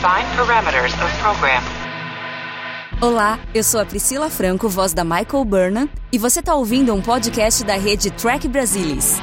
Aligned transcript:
Define 0.00 0.24
parameters 0.34 0.94
of 0.94 1.18
program. 1.18 1.62
Olá, 3.02 3.38
eu 3.54 3.62
sou 3.62 3.78
a 3.78 3.84
Priscila 3.84 4.30
Franco, 4.30 4.66
voz 4.66 4.94
da 4.94 5.04
Michael 5.04 5.44
Burnham, 5.44 5.90
e 6.10 6.16
você 6.16 6.40
está 6.40 6.54
ouvindo 6.54 6.94
um 6.94 7.02
podcast 7.02 7.62
da 7.64 7.74
rede 7.74 8.10
Track 8.10 8.48
Brasilis. 8.48 9.16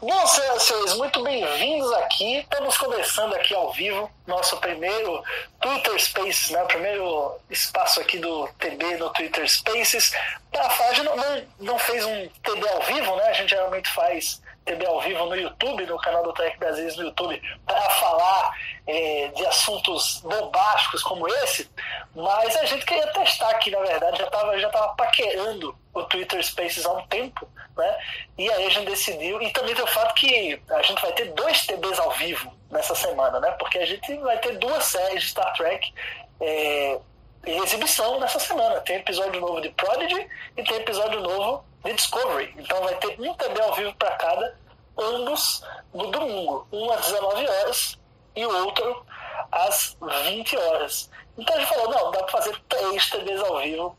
Bom, 0.00 0.26
senhoras 0.26 0.62
e 0.62 0.66
senhores, 0.66 0.94
muito 0.96 1.22
bem-vindos 1.22 1.92
aqui. 1.92 2.38
Estamos 2.38 2.78
começando 2.78 3.34
aqui 3.34 3.54
ao 3.54 3.70
vivo 3.74 4.10
nosso 4.26 4.56
primeiro 4.60 5.22
Twitter 5.60 6.02
Spaces, 6.02 6.50
né? 6.52 6.62
O 6.62 6.66
primeiro 6.68 7.34
espaço 7.50 8.00
aqui 8.00 8.18
do 8.18 8.48
TB 8.58 8.96
no 8.96 9.10
Twitter 9.10 9.46
Spaces. 9.46 10.14
Para 10.50 10.70
falar, 10.70 10.88
a 10.88 10.94
gente 10.94 11.04
não, 11.04 11.16
não, 11.16 11.42
não 11.60 11.78
fez 11.78 12.02
um 12.02 12.28
TB 12.42 12.66
ao 12.66 12.82
vivo, 12.82 13.14
né? 13.16 13.24
A 13.24 13.32
gente 13.34 13.50
geralmente 13.50 13.90
faz 13.90 14.40
TB 14.66 14.84
ao 14.84 15.00
vivo 15.00 15.24
no 15.26 15.36
YouTube, 15.36 15.86
no 15.86 15.98
canal 15.98 16.24
do 16.24 16.32
Trek 16.32 16.58
Brasil 16.58 16.94
no 16.96 17.04
YouTube, 17.04 17.40
para 17.64 17.80
falar 17.90 18.52
é, 18.86 19.28
de 19.28 19.46
assuntos 19.46 20.20
bombásticos 20.22 21.02
como 21.02 21.26
esse, 21.28 21.70
mas 22.14 22.54
a 22.56 22.64
gente 22.64 22.84
queria 22.84 23.06
testar 23.12 23.50
aqui, 23.50 23.70
na 23.70 23.80
verdade, 23.80 24.18
já 24.18 24.26
estava 24.26 24.58
já 24.58 24.68
tava 24.68 24.94
paquerando 24.94 25.76
o 25.94 26.02
Twitter 26.04 26.44
Spaces 26.44 26.84
há 26.84 26.92
um 26.92 27.06
tempo, 27.06 27.48
né? 27.76 27.98
E 28.36 28.50
aí 28.50 28.66
a 28.66 28.70
gente 28.70 28.90
decidiu, 28.90 29.40
e 29.40 29.50
também 29.52 29.74
tem 29.74 29.84
o 29.84 29.88
fato 29.88 30.14
que 30.14 30.60
a 30.68 30.82
gente 30.82 31.00
vai 31.00 31.12
ter 31.12 31.32
dois 31.32 31.64
TBs 31.64 31.98
ao 31.98 32.10
vivo 32.12 32.52
nessa 32.70 32.94
semana, 32.94 33.38
né? 33.38 33.52
Porque 33.52 33.78
a 33.78 33.86
gente 33.86 34.16
vai 34.18 34.36
ter 34.38 34.58
duas 34.58 34.84
séries 34.84 35.22
de 35.22 35.28
Star 35.30 35.52
Trek 35.54 35.92
é, 36.40 36.98
em 37.46 37.62
exibição 37.62 38.18
nessa 38.18 38.40
semana. 38.40 38.80
Tem 38.80 38.96
episódio 38.96 39.40
novo 39.40 39.60
de 39.60 39.70
Prodigy 39.70 40.28
e 40.56 40.64
tem 40.64 40.76
episódio 40.76 41.20
novo 41.20 41.64
de 41.86 41.94
Discovery. 41.94 42.54
Então 42.58 42.82
vai 42.82 42.94
ter 42.96 43.20
um 43.20 43.34
TB 43.34 43.60
ao 43.62 43.74
vivo 43.74 43.94
para 43.94 44.10
cada, 44.16 44.58
ambos 44.98 45.62
no 45.94 46.10
domingo, 46.10 46.66
um 46.72 46.90
às 46.90 47.06
19 47.06 47.48
horas 47.48 47.98
e 48.34 48.44
o 48.44 48.64
outro 48.64 49.06
às 49.52 49.96
20 50.24 50.56
horas. 50.56 51.10
Então 51.38 51.54
a 51.54 51.58
gente 51.60 51.68
falou, 51.68 51.90
não, 51.90 52.10
dá 52.10 52.22
para 52.22 52.32
fazer 52.32 52.58
três 52.68 53.10
TBs 53.10 53.40
ao 53.40 53.58
vivo 53.60 53.96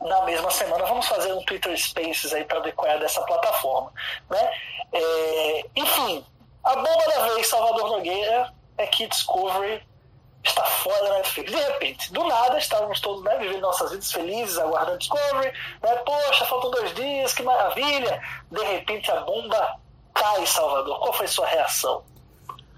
na 0.00 0.22
mesma 0.22 0.50
semana. 0.50 0.84
Vamos 0.84 1.06
fazer 1.06 1.32
um 1.32 1.42
Twitter 1.44 1.76
Spaces 1.76 2.32
aí 2.32 2.44
para 2.44 2.60
decorar 2.60 2.98
dessa 2.98 3.22
plataforma. 3.22 3.92
Né? 4.28 4.60
É, 4.92 5.64
enfim, 5.76 6.24
a 6.62 6.76
bomba 6.76 7.04
da 7.08 7.34
vez, 7.34 7.46
Salvador 7.46 7.88
Nogueira, 7.90 8.52
é 8.76 8.86
que 8.86 9.06
Discovery 9.06 9.82
está 10.44 10.62
fora 10.64 11.08
da 11.08 11.14
Netflix. 11.16 11.50
De 11.50 11.58
repente, 11.58 12.12
do 12.12 12.24
nada, 12.24 12.58
estávamos 12.58 13.00
todos 13.00 13.24
né, 13.24 13.36
vivendo 13.38 13.62
nossas 13.62 13.90
vidas 13.90 14.12
felizes, 14.12 14.58
aguardando 14.58 14.98
Discovery. 14.98 15.52
Né? 15.82 15.96
Poxa, 16.04 16.44
faltam 16.44 16.70
dois 16.70 16.94
dias, 16.94 17.32
que 17.32 17.42
maravilha! 17.42 18.20
De 18.50 18.62
repente, 18.62 19.10
a 19.10 19.20
bomba 19.20 19.78
cai, 20.12 20.46
Salvador. 20.46 21.00
Qual 21.00 21.12
foi 21.12 21.26
sua 21.26 21.46
reação? 21.46 22.02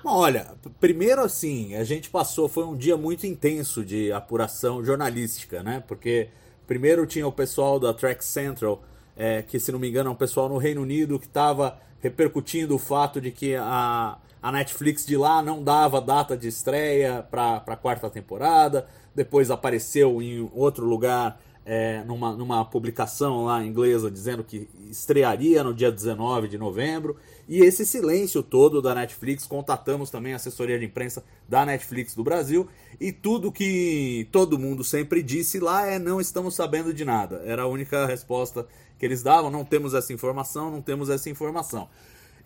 Olha, 0.05 0.55
primeiro 0.79 1.23
assim, 1.23 1.75
a 1.75 1.83
gente 1.83 2.09
passou, 2.09 2.49
foi 2.49 2.65
um 2.65 2.77
dia 2.77 2.97
muito 2.97 3.27
intenso 3.27 3.85
de 3.85 4.13
apuração 4.13 4.85
jornalística, 4.85 5.65
né? 5.65 5.83
Porque 5.89 6.29
primeiro 6.65 7.05
tinha 7.07 7.27
o 7.27 7.33
pessoal 7.33 7.81
da 7.81 7.93
Track 7.93 8.25
Central, 8.25 8.81
é, 9.17 9.43
que 9.43 9.59
se 9.59 9.73
não 9.73 9.81
me 9.81 9.89
engano 9.89 10.11
é 10.11 10.13
um 10.13 10.17
pessoal 10.17 10.49
no 10.49 10.59
Reino 10.59 10.83
Unido 10.83 11.19
que 11.19 11.27
estava 11.27 11.81
repercutindo 12.01 12.77
o 12.77 12.79
fato 12.79 13.21
de 13.21 13.33
que 13.33 13.57
a, 13.57 14.17
a 14.47 14.53
Netflix 14.53 15.05
de 15.05 15.17
lá 15.17 15.43
não 15.43 15.61
dava 15.61 16.01
data 16.01 16.37
de 16.37 16.47
estreia 16.47 17.21
para 17.29 17.65
a 17.67 17.77
quarta 17.77 18.09
temporada. 18.09 18.87
Depois 19.13 19.51
apareceu 19.51 20.23
em 20.23 20.49
outro 20.55 20.87
lugar, 20.87 21.41
é, 21.65 22.05
numa, 22.05 22.33
numa 22.33 22.65
publicação 22.65 23.47
lá 23.47 23.65
inglesa, 23.65 24.09
dizendo 24.09 24.45
que 24.45 24.69
estrearia 24.89 25.65
no 25.65 25.75
dia 25.75 25.91
19 25.91 26.47
de 26.47 26.57
novembro. 26.57 27.17
E 27.49 27.59
esse 27.59 27.85
silêncio 27.85 28.41
todo 28.41 28.81
da 28.81 28.95
Netflix, 28.95 29.49
contatamos 29.49 30.11
também 30.11 30.33
a 30.33 30.37
assessoria 30.37 30.79
de 30.79 30.85
imprensa 30.85 31.25
da 31.49 31.67
Netflix 31.67 32.15
do 32.15 32.23
Brasil. 32.23 32.69
E 33.01 33.11
tudo 33.11 33.51
que 33.51 34.29
todo 34.31 34.57
mundo 34.57 34.85
sempre 34.85 35.25
disse 35.25 35.59
lá 35.59 35.89
é: 35.89 35.99
não 35.99 36.21
estamos 36.21 36.55
sabendo 36.55 36.95
de 36.95 37.05
nada. 37.05 37.43
Era 37.45 37.63
a 37.63 37.67
única 37.67 38.07
resposta 38.07 38.65
que 38.97 39.05
eles 39.05 39.25
davam: 39.25 39.51
não 39.51 39.65
temos 39.65 39.93
essa 39.93 40.13
informação, 40.13 40.71
não 40.71 40.81
temos 40.81 41.11
essa 41.11 41.29
informação. 41.29 41.89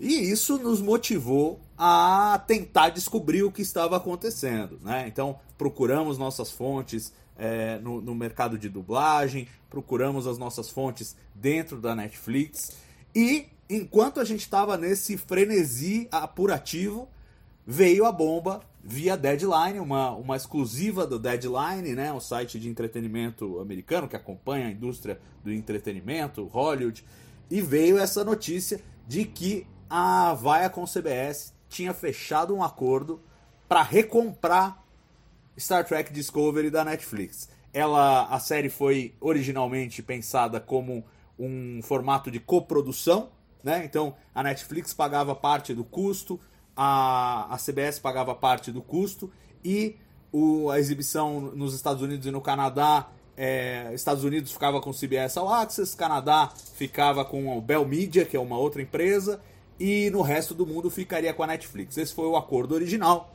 E 0.00 0.30
isso 0.30 0.56
nos 0.56 0.80
motivou 0.80 1.60
a 1.76 2.42
tentar 2.46 2.88
descobrir 2.88 3.42
o 3.42 3.52
que 3.52 3.60
estava 3.60 3.98
acontecendo. 3.98 4.78
Né? 4.82 5.06
Então, 5.06 5.38
procuramos 5.58 6.16
nossas 6.16 6.50
fontes 6.50 7.12
é, 7.36 7.78
no, 7.78 8.00
no 8.00 8.14
mercado 8.14 8.56
de 8.56 8.70
dublagem, 8.70 9.46
procuramos 9.68 10.26
as 10.26 10.38
nossas 10.38 10.70
fontes 10.70 11.14
dentro 11.34 11.78
da 11.78 11.94
Netflix. 11.94 12.72
E 13.14 13.46
enquanto 13.68 14.20
a 14.20 14.24
gente 14.24 14.40
estava 14.40 14.78
nesse 14.78 15.18
frenesi 15.18 16.08
apurativo, 16.10 17.06
veio 17.66 18.06
a 18.06 18.12
bomba 18.12 18.62
via 18.82 19.16
Deadline, 19.16 19.80
uma, 19.80 20.12
uma 20.12 20.36
exclusiva 20.36 21.06
do 21.06 21.18
Deadline, 21.18 21.94
né, 21.94 22.10
um 22.10 22.20
site 22.20 22.58
de 22.58 22.70
entretenimento 22.70 23.60
americano 23.60 24.08
que 24.08 24.16
acompanha 24.16 24.66
a 24.66 24.70
indústria 24.70 25.20
do 25.44 25.52
entretenimento, 25.52 26.46
Hollywood, 26.46 27.04
e 27.50 27.60
veio 27.60 27.98
essa 27.98 28.24
notícia 28.24 28.80
de 29.06 29.24
que 29.24 29.66
a 29.90 30.34
Viacom 30.34 30.84
CBS 30.86 31.52
tinha 31.68 31.92
fechado 31.92 32.54
um 32.54 32.62
acordo 32.62 33.20
para 33.68 33.82
recomprar 33.82 34.82
Star 35.58 35.84
Trek 35.84 36.12
Discovery 36.12 36.70
da 36.70 36.84
Netflix. 36.84 37.48
Ela, 37.72 38.26
a 38.26 38.38
série 38.38 38.70
foi 38.70 39.14
originalmente 39.20 40.02
pensada 40.02 40.60
como 40.60 41.04
um 41.38 41.80
formato 41.82 42.30
de 42.30 42.38
coprodução, 42.38 43.30
né? 43.62 43.84
Então 43.84 44.14
a 44.34 44.42
Netflix 44.42 44.94
pagava 44.94 45.34
parte 45.34 45.74
do 45.74 45.84
custo, 45.84 46.40
a, 46.76 47.52
a 47.52 47.58
CBS 47.58 47.98
pagava 47.98 48.34
parte 48.34 48.72
do 48.72 48.80
custo 48.80 49.30
e 49.64 49.96
o, 50.32 50.70
a 50.70 50.78
exibição 50.78 51.40
nos 51.40 51.74
Estados 51.74 52.02
Unidos 52.02 52.26
e 52.26 52.30
no 52.30 52.40
Canadá 52.40 53.08
é, 53.36 53.90
Estados 53.94 54.22
Unidos 54.22 54.52
ficava 54.52 54.80
com 54.80 54.90
o 54.90 54.94
CBS 54.94 55.38
All 55.38 55.48
Access, 55.48 55.96
Canadá 55.96 56.52
ficava 56.74 57.24
com 57.24 57.56
o 57.56 57.60
Bell 57.60 57.86
Media, 57.86 58.24
que 58.24 58.36
é 58.36 58.40
uma 58.40 58.58
outra 58.58 58.82
empresa, 58.82 59.40
e 59.80 60.10
no 60.10 60.20
resto 60.20 60.54
do 60.54 60.66
mundo 60.66 60.90
ficaria 60.90 61.32
com 61.32 61.42
a 61.42 61.46
Netflix. 61.46 61.96
Esse 61.96 62.12
foi 62.12 62.26
o 62.26 62.36
acordo 62.36 62.74
original, 62.74 63.34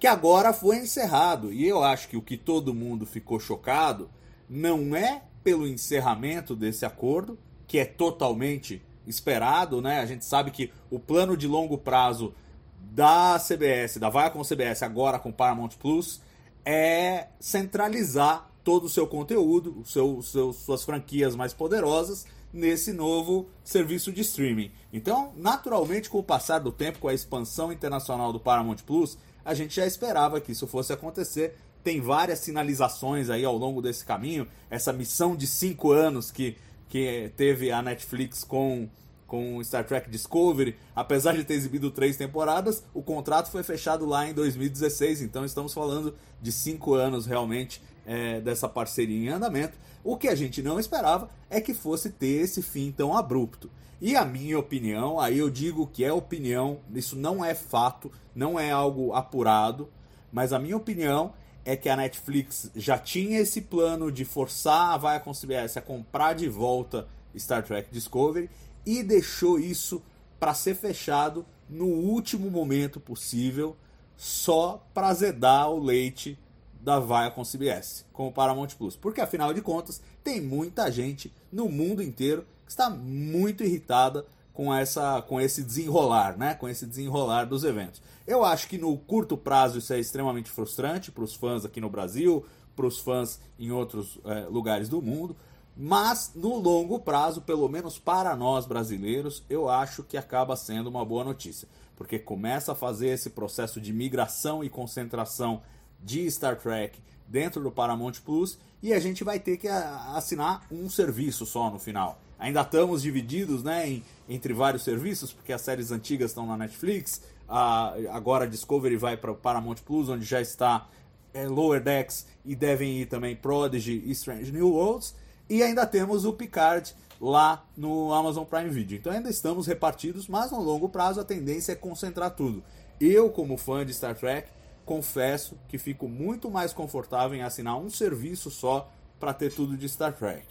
que 0.00 0.08
agora 0.08 0.52
foi 0.52 0.78
encerrado. 0.78 1.52
E 1.52 1.66
eu 1.68 1.84
acho 1.84 2.08
que 2.08 2.16
o 2.16 2.22
que 2.22 2.36
todo 2.36 2.74
mundo 2.74 3.06
ficou 3.06 3.38
chocado 3.38 4.10
não 4.48 4.96
é 4.96 5.22
pelo 5.44 5.68
encerramento 5.68 6.56
desse 6.56 6.84
acordo, 6.84 7.38
que 7.68 7.78
é 7.78 7.84
totalmente 7.84 8.82
esperado, 9.06 9.80
né? 9.80 10.00
A 10.00 10.06
gente 10.06 10.24
sabe 10.24 10.50
que 10.50 10.72
o 10.90 10.98
plano 10.98 11.36
de 11.36 11.46
longo 11.46 11.78
prazo 11.78 12.34
da 12.80 13.38
CBS, 13.38 13.98
da 13.98 14.10
Viacom 14.10 14.42
CBS 14.42 14.82
agora 14.82 15.18
com 15.20 15.30
Paramount 15.30 15.70
Plus, 15.78 16.20
é 16.64 17.28
centralizar 17.38 18.50
todo 18.64 18.84
o 18.84 18.88
seu 18.88 19.06
conteúdo, 19.06 19.78
o 19.80 19.84
seu, 19.86 20.20
seu, 20.22 20.52
suas 20.52 20.84
franquias 20.84 21.36
mais 21.36 21.54
poderosas 21.54 22.26
nesse 22.52 22.92
novo 22.92 23.48
serviço 23.62 24.12
de 24.12 24.20
streaming. 24.22 24.70
Então, 24.92 25.32
naturalmente, 25.36 26.10
com 26.10 26.18
o 26.18 26.22
passar 26.22 26.58
do 26.58 26.72
tempo, 26.72 26.98
com 26.98 27.08
a 27.08 27.14
expansão 27.14 27.72
internacional 27.72 28.32
do 28.32 28.40
Paramount 28.40 28.78
Plus, 28.86 29.16
a 29.44 29.54
gente 29.54 29.76
já 29.76 29.86
esperava 29.86 30.40
que 30.40 30.52
isso 30.52 30.66
fosse 30.66 30.92
acontecer. 30.92 31.56
Tem 31.82 32.00
várias 32.00 32.40
sinalizações 32.40 33.30
aí 33.30 33.44
ao 33.44 33.56
longo 33.56 33.80
desse 33.80 34.04
caminho. 34.04 34.46
Essa 34.68 34.92
missão 34.92 35.36
de 35.36 35.46
cinco 35.46 35.92
anos 35.92 36.30
que, 36.30 36.56
que 36.88 37.32
teve 37.36 37.70
a 37.70 37.80
Netflix 37.80 38.44
com 38.44 38.88
com 39.30 39.62
Star 39.62 39.86
Trek 39.86 40.10
Discovery, 40.10 40.76
apesar 40.92 41.36
de 41.36 41.44
ter 41.44 41.54
exibido 41.54 41.88
três 41.92 42.16
temporadas, 42.16 42.82
o 42.92 43.00
contrato 43.00 43.48
foi 43.48 43.62
fechado 43.62 44.04
lá 44.04 44.28
em 44.28 44.34
2016, 44.34 45.22
então 45.22 45.44
estamos 45.44 45.72
falando 45.72 46.16
de 46.42 46.50
cinco 46.50 46.94
anos 46.94 47.26
realmente 47.26 47.80
é, 48.04 48.40
dessa 48.40 48.68
parceria 48.68 49.30
em 49.30 49.32
andamento. 49.32 49.78
O 50.02 50.16
que 50.16 50.28
a 50.28 50.34
gente 50.34 50.62
não 50.62 50.80
esperava 50.80 51.28
é 51.48 51.60
que 51.60 51.74
fosse 51.74 52.10
ter 52.10 52.42
esse 52.42 52.62
fim 52.62 52.90
tão 52.90 53.16
abrupto. 53.16 53.70
E 54.00 54.16
a 54.16 54.24
minha 54.24 54.58
opinião, 54.58 55.20
aí 55.20 55.38
eu 55.38 55.50
digo 55.50 55.86
que 55.86 56.04
é 56.04 56.12
opinião, 56.12 56.80
isso 56.94 57.16
não 57.16 57.44
é 57.44 57.54
fato, 57.54 58.10
não 58.34 58.58
é 58.58 58.70
algo 58.70 59.12
apurado, 59.12 59.90
mas 60.32 60.54
a 60.54 60.58
minha 60.58 60.76
opinião 60.76 61.34
é 61.66 61.76
que 61.76 61.88
a 61.88 61.96
Netflix 61.96 62.70
já 62.74 62.96
tinha 62.96 63.38
esse 63.38 63.60
plano 63.60 64.10
de 64.10 64.24
forçar 64.24 64.94
a 64.94 64.96
Viacom 64.96 65.32
CBS 65.32 65.76
a 65.76 65.82
comprar 65.82 66.32
de 66.32 66.48
volta 66.48 67.06
Star 67.38 67.62
Trek 67.62 67.90
Discovery 67.92 68.48
e 68.86 69.02
deixou 69.02 69.58
isso 69.58 70.02
para 70.38 70.54
ser 70.54 70.74
fechado 70.74 71.44
no 71.68 71.86
último 71.86 72.50
momento 72.50 72.98
possível, 72.98 73.76
só 74.16 74.82
para 74.94 75.08
azedar 75.08 75.70
o 75.70 75.78
leite 75.78 76.38
da 76.80 76.98
Viacom 76.98 77.42
CBS 77.42 78.06
com 78.12 78.28
o 78.28 78.32
Paramount 78.32 78.68
Plus, 78.78 78.96
porque 78.96 79.20
afinal 79.20 79.52
de 79.52 79.60
contas 79.60 80.00
tem 80.24 80.40
muita 80.40 80.90
gente 80.90 81.32
no 81.52 81.68
mundo 81.68 82.02
inteiro 82.02 82.46
que 82.64 82.70
está 82.70 82.88
muito 82.88 83.62
irritada 83.62 84.24
com 84.52 84.74
essa 84.74 85.22
com 85.22 85.40
esse 85.40 85.62
desenrolar, 85.62 86.36
né? 86.36 86.54
Com 86.54 86.68
esse 86.68 86.86
desenrolar 86.86 87.44
dos 87.44 87.64
eventos. 87.64 88.02
Eu 88.26 88.44
acho 88.44 88.68
que 88.68 88.78
no 88.78 88.96
curto 88.96 89.36
prazo 89.36 89.78
isso 89.78 89.92
é 89.92 89.98
extremamente 89.98 90.50
frustrante 90.50 91.10
para 91.10 91.24
os 91.24 91.34
fãs 91.34 91.64
aqui 91.64 91.80
no 91.80 91.90
Brasil, 91.90 92.44
para 92.76 92.86
os 92.86 92.98
fãs 92.98 93.40
em 93.58 93.70
outros 93.70 94.18
é, 94.24 94.46
lugares 94.48 94.88
do 94.88 95.02
mundo, 95.02 95.36
mas 95.76 96.32
no 96.34 96.56
longo 96.56 96.98
prazo, 96.98 97.40
pelo 97.40 97.68
menos 97.68 97.98
para 97.98 98.36
nós 98.36 98.66
brasileiros, 98.66 99.42
eu 99.48 99.68
acho 99.68 100.02
que 100.02 100.16
acaba 100.16 100.56
sendo 100.56 100.88
uma 100.88 101.04
boa 101.04 101.24
notícia. 101.24 101.68
porque 101.96 102.18
começa 102.18 102.72
a 102.72 102.74
fazer 102.74 103.08
esse 103.08 103.28
processo 103.28 103.78
de 103.78 103.92
migração 103.92 104.64
e 104.64 104.70
concentração 104.70 105.62
de 106.02 106.30
Star 106.30 106.56
Trek 106.56 106.98
dentro 107.26 107.62
do 107.62 107.70
Paramount 107.70 108.14
Plus 108.24 108.58
e 108.82 108.92
a 108.92 109.00
gente 109.00 109.22
vai 109.22 109.38
ter 109.38 109.56
que 109.56 109.68
assinar 109.68 110.66
um 110.70 110.88
serviço 110.88 111.44
só 111.44 111.70
no 111.70 111.78
final. 111.78 112.20
Ainda 112.38 112.62
estamos 112.62 113.02
divididos 113.02 113.62
né, 113.62 113.88
em, 113.88 114.04
entre 114.28 114.54
vários 114.54 114.82
serviços, 114.82 115.32
porque 115.32 115.52
as 115.52 115.60
séries 115.60 115.90
antigas 115.90 116.30
estão 116.30 116.46
na 116.46 116.56
Netflix, 116.56 117.20
a, 117.46 117.94
agora 118.10 118.44
a 118.44 118.48
Discovery 118.48 118.96
vai 118.96 119.16
para 119.16 119.30
o 119.30 119.36
Paramount 119.36 119.76
Plus, 119.84 120.08
onde 120.08 120.24
já 120.24 120.40
está 120.40 120.88
é, 121.34 121.46
Lower 121.46 121.82
Decks 121.82 122.26
e 122.44 122.56
devem 122.56 123.02
ir 123.02 123.06
também 123.06 123.36
Prodigy 123.36 124.02
e 124.06 124.10
Strange 124.12 124.50
New 124.50 124.70
Worlds. 124.70 125.14
E 125.48 125.62
ainda 125.62 125.84
temos 125.86 126.24
o 126.24 126.32
Picard 126.32 126.94
lá 127.20 127.64
no 127.76 128.12
Amazon 128.14 128.44
Prime 128.44 128.70
Video. 128.70 128.96
Então 128.96 129.12
ainda 129.12 129.28
estamos 129.28 129.66
repartidos, 129.66 130.26
mas 130.26 130.50
no 130.50 130.62
longo 130.62 130.88
prazo 130.88 131.20
a 131.20 131.24
tendência 131.24 131.72
é 131.72 131.74
concentrar 131.74 132.30
tudo. 132.30 132.62
Eu, 133.00 133.30
como 133.30 133.56
fã 133.56 133.84
de 133.84 133.92
Star 133.92 134.14
Trek, 134.14 134.48
confesso 134.90 135.56
que 135.68 135.78
fico 135.78 136.08
muito 136.08 136.50
mais 136.50 136.72
confortável 136.72 137.38
em 137.38 137.42
assinar 137.42 137.78
um 137.78 137.88
serviço 137.88 138.50
só 138.50 138.90
para 139.20 139.32
ter 139.32 139.54
tudo 139.54 139.76
de 139.76 139.88
Star 139.88 140.12
Trek. 140.12 140.44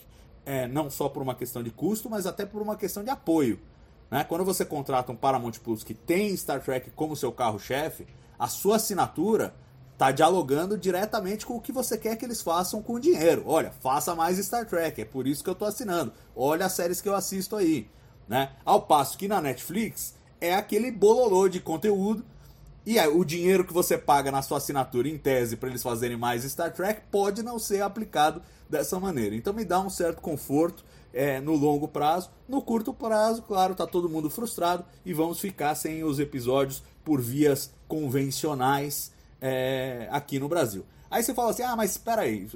É, 0.45 0.65
não 0.65 0.89
só 0.89 1.09
por 1.09 1.21
uma 1.21 1.35
questão 1.35 1.61
de 1.61 1.69
custo, 1.69 2.09
mas 2.09 2.25
até 2.25 2.45
por 2.45 2.61
uma 2.61 2.77
questão 2.77 3.03
de 3.03 3.09
apoio. 3.09 3.59
Né? 4.09 4.23
Quando 4.23 4.45
você 4.45 4.63
contrata 4.63 5.11
um 5.11 5.15
Paramount 5.17 5.59
Plus 5.61 5.83
que 5.83 5.93
tem 5.93 6.37
Star 6.37 6.63
Trek 6.63 6.89
como 6.91 7.17
seu 7.17 7.33
carro-chefe, 7.33 8.07
a 8.39 8.47
sua 8.47 8.77
assinatura 8.77 9.53
está 9.91 10.09
dialogando 10.09 10.77
diretamente 10.77 11.45
com 11.45 11.57
o 11.57 11.61
que 11.61 11.73
você 11.73 11.97
quer 11.97 12.15
que 12.15 12.23
eles 12.23 12.41
façam 12.41 12.81
com 12.81 12.93
o 12.93 12.99
dinheiro. 12.99 13.43
Olha, 13.45 13.73
faça 13.81 14.15
mais 14.15 14.37
Star 14.37 14.65
Trek, 14.65 15.01
é 15.01 15.05
por 15.05 15.27
isso 15.27 15.43
que 15.43 15.49
eu 15.49 15.53
estou 15.53 15.67
assinando. 15.67 16.13
Olha 16.33 16.67
as 16.67 16.71
séries 16.71 17.01
que 17.01 17.09
eu 17.09 17.15
assisto 17.15 17.57
aí. 17.57 17.89
Né? 18.25 18.53
Ao 18.63 18.83
passo 18.83 19.17
que 19.17 19.27
na 19.27 19.41
Netflix 19.41 20.15
é 20.39 20.55
aquele 20.55 20.91
bololô 20.91 21.49
de 21.49 21.59
conteúdo 21.59 22.23
e 22.85 22.97
aí, 22.97 23.07
o 23.07 23.23
dinheiro 23.23 23.63
que 23.63 23.73
você 23.73 23.97
paga 23.97 24.31
na 24.31 24.41
sua 24.41 24.57
assinatura, 24.57 25.07
em 25.07 25.17
tese, 25.17 25.57
para 25.57 25.69
eles 25.69 25.83
fazerem 25.83 26.17
mais 26.17 26.43
Star 26.43 26.73
Trek, 26.73 27.01
pode 27.11 27.43
não 27.43 27.59
ser 27.59 27.81
aplicado 27.81 28.41
dessa 28.69 28.99
maneira. 28.99 29.35
Então 29.35 29.53
me 29.53 29.65
dá 29.65 29.79
um 29.79 29.89
certo 29.89 30.21
conforto 30.21 30.83
é, 31.13 31.39
no 31.39 31.55
longo 31.55 31.87
prazo. 31.87 32.29
No 32.47 32.61
curto 32.61 32.93
prazo, 32.93 33.41
claro, 33.41 33.75
tá 33.75 33.85
todo 33.85 34.09
mundo 34.09 34.29
frustrado 34.29 34.85
e 35.05 35.13
vamos 35.13 35.39
ficar 35.39 35.75
sem 35.75 36.03
os 36.03 36.19
episódios 36.19 36.83
por 37.03 37.21
vias 37.21 37.71
convencionais 37.87 39.11
é, 39.41 40.07
aqui 40.11 40.39
no 40.39 40.47
Brasil. 40.47 40.85
Aí 41.09 41.23
você 41.23 41.33
fala 41.33 41.51
assim: 41.51 41.63
ah, 41.63 41.75
mas 41.75 41.91
espera 41.91 42.21
aí, 42.21 42.49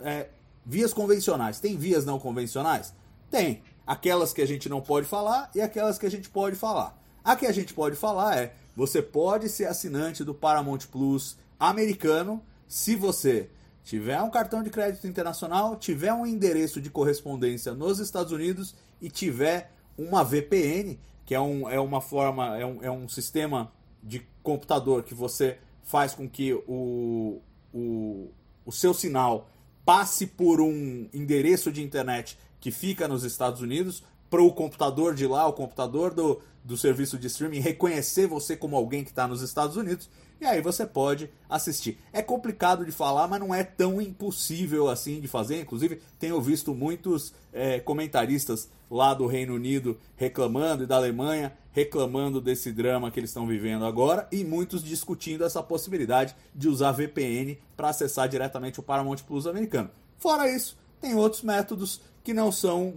é, 0.00 0.28
vias 0.64 0.92
convencionais, 0.92 1.60
tem 1.60 1.76
vias 1.76 2.04
não 2.04 2.18
convencionais? 2.18 2.94
Tem. 3.30 3.62
Aquelas 3.86 4.32
que 4.32 4.40
a 4.40 4.46
gente 4.46 4.68
não 4.68 4.80
pode 4.80 5.06
falar 5.06 5.50
e 5.54 5.60
aquelas 5.60 5.98
que 5.98 6.06
a 6.06 6.10
gente 6.10 6.28
pode 6.28 6.54
falar. 6.54 6.99
A 7.24 7.36
que 7.36 7.46
a 7.46 7.52
gente 7.52 7.74
pode 7.74 7.96
falar 7.96 8.38
é 8.38 8.54
você 8.74 9.02
pode 9.02 9.48
ser 9.48 9.66
assinante 9.66 10.24
do 10.24 10.34
Paramount 10.34 10.80
Plus 10.90 11.36
americano 11.58 12.42
se 12.66 12.94
você 12.96 13.50
tiver 13.82 14.20
um 14.22 14.30
cartão 14.30 14.62
de 14.62 14.70
crédito 14.70 15.06
internacional, 15.06 15.76
tiver 15.76 16.12
um 16.12 16.26
endereço 16.26 16.80
de 16.80 16.88
correspondência 16.88 17.74
nos 17.74 17.98
Estados 17.98 18.32
Unidos 18.32 18.74
e 19.00 19.10
tiver 19.10 19.72
uma 19.98 20.22
VPN, 20.22 20.98
que 21.26 21.34
é, 21.34 21.40
um, 21.40 21.68
é 21.68 21.80
uma 21.80 22.00
forma, 22.00 22.56
é 22.58 22.64
um, 22.64 22.82
é 22.82 22.90
um 22.90 23.08
sistema 23.08 23.72
de 24.02 24.26
computador 24.42 25.02
que 25.02 25.14
você 25.14 25.58
faz 25.82 26.14
com 26.14 26.28
que 26.28 26.54
o, 26.66 27.40
o, 27.74 28.30
o 28.64 28.72
seu 28.72 28.94
sinal 28.94 29.50
passe 29.84 30.26
por 30.26 30.60
um 30.60 31.08
endereço 31.12 31.72
de 31.72 31.82
internet 31.82 32.38
que 32.60 32.70
fica 32.70 33.08
nos 33.08 33.24
Estados 33.24 33.60
Unidos 33.60 34.04
para 34.30 34.42
o 34.42 34.52
computador 34.52 35.14
de 35.14 35.26
lá, 35.26 35.46
o 35.48 35.52
computador 35.52 36.14
do, 36.14 36.40
do 36.62 36.76
serviço 36.76 37.18
de 37.18 37.26
streaming 37.26 37.60
reconhecer 37.60 38.26
você 38.26 38.56
como 38.56 38.76
alguém 38.76 39.02
que 39.02 39.10
está 39.10 39.26
nos 39.26 39.42
Estados 39.42 39.76
Unidos 39.76 40.08
e 40.40 40.46
aí 40.46 40.62
você 40.62 40.86
pode 40.86 41.30
assistir. 41.48 41.98
É 42.12 42.22
complicado 42.22 42.84
de 42.86 42.90
falar, 42.90 43.28
mas 43.28 43.40
não 43.40 43.54
é 43.54 43.62
tão 43.62 44.00
impossível 44.00 44.88
assim 44.88 45.20
de 45.20 45.28
fazer. 45.28 45.60
Inclusive, 45.60 46.00
tenho 46.18 46.40
visto 46.40 46.74
muitos 46.74 47.34
é, 47.52 47.78
comentaristas 47.78 48.70
lá 48.90 49.12
do 49.12 49.26
Reino 49.26 49.54
Unido 49.54 49.98
reclamando 50.16 50.84
e 50.84 50.86
da 50.86 50.96
Alemanha 50.96 51.52
reclamando 51.72 52.40
desse 52.40 52.72
drama 52.72 53.10
que 53.10 53.20
eles 53.20 53.30
estão 53.30 53.46
vivendo 53.46 53.84
agora 53.84 54.26
e 54.32 54.42
muitos 54.42 54.82
discutindo 54.82 55.44
essa 55.44 55.62
possibilidade 55.62 56.34
de 56.54 56.68
usar 56.68 56.92
VPN 56.92 57.58
para 57.76 57.90
acessar 57.90 58.28
diretamente 58.28 58.80
o 58.80 58.82
Paramount 58.82 59.18
Plus 59.26 59.46
americano. 59.46 59.90
Fora 60.18 60.50
isso, 60.50 60.76
tem 61.00 61.14
outros 61.14 61.42
métodos 61.42 62.00
que 62.24 62.32
não 62.32 62.50
são 62.50 62.94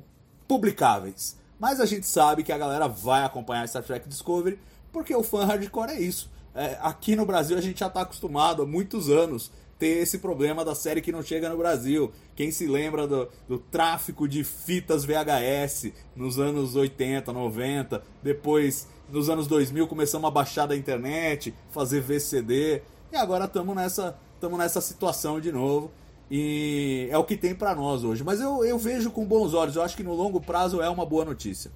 publicáveis. 0.47 1.37
Mas 1.59 1.79
a 1.79 1.85
gente 1.85 2.07
sabe 2.07 2.43
que 2.43 2.51
a 2.51 2.57
galera 2.57 2.87
vai 2.87 3.23
acompanhar 3.23 3.67
Star 3.67 3.83
Trek 3.83 4.07
Discovery 4.07 4.59
porque 4.91 5.15
o 5.15 5.23
fã 5.23 5.45
hardcore 5.45 5.91
é 5.91 6.01
isso. 6.01 6.31
É, 6.55 6.77
aqui 6.81 7.15
no 7.15 7.25
Brasil 7.25 7.57
a 7.57 7.61
gente 7.61 7.79
já 7.79 7.87
está 7.87 8.01
acostumado 8.01 8.61
há 8.61 8.65
muitos 8.65 9.09
anos 9.09 9.51
ter 9.79 10.01
esse 10.01 10.19
problema 10.19 10.63
da 10.63 10.75
série 10.75 11.01
que 11.01 11.11
não 11.11 11.23
chega 11.23 11.49
no 11.49 11.57
Brasil. 11.57 12.11
Quem 12.35 12.51
se 12.51 12.67
lembra 12.67 13.07
do, 13.07 13.27
do, 13.47 13.57
tráfico 13.57 14.27
de 14.27 14.43
fitas 14.43 15.03
VHS 15.03 15.91
nos 16.15 16.39
anos 16.39 16.75
80, 16.75 17.33
90, 17.33 18.03
depois 18.21 18.87
nos 19.09 19.29
anos 19.29 19.47
2000 19.47 19.87
começamos 19.87 20.27
a 20.27 20.31
baixar 20.31 20.67
da 20.67 20.75
internet, 20.75 21.53
fazer 21.71 22.01
VCD, 22.01 22.81
e 23.11 23.15
agora 23.15 23.45
estamos 23.45 23.75
nessa, 23.75 24.17
nessa 24.57 24.81
situação 24.81 25.39
de 25.39 25.51
novo. 25.51 25.91
E 26.29 27.07
é 27.11 27.17
o 27.17 27.23
que 27.23 27.37
tem 27.37 27.53
para 27.53 27.75
nós 27.75 28.03
hoje. 28.03 28.23
Mas 28.23 28.39
eu, 28.39 28.63
eu 28.65 28.77
vejo 28.77 29.11
com 29.11 29.25
bons 29.25 29.53
olhos. 29.53 29.75
Eu 29.75 29.83
acho 29.83 29.95
que 29.95 30.03
no 30.03 30.13
longo 30.13 30.41
prazo 30.41 30.81
é 30.81 30.89
uma 30.89 31.05
boa 31.05 31.25
notícia. 31.25 31.71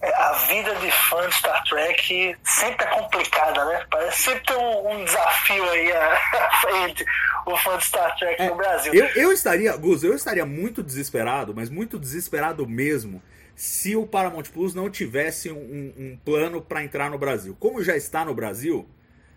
É, 0.00 0.14
a 0.14 0.32
vida 0.32 0.74
de 0.76 0.90
fã 0.90 1.26
de 1.28 1.34
Star 1.34 1.64
Trek 1.64 2.36
sempre 2.44 2.86
é 2.86 2.90
complicada, 2.90 3.64
né? 3.64 3.84
Parece 3.90 4.22
sempre 4.22 4.40
ter 4.40 4.56
um, 4.56 4.90
um 4.92 5.04
desafio 5.04 5.64
aí 5.70 5.90
à 5.92 6.50
frente, 6.60 7.04
o 7.46 7.56
fã 7.56 7.76
de 7.78 7.84
Star 7.84 8.16
Trek 8.16 8.40
é, 8.40 8.48
no 8.48 8.56
Brasil. 8.56 8.94
Eu, 8.94 9.06
eu 9.16 9.32
estaria, 9.32 9.74
Gus, 9.76 10.04
eu 10.04 10.14
estaria 10.14 10.44
muito 10.44 10.82
desesperado, 10.82 11.54
mas 11.54 11.70
muito 11.70 11.98
desesperado 11.98 12.66
mesmo, 12.68 13.22
se 13.54 13.96
o 13.96 14.06
Paramount 14.06 14.44
Plus 14.52 14.74
não 14.74 14.90
tivesse 14.90 15.50
um, 15.50 15.92
um 15.96 16.18
plano 16.22 16.60
para 16.60 16.84
entrar 16.84 17.10
no 17.10 17.18
Brasil. 17.18 17.56
Como 17.58 17.82
já 17.82 17.96
está 17.96 18.24
no 18.24 18.34
Brasil, 18.34 18.86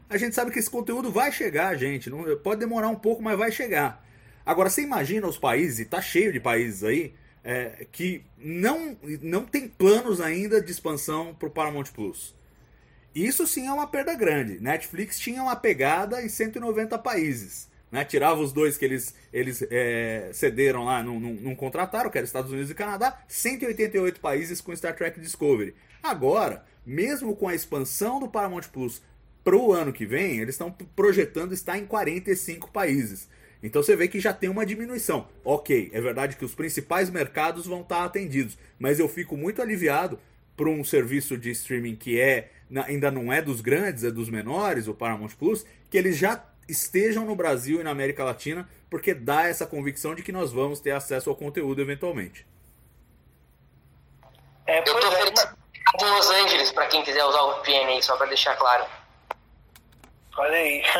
a 0.09 0.17
gente 0.17 0.33
sabe 0.33 0.51
que 0.51 0.59
esse 0.59 0.69
conteúdo 0.69 1.11
vai 1.11 1.31
chegar, 1.31 1.75
gente. 1.77 2.09
Não, 2.09 2.23
pode 2.37 2.59
demorar 2.59 2.89
um 2.89 2.95
pouco, 2.95 3.21
mas 3.21 3.37
vai 3.37 3.51
chegar. 3.51 4.03
Agora, 4.45 4.69
você 4.69 4.81
imagina 4.81 5.27
os 5.27 5.37
países, 5.37 5.79
e 5.79 5.85
tá 5.85 6.01
cheio 6.01 6.33
de 6.33 6.39
países 6.39 6.83
aí, 6.83 7.13
é, 7.43 7.85
que 7.91 8.23
não, 8.37 8.97
não 9.21 9.45
tem 9.45 9.67
planos 9.67 10.19
ainda 10.19 10.61
de 10.61 10.71
expansão 10.71 11.35
para 11.35 11.47
o 11.47 11.51
Paramount 11.51 11.85
Plus. 11.93 12.35
Isso 13.13 13.45
sim 13.45 13.67
é 13.67 13.71
uma 13.71 13.87
perda 13.87 14.15
grande. 14.15 14.59
Netflix 14.59 15.19
tinha 15.19 15.41
uma 15.43 15.55
pegada 15.55 16.21
em 16.21 16.29
190 16.29 16.97
países. 16.99 17.69
Né? 17.91 18.05
Tirava 18.05 18.39
os 18.39 18.53
dois 18.53 18.77
que 18.77 18.85
eles, 18.85 19.15
eles 19.33 19.65
é, 19.69 20.29
cederam 20.33 20.85
lá, 20.85 21.03
não, 21.03 21.19
não, 21.19 21.33
não 21.33 21.55
contrataram, 21.55 22.09
que 22.09 22.17
era 22.17 22.25
Estados 22.25 22.51
Unidos 22.51 22.69
e 22.69 22.75
Canadá, 22.75 23.19
188 23.27 24.19
países 24.19 24.61
com 24.61 24.75
Star 24.75 24.95
Trek 24.95 25.19
Discovery. 25.19 25.75
Agora, 26.01 26.63
mesmo 26.85 27.35
com 27.35 27.47
a 27.47 27.55
expansão 27.55 28.19
do 28.19 28.29
Paramount 28.29 28.69
Plus 28.71 29.01
para 29.43 29.55
o 29.55 29.71
ano 29.73 29.93
que 29.93 30.05
vem, 30.05 30.39
eles 30.39 30.55
estão 30.55 30.71
projetando 30.71 31.53
estar 31.53 31.77
em 31.77 31.85
45 31.85 32.71
países. 32.71 33.29
Então 33.61 33.83
você 33.83 33.95
vê 33.95 34.07
que 34.07 34.19
já 34.19 34.33
tem 34.33 34.49
uma 34.49 34.65
diminuição. 34.65 35.27
Ok, 35.43 35.89
é 35.93 35.99
verdade 35.99 36.37
que 36.37 36.45
os 36.45 36.55
principais 36.55 37.09
mercados 37.09 37.65
vão 37.65 37.81
estar 37.81 38.03
atendidos, 38.03 38.57
mas 38.77 38.99
eu 38.99 39.09
fico 39.09 39.35
muito 39.35 39.61
aliviado 39.61 40.19
para 40.55 40.69
um 40.69 40.83
serviço 40.83 41.37
de 41.37 41.51
streaming 41.51 41.95
que 41.95 42.19
é 42.19 42.51
ainda 42.85 43.09
não 43.09 43.33
é 43.33 43.41
dos 43.41 43.61
grandes, 43.61 44.03
é 44.03 44.11
dos 44.11 44.29
menores, 44.29 44.87
o 44.87 44.93
Paramount 44.93 45.31
Plus, 45.37 45.65
que 45.89 45.97
eles 45.97 46.17
já 46.17 46.43
estejam 46.67 47.25
no 47.25 47.35
Brasil 47.35 47.81
e 47.81 47.83
na 47.83 47.89
América 47.89 48.23
Latina, 48.23 48.69
porque 48.89 49.13
dá 49.13 49.47
essa 49.47 49.65
convicção 49.65 50.13
de 50.13 50.21
que 50.21 50.31
nós 50.31 50.51
vamos 50.51 50.79
ter 50.79 50.91
acesso 50.91 51.29
ao 51.29 51.35
conteúdo 51.35 51.81
eventualmente. 51.81 52.45
É, 54.67 54.79
eu 54.79 54.83
tô 54.83 54.91
é, 54.99 56.05
em 56.05 56.15
Los 56.15 56.29
Angeles 56.29 56.71
para 56.71 56.85
quem 56.87 57.03
quiser 57.03 57.25
usar 57.25 57.41
o 57.41 57.55
VPN 57.55 57.93
aí, 57.93 58.03
só 58.03 58.15
para 58.17 58.27
deixar 58.27 58.55
claro. 58.55 58.85
Olha 60.39 60.57
aí. 60.57 60.83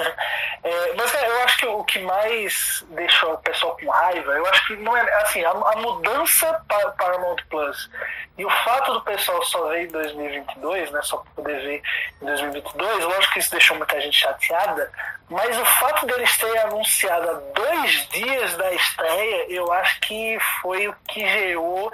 É, 0.62 0.94
mas 0.94 1.14
é, 1.14 1.26
eu 1.26 1.44
acho 1.44 1.58
que 1.58 1.66
o 1.68 1.84
que 1.86 2.00
mais 2.00 2.86
deixa 2.90 3.26
o 3.28 3.38
pessoal 3.38 3.78
com 3.78 3.90
raiva, 3.90 4.34
eu 4.34 4.46
acho 4.48 4.68
que 4.68 4.76
não 4.76 4.98
é 4.98 5.22
assim, 5.22 5.42
a, 5.42 5.52
a 5.52 5.76
mudança 5.78 6.62
para 6.68 6.92
Paramount 6.92 7.38
Plus 7.50 7.90
e 8.38 8.46
o 8.46 8.50
fato 8.50 8.92
do 8.92 9.02
pessoal 9.02 9.42
só 9.46 9.70
ver 9.70 9.86
em 9.86 9.88
2022, 9.88 10.92
né, 10.92 11.00
só 11.02 11.24
poder 11.34 11.62
ver 11.62 11.82
em 12.22 12.26
2022, 12.26 13.06
lógico 13.06 13.34
que 13.34 13.40
isso 13.40 13.52
deixou 13.52 13.78
muita 13.78 14.02
gente 14.02 14.18
chateada, 14.18 14.92
mas 15.30 15.58
o 15.58 15.66
fato 15.66 16.06
deles 16.06 16.38
terem 16.38 16.60
anunciado 16.60 17.30
há 17.30 17.34
dois 17.34 18.08
dias 18.10 18.58
da 18.58 18.74
estreia, 18.74 19.46
eu 19.50 19.72
acho 19.72 20.02
que 20.02 20.38
foi 20.62 20.90
o 20.90 20.96
que 21.08 21.26
gerou 21.26 21.90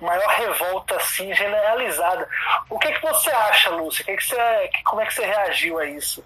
maior 0.00 0.28
revolta 0.28 0.96
assim 0.96 1.34
generalizada. 1.34 2.28
O 2.68 2.78
que, 2.78 2.92
que 2.92 3.02
você 3.02 3.30
acha, 3.30 3.70
Lúcia? 3.70 4.04
Que 4.04 4.16
que 4.16 4.24
você, 4.24 4.70
como 4.84 5.00
é 5.00 5.06
que 5.06 5.14
você 5.14 5.24
reagiu 5.24 5.78
a 5.78 5.86
isso? 5.86 6.24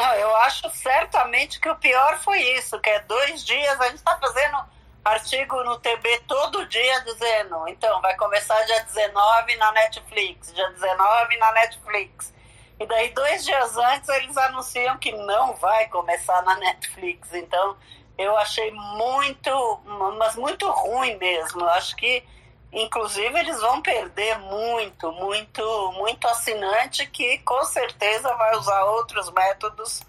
Não, 0.00 0.14
eu 0.14 0.34
acho 0.36 0.70
certamente 0.70 1.60
que 1.60 1.68
o 1.68 1.76
pior 1.76 2.18
foi 2.20 2.40
isso, 2.56 2.80
que 2.80 2.88
é 2.88 3.00
dois 3.00 3.44
dias 3.44 3.78
a 3.78 3.84
gente 3.88 3.96
está 3.96 4.16
fazendo 4.16 4.56
artigo 5.04 5.62
no 5.62 5.78
TB 5.78 6.22
todo 6.26 6.64
dia 6.68 7.00
dizendo, 7.02 7.68
então, 7.68 8.00
vai 8.00 8.16
começar 8.16 8.58
dia 8.64 8.80
19 8.80 9.56
na 9.56 9.72
Netflix, 9.72 10.54
dia 10.54 10.70
19 10.70 11.36
na 11.36 11.52
Netflix. 11.52 12.32
E 12.78 12.86
daí, 12.86 13.10
dois 13.10 13.44
dias 13.44 13.76
antes, 13.76 14.08
eles 14.08 14.38
anunciam 14.38 14.96
que 14.96 15.12
não 15.12 15.52
vai 15.56 15.86
começar 15.88 16.40
na 16.44 16.56
Netflix. 16.56 17.34
Então, 17.34 17.76
eu 18.16 18.34
achei 18.38 18.70
muito, 18.70 19.80
mas 20.16 20.34
muito 20.34 20.66
ruim 20.70 21.14
mesmo. 21.18 21.62
Acho 21.66 21.94
que, 21.96 22.24
inclusive, 22.72 23.38
eles 23.38 23.60
vão 23.60 23.82
perder 23.82 24.38
muito, 24.38 25.10
muito, 25.12 25.92
muito 25.92 26.28
assinante 26.28 27.06
que 27.06 27.38
com 27.38 27.64
certeza 27.64 28.34
vai 28.34 28.56
usar 28.56 28.84
outros 28.84 29.30
métodos 29.30 30.02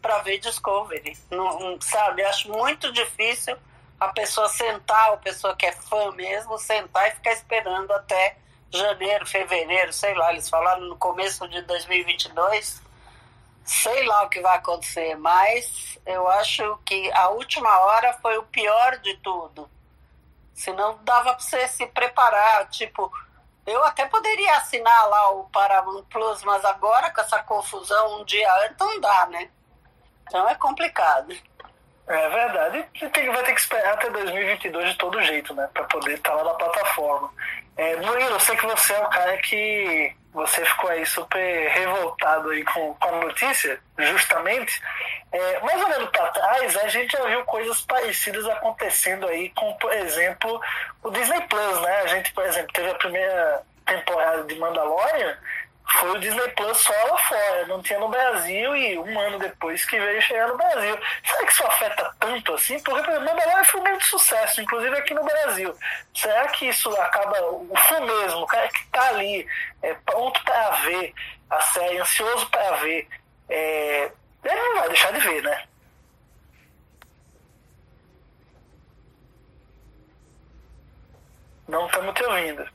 para 0.00 0.18
ver 0.18 0.38
Discovery. 0.38 1.16
Não, 1.30 1.80
sabe, 1.80 2.22
acho 2.24 2.50
muito 2.50 2.92
difícil 2.92 3.56
a 4.02 4.08
pessoa 4.08 4.48
sentar, 4.48 5.12
a 5.12 5.16
pessoa 5.16 5.54
que 5.54 5.64
é 5.64 5.72
fã 5.72 6.10
mesmo, 6.10 6.58
sentar 6.58 7.08
e 7.08 7.12
ficar 7.12 7.32
esperando 7.32 7.92
até 7.92 8.36
janeiro, 8.68 9.24
fevereiro, 9.24 9.92
sei 9.92 10.12
lá, 10.14 10.32
eles 10.32 10.48
falaram 10.48 10.82
no 10.82 10.96
começo 10.96 11.46
de 11.46 11.62
2022. 11.62 12.82
Sei 13.64 14.04
lá 14.04 14.24
o 14.24 14.28
que 14.28 14.40
vai 14.40 14.56
acontecer, 14.56 15.14
mas 15.16 15.98
eu 16.04 16.26
acho 16.26 16.78
que 16.84 17.12
a 17.12 17.28
última 17.28 17.70
hora 17.84 18.12
foi 18.14 18.36
o 18.38 18.42
pior 18.42 18.98
de 18.98 19.16
tudo. 19.18 19.70
Senão 20.54 20.98
dava 21.02 21.34
para 21.34 21.40
você 21.40 21.66
se 21.68 21.86
preparar, 21.86 22.68
tipo, 22.68 23.10
eu 23.66 23.82
até 23.84 24.06
poderia 24.06 24.56
assinar 24.56 25.08
lá 25.08 25.30
o 25.30 25.44
Paramount 25.44 26.04
Plus, 26.04 26.42
mas 26.42 26.64
agora 26.64 27.10
com 27.10 27.20
essa 27.20 27.42
confusão 27.42 28.20
um 28.20 28.24
dia 28.24 28.52
antes 28.64 28.76
não 28.78 29.00
dá, 29.00 29.26
né? 29.26 29.48
Então 30.22 30.48
é 30.48 30.54
complicado. 30.54 31.34
É 32.06 32.28
verdade. 32.28 32.84
Tem, 33.12 33.30
vai 33.30 33.44
ter 33.44 33.54
que 33.54 33.60
esperar 33.60 33.94
até 33.94 34.10
2022 34.10 34.90
de 34.90 34.98
todo 34.98 35.22
jeito, 35.22 35.54
né? 35.54 35.68
Pra 35.72 35.84
poder 35.84 36.14
estar 36.14 36.30
tá 36.30 36.36
lá 36.36 36.44
na 36.44 36.54
plataforma. 36.54 37.30
É, 37.76 37.96
Murilo, 37.96 38.30
eu 38.30 38.40
sei 38.40 38.56
que 38.56 38.66
você 38.66 38.92
é 38.92 39.00
o 39.00 39.08
cara 39.08 39.36
que 39.38 40.14
você 40.32 40.64
ficou 40.64 40.90
aí 40.90 41.04
super 41.04 41.68
revoltado 41.68 42.50
aí 42.50 42.64
com, 42.64 42.94
com 42.94 43.08
a 43.08 43.24
notícia, 43.24 43.78
justamente. 43.98 44.80
É, 45.30 45.60
mais 45.60 45.82
olhando 45.82 46.08
para 46.08 46.28
trás, 46.28 46.76
a 46.78 46.88
gente 46.88 47.12
já 47.12 47.24
viu 47.26 47.44
coisas 47.44 47.82
parecidas 47.82 48.46
acontecendo 48.46 49.26
aí 49.28 49.50
com, 49.50 49.72
por 49.74 49.92
exemplo, 49.92 50.60
o 51.02 51.10
Disney 51.10 51.40
Plus, 51.42 51.80
né? 51.82 51.96
A 52.02 52.06
gente, 52.06 52.32
por 52.32 52.44
exemplo, 52.44 52.72
teve 52.72 52.90
a 52.90 52.94
primeira 52.94 53.62
temporada 53.84 54.44
de 54.44 54.54
Mandalorian 54.56 55.36
foi 55.84 56.10
o 56.10 56.18
Disney 56.20 56.48
Plus 56.50 56.78
só 56.78 56.92
lá 56.92 57.18
fora, 57.18 57.66
não 57.66 57.82
tinha 57.82 57.98
no 57.98 58.08
Brasil 58.08 58.76
e 58.76 58.98
um 58.98 59.18
ano 59.18 59.38
depois 59.38 59.84
que 59.84 59.98
veio 59.98 60.22
chegar 60.22 60.48
no 60.48 60.56
Brasil. 60.56 60.98
Será 61.24 61.46
que 61.46 61.52
isso 61.52 61.64
afeta 61.64 62.14
tanto 62.18 62.54
assim? 62.54 62.80
Porque, 62.80 63.10
Mandalorian 63.10 63.64
foi 63.64 63.80
um 63.80 63.84
grande 63.84 64.04
sucesso, 64.04 64.60
inclusive 64.60 64.96
aqui 64.96 65.14
no 65.14 65.24
Brasil. 65.24 65.76
Será 66.14 66.48
que 66.48 66.68
isso 66.68 66.88
acaba, 67.00 67.40
o 67.42 67.72
fã 67.88 68.00
mesmo, 68.00 68.42
o 68.42 68.46
cara 68.46 68.68
que 68.68 68.86
tá 68.88 69.08
ali, 69.08 69.46
é, 69.82 69.94
pronto 70.06 70.42
para 70.44 70.70
ver 70.82 71.14
a 71.50 71.60
série, 71.60 71.98
ansioso 71.98 72.48
para 72.50 72.76
ver, 72.76 73.08
é, 73.48 74.10
ele 74.44 74.54
não 74.54 74.80
vai 74.80 74.88
deixar 74.88 75.12
de 75.12 75.20
ver, 75.20 75.42
né? 75.42 75.64
Não 81.68 81.86
estamos 81.86 82.14
te 82.14 82.24
ouvindo. 82.24 82.68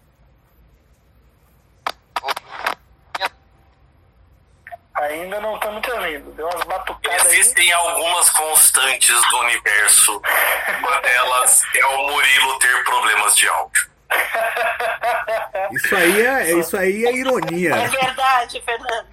Ainda 4.97 5.39
não 5.39 5.55
estamos 5.55 5.81
te 5.81 5.91
ouvindo. 5.91 6.31
Deu 6.31 6.47
umas 6.47 6.63
batucadas 6.63 7.25
Existem 7.31 7.65
aí. 7.65 7.73
algumas 7.73 8.29
constantes 8.31 9.29
do 9.29 9.37
universo. 9.39 10.21
Uma 10.79 11.01
delas 11.01 11.61
é 11.75 11.85
o 11.85 12.07
Murilo 12.07 12.59
ter 12.59 12.83
problemas 12.83 13.35
de 13.35 13.47
áudio. 13.47 13.87
Isso 15.71 15.95
aí 15.95 16.25
é, 16.25 16.51
isso 16.53 16.77
aí 16.77 17.05
é 17.05 17.13
ironia. 17.13 17.75
É 17.75 17.87
verdade, 17.87 18.61
Fernando. 18.65 19.07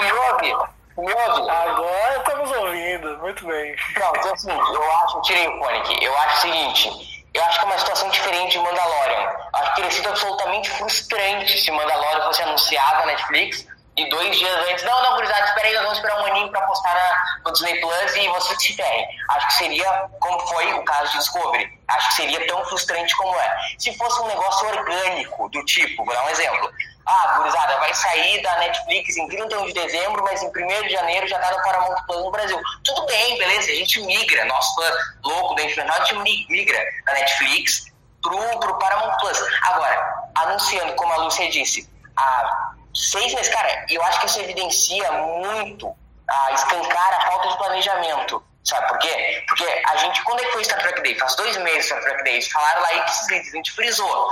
Me 0.00 0.12
ouve? 0.12 0.70
Tu 0.94 1.02
me 1.02 1.12
ouve? 1.12 1.50
Agora 1.50 2.16
estamos 2.18 2.50
ouvindo, 2.52 3.18
muito 3.18 3.46
bem. 3.46 3.76
Não, 3.98 4.12
então 4.16 4.32
assim, 4.32 4.50
eu 4.50 4.92
acho, 4.92 5.22
tirei 5.22 5.48
o 5.48 5.58
fone 5.58 5.78
aqui, 5.78 6.04
eu 6.04 6.16
acho 6.18 6.36
o 6.36 6.40
seguinte, 6.40 7.24
eu 7.34 7.44
acho 7.44 7.58
que 7.58 7.64
é 7.64 7.68
uma 7.68 7.78
situação 7.78 8.08
diferente 8.10 8.52
de 8.52 8.58
Mandalorian. 8.58 9.30
Acho 9.52 9.70
que 9.70 9.76
teria 9.76 9.90
sido 9.90 10.08
absolutamente 10.08 10.70
frustrante 10.70 11.58
se 11.58 11.70
Mandalorian 11.70 12.22
fosse 12.22 12.42
anunciado 12.42 13.00
na 13.00 13.06
Netflix 13.06 13.66
e 14.00 14.08
dois 14.08 14.38
dias 14.38 14.56
antes, 14.70 14.82
não, 14.84 15.02
não, 15.02 15.14
gurizada, 15.16 15.44
espera 15.44 15.68
aí, 15.68 15.74
nós 15.74 15.82
vamos 15.82 15.98
esperar 15.98 16.22
um 16.22 16.26
aninho 16.26 16.50
pra 16.50 16.62
postar 16.62 16.94
na, 16.94 17.40
no 17.44 17.52
Disney 17.52 17.80
Plus 17.80 18.16
e 18.16 18.28
você 18.28 18.58
se 18.58 18.74
ferre. 18.74 19.06
Acho 19.28 19.46
que 19.48 19.52
seria, 19.54 20.08
como 20.18 20.40
foi 20.48 20.72
o 20.72 20.82
caso 20.84 21.12
de 21.12 21.18
Discovery, 21.18 21.78
acho 21.88 22.08
que 22.08 22.14
seria 22.14 22.46
tão 22.46 22.64
frustrante 22.64 23.14
como 23.16 23.34
é. 23.36 23.58
Se 23.78 23.96
fosse 23.98 24.22
um 24.22 24.26
negócio 24.26 24.68
orgânico, 24.68 25.48
do 25.50 25.62
tipo, 25.66 26.04
vou 26.04 26.14
dar 26.14 26.24
um 26.24 26.30
exemplo. 26.30 26.72
Ah, 27.06 27.34
gurizada, 27.38 27.76
vai 27.78 27.92
sair 27.92 28.40
da 28.42 28.58
Netflix 28.58 29.16
em 29.16 29.28
31 29.28 29.66
de 29.66 29.72
dezembro, 29.74 30.22
mas 30.22 30.42
em 30.42 30.48
1 30.48 30.50
de 30.82 30.90
janeiro 30.90 31.26
já 31.28 31.38
tá 31.38 31.50
no 31.50 31.62
Paramount 31.62 32.02
Plus 32.06 32.24
no 32.24 32.30
Brasil. 32.30 32.60
Tudo 32.84 33.04
bem, 33.06 33.36
beleza, 33.36 33.70
a 33.70 33.74
gente 33.74 34.00
migra, 34.02 34.44
nosso 34.46 34.74
fã 34.76 34.92
louco 35.24 35.54
da 35.56 35.64
internet, 35.64 36.14
migra 36.48 36.84
da 37.04 37.12
Netflix 37.12 37.86
pro, 38.22 38.38
pro 38.60 38.78
Paramount 38.78 39.18
Plus. 39.18 39.38
Agora, 39.62 40.30
anunciando, 40.36 40.94
como 40.94 41.12
a 41.12 41.16
Lúcia 41.16 41.50
disse, 41.50 41.90
a 42.16 42.69
seis 42.94 43.32
meses, 43.34 43.52
cara, 43.52 43.86
eu 43.88 44.02
acho 44.02 44.20
que 44.20 44.26
isso 44.26 44.40
evidencia 44.40 45.12
muito 45.12 45.94
a 46.28 46.52
escancar 46.52 47.14
a 47.14 47.26
falta 47.26 47.48
de 47.48 47.56
planejamento. 47.56 48.42
Sabe 48.62 48.88
por 48.88 48.98
quê? 48.98 49.42
Porque 49.48 49.64
a 49.88 49.96
gente, 49.96 50.22
quando 50.22 50.40
é 50.40 50.44
que 50.44 50.52
foi 50.52 50.64
Star 50.64 50.80
Trek 50.80 51.02
Day? 51.02 51.18
Faz 51.18 51.34
dois 51.34 51.56
meses 51.58 51.86
Star 51.86 52.00
Trek 52.02 52.22
Day. 52.24 52.42
Falaram 52.42 52.82
lá 52.82 52.88
que 52.88 53.34
a 53.34 53.42
gente 53.42 53.72
frisou. 53.72 54.30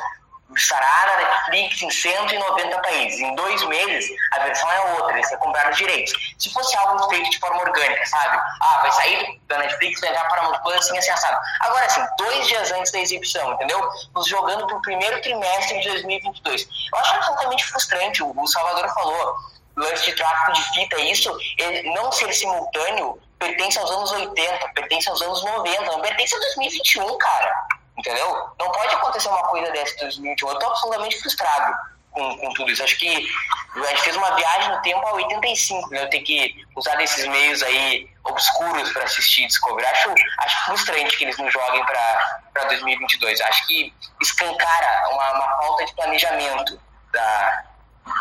Estará 0.57 1.07
na 1.07 1.17
Netflix 1.17 1.83
em 1.83 1.90
190 1.90 2.78
países. 2.81 3.21
Em 3.21 3.35
dois 3.35 3.62
meses, 3.67 4.11
a 4.33 4.38
versão 4.40 4.71
é 4.71 4.81
outra, 4.95 5.12
eles 5.12 5.37
compraram 5.37 5.71
os 5.71 5.76
direitos. 5.76 6.12
Se 6.38 6.52
fosse 6.52 6.76
algo 6.76 7.09
feito 7.11 7.31
de 7.31 7.38
forma 7.38 7.61
orgânica, 7.61 8.07
sabe? 8.07 8.40
Ah, 8.61 8.78
vai 8.81 8.93
sair 8.93 9.40
da 9.47 9.59
Netflix, 9.59 10.00
vai 10.00 10.11
entrar 10.11 10.26
para 10.28 10.49
uma 10.49 10.59
coisa 10.61 10.78
assim, 10.78 10.97
assim, 10.97 11.11
assado. 11.11 11.38
Agora, 11.61 11.85
assim, 11.85 12.05
dois 12.17 12.47
dias 12.49 12.73
antes 12.73 12.90
da 12.93 12.99
exibição, 13.00 13.52
entendeu? 13.52 13.81
Nos 14.14 14.26
jogando 14.26 14.67
para 14.67 14.76
o 14.76 14.83
primeiro 14.83 15.21
trimestre 15.21 15.81
de 15.81 15.88
2022. 15.88 16.69
Eu 16.93 16.99
acho 16.99 17.14
absolutamente 17.17 17.67
frustrante. 17.67 18.23
O 18.23 18.47
Salvador 18.47 18.88
falou, 18.95 19.37
lance 19.76 20.05
de 20.07 20.12
tráfico 20.17 20.52
de 20.52 20.62
fita, 20.75 21.00
isso, 21.02 21.37
ele, 21.57 21.90
não 21.95 22.11
ser 22.11 22.33
simultâneo, 22.33 23.21
pertence 23.38 23.78
aos 23.78 23.90
anos 23.90 24.11
80, 24.12 24.69
pertence 24.75 25.09
aos 25.09 25.23
anos 25.23 25.45
90, 25.45 25.83
não 25.85 26.00
pertence 26.00 26.35
a 26.35 26.38
2021, 26.38 27.19
cara. 27.19 27.69
Entendeu? 27.99 28.50
Não 28.61 28.71
pode 28.71 28.95
acontecer 28.95 29.28
uma 29.28 29.43
coisa 29.49 29.73
dessa 29.73 29.95
em 29.97 29.99
2021. 29.99 30.49
Eu 30.49 30.59
tô 30.61 30.67
absolutamente 30.67 31.19
frustrado 31.21 31.75
com, 32.12 32.38
com 32.38 32.52
tudo 32.55 32.71
isso. 32.71 32.85
Acho 32.85 32.97
que 32.97 33.28
a 33.75 33.87
gente 33.87 34.02
fez 34.02 34.17
uma 34.17 34.37
viagem 34.37 34.71
no 34.71 34.81
tempo 34.83 35.05
a 35.05 35.14
85, 35.14 35.90
né? 35.90 36.05
Eu 36.05 36.11
tenho 36.11 36.25
que 36.25 36.64
usar 36.76 36.95
desses 36.95 37.26
meios 37.26 37.61
aí 37.62 38.09
obscuros 38.25 38.93
para 38.93 39.02
assistir 39.02 39.47
Discovery. 39.49 39.85
Acho, 39.87 40.14
acho 40.38 40.64
frustrante 40.67 41.17
que 41.17 41.25
eles 41.25 41.37
não 41.38 41.50
joguem 41.50 41.85
para 41.85 42.64
2022. 42.69 43.40
Acho 43.40 43.67
que 43.67 43.93
escancara 44.23 45.09
uma, 45.11 45.33
uma 45.33 45.57
falta 45.57 45.85
de 45.85 45.95
planejamento 45.95 46.81
da 47.12 47.64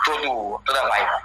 todo, 0.06 0.62
toda 0.66 0.82
a 0.82 0.90
vibe. 0.90 1.24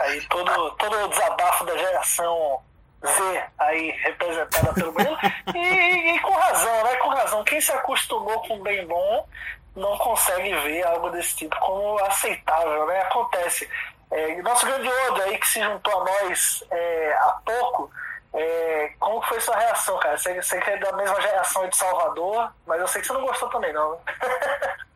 Aí 0.00 0.20
todo, 0.28 0.70
todo 0.76 1.04
o 1.04 1.08
desabafo 1.08 1.64
da 1.64 1.76
geração 1.76 2.62
Z 3.06 3.44
aí 3.58 3.90
representada 4.02 4.72
pelo 4.74 4.92
Murilo 4.92 5.18
e, 5.54 6.14
e, 6.14 6.20
com 6.20 6.32
razão, 6.32 6.84
né? 6.84 6.96
Com 6.96 7.08
razão. 7.08 7.44
Quem 7.44 7.60
se 7.60 7.72
acostumou 7.72 8.40
com 8.42 8.60
bem 8.62 8.86
bom 8.86 9.26
não 9.74 9.96
consegue 9.98 10.54
ver 10.60 10.86
algo 10.86 11.10
desse 11.10 11.36
tipo 11.36 11.58
como 11.60 11.98
aceitável, 12.04 12.86
né? 12.86 13.00
Acontece. 13.02 13.68
É, 14.10 14.42
nosso 14.42 14.66
grande 14.66 14.88
Odo 14.88 15.22
aí 15.22 15.38
que 15.38 15.46
se 15.46 15.62
juntou 15.62 16.00
a 16.00 16.04
nós 16.04 16.64
é, 16.70 17.12
há 17.20 17.40
pouco, 17.44 17.90
é, 18.34 18.92
como 18.98 19.22
foi 19.22 19.40
sua 19.40 19.56
reação, 19.56 19.98
cara? 19.98 20.18
Você, 20.18 20.34
você 20.34 20.56
é 20.56 20.76
da 20.78 20.92
mesma 20.92 21.20
geração 21.20 21.68
de 21.68 21.76
Salvador, 21.76 22.52
mas 22.66 22.80
eu 22.80 22.88
sei 22.88 23.00
que 23.00 23.06
você 23.06 23.12
não 23.12 23.22
gostou 23.22 23.48
também, 23.50 23.72
não. 23.72 23.92
Né? 23.92 24.00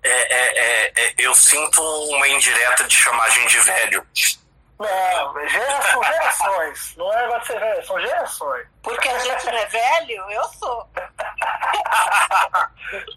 É, 0.00 0.10
é, 0.10 0.58
é, 0.58 0.92
é, 0.96 1.14
eu 1.18 1.34
sinto 1.34 1.82
uma 1.82 2.26
indireta 2.28 2.84
de 2.84 2.96
gente 2.96 3.48
de 3.50 3.58
velho. 3.58 4.06
Não, 4.78 5.48
geração, 5.48 6.04
gerações. 6.04 6.96
Não 6.96 7.12
é 7.12 7.22
negócio 7.22 7.40
de 7.40 7.46
ser 7.48 7.58
velho, 7.58 7.86
são 7.86 8.00
gerações. 8.00 8.66
Porque 8.80 9.08
a 9.08 9.18
gente 9.18 9.46
não 9.46 9.58
é 9.58 9.66
velho, 9.66 10.30
eu 10.30 10.44
sou. 10.44 10.88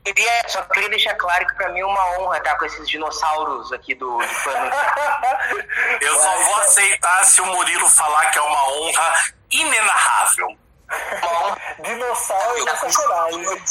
queria, 0.03 0.31
só 0.49 0.63
queria 0.63 0.89
deixar 0.89 1.13
claro 1.15 1.45
que 1.45 1.53
pra 1.53 1.69
mim 1.69 1.81
é 1.81 1.85
uma 1.85 2.17
honra 2.17 2.39
estar 2.39 2.57
com 2.57 2.65
esses 2.65 2.89
dinossauros 2.89 3.71
aqui 3.71 3.93
do, 3.93 4.17
do. 4.17 4.23
Eu 6.01 6.15
só 6.19 6.39
vou 6.45 6.55
aceitar 6.61 7.23
se 7.25 7.41
o 7.41 7.45
Murilo 7.45 7.87
falar 7.87 8.31
que 8.31 8.39
é 8.39 8.41
uma 8.41 8.69
honra 8.71 9.13
inenarrável. 9.51 10.57
Dinossauros 11.83 12.67
é 12.67 12.75
sacanagem. 12.75 13.63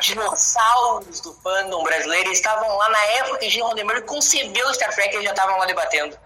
Dinossauros 0.00 1.20
do 1.20 1.34
fandom 1.42 1.82
brasileiro 1.82 2.30
estavam 2.30 2.76
lá 2.76 2.88
na 2.88 3.04
época 3.18 3.38
que 3.38 3.50
Gene 3.50 3.64
Roddenberry 3.64 4.02
concebeu 4.02 4.72
Star 4.72 4.94
Trek 4.94 5.12
e 5.12 5.16
eles 5.16 5.24
já 5.24 5.32
estavam 5.32 5.58
lá 5.58 5.66
debatendo. 5.66 6.16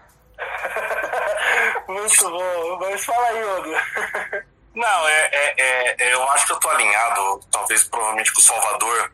Muito 1.87 2.29
bom, 2.29 2.79
mas 2.79 3.03
fala 3.03 3.27
aí, 3.27 3.43
Odo. 3.43 3.71
Não, 4.73 5.07
é, 5.07 5.29
é, 5.33 5.95
é, 5.97 6.13
eu 6.13 6.23
acho 6.31 6.45
que 6.45 6.53
eu 6.53 6.59
tô 6.59 6.69
alinhado, 6.69 7.41
talvez 7.51 7.83
provavelmente 7.83 8.31
com 8.31 8.39
o 8.39 8.43
Salvador. 8.43 9.11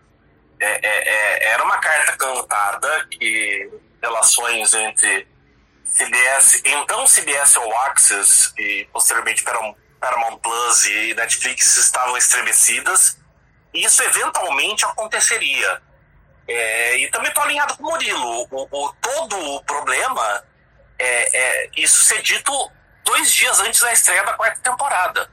É, 0.59 0.65
é, 0.65 1.09
é, 1.09 1.53
era 1.53 1.63
uma 1.63 1.77
carta 1.77 2.15
cantada 2.17 3.07
que 3.11 3.71
relações 4.01 4.73
entre 4.73 5.27
CBS, 5.85 6.61
então 6.63 7.07
CBS 7.07 7.57
All 7.57 7.77
Access 7.87 8.53
e 8.57 8.87
posteriormente 8.91 9.43
Paramount 9.43 10.37
Plus 10.39 10.85
e 10.85 11.13
Netflix 11.15 11.77
estavam 11.77 12.15
estremecidas. 12.17 13.17
E 13.73 13.83
isso 13.83 14.03
eventualmente 14.03 14.85
aconteceria. 14.85 15.81
É, 16.47 16.97
e 16.97 17.09
também 17.09 17.29
estou 17.29 17.43
alinhado 17.43 17.75
com 17.77 17.83
o 17.83 17.91
Murilo. 17.91 18.47
O, 18.51 18.67
o, 18.71 18.93
todo 19.01 19.55
o 19.55 19.63
problema 19.63 20.43
é, 20.99 21.37
é, 21.37 21.69
isso 21.77 22.03
ser 22.03 22.21
dito 22.21 22.51
dois 23.03 23.33
dias 23.33 23.59
antes 23.59 23.81
da 23.81 23.93
estreia 23.93 24.23
da 24.23 24.33
quarta 24.33 24.59
temporada. 24.61 25.29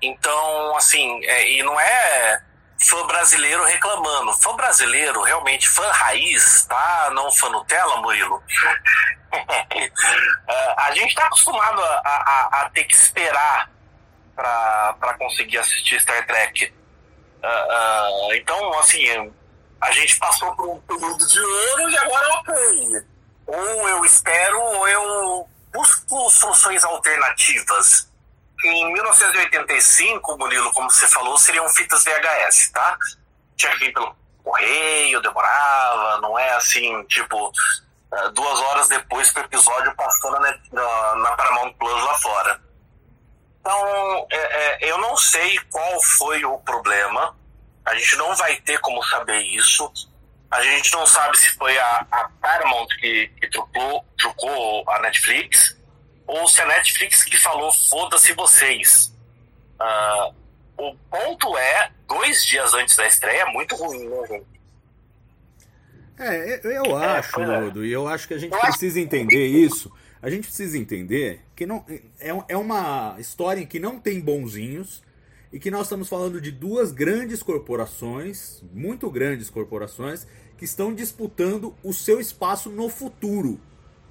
Então, 0.00 0.76
assim, 0.76 1.24
é, 1.24 1.50
e 1.50 1.62
não 1.62 1.78
é 1.80 2.42
fã 2.78 3.06
brasileiro 3.06 3.64
reclamando. 3.64 4.32
Fã 4.34 4.54
brasileiro, 4.56 5.22
realmente, 5.22 5.68
fã 5.68 5.88
raiz, 5.90 6.64
tá? 6.64 7.10
Não 7.14 7.30
fã 7.32 7.48
Nutella, 7.48 7.96
Murilo. 7.98 8.42
É, 10.46 10.74
a 10.76 10.92
gente 10.92 11.08
está 11.08 11.24
acostumado 11.24 11.82
a, 11.82 12.02
a, 12.04 12.60
a, 12.60 12.70
ter 12.70 12.84
que 12.84 12.94
esperar 12.94 13.70
para 14.36 15.14
conseguir 15.18 15.56
assistir 15.56 15.98
Star 16.02 16.26
Trek. 16.26 16.66
Uh, 17.42 18.28
uh, 18.28 18.34
então, 18.34 18.78
assim, 18.78 19.32
a 19.80 19.90
gente 19.92 20.18
passou 20.18 20.54
por 20.54 20.68
um 20.68 20.80
período 20.80 21.26
de 21.26 21.40
ouro 21.40 21.90
e 21.90 21.96
agora 21.96 22.26
eu 22.26 22.34
apoio. 22.34 23.06
Ou 23.46 23.88
eu 23.88 24.04
espero, 24.04 24.60
ou 24.60 24.88
eu 24.88 25.48
busco 25.72 26.30
soluções 26.30 26.84
alternativas. 26.84 28.08
Em 28.64 28.92
1985, 28.92 30.38
Murilo, 30.38 30.72
como 30.72 30.90
você 30.90 31.08
falou, 31.08 31.36
seriam 31.36 31.68
fitas 31.70 32.04
VHS, 32.04 32.70
tá? 32.70 32.96
Tinha 33.56 33.72
que 33.72 33.78
vir 33.78 33.92
pelo 33.92 34.14
correio, 34.44 35.20
demorava, 35.20 36.20
não 36.20 36.38
é 36.38 36.54
assim, 36.54 37.02
tipo, 37.04 37.52
é, 38.12 38.28
duas 38.30 38.60
horas 38.60 38.88
depois 38.88 39.30
que 39.30 39.40
o 39.40 39.44
episódio 39.44 39.94
passou 39.96 40.30
na, 40.32 40.40
na, 40.72 41.16
na 41.16 41.36
Paramount 41.36 41.72
Plus 41.74 42.04
lá 42.04 42.14
fora. 42.18 42.60
Então, 43.60 44.26
é, 44.30 44.36
é, 44.36 44.90
eu 44.90 44.98
não 44.98 45.16
sei 45.16 45.58
qual 45.70 46.02
foi 46.02 46.44
o 46.44 46.58
problema, 46.58 47.36
a 47.84 47.94
gente 47.94 48.16
não 48.16 48.34
vai 48.34 48.56
ter 48.56 48.78
como 48.80 49.02
saber 49.04 49.40
isso. 49.42 49.90
A 50.52 50.60
gente 50.60 50.92
não 50.92 51.06
sabe 51.06 51.38
se 51.38 51.48
foi 51.52 51.78
a, 51.78 52.06
a 52.12 52.28
Paramount 52.42 52.86
que, 53.00 53.26
que 53.40 53.48
trocou, 53.48 54.04
trocou 54.18 54.84
a 54.86 55.00
Netflix 55.00 55.74
ou 56.26 56.46
se 56.46 56.60
a 56.60 56.66
Netflix 56.66 57.24
que 57.24 57.38
falou 57.38 57.72
foda-se 57.72 58.34
vocês. 58.34 59.16
Uh, 59.80 60.34
o 60.76 60.94
ponto 61.10 61.56
é, 61.56 61.90
dois 62.06 62.44
dias 62.44 62.74
antes 62.74 62.94
da 62.96 63.06
estreia 63.06 63.44
é 63.44 63.46
muito 63.46 63.74
ruim, 63.76 64.06
né, 64.06 64.26
gente? 64.28 64.46
É, 66.18 66.60
eu 66.62 67.00
é, 67.00 67.18
acho, 67.18 67.40
é, 67.40 67.58
Ludo, 67.58 67.86
e 67.86 67.90
eu 67.90 68.06
acho 68.06 68.28
que 68.28 68.34
a 68.34 68.38
gente 68.38 68.52
eu 68.52 68.60
precisa 68.60 68.98
acho... 68.98 69.06
entender 69.06 69.46
isso. 69.46 69.90
A 70.20 70.28
gente 70.28 70.48
precisa 70.48 70.76
entender 70.76 71.40
que 71.56 71.64
não 71.64 71.82
é, 72.20 72.28
é 72.48 72.56
uma 72.58 73.16
história 73.18 73.62
em 73.62 73.66
que 73.66 73.80
não 73.80 73.98
tem 73.98 74.20
bonzinhos 74.20 75.02
e 75.50 75.58
que 75.58 75.70
nós 75.70 75.82
estamos 75.82 76.08
falando 76.08 76.40
de 76.40 76.50
duas 76.50 76.92
grandes 76.92 77.42
corporações, 77.42 78.62
muito 78.72 79.10
grandes 79.10 79.50
corporações, 79.50 80.26
que 80.62 80.66
estão 80.66 80.94
disputando 80.94 81.74
o 81.82 81.92
seu 81.92 82.20
espaço 82.20 82.70
no 82.70 82.88
futuro 82.88 83.60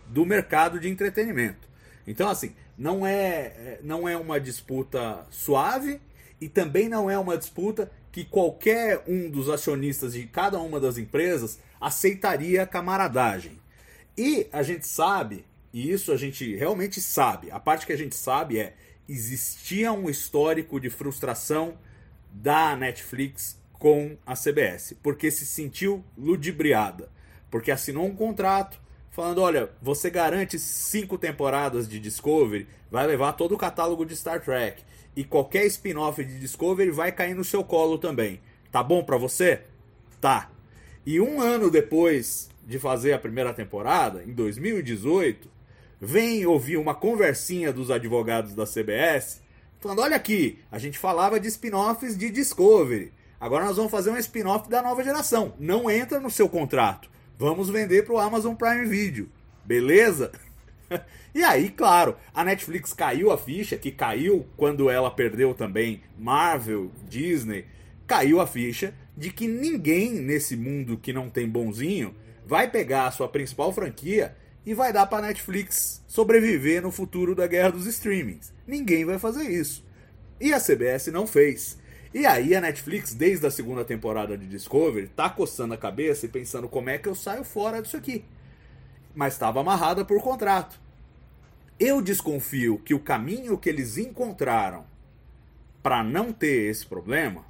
do 0.07 0.25
mercado 0.25 0.81
de 0.81 0.89
entretenimento. 0.89 1.65
Então, 2.05 2.27
assim, 2.27 2.53
não 2.77 3.07
é, 3.07 3.15
é, 3.15 3.79
não 3.81 4.05
é 4.05 4.17
uma 4.17 4.37
disputa 4.37 5.25
suave 5.29 6.01
e 6.41 6.49
também 6.49 6.89
não 6.89 7.09
é 7.09 7.17
uma 7.17 7.37
disputa 7.37 7.89
que 8.11 8.25
qualquer 8.25 9.01
um 9.07 9.29
dos 9.29 9.47
acionistas 9.47 10.11
de 10.11 10.27
cada 10.27 10.59
uma 10.59 10.77
das 10.77 10.97
empresas 10.97 11.57
aceitaria 11.79 12.67
camaradagem. 12.67 13.57
E 14.17 14.49
a 14.51 14.61
gente 14.61 14.85
sabe, 14.85 15.45
e 15.71 15.89
isso 15.89 16.11
a 16.11 16.17
gente 16.17 16.53
realmente 16.53 16.99
sabe, 16.99 17.49
a 17.49 17.61
parte 17.61 17.85
que 17.85 17.93
a 17.93 17.97
gente 17.97 18.13
sabe 18.13 18.59
é 18.59 18.75
existia 19.07 19.93
um 19.93 20.09
histórico 20.09 20.81
de 20.81 20.89
frustração 20.89 21.77
da 22.29 22.75
Netflix 22.75 23.57
com 23.81 24.15
a 24.27 24.35
CBS, 24.35 24.93
porque 25.01 25.31
se 25.31 25.43
sentiu 25.43 26.05
ludibriada, 26.15 27.09
porque 27.49 27.71
assinou 27.71 28.05
um 28.05 28.15
contrato 28.15 28.79
falando, 29.09 29.41
olha, 29.41 29.71
você 29.81 30.07
garante 30.07 30.59
cinco 30.59 31.17
temporadas 31.17 31.89
de 31.89 31.99
Discovery, 31.99 32.67
vai 32.91 33.07
levar 33.07 33.33
todo 33.33 33.55
o 33.55 33.57
catálogo 33.57 34.05
de 34.05 34.15
Star 34.15 34.39
Trek 34.39 34.83
e 35.15 35.23
qualquer 35.23 35.65
spin-off 35.65 36.23
de 36.23 36.39
Discovery 36.39 36.91
vai 36.91 37.11
cair 37.11 37.33
no 37.33 37.43
seu 37.43 37.63
colo 37.63 37.97
também. 37.97 38.39
Tá 38.71 38.83
bom 38.83 39.03
para 39.03 39.17
você? 39.17 39.61
Tá. 40.21 40.51
E 41.03 41.19
um 41.19 41.41
ano 41.41 41.71
depois 41.71 42.51
de 42.63 42.77
fazer 42.77 43.13
a 43.13 43.19
primeira 43.19 43.51
temporada, 43.51 44.23
em 44.23 44.31
2018, 44.31 45.49
vem 45.99 46.45
ouvir 46.45 46.77
uma 46.77 46.93
conversinha 46.93 47.73
dos 47.73 47.89
advogados 47.89 48.53
da 48.53 48.67
CBS, 48.67 49.41
falando: 49.79 50.03
olha 50.03 50.17
aqui, 50.17 50.59
a 50.71 50.77
gente 50.77 50.99
falava 50.99 51.39
de 51.39 51.47
spin-offs 51.47 52.15
de 52.15 52.29
Discovery. 52.29 53.11
Agora 53.41 53.65
nós 53.65 53.75
vamos 53.75 53.91
fazer 53.91 54.11
um 54.11 54.17
spin-off 54.17 54.69
da 54.69 54.83
nova 54.83 55.03
geração. 55.03 55.55
Não 55.59 55.89
entra 55.89 56.19
no 56.19 56.29
seu 56.29 56.47
contrato. 56.47 57.09
Vamos 57.39 57.71
vender 57.71 58.05
para 58.05 58.13
o 58.13 58.19
Amazon 58.19 58.53
Prime 58.53 58.85
Video. 58.85 59.27
Beleza? 59.65 60.31
e 61.33 61.43
aí, 61.43 61.71
claro, 61.71 62.15
a 62.35 62.43
Netflix 62.45 62.93
caiu 62.93 63.31
a 63.31 63.37
ficha, 63.39 63.77
que 63.77 63.89
caiu 63.89 64.45
quando 64.55 64.91
ela 64.91 65.09
perdeu 65.09 65.55
também 65.55 66.03
Marvel, 66.19 66.91
Disney, 67.09 67.65
caiu 68.05 68.39
a 68.39 68.45
ficha 68.45 68.93
de 69.17 69.31
que 69.31 69.47
ninguém 69.47 70.11
nesse 70.11 70.55
mundo 70.55 70.95
que 70.95 71.11
não 71.11 71.27
tem 71.27 71.49
bonzinho 71.49 72.13
vai 72.45 72.69
pegar 72.69 73.07
a 73.07 73.11
sua 73.11 73.27
principal 73.27 73.73
franquia 73.73 74.35
e 74.63 74.75
vai 74.75 74.93
dar 74.93 75.07
para 75.07 75.25
Netflix 75.25 76.03
sobreviver 76.07 76.83
no 76.83 76.91
futuro 76.91 77.33
da 77.33 77.47
guerra 77.47 77.71
dos 77.71 77.87
streamings. 77.87 78.53
Ninguém 78.67 79.03
vai 79.03 79.17
fazer 79.17 79.49
isso. 79.49 79.83
E 80.39 80.53
a 80.53 80.59
CBS 80.59 81.07
não 81.07 81.25
fez. 81.25 81.80
E 82.13 82.25
aí 82.25 82.55
a 82.55 82.61
Netflix, 82.61 83.13
desde 83.13 83.45
a 83.45 83.51
segunda 83.51 83.85
temporada 83.85 84.37
de 84.37 84.45
Discovery, 84.47 85.07
tá 85.07 85.29
coçando 85.29 85.73
a 85.73 85.77
cabeça 85.77 86.25
e 86.25 86.29
pensando 86.29 86.67
como 86.67 86.89
é 86.89 86.97
que 86.97 87.07
eu 87.07 87.15
saio 87.15 87.43
fora 87.43 87.81
disso 87.81 87.97
aqui. 87.97 88.25
Mas 89.15 89.33
estava 89.33 89.61
amarrada 89.61 90.03
por 90.03 90.21
contrato. 90.21 90.79
Eu 91.79 92.01
desconfio 92.01 92.79
que 92.79 92.93
o 92.93 92.99
caminho 92.99 93.57
que 93.57 93.69
eles 93.69 93.97
encontraram 93.97 94.85
para 95.81 96.03
não 96.03 96.31
ter 96.31 96.69
esse 96.69 96.85
problema, 96.85 97.45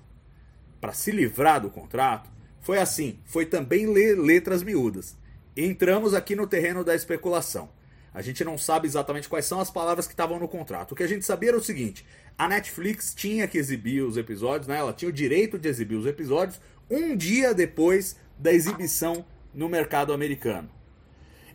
para 0.80 0.94
se 0.94 1.12
livrar 1.12 1.60
do 1.60 1.70
contrato, 1.70 2.30
foi 2.62 2.78
assim, 2.78 3.20
foi 3.26 3.46
também 3.46 3.88
ler 3.88 4.18
letras 4.18 4.64
miúdas 4.64 5.18
entramos 5.56 6.14
aqui 6.14 6.36
no 6.36 6.48
terreno 6.48 6.84
da 6.84 6.96
especulação. 6.96 7.70
A 8.14 8.22
gente 8.22 8.44
não 8.44 8.58
sabe 8.58 8.88
exatamente 8.88 9.30
quais 9.30 9.46
são 9.46 9.60
as 9.60 9.72
palavras 9.72 10.06
que 10.06 10.14
estavam 10.14 10.38
no 10.38 10.48
contrato. 10.48 10.92
O 10.92 10.96
que 10.96 11.04
a 11.04 11.08
gente 11.08 11.26
sabia 11.26 11.50
era 11.50 11.58
o 11.58 11.64
seguinte: 11.64 12.06
a 12.38 12.48
Netflix 12.48 13.14
tinha 13.16 13.48
que 13.48 13.58
exibir 13.58 14.04
os 14.04 14.18
episódios, 14.18 14.68
né? 14.68 14.78
ela 14.78 14.94
tinha 14.94 15.10
o 15.10 15.14
direito 15.14 15.58
de 15.58 15.70
exibir 15.70 15.96
os 15.96 16.06
episódios 16.06 16.60
um 16.90 17.16
dia 17.16 17.54
depois 17.54 18.18
da 18.38 18.52
exibição 18.52 19.26
no 19.54 19.70
mercado 19.70 20.12
americano. 20.12 20.70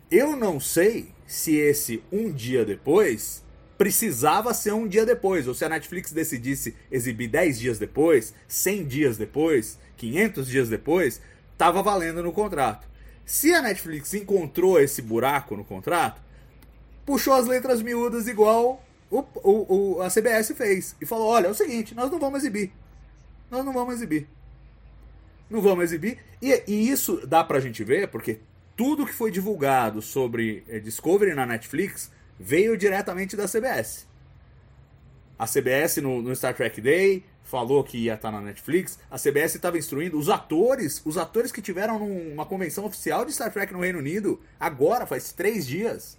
Eu 0.09 0.35
não 0.35 0.59
sei 0.59 1.13
se 1.27 1.55
esse 1.57 2.01
um 2.11 2.31
dia 2.31 2.65
depois 2.65 3.43
precisava 3.77 4.53
ser 4.53 4.73
um 4.73 4.87
dia 4.87 5.05
depois, 5.05 5.47
ou 5.47 5.53
se 5.53 5.63
a 5.63 5.69
Netflix 5.69 6.11
decidisse 6.11 6.75
exibir 6.91 7.27
10 7.27 7.59
dias 7.59 7.77
depois, 7.77 8.33
100 8.47 8.85
dias 8.85 9.17
depois, 9.17 9.77
500 9.97 10.47
dias 10.47 10.69
depois, 10.69 11.21
estava 11.51 11.83
valendo 11.83 12.23
no 12.23 12.31
contrato. 12.31 12.87
Se 13.23 13.53
a 13.53 13.61
Netflix 13.61 14.13
encontrou 14.13 14.79
esse 14.79 15.01
buraco 15.01 15.55
no 15.55 15.63
contrato, 15.63 16.21
puxou 17.07 17.33
as 17.33 17.47
letras 17.47 17.81
miúdas 17.81 18.27
igual 18.27 18.83
o, 19.09 19.23
o, 19.35 19.95
o, 19.95 20.01
a 20.01 20.09
CBS 20.09 20.51
fez. 20.51 20.95
E 21.01 21.05
falou: 21.05 21.29
olha, 21.29 21.47
é 21.47 21.49
o 21.49 21.55
seguinte, 21.55 21.95
nós 21.95 22.11
não 22.11 22.19
vamos 22.19 22.39
exibir. 22.39 22.71
Nós 23.49 23.65
não 23.65 23.71
vamos 23.71 23.95
exibir. 23.95 24.27
Não 25.49 25.61
vamos 25.61 25.85
exibir. 25.85 26.19
E, 26.41 26.63
e 26.67 26.89
isso 26.89 27.25
dá 27.25 27.41
pra 27.43 27.61
gente 27.61 27.81
ver, 27.81 28.09
porque 28.09 28.41
tudo 28.75 29.05
que 29.05 29.13
foi 29.13 29.31
divulgado 29.31 30.01
sobre 30.01 30.65
eh, 30.67 30.79
Discovery 30.79 31.33
na 31.33 31.45
Netflix 31.45 32.11
veio 32.37 32.77
diretamente 32.77 33.37
da 33.37 33.47
CBS. 33.47 34.05
A 35.39 35.47
CBS 35.47 35.97
no, 35.97 36.21
no 36.21 36.35
Star 36.35 36.53
Trek 36.53 36.81
Day 36.81 37.23
falou 37.43 37.81
que 37.83 37.97
ia 37.97 38.15
estar 38.15 38.31
na 38.31 38.41
Netflix. 38.41 38.99
A 39.09 39.17
CBS 39.17 39.55
estava 39.55 39.77
instruindo 39.77 40.19
os 40.19 40.27
atores, 40.27 41.01
os 41.05 41.17
atores 41.17 41.53
que 41.53 41.61
tiveram 41.61 41.97
numa 41.97 42.45
convenção 42.45 42.83
oficial 42.83 43.23
de 43.23 43.31
Star 43.31 43.53
Trek 43.53 43.71
no 43.71 43.79
Reino 43.79 43.99
Unido, 43.99 44.41
agora, 44.59 45.05
faz 45.05 45.31
três 45.31 45.65
dias, 45.65 46.17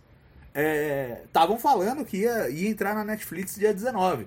estavam 1.25 1.57
é, 1.57 1.59
falando 1.59 2.05
que 2.05 2.18
ia, 2.18 2.49
ia 2.49 2.68
entrar 2.68 2.94
na 2.94 3.05
Netflix 3.05 3.55
dia 3.55 3.73
19. 3.73 4.27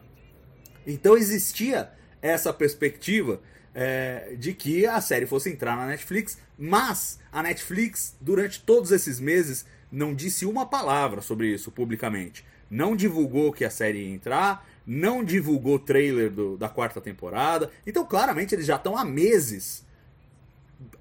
Então 0.85 1.17
existia 1.17 1.91
essa 2.21 2.53
perspectiva 2.53 3.41
é, 3.73 4.35
de 4.37 4.53
que 4.53 4.85
a 4.85 5.01
série 5.01 5.25
fosse 5.25 5.49
entrar 5.49 5.75
na 5.75 5.87
Netflix, 5.87 6.37
mas 6.57 7.19
a 7.31 7.41
Netflix, 7.41 8.15
durante 8.19 8.61
todos 8.61 8.91
esses 8.91 9.19
meses, 9.19 9.65
não 9.91 10.13
disse 10.13 10.45
uma 10.45 10.65
palavra 10.65 11.21
sobre 11.21 11.47
isso 11.47 11.71
publicamente. 11.71 12.45
Não 12.69 12.95
divulgou 12.95 13.51
que 13.51 13.65
a 13.65 13.69
série 13.69 13.99
ia 13.99 14.13
entrar, 14.13 14.65
não 14.85 15.23
divulgou 15.23 15.77
trailer 15.77 16.29
do, 16.29 16.57
da 16.57 16.69
quarta 16.69 17.01
temporada. 17.01 17.69
Então, 17.85 18.05
claramente, 18.05 18.55
eles 18.55 18.65
já 18.65 18.77
estão 18.77 18.97
há 18.97 19.03
meses 19.03 19.85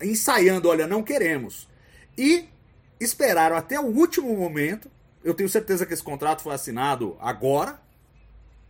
ensaiando: 0.02 0.68
olha, 0.68 0.86
não 0.86 1.02
queremos. 1.02 1.68
E 2.18 2.48
esperaram 2.98 3.56
até 3.56 3.78
o 3.78 3.86
último 3.86 4.36
momento. 4.36 4.90
Eu 5.22 5.34
tenho 5.34 5.48
certeza 5.48 5.84
que 5.84 5.92
esse 5.92 6.02
contrato 6.02 6.42
foi 6.42 6.54
assinado 6.54 7.16
agora, 7.20 7.80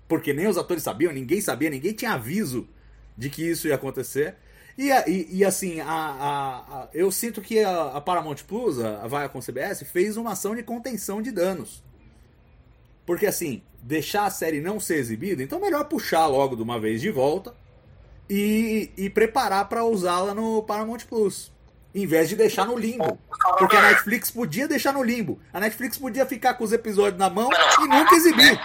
porque 0.08 0.32
nem 0.32 0.48
os 0.48 0.58
atores 0.58 0.82
sabiam, 0.82 1.12
ninguém 1.12 1.40
sabia, 1.40 1.70
ninguém 1.70 1.92
tinha 1.92 2.12
aviso 2.12 2.68
de 3.16 3.30
que 3.30 3.48
isso 3.48 3.68
ia 3.68 3.74
acontecer. 3.74 4.34
E, 4.76 4.88
e, 5.08 5.38
e 5.38 5.44
assim, 5.44 5.80
a, 5.80 5.86
a, 5.86 6.58
a, 6.58 6.88
eu 6.92 7.12
sinto 7.12 7.40
que 7.40 7.62
a, 7.62 8.00
Paramount 8.00 8.38
Plus, 8.46 8.78
a, 8.80 9.04
a 9.04 9.28
CBS, 9.40 9.84
fez 9.84 10.16
uma 10.16 10.32
ação 10.32 10.54
de 10.54 10.62
contenção 10.62 11.20
de 11.20 11.30
danos. 11.30 11.82
Porque 13.04 13.26
assim, 13.26 13.62
deixar 13.82 14.24
a 14.24 14.30
série 14.30 14.60
não 14.60 14.80
ser 14.80 14.96
exibida, 14.96 15.42
então 15.42 15.60
melhor 15.60 15.84
puxar 15.84 16.26
logo 16.26 16.56
de 16.56 16.62
uma 16.62 16.78
vez 16.80 17.00
de 17.00 17.10
volta 17.10 17.54
e, 18.28 18.90
e 18.96 19.10
preparar 19.10 19.68
para 19.68 19.84
usá-la 19.84 20.34
no 20.34 20.62
Paramount 20.62 21.00
Plus. 21.08 21.52
Em 21.94 22.06
vez 22.06 22.28
de 22.28 22.36
deixar 22.36 22.66
no 22.66 22.78
limbo. 22.78 23.18
Porque 23.58 23.76
a 23.76 23.82
Netflix 23.82 24.30
podia 24.30 24.68
deixar 24.68 24.92
no 24.92 25.02
limbo. 25.02 25.40
A 25.52 25.58
Netflix 25.58 25.98
podia 25.98 26.24
ficar 26.24 26.54
com 26.54 26.64
os 26.64 26.72
episódios 26.72 27.18
na 27.18 27.28
mão 27.28 27.50
e 27.80 27.88
nunca 27.88 28.14
exibir. 28.14 28.60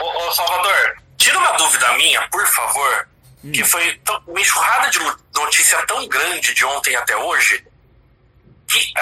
Ô, 0.00 0.04
ô 0.04 0.32
Salvador, 0.32 1.02
tira 1.16 1.38
uma 1.38 1.52
dúvida 1.52 1.92
minha, 1.94 2.28
por 2.28 2.46
favor. 2.46 3.08
Hum. 3.44 3.52
Que 3.52 3.64
foi 3.64 4.00
uma 4.26 4.40
enxurrada 4.40 4.90
de 4.90 4.98
notícia 5.34 5.84
tão 5.86 6.06
grande 6.06 6.54
de 6.54 6.64
ontem 6.64 6.94
até 6.94 7.16
hoje. 7.16 7.64
Que 8.68 8.92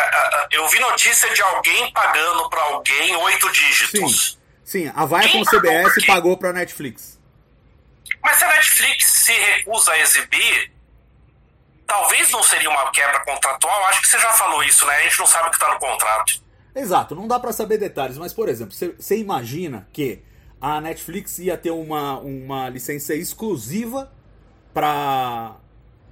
eu 0.52 0.66
vi 0.68 0.78
notícia 0.78 1.28
de 1.34 1.42
alguém 1.42 1.92
pagando 1.92 2.48
para 2.48 2.62
alguém 2.62 3.16
oito 3.16 3.50
dígitos. 3.52 4.32
Sim. 4.32 4.36
Sim, 4.64 4.92
a 4.96 5.06
Viacom 5.06 5.44
CBS 5.44 6.04
pagou 6.06 6.36
pra 6.36 6.52
Netflix. 6.52 7.20
Mas 8.22 8.36
se 8.36 8.44
a 8.44 8.48
Netflix 8.48 9.06
se 9.06 9.32
recusa 9.32 9.92
a 9.92 9.98
exibir, 10.00 10.72
talvez 11.86 12.30
não 12.30 12.42
seria 12.42 12.68
uma 12.68 12.90
quebra 12.90 13.24
contratual. 13.24 13.84
Acho 13.86 14.02
que 14.02 14.08
você 14.08 14.18
já 14.18 14.32
falou 14.32 14.62
isso, 14.64 14.84
né? 14.86 14.96
A 14.96 15.02
gente 15.02 15.18
não 15.18 15.26
sabe 15.26 15.48
o 15.48 15.50
que 15.50 15.58
tá 15.58 15.72
no 15.72 15.78
contrato. 15.78 16.40
Exato, 16.74 17.14
não 17.14 17.26
dá 17.26 17.40
para 17.40 17.52
saber 17.52 17.78
detalhes, 17.78 18.18
mas 18.18 18.34
por 18.34 18.48
exemplo, 18.48 18.74
você 18.74 19.16
imagina 19.16 19.88
que 19.92 20.22
a 20.60 20.78
Netflix 20.80 21.38
ia 21.38 21.56
ter 21.56 21.70
uma, 21.70 22.18
uma 22.18 22.68
licença 22.68 23.14
exclusiva 23.14 24.12
para 24.74 25.56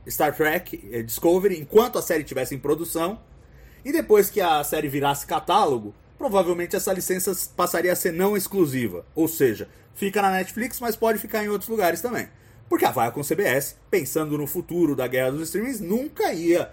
Star 0.08 0.34
Trek 0.34 0.88
eh, 0.90 1.02
Discovery 1.02 1.60
enquanto 1.60 1.98
a 1.98 2.02
série 2.02 2.22
estivesse 2.22 2.54
em 2.54 2.58
produção, 2.58 3.20
e 3.84 3.92
depois 3.92 4.30
que 4.30 4.40
a 4.40 4.64
série 4.64 4.88
virasse 4.88 5.26
catálogo, 5.26 5.94
provavelmente 6.16 6.74
essa 6.74 6.92
licença 6.92 7.32
passaria 7.54 7.92
a 7.92 7.96
ser 7.96 8.12
não 8.12 8.34
exclusiva. 8.34 9.04
Ou 9.14 9.28
seja, 9.28 9.68
fica 9.94 10.22
na 10.22 10.30
Netflix, 10.30 10.80
mas 10.80 10.96
pode 10.96 11.18
ficar 11.18 11.44
em 11.44 11.48
outros 11.50 11.68
lugares 11.68 12.00
também. 12.00 12.28
Porque 12.68 12.84
a 12.84 12.90
Viacom 12.90 13.22
CBS, 13.22 13.76
pensando 13.90 14.38
no 14.38 14.46
futuro 14.46 14.96
da 14.96 15.06
guerra 15.06 15.32
dos 15.32 15.42
streamings, 15.42 15.80
nunca 15.80 16.32
ia 16.32 16.70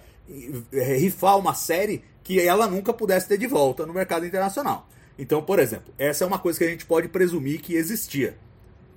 eh, 0.72 0.98
rifar 0.98 1.38
uma 1.38 1.54
série 1.54 2.04
que 2.24 2.40
ela 2.40 2.68
nunca 2.68 2.94
pudesse 2.94 3.28
ter 3.28 3.38
de 3.38 3.48
volta 3.48 3.86
no 3.86 3.94
mercado 3.94 4.26
internacional. 4.26 4.88
Então, 5.18 5.42
por 5.42 5.60
exemplo, 5.60 5.94
essa 5.98 6.24
é 6.24 6.28
uma 6.28 6.40
coisa 6.40 6.60
que 6.60 6.66
a 6.66 6.70
gente 6.70 6.86
pode 6.86 7.08
presumir 7.08 7.62
que 7.62 7.76
existia. 7.76 8.38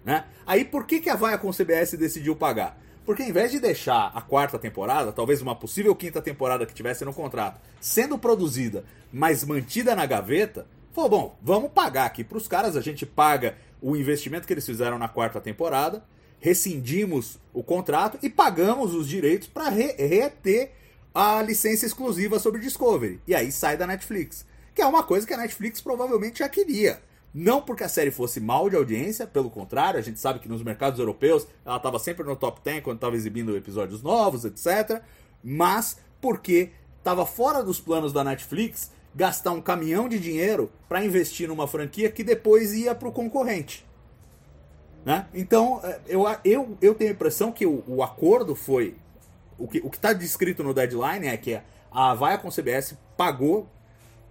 Né? 0.05 0.25
Aí 0.47 0.65
por 0.65 0.87
que, 0.87 1.01
que 1.01 1.11
a 1.11 1.17
Viacom 1.17 1.51
CBS 1.51 1.97
decidiu 1.97 2.37
pagar? 2.37 2.79
Porque 3.05 3.23
em 3.23 3.33
vez 3.33 3.51
de 3.51 3.61
deixar 3.61 4.11
a 4.15 4.21
quarta 4.23 4.59
temporada, 4.59 5.13
talvez 5.13 5.43
uma 5.43 5.55
possível 5.55 5.95
quinta 5.95 6.23
temporada 6.23 6.65
que 6.65 6.73
tivesse 6.73 7.05
no 7.05 7.13
contrato, 7.13 7.61
sendo 7.81 8.19
produzida, 8.19 8.85
mas 9.13 9.45
mantida 9.45 9.95
na 9.95 10.07
gaveta, 10.07 10.67
falou: 10.93 11.11
bom, 11.11 11.39
vamos 11.43 11.71
pagar 11.71 12.07
aqui 12.07 12.25
para 12.25 12.39
os 12.39 12.49
caras, 12.49 12.77
a 12.77 12.81
gente 12.81 13.05
paga 13.05 13.57
o 13.83 13.95
investimento 13.95 14.47
que 14.47 14.55
eles 14.55 14.65
fizeram 14.65 14.99
na 14.99 15.09
quarta 15.09 15.41
temporada, 15.41 16.03
rescindimos 16.45 17.39
o 17.55 17.63
contrato 17.63 18.19
e 18.23 18.29
pagamos 18.29 18.93
os 18.93 19.09
direitos 19.09 19.49
para 19.49 19.71
re 19.71 19.93
reter 19.93 20.73
a 21.15 21.41
licença 21.41 21.87
exclusiva 21.87 22.39
sobre 22.39 22.61
Discovery. 22.61 23.19
E 23.27 23.35
aí 23.35 23.51
sai 23.51 23.79
da 23.79 23.87
Netflix. 23.87 24.45
Que 24.75 24.83
é 24.83 24.87
uma 24.87 25.03
coisa 25.03 25.27
que 25.27 25.33
a 25.33 25.39
Netflix 25.39 25.81
provavelmente 25.81 26.41
já 26.41 26.49
queria. 26.51 27.01
Não 27.33 27.63
porque 27.63 27.83
a 27.83 27.89
série 27.89 28.11
fosse 28.11 28.41
mal 28.41 28.69
de 28.69 28.77
audiência, 28.77 29.27
pelo 29.27 29.49
contrário, 29.49 29.99
a 29.99 30.03
gente 30.03 30.21
sabe 30.21 30.39
que 30.39 30.47
nos 30.47 30.63
mercados 30.63 31.01
europeus 31.01 31.47
ela 31.65 31.79
estava 31.79 31.99
sempre 31.99 32.27
no 32.27 32.37
top 32.37 32.61
10 32.63 32.85
quando 32.85 32.99
estava 32.99 33.17
exibindo 33.17 33.57
episódios 33.57 34.03
novos, 34.03 34.45
etc. 34.45 35.01
Mas 35.43 35.97
porque 36.21 36.73
estava 36.99 37.25
fora 37.25 37.63
dos 37.63 37.81
planos 37.81 38.13
da 38.13 38.23
Netflix 38.23 38.91
gastar 39.15 39.53
um 39.53 39.63
caminhão 39.63 40.11
de 40.11 40.19
dinheiro 40.19 40.71
para 40.91 41.03
investir 41.03 41.49
numa 41.49 41.67
franquia 41.67 42.11
que 42.11 42.23
depois 42.23 42.75
ia 42.75 42.95
para 42.95 43.09
o 43.09 43.13
concorrente. 43.13 43.83
Né? 45.05 45.27
Então, 45.35 45.81
é, 45.85 46.01
eu, 46.07 46.25
eu, 46.45 46.79
eu 46.81 46.95
tenho 46.95 47.11
a 47.11 47.15
impressão 47.15 47.53
que 47.53 47.67
o, 47.67 47.85
o 47.87 48.03
acordo 48.03 48.55
foi. 48.55 48.97
O 49.59 49.69
que 49.69 49.79
está 49.79 50.13
descrito 50.13 50.65
no 50.65 50.75
deadline 50.75 51.29
é 51.29 51.37
que 51.37 51.61
a 51.93 52.15
Viacom 52.15 52.51
CBS 52.51 52.97
pagou 53.17 53.69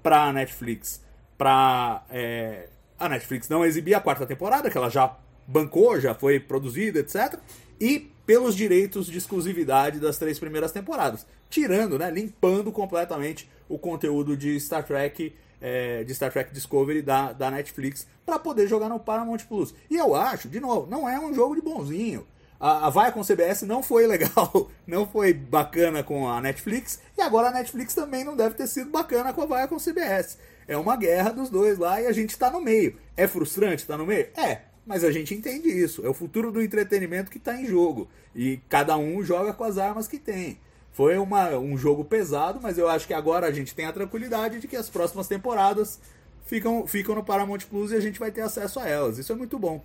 para 0.02 0.24
a 0.24 0.34
Netflix 0.34 1.02
para 1.38 2.06
é, 2.10 2.70
a 2.98 3.10
Netflix 3.10 3.50
não 3.50 3.66
exibir 3.66 3.94
a 3.96 4.00
quarta 4.00 4.26
temporada, 4.26 4.70
que 4.70 4.78
ela 4.78 4.90
já 4.90 5.18
bancou, 5.48 6.00
já 6.00 6.14
foi 6.14 6.40
produzida, 6.40 7.00
etc. 7.00 7.38
E 7.80 8.12
pelos 8.26 8.56
direitos 8.56 9.08
de 9.08 9.18
exclusividade 9.18 10.00
das 10.00 10.18
três 10.18 10.40
primeiras 10.40 10.72
temporadas. 10.72 11.26
Tirando, 11.50 12.00
né, 12.00 12.10
limpando 12.10 12.72
completamente 12.72 13.50
o 13.68 13.78
conteúdo 13.78 14.38
de 14.38 14.58
Star 14.60 14.86
Trek, 14.86 15.36
é, 15.64 16.04
de 16.04 16.14
Star 16.14 16.30
Trek 16.30 16.54
Discovery 16.54 17.02
da, 17.02 17.32
da 17.32 17.50
Netflix 17.50 18.06
para 18.26 18.38
poder 18.38 18.68
jogar 18.68 18.90
no 18.90 19.00
Paramount 19.00 19.40
Plus. 19.48 19.74
E 19.90 19.96
eu 19.96 20.14
acho, 20.14 20.50
de 20.50 20.60
novo, 20.60 20.86
não 20.92 21.08
é 21.08 21.18
um 21.18 21.34
jogo 21.34 21.56
de 21.56 21.62
bonzinho. 21.62 22.28
A, 22.60 22.88
a 22.88 22.90
Vaia 22.90 23.14
com 23.14 23.24
CBS 23.24 23.62
não 23.62 23.82
foi 23.82 24.06
legal, 24.08 24.70
não 24.86 25.08
foi 25.08 25.34
bacana 25.34 26.04
com 26.04 26.28
a 26.28 26.42
Netflix, 26.42 27.00
e 27.18 27.22
agora 27.22 27.48
a 27.48 27.52
Netflix 27.52 27.96
também 27.96 28.26
não 28.26 28.36
deve 28.36 28.56
ter 28.56 28.68
sido 28.68 28.92
bacana 28.92 29.32
com 29.32 29.42
a 29.42 29.46
Vaia 29.46 29.68
com 29.68 29.78
CBS. 29.78 30.38
É 30.68 30.78
uma 30.78 30.98
guerra 30.98 31.32
dos 31.32 31.50
dois 31.50 31.78
lá 31.78 32.02
e 32.02 32.08
a 32.08 32.12
gente 32.12 32.38
tá 32.38 32.52
no 32.52 32.62
meio. 32.62 32.98
É 33.16 33.26
frustrante 33.28 33.84
estar 33.84 33.94
tá 33.94 33.98
no 33.98 34.06
meio? 34.06 34.28
É, 34.36 34.62
mas 34.86 35.04
a 35.04 35.12
gente 35.12 35.34
entende 35.34 35.70
isso. 35.70 36.06
É 36.06 36.10
o 36.10 36.14
futuro 36.14 36.52
do 36.52 36.62
entretenimento 36.62 37.32
que 37.32 37.38
está 37.38 37.60
em 37.60 37.66
jogo. 37.66 38.08
E 38.36 38.60
cada 38.70 38.98
um 38.98 39.24
joga 39.24 39.54
com 39.54 39.64
as 39.64 39.78
armas 39.78 40.08
que 40.08 40.18
tem. 40.18 40.58
Foi 40.94 41.18
uma, 41.18 41.50
um 41.58 41.76
jogo 41.76 42.06
pesado, 42.06 42.60
mas 42.62 42.78
eu 42.78 42.88
acho 42.88 43.08
que 43.08 43.14
agora 43.14 43.48
a 43.48 43.52
gente 43.52 43.74
tem 43.74 43.86
a 43.86 43.92
tranquilidade 43.92 44.60
de 44.60 44.68
que 44.68 44.76
as 44.76 44.90
próximas 44.90 45.28
temporadas 45.28 46.00
ficam, 46.46 46.86
ficam 46.86 47.16
no 47.16 47.24
Paramount 47.24 47.62
Plus 47.70 47.92
e 47.92 47.96
a 47.96 48.00
gente 48.00 48.20
vai 48.20 48.32
ter 48.32 48.42
acesso 48.42 48.80
a 48.80 48.88
elas. 48.88 49.18
Isso 49.18 49.32
é 49.32 49.36
muito 49.36 49.58
bom. 49.58 49.84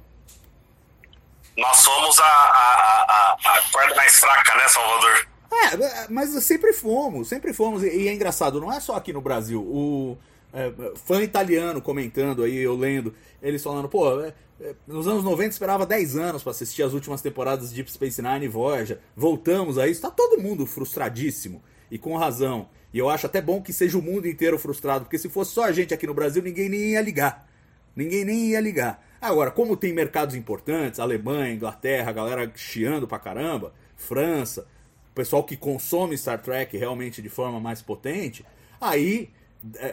Nós 1.57 1.79
somos 1.79 2.19
a, 2.21 2.25
a, 2.25 3.07
a, 3.09 3.33
a 3.33 3.63
corda 3.73 3.95
mais 3.97 4.19
fraca, 4.19 4.55
né, 4.55 4.69
Salvador? 4.69 5.29
É, 5.51 6.07
mas 6.09 6.31
sempre 6.45 6.73
fomos, 6.73 7.29
sempre 7.29 7.53
fomos. 7.53 7.83
E 7.83 8.07
é 8.07 8.13
engraçado, 8.13 8.61
não 8.61 8.73
é 8.73 8.79
só 8.79 8.95
aqui 8.95 9.13
no 9.13 9.21
Brasil. 9.21 9.61
O, 9.61 10.17
é, 10.53 10.73
fã 10.97 11.23
italiano 11.23 11.81
comentando 11.81 12.43
aí, 12.43 12.57
eu 12.57 12.77
lendo, 12.77 13.15
eles 13.43 13.63
falando, 13.63 13.89
pô, 13.89 14.21
é, 14.21 14.35
é, 14.61 14.75
nos 14.87 15.07
anos 15.07 15.23
90 15.23 15.51
esperava 15.51 15.87
10 15.87 16.17
anos 16.17 16.43
para 16.43 16.51
assistir 16.51 16.83
as 16.83 16.93
últimas 16.93 17.23
temporadas 17.23 17.71
de 17.71 17.77
Deep 17.77 17.93
Space 17.93 18.21
Nine 18.21 18.47
e 18.47 18.49
Voyager. 18.49 18.99
Voltamos 19.15 19.79
a 19.79 19.87
isso, 19.87 20.03
tá 20.03 20.11
todo 20.11 20.41
mundo 20.41 20.67
frustradíssimo 20.67 21.63
e 21.91 21.99
com 21.99 22.17
razão. 22.17 22.69
E 22.93 22.99
eu 22.99 23.09
acho 23.09 23.27
até 23.27 23.41
bom 23.41 23.63
que 23.63 23.73
seja 23.73 23.99
o 23.99 24.03
mundo 24.03 24.27
inteiro 24.27 24.59
frustrado, 24.59 25.05
porque 25.05 25.19
se 25.19 25.29
fosse 25.29 25.53
só 25.53 25.65
a 25.65 25.73
gente 25.73 25.93
aqui 25.93 26.07
no 26.07 26.15
Brasil, 26.15 26.43
ninguém 26.43 26.69
nem 26.69 26.81
ia 26.93 27.01
ligar. 27.03 27.47
Ninguém 27.95 28.25
nem 28.25 28.47
ia 28.49 28.61
ligar. 28.61 29.05
Agora, 29.21 29.51
como 29.51 29.77
tem 29.77 29.93
mercados 29.93 30.35
importantes, 30.35 31.01
Alemanha, 31.01 31.53
Inglaterra, 31.53 32.13
galera 32.13 32.51
chiando 32.55 33.07
pra 33.07 33.19
caramba, 33.19 33.75
França, 33.97 34.67
o 35.11 35.15
pessoal 35.15 35.43
que 35.43 35.57
consome 35.57 36.17
Star 36.17 36.41
Trek 36.41 36.77
realmente 36.77 37.21
de 37.21 37.29
forma 37.29 37.59
mais 37.59 37.83
potente, 37.83 38.45
aí 38.81 39.31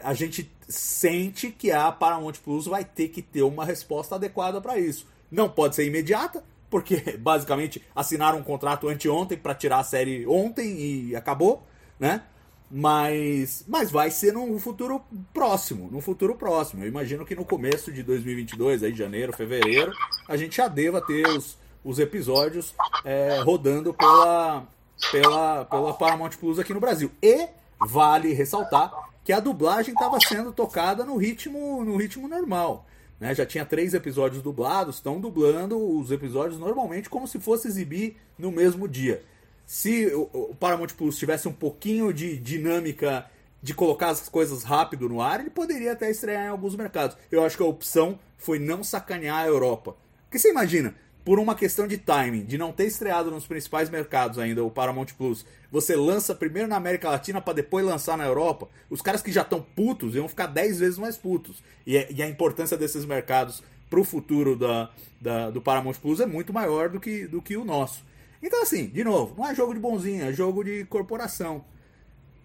a 0.02 0.14
gente 0.14 0.50
sente 0.68 1.50
que 1.50 1.70
a 1.70 1.90
Paramount 1.90 2.34
Plus 2.44 2.66
vai 2.66 2.84
ter 2.84 3.08
que 3.08 3.22
ter 3.22 3.42
uma 3.42 3.64
resposta 3.64 4.14
adequada 4.14 4.60
para 4.60 4.78
isso. 4.78 5.06
Não 5.30 5.48
pode 5.48 5.74
ser 5.74 5.86
imediata, 5.86 6.42
porque 6.70 6.96
basicamente 7.18 7.82
assinaram 7.94 8.38
um 8.38 8.42
contrato 8.42 8.88
anteontem 8.88 9.38
para 9.38 9.54
tirar 9.54 9.78
a 9.78 9.84
série 9.84 10.26
ontem 10.26 10.78
e 10.78 11.16
acabou, 11.16 11.66
né? 11.98 12.22
Mas, 12.68 13.64
mas 13.68 13.92
vai 13.92 14.10
ser 14.10 14.32
num 14.32 14.58
futuro 14.58 15.00
próximo, 15.32 15.88
no 15.90 16.00
futuro 16.00 16.34
próximo. 16.34 16.82
Eu 16.82 16.88
imagino 16.88 17.24
que 17.24 17.36
no 17.36 17.44
começo 17.44 17.92
de 17.92 18.02
2022, 18.02 18.82
aí 18.82 18.92
janeiro, 18.92 19.32
fevereiro, 19.32 19.92
a 20.28 20.36
gente 20.36 20.56
já 20.56 20.66
deva 20.66 21.00
ter 21.00 21.28
os, 21.28 21.56
os 21.84 22.00
episódios 22.00 22.74
é, 23.04 23.40
rodando 23.42 23.94
pela, 23.94 24.66
pela, 25.12 25.64
pela 25.64 25.94
Paramount 25.94 26.30
Plus 26.40 26.58
aqui 26.58 26.74
no 26.74 26.80
Brasil. 26.80 27.08
E 27.22 27.48
vale 27.78 28.32
ressaltar 28.32 28.92
que 29.26 29.32
a 29.32 29.40
dublagem 29.40 29.92
estava 29.92 30.20
sendo 30.20 30.52
tocada 30.52 31.04
no 31.04 31.16
ritmo, 31.16 31.84
no 31.84 31.96
ritmo 31.96 32.28
normal. 32.28 32.86
Né? 33.18 33.34
Já 33.34 33.44
tinha 33.44 33.64
três 33.64 33.92
episódios 33.92 34.40
dublados, 34.40 34.94
estão 34.94 35.20
dublando 35.20 35.76
os 35.76 36.12
episódios 36.12 36.60
normalmente 36.60 37.10
como 37.10 37.26
se 37.26 37.40
fosse 37.40 37.66
exibir 37.66 38.18
no 38.38 38.52
mesmo 38.52 38.86
dia. 38.86 39.24
Se 39.66 40.06
o 40.14 40.54
Paramount 40.54 40.90
Plus 40.96 41.18
tivesse 41.18 41.48
um 41.48 41.52
pouquinho 41.52 42.12
de 42.12 42.36
dinâmica 42.36 43.28
de 43.60 43.74
colocar 43.74 44.10
as 44.10 44.28
coisas 44.28 44.62
rápido 44.62 45.08
no 45.08 45.20
ar, 45.20 45.40
ele 45.40 45.50
poderia 45.50 45.90
até 45.90 46.08
estrear 46.08 46.44
em 46.44 46.50
alguns 46.50 46.76
mercados. 46.76 47.16
Eu 47.28 47.44
acho 47.44 47.56
que 47.56 47.64
a 47.64 47.66
opção 47.66 48.20
foi 48.38 48.60
não 48.60 48.84
sacanear 48.84 49.38
a 49.38 49.48
Europa. 49.48 49.96
Porque 50.26 50.38
você 50.38 50.50
imagina, 50.50 50.94
por 51.26 51.40
uma 51.40 51.56
questão 51.56 51.88
de 51.88 51.98
timing, 51.98 52.44
de 52.44 52.56
não 52.56 52.70
ter 52.70 52.86
estreado 52.86 53.32
nos 53.32 53.44
principais 53.44 53.90
mercados 53.90 54.38
ainda 54.38 54.62
o 54.62 54.70
Paramount 54.70 55.08
Plus, 55.18 55.44
você 55.72 55.96
lança 55.96 56.36
primeiro 56.36 56.68
na 56.68 56.76
América 56.76 57.10
Latina 57.10 57.40
para 57.40 57.54
depois 57.54 57.84
lançar 57.84 58.16
na 58.16 58.24
Europa, 58.24 58.68
os 58.88 59.02
caras 59.02 59.22
que 59.22 59.32
já 59.32 59.42
estão 59.42 59.60
putos 59.60 60.14
iam 60.14 60.28
ficar 60.28 60.46
10 60.46 60.78
vezes 60.78 60.98
mais 60.98 61.16
putos. 61.16 61.60
E, 61.84 61.94
e 62.14 62.22
a 62.22 62.28
importância 62.28 62.76
desses 62.76 63.04
mercados 63.04 63.60
para 63.90 63.98
o 63.98 64.04
futuro 64.04 64.54
da, 64.54 64.88
da, 65.20 65.50
do 65.50 65.60
Paramount 65.60 65.94
Plus 65.94 66.20
é 66.20 66.26
muito 66.26 66.52
maior 66.52 66.90
do 66.90 67.00
que, 67.00 67.26
do 67.26 67.42
que 67.42 67.56
o 67.56 67.64
nosso. 67.64 68.04
Então, 68.40 68.62
assim, 68.62 68.86
de 68.86 69.02
novo, 69.02 69.34
não 69.36 69.50
é 69.50 69.52
jogo 69.52 69.74
de 69.74 69.80
bonzinho, 69.80 70.26
é 70.26 70.32
jogo 70.32 70.62
de 70.62 70.84
corporação. 70.84 71.64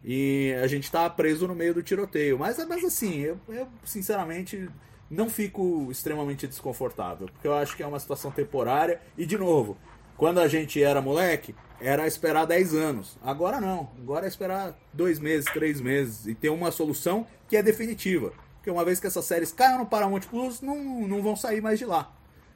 E 0.03 0.55
a 0.59 0.65
gente 0.65 0.89
tá 0.89 1.07
preso 1.07 1.47
no 1.47 1.53
meio 1.53 1.75
do 1.75 1.83
tiroteio. 1.83 2.39
Mas, 2.39 2.57
mas 2.67 2.83
assim, 2.83 3.19
eu, 3.19 3.39
eu 3.47 3.67
sinceramente 3.85 4.67
não 5.12 5.30
fico 5.30 5.89
extremamente 5.91 6.47
desconfortável, 6.47 7.28
porque 7.28 7.45
eu 7.45 7.54
acho 7.54 7.76
que 7.76 7.84
é 7.84 7.88
uma 7.88 8.00
situação 8.00 8.32
temporária. 8.32 9.02
E 9.17 9.26
de 9.26 9.38
novo, 9.38 9.78
quando 10.15 10.39
a 10.39 10.47
gente 10.47 10.82
era 10.82 11.02
moleque, 11.02 11.54
era 11.82 12.08
esperar 12.08 12.45
10 12.45 12.74
anos. 12.74 13.17
Agora 13.21 13.60
não, 13.60 13.89
agora 14.00 14.26
é 14.26 14.30
esperar 14.30 14.74
dois 14.93 15.19
meses, 15.19 15.52
três 15.52 15.82
meses 15.82 16.26
e 16.28 16.34
ter 16.34 16.50
uma 16.50 16.71
solução 16.71 17.28
que 17.50 17.58
é 17.58 17.62
definitiva. 17.62 18.32
Porque 18.56 18.71
uma 18.71 18.86
vez 18.86 19.02
que 19.02 19.08
essas 19.08 19.26
séries 19.26 19.52
caiam 19.52 19.80
no 19.80 19.86
Paramount 19.86 20.21
Plus, 20.21 20.62
não, 20.62 20.78
não 21.08 21.21
vão 21.21 21.36
sair 21.36 21.60
mais 21.60 21.78
de 21.78 21.86
lá. 21.86 22.10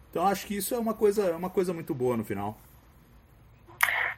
Então 0.09 0.25
acho 0.25 0.47
que 0.47 0.55
isso 0.55 0.73
é 0.73 0.79
uma 0.79 0.93
coisa, 0.93 1.23
é 1.25 1.35
uma 1.35 1.49
coisa 1.49 1.73
muito 1.73 1.93
boa 1.93 2.15
no 2.15 2.23
final. 2.23 2.57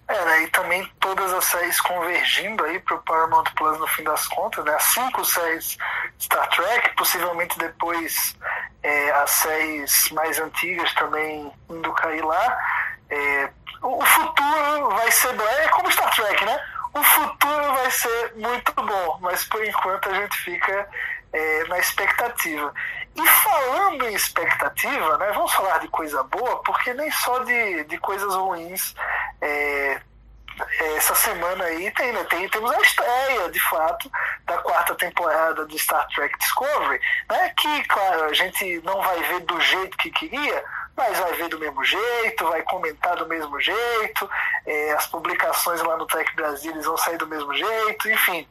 É, 0.08 0.26
né, 0.26 0.44
e 0.44 0.48
também 0.52 0.90
todas 1.00 1.34
as 1.34 1.44
séries 1.46 1.82
convergindo 1.82 2.64
aí 2.64 2.80
para 2.80 2.96
o 2.96 3.04
Paramount 3.04 3.44
Plus 3.56 3.78
no 3.78 3.88
fim 3.88 4.04
das 4.04 4.26
contas, 4.28 4.64
né? 4.64 4.74
As 4.74 4.84
cinco 4.84 5.26
séries 5.26 5.78
Star 6.20 6.50
Trek, 6.50 6.96
possivelmente 6.96 7.58
depois 7.58 8.36
é, 8.84 9.12
as 9.12 9.30
séries 9.32 10.12
mais 10.12 10.40
antigas 10.40 10.94
também 10.94 11.52
indo 11.70 11.94
cair 11.94 12.24
lá. 12.24 12.58
É, 13.10 13.50
o 13.82 14.06
futuro 14.06 14.90
vai 14.90 15.12
ser 15.12 15.40
é 15.40 15.68
como 15.70 15.92
Star 15.92 16.14
Trek, 16.16 16.46
né? 16.46 16.60
O 16.94 17.04
futuro 17.04 17.74
vai 17.74 17.92
ser 17.92 18.34
muito 18.36 18.74
bom, 18.74 19.20
mas 19.22 19.44
por 19.46 19.64
enquanto 19.64 20.10
a 20.10 20.14
gente 20.14 20.38
fica 20.38 20.90
é, 21.32 21.64
na 21.66 21.80
expectativa. 21.80 22.74
E 23.16 23.28
falando 23.28 24.08
em 24.08 24.14
expectativa, 24.14 25.18
né, 25.18 25.32
vamos 25.34 25.52
falar 25.54 25.80
de 25.80 25.88
coisa 25.88 26.24
boa, 26.24 26.62
porque 26.64 26.94
nem 26.94 27.12
só 27.12 27.40
de, 27.40 27.84
de 27.86 27.98
coisas 27.98 28.34
ruins 28.34 28.96
é, 29.42 30.02
essa 30.96 31.16
semana 31.16 31.64
aí 31.66 31.92
tem, 31.92 32.12
né, 32.12 32.24
tem, 32.26 32.48
temos 32.50 32.72
a 32.72 32.82
estreia, 32.82 33.50
de 33.50 33.60
fato, 33.70 34.12
da 34.46 34.58
quarta 34.60 34.96
temporada 34.96 35.66
de 35.66 35.78
Star 35.78 36.08
Trek 36.10 36.38
Discovery, 36.40 37.00
né, 37.30 37.54
que, 37.58 37.84
claro, 37.86 38.26
a 38.26 38.34
gente 38.34 38.82
não 38.84 39.02
vai 39.02 39.22
ver 39.24 39.42
do 39.42 39.60
jeito 39.60 39.98
que 39.98 40.12
queria, 40.12 40.64
mas 40.96 41.20
vai 41.20 41.34
ver 41.34 41.48
do 41.50 41.60
mesmo 41.60 41.84
jeito, 41.84 42.50
vai 42.50 42.62
comentar 42.64 43.16
do 43.16 43.28
mesmo 43.28 43.60
jeito, 43.62 44.30
é, 44.66 44.94
as 44.94 45.06
publicações 45.08 45.82
lá 45.82 45.96
no 45.96 46.08
Trek 46.08 46.36
Brasil 46.36 46.74
vão 46.82 46.98
sair 46.98 47.18
do 47.18 47.28
mesmo 47.28 47.54
jeito, 47.54 48.10
enfim. 48.10 48.48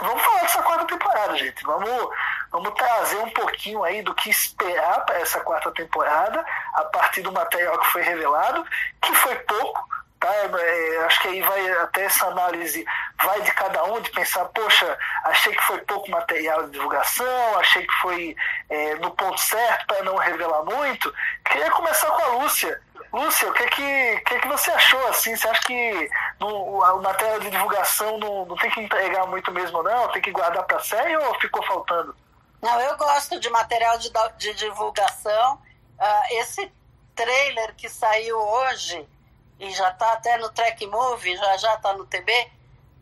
Vamos 0.00 0.22
falar 0.22 0.40
dessa 0.42 0.62
quarta 0.62 0.84
temporada, 0.86 1.36
gente. 1.36 1.64
Vamos, 1.64 2.08
vamos 2.50 2.74
trazer 2.74 3.18
um 3.18 3.30
pouquinho 3.30 3.82
aí 3.82 4.02
do 4.02 4.14
que 4.14 4.28
esperar 4.28 5.04
para 5.06 5.18
essa 5.18 5.40
quarta 5.40 5.70
temporada, 5.70 6.44
a 6.74 6.84
partir 6.84 7.22
do 7.22 7.32
material 7.32 7.78
que 7.78 7.86
foi 7.86 8.02
revelado, 8.02 8.64
que 9.00 9.14
foi 9.14 9.34
pouco, 9.36 9.88
Tá? 10.18 10.34
É, 10.34 11.04
acho 11.04 11.20
que 11.22 11.28
aí 11.28 11.42
vai 11.42 11.70
até 11.78 12.04
essa 12.04 12.26
análise 12.26 12.84
vai 13.22 13.40
de 13.42 13.52
cada 13.52 13.84
um 13.84 14.00
de 14.00 14.10
pensar, 14.10 14.44
poxa, 14.46 14.98
achei 15.24 15.54
que 15.54 15.62
foi 15.62 15.78
pouco 15.82 16.10
material 16.10 16.64
de 16.64 16.72
divulgação, 16.72 17.58
achei 17.58 17.86
que 17.86 17.92
foi 18.00 18.36
é, 18.68 18.94
no 18.96 19.10
ponto 19.12 19.40
certo 19.40 19.86
para 19.86 20.02
não 20.02 20.16
revelar 20.16 20.64
muito. 20.64 21.12
Queria 21.44 21.70
começar 21.70 22.10
com 22.10 22.22
a 22.22 22.42
Lúcia. 22.42 22.80
Lúcia, 23.12 23.48
o 23.48 23.54
que 23.54 23.62
é 23.62 23.66
que, 23.68 24.20
que, 24.20 24.34
é 24.34 24.40
que 24.40 24.48
você 24.48 24.70
achou 24.70 25.08
assim? 25.08 25.34
Você 25.34 25.48
acha 25.48 25.62
que 25.62 26.10
no, 26.38 27.00
material 27.00 27.40
de 27.40 27.50
divulgação 27.50 28.18
não, 28.18 28.44
não 28.44 28.56
tem 28.56 28.70
que 28.70 28.80
entregar 28.80 29.26
muito 29.26 29.50
mesmo, 29.52 29.82
não? 29.82 30.08
Tem 30.08 30.20
que 30.20 30.30
guardar 30.30 30.64
para 30.64 30.80
série 30.80 31.16
ou 31.16 31.40
ficou 31.40 31.62
faltando? 31.62 32.14
Não, 32.60 32.80
eu 32.80 32.96
gosto 32.96 33.38
de 33.38 33.48
material 33.50 33.98
de, 33.98 34.10
de 34.36 34.54
divulgação. 34.54 35.54
Uh, 35.98 36.40
esse 36.40 36.70
trailer 37.14 37.74
que 37.76 37.88
saiu 37.88 38.38
hoje, 38.38 39.08
e 39.58 39.70
já 39.72 39.90
está 39.90 40.12
até 40.12 40.38
no 40.38 40.50
Track 40.50 40.86
Movie, 40.86 41.36
já 41.36 41.56
já 41.56 41.74
está 41.74 41.92
no 41.92 42.06
TB, 42.06 42.32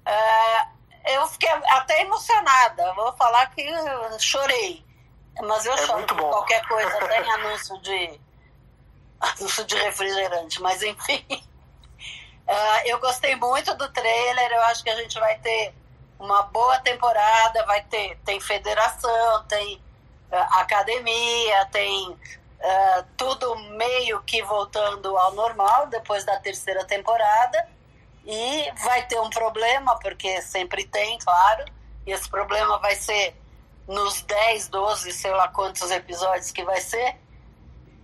é, 0.06 1.14
eu 1.14 1.26
fiquei 1.28 1.48
até 1.48 2.02
emocionada. 2.02 2.92
Vou 2.94 3.12
falar 3.12 3.50
que 3.50 3.64
chorei. 4.18 4.84
Mas 5.42 5.66
eu 5.66 5.72
é 5.72 5.86
choro 5.86 6.06
qualquer 6.06 6.66
coisa, 6.66 6.98
tem 7.08 7.32
anúncio 7.32 7.78
de 7.82 8.20
anúncio 9.20 9.64
de 9.64 9.76
refrigerante, 9.76 10.60
mas 10.62 10.82
enfim. 10.82 11.24
Uh, 11.30 12.80
eu 12.86 12.98
gostei 13.00 13.36
muito 13.36 13.74
do 13.74 13.88
trailer, 13.90 14.52
eu 14.52 14.62
acho 14.62 14.82
que 14.82 14.90
a 14.90 14.96
gente 14.96 15.18
vai 15.18 15.38
ter 15.38 15.74
uma 16.18 16.42
boa 16.44 16.78
temporada, 16.78 17.64
vai 17.66 17.82
ter 17.82 18.18
tem 18.24 18.40
federação, 18.40 19.44
tem 19.44 19.76
uh, 20.32 20.58
academia, 20.58 21.66
tem 21.66 22.18
uh, 22.66 23.06
tudo 23.16 23.54
meio 23.76 24.20
que 24.22 24.42
voltando 24.42 25.16
ao 25.16 25.32
normal 25.32 25.86
depois 25.86 26.24
da 26.24 26.38
terceira 26.38 26.84
temporada. 26.84 27.68
E 28.24 28.72
vai 28.84 29.06
ter 29.06 29.20
um 29.20 29.30
problema, 29.30 29.96
porque 30.00 30.42
sempre 30.42 30.84
tem, 30.84 31.16
claro, 31.18 31.64
e 32.04 32.10
esse 32.10 32.28
problema 32.28 32.76
vai 32.78 32.96
ser 32.96 33.36
nos 33.86 34.20
10, 34.22 34.68
12, 34.68 35.12
sei 35.12 35.30
lá 35.30 35.46
quantos 35.46 35.88
episódios 35.92 36.50
que 36.50 36.64
vai 36.64 36.80
ser. 36.80 37.16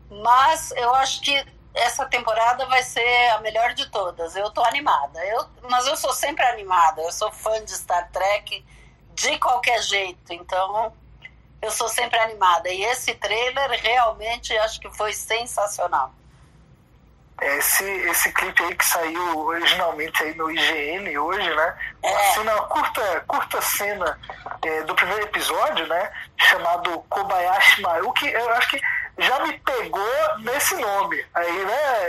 Mas 0.08 0.70
eu 0.72 0.94
acho 0.94 1.20
que 1.22 1.44
essa 1.74 2.06
temporada 2.06 2.66
vai 2.66 2.84
ser 2.84 3.30
a 3.30 3.40
melhor 3.40 3.74
de 3.74 3.90
todas. 3.90 4.36
Eu 4.36 4.50
tô 4.50 4.62
animada. 4.62 5.24
Eu, 5.26 5.44
mas 5.68 5.86
eu 5.88 5.96
sou 5.96 6.12
sempre 6.12 6.44
animada. 6.44 7.02
Eu 7.02 7.10
sou 7.10 7.32
fã 7.32 7.64
de 7.64 7.72
Star 7.72 8.08
Trek 8.12 8.64
de 9.14 9.38
qualquer 9.38 9.82
jeito. 9.82 10.32
Então, 10.32 10.92
eu 11.62 11.70
sou 11.70 11.88
sempre 11.88 12.18
animada. 12.18 12.68
E 12.68 12.84
esse 12.84 13.14
trailer 13.14 13.70
realmente 13.70 14.56
acho 14.58 14.80
que 14.80 14.90
foi 14.90 15.12
sensacional. 15.12 16.12
Esse, 17.40 17.84
esse 17.84 18.32
clipe 18.32 18.62
aí 18.62 18.74
que 18.74 18.84
saiu 18.84 19.38
originalmente 19.38 20.22
aí 20.22 20.34
no 20.34 20.50
IGN 20.50 21.18
hoje, 21.18 21.54
né? 21.54 21.76
Uma 22.02 22.20
é. 22.20 22.32
cena, 22.34 22.52
curta, 22.62 23.24
curta 23.26 23.60
cena 23.62 24.20
é, 24.62 24.82
do 24.82 24.94
primeiro 24.94 25.24
episódio, 25.24 25.86
né? 25.86 26.12
Chamado 26.36 27.00
Kobayashi 27.08 27.80
Maru, 27.80 28.12
que 28.12 28.26
eu 28.28 28.48
acho 28.50 28.70
que 28.70 28.80
já 29.18 29.40
me 29.40 29.58
pegou 29.58 30.38
nesse 30.38 30.76
nome. 30.76 31.24
Aí, 31.34 31.64
né? 31.64 32.08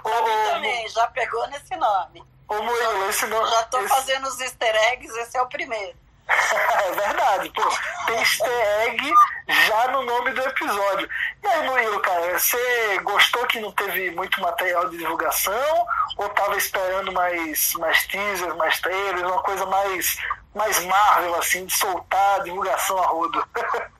o, 0.04 0.52
também, 0.52 0.88
já 0.88 1.06
pegou 1.08 1.46
nesse 1.48 1.76
nome. 1.76 2.24
O 2.48 2.62
Murilo, 2.62 3.08
esse 3.08 3.26
nome. 3.26 3.50
Já 3.50 3.62
tô 3.64 3.78
esse... 3.80 3.88
fazendo 3.88 4.28
os 4.28 4.40
easter 4.40 4.74
eggs, 4.92 5.14
esse 5.18 5.36
é 5.36 5.42
o 5.42 5.46
primeiro. 5.46 6.03
é 6.28 6.92
verdade, 6.92 7.50
pô. 7.50 7.62
Tem 8.06 8.18
easter 8.18 8.82
egg 8.86 9.12
já 9.48 9.88
no 9.88 10.02
nome 10.02 10.32
do 10.32 10.40
episódio. 10.42 11.08
E 11.42 11.46
aí, 11.46 11.68
Murilo, 11.68 12.00
cara, 12.00 12.38
você 12.38 12.98
gostou 13.02 13.46
que 13.46 13.60
não 13.60 13.72
teve 13.72 14.10
muito 14.12 14.40
material 14.40 14.88
de 14.88 14.98
divulgação? 14.98 15.86
Ou 16.16 16.28
tava 16.30 16.56
esperando 16.56 17.12
mais, 17.12 17.72
mais 17.74 18.06
teasers, 18.06 18.56
mais 18.56 18.80
trailers, 18.80 19.22
uma 19.22 19.42
coisa 19.42 19.66
mais, 19.66 20.16
mais 20.54 20.84
Marvel, 20.84 21.34
assim, 21.36 21.66
de 21.66 21.76
soltar 21.76 22.40
a 22.40 22.42
divulgação 22.44 22.98
a 22.98 23.06
rodo? 23.06 23.46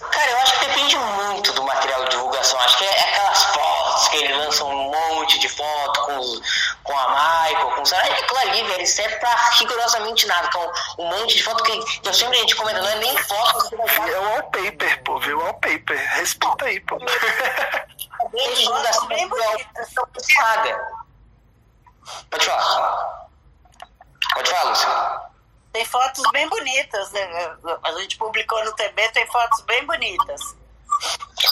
Cara, 0.00 0.30
eu 0.30 0.38
acho 0.38 0.58
que 0.58 0.66
depende 0.66 0.96
muito 0.96 1.52
do 1.52 1.62
material 1.62 2.04
de 2.04 2.10
divulgação. 2.10 2.58
Acho 2.60 2.78
que 2.78 2.84
é 2.84 3.10
aquelas 3.10 3.44
fotos 3.44 4.08
que 4.08 4.16
ele 4.16 4.34
lança 4.34 4.64
um 4.64 4.90
monte 4.90 5.38
de 5.38 5.48
foto 5.48 6.00
com, 6.06 6.40
com 6.84 6.98
a 6.98 7.08
Michael, 7.44 7.70
com 7.72 7.82
o 7.82 7.86
Sarah. 7.86 8.06
Aquilo 8.06 8.38
ali, 8.38 8.64
velho, 8.64 8.86
serve 8.86 9.16
pra 9.16 9.34
rigorosamente 9.58 10.26
nada. 10.26 10.46
Então, 10.46 10.72
um 10.98 11.06
monte 11.06 11.36
de 11.36 11.42
foto 11.42 11.62
que 11.62 11.72
eu 12.02 12.14
sempre 12.14 12.38
a 12.38 12.40
gente 12.40 12.56
comenta, 12.56 12.80
não 12.80 12.88
é 12.88 12.94
nem 12.96 13.16
foto. 13.18 13.76
É 13.76 14.18
o 14.18 14.30
wallpaper, 14.30 15.02
pô, 15.04 15.18
viu? 15.20 15.38
Wallpaper. 15.38 15.98
Respeita 16.16 16.64
aí, 16.64 16.80
pô. 16.80 16.98
Tem 18.30 18.54
divulgação 18.54 19.06
bem 19.06 19.28
bonita, 19.28 19.84
são 19.92 20.06
Pode 22.30 22.46
falar. 22.46 23.28
Pode 24.34 24.50
falar, 24.50 24.70
Lúcia. 24.70 25.29
Tem 25.72 25.84
fotos 25.84 26.22
bem 26.32 26.48
bonitas, 26.48 27.12
né? 27.12 27.56
A 27.82 27.92
gente 28.00 28.16
publicou 28.16 28.64
no 28.64 28.72
TB, 28.72 29.08
tem 29.12 29.26
fotos 29.26 29.60
bem 29.62 29.84
bonitas. 29.86 30.60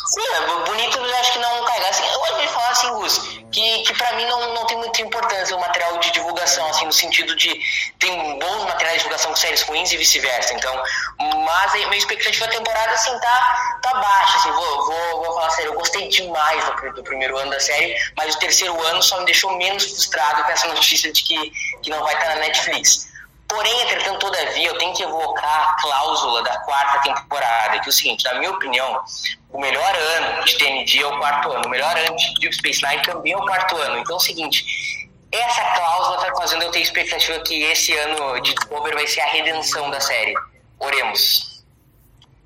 Sim, 0.08 0.20
é 0.34 0.64
bonito, 0.66 1.00
mas 1.00 1.12
acho 1.12 1.32
que 1.32 1.38
não 1.38 1.64
carregar. 1.64 1.88
Assim, 1.88 2.04
eu 2.06 2.38
de 2.38 2.48
falar 2.48 2.70
assim, 2.70 2.90
Gus, 2.90 3.18
que, 3.50 3.82
que 3.82 3.94
pra 3.94 4.12
mim 4.12 4.26
não, 4.26 4.54
não 4.54 4.66
tem 4.66 4.76
muita 4.76 5.00
importância 5.00 5.56
o 5.56 5.60
material 5.60 5.96
de 5.98 6.10
divulgação, 6.10 6.68
assim, 6.68 6.84
no 6.84 6.92
sentido 6.92 7.34
de 7.34 7.58
tem 7.98 8.38
bons 8.38 8.64
materiais 8.64 8.98
de 8.98 9.04
divulgação 9.04 9.30
com 9.30 9.36
séries 9.36 9.62
ruins 9.62 9.90
e 9.92 9.96
vice-versa. 9.96 10.52
Então, 10.52 10.82
mas 11.18 11.74
a 11.74 11.78
minha 11.78 11.96
expectativa 11.96 12.46
da 12.46 12.52
temporada, 12.52 12.92
assim, 12.92 13.18
tá, 13.20 13.78
tá 13.82 13.94
baixa, 13.94 14.38
assim, 14.38 14.50
vou, 14.50 14.86
vou, 14.86 15.24
vou 15.24 15.34
falar 15.34 15.50
sério, 15.50 15.72
eu 15.72 15.78
gostei 15.78 16.08
demais 16.08 16.64
do, 16.64 16.92
do 16.92 17.02
primeiro 17.02 17.36
ano 17.38 17.50
da 17.50 17.60
série, 17.60 17.96
mas 18.16 18.34
o 18.34 18.38
terceiro 18.38 18.78
ano 18.86 19.02
só 19.02 19.18
me 19.20 19.24
deixou 19.24 19.56
menos 19.56 19.84
frustrado 19.84 20.44
com 20.44 20.50
essa 20.50 20.68
notícia 20.74 21.10
de 21.10 21.22
que, 21.22 21.50
que 21.82 21.90
não 21.90 22.02
vai 22.02 22.14
estar 22.14 22.34
na 22.34 22.40
Netflix. 22.40 23.08
Porém, 23.48 23.80
entretanto, 23.80 24.18
todavia, 24.18 24.68
eu 24.68 24.76
tenho 24.76 24.94
que 24.94 25.02
evocar 25.02 25.70
a 25.70 25.82
cláusula 25.82 26.42
da 26.42 26.60
quarta 26.60 27.00
temporada, 27.00 27.80
que 27.80 27.86
é 27.86 27.88
o 27.88 27.92
seguinte, 27.92 28.24
na 28.24 28.34
minha 28.34 28.50
opinião, 28.50 29.02
o 29.50 29.58
melhor 29.58 29.96
ano 29.96 30.44
de 30.44 30.58
TND 30.58 31.00
é 31.00 31.06
o 31.06 31.18
quarto 31.18 31.50
ano, 31.52 31.64
o 31.64 31.70
melhor 31.70 31.96
ano 31.96 32.14
de 32.16 32.34
Deep 32.40 32.54
Space 32.54 32.86
Nine 32.86 33.02
também 33.02 33.32
é 33.32 33.36
o 33.36 33.46
quarto 33.46 33.74
ano. 33.76 33.98
Então 33.98 34.16
é 34.16 34.18
o 34.18 34.20
seguinte, 34.20 35.08
essa 35.32 35.62
cláusula 35.62 36.18
está 36.18 36.36
fazendo 36.36 36.62
eu 36.64 36.70
ter 36.70 36.80
expectativa 36.80 37.38
que 37.40 37.62
esse 37.64 37.96
ano 37.96 38.40
de 38.42 38.54
Discovery 38.54 38.94
vai 38.94 39.06
ser 39.06 39.22
a 39.22 39.26
redenção 39.26 39.90
da 39.90 40.00
série. 40.00 40.34
Oremos. 40.78 41.64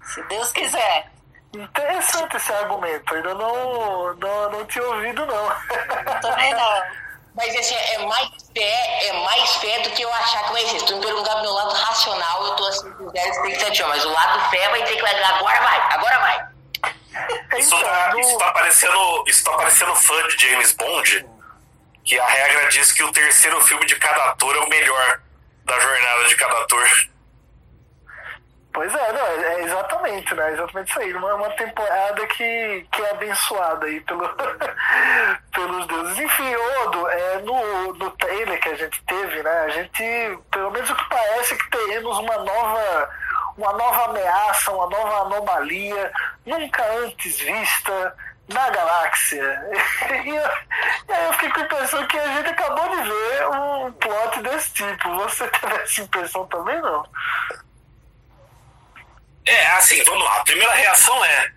Se 0.05 0.23
Deus 0.29 0.53
quiser. 0.53 1.11
Interessante 1.55 2.37
esse 2.37 2.51
argumento, 2.51 3.15
ainda 3.15 3.35
não, 3.35 4.15
não, 4.15 4.51
não 4.53 4.65
tinha 4.65 4.85
ouvido, 4.87 5.27
não. 5.27 5.51
Também 6.23 6.55
não. 6.55 7.02
Mas 7.35 7.55
assim, 7.57 7.75
é 7.75 7.99
mais 8.07 8.29
fé, 8.55 9.07
é 9.09 9.13
mais 9.25 9.57
fé 9.57 9.81
do 9.81 9.91
que 9.91 10.03
eu 10.03 10.13
achar 10.13 10.45
que 10.45 10.53
vai 10.53 10.67
ser. 10.67 10.81
Se 10.81 10.87
tu 10.87 10.97
me 10.97 11.03
perguntar 11.03 11.33
pro 11.33 11.43
meu 11.43 11.53
lado 11.53 11.75
racional, 11.75 12.47
eu 12.47 12.57
tô 12.57 12.67
assim 12.67 12.93
com 12.93 13.11
zero 13.11 13.31
expectativa. 13.31 13.89
Mas 13.89 14.05
o 14.05 14.11
lado 14.11 14.51
fé 14.51 14.69
vai 14.69 14.85
ter 14.85 14.97
que 14.97 15.07
agora 15.07 15.61
vai, 15.61 15.81
agora 15.93 16.19
vai. 16.19 16.53
Isso 17.59 17.79
tá, 17.79 18.15
isso 18.19 18.39
tá 18.39 18.53
parecendo. 18.53 19.25
Isso 19.27 19.45
tá 19.45 19.53
parecendo 19.53 19.95
fã 19.95 20.29
de 20.29 20.49
James 20.49 20.73
Bond, 20.73 21.27
que 22.05 22.19
a 22.19 22.27
regra 22.27 22.69
diz 22.69 22.91
que 22.91 23.03
o 23.03 23.13
terceiro 23.13 23.61
filme 23.63 23.85
de 23.85 23.97
cada 23.97 24.31
ator 24.31 24.57
é 24.57 24.61
o 24.61 24.69
melhor 24.69 25.21
da 25.65 25.79
jornada 25.79 26.25
de 26.25 26.35
cada 26.37 26.59
ator. 26.63 26.89
Pois 28.73 28.95
é, 28.95 29.13
não, 29.13 29.27
é 29.27 29.63
exatamente, 29.65 30.35
né? 30.35 30.53
Exatamente 30.53 30.91
isso 30.91 31.01
aí. 31.01 31.13
Uma, 31.15 31.35
uma 31.35 31.51
temporada 31.51 32.27
que, 32.29 32.87
que 32.91 33.03
é 33.03 33.11
abençoada 33.11 33.85
aí 33.85 34.01
pelo, 34.01 34.27
pelos 35.53 35.87
deuses. 35.87 36.19
Enfim, 36.19 36.55
Odo, 36.57 37.09
é, 37.09 37.39
no, 37.41 37.93
no 37.95 38.11
trailer 38.13 38.59
que 38.61 38.69
a 38.71 38.75
gente 38.75 39.03
teve, 39.05 39.43
né? 39.43 39.61
A 39.65 39.69
gente, 39.69 40.39
pelo 40.51 40.71
menos 40.71 40.89
o 40.89 40.97
que 40.97 41.09
parece 41.09 41.55
que 41.57 41.71
teremos 41.71 42.19
uma 42.19 42.39
nova, 42.39 43.11
uma 43.59 43.73
nova 43.75 44.05
ameaça, 44.07 44.73
uma 44.73 44.89
nova 44.89 45.27
anomalia, 45.27 46.11
nunca 46.47 46.83
antes 47.05 47.41
vista 47.41 48.17
na 48.49 48.71
galáxia. 48.71 49.43
Eu, 50.25 50.35
e 51.09 51.13
aí 51.13 51.27
eu 51.27 51.33
fiquei 51.35 51.51
com 51.51 51.61
a 51.61 51.65
impressão 51.65 52.07
que 52.07 52.19
a 52.19 52.27
gente 52.29 52.51
acabou 52.51 52.89
de 52.89 53.03
ver 53.03 53.49
um 53.49 53.93
plot 53.93 54.43
desse 54.43 54.73
tipo. 54.73 55.15
Você 55.17 55.47
teve 55.61 55.75
essa 55.75 56.03
impressão 56.03 56.47
também, 56.47 56.81
não? 56.81 57.05
É, 59.47 59.67
assim, 59.73 60.03
vamos 60.05 60.25
lá. 60.25 60.37
A 60.37 60.45
primeira 60.45 60.73
reação 60.75 61.25
é. 61.25 61.53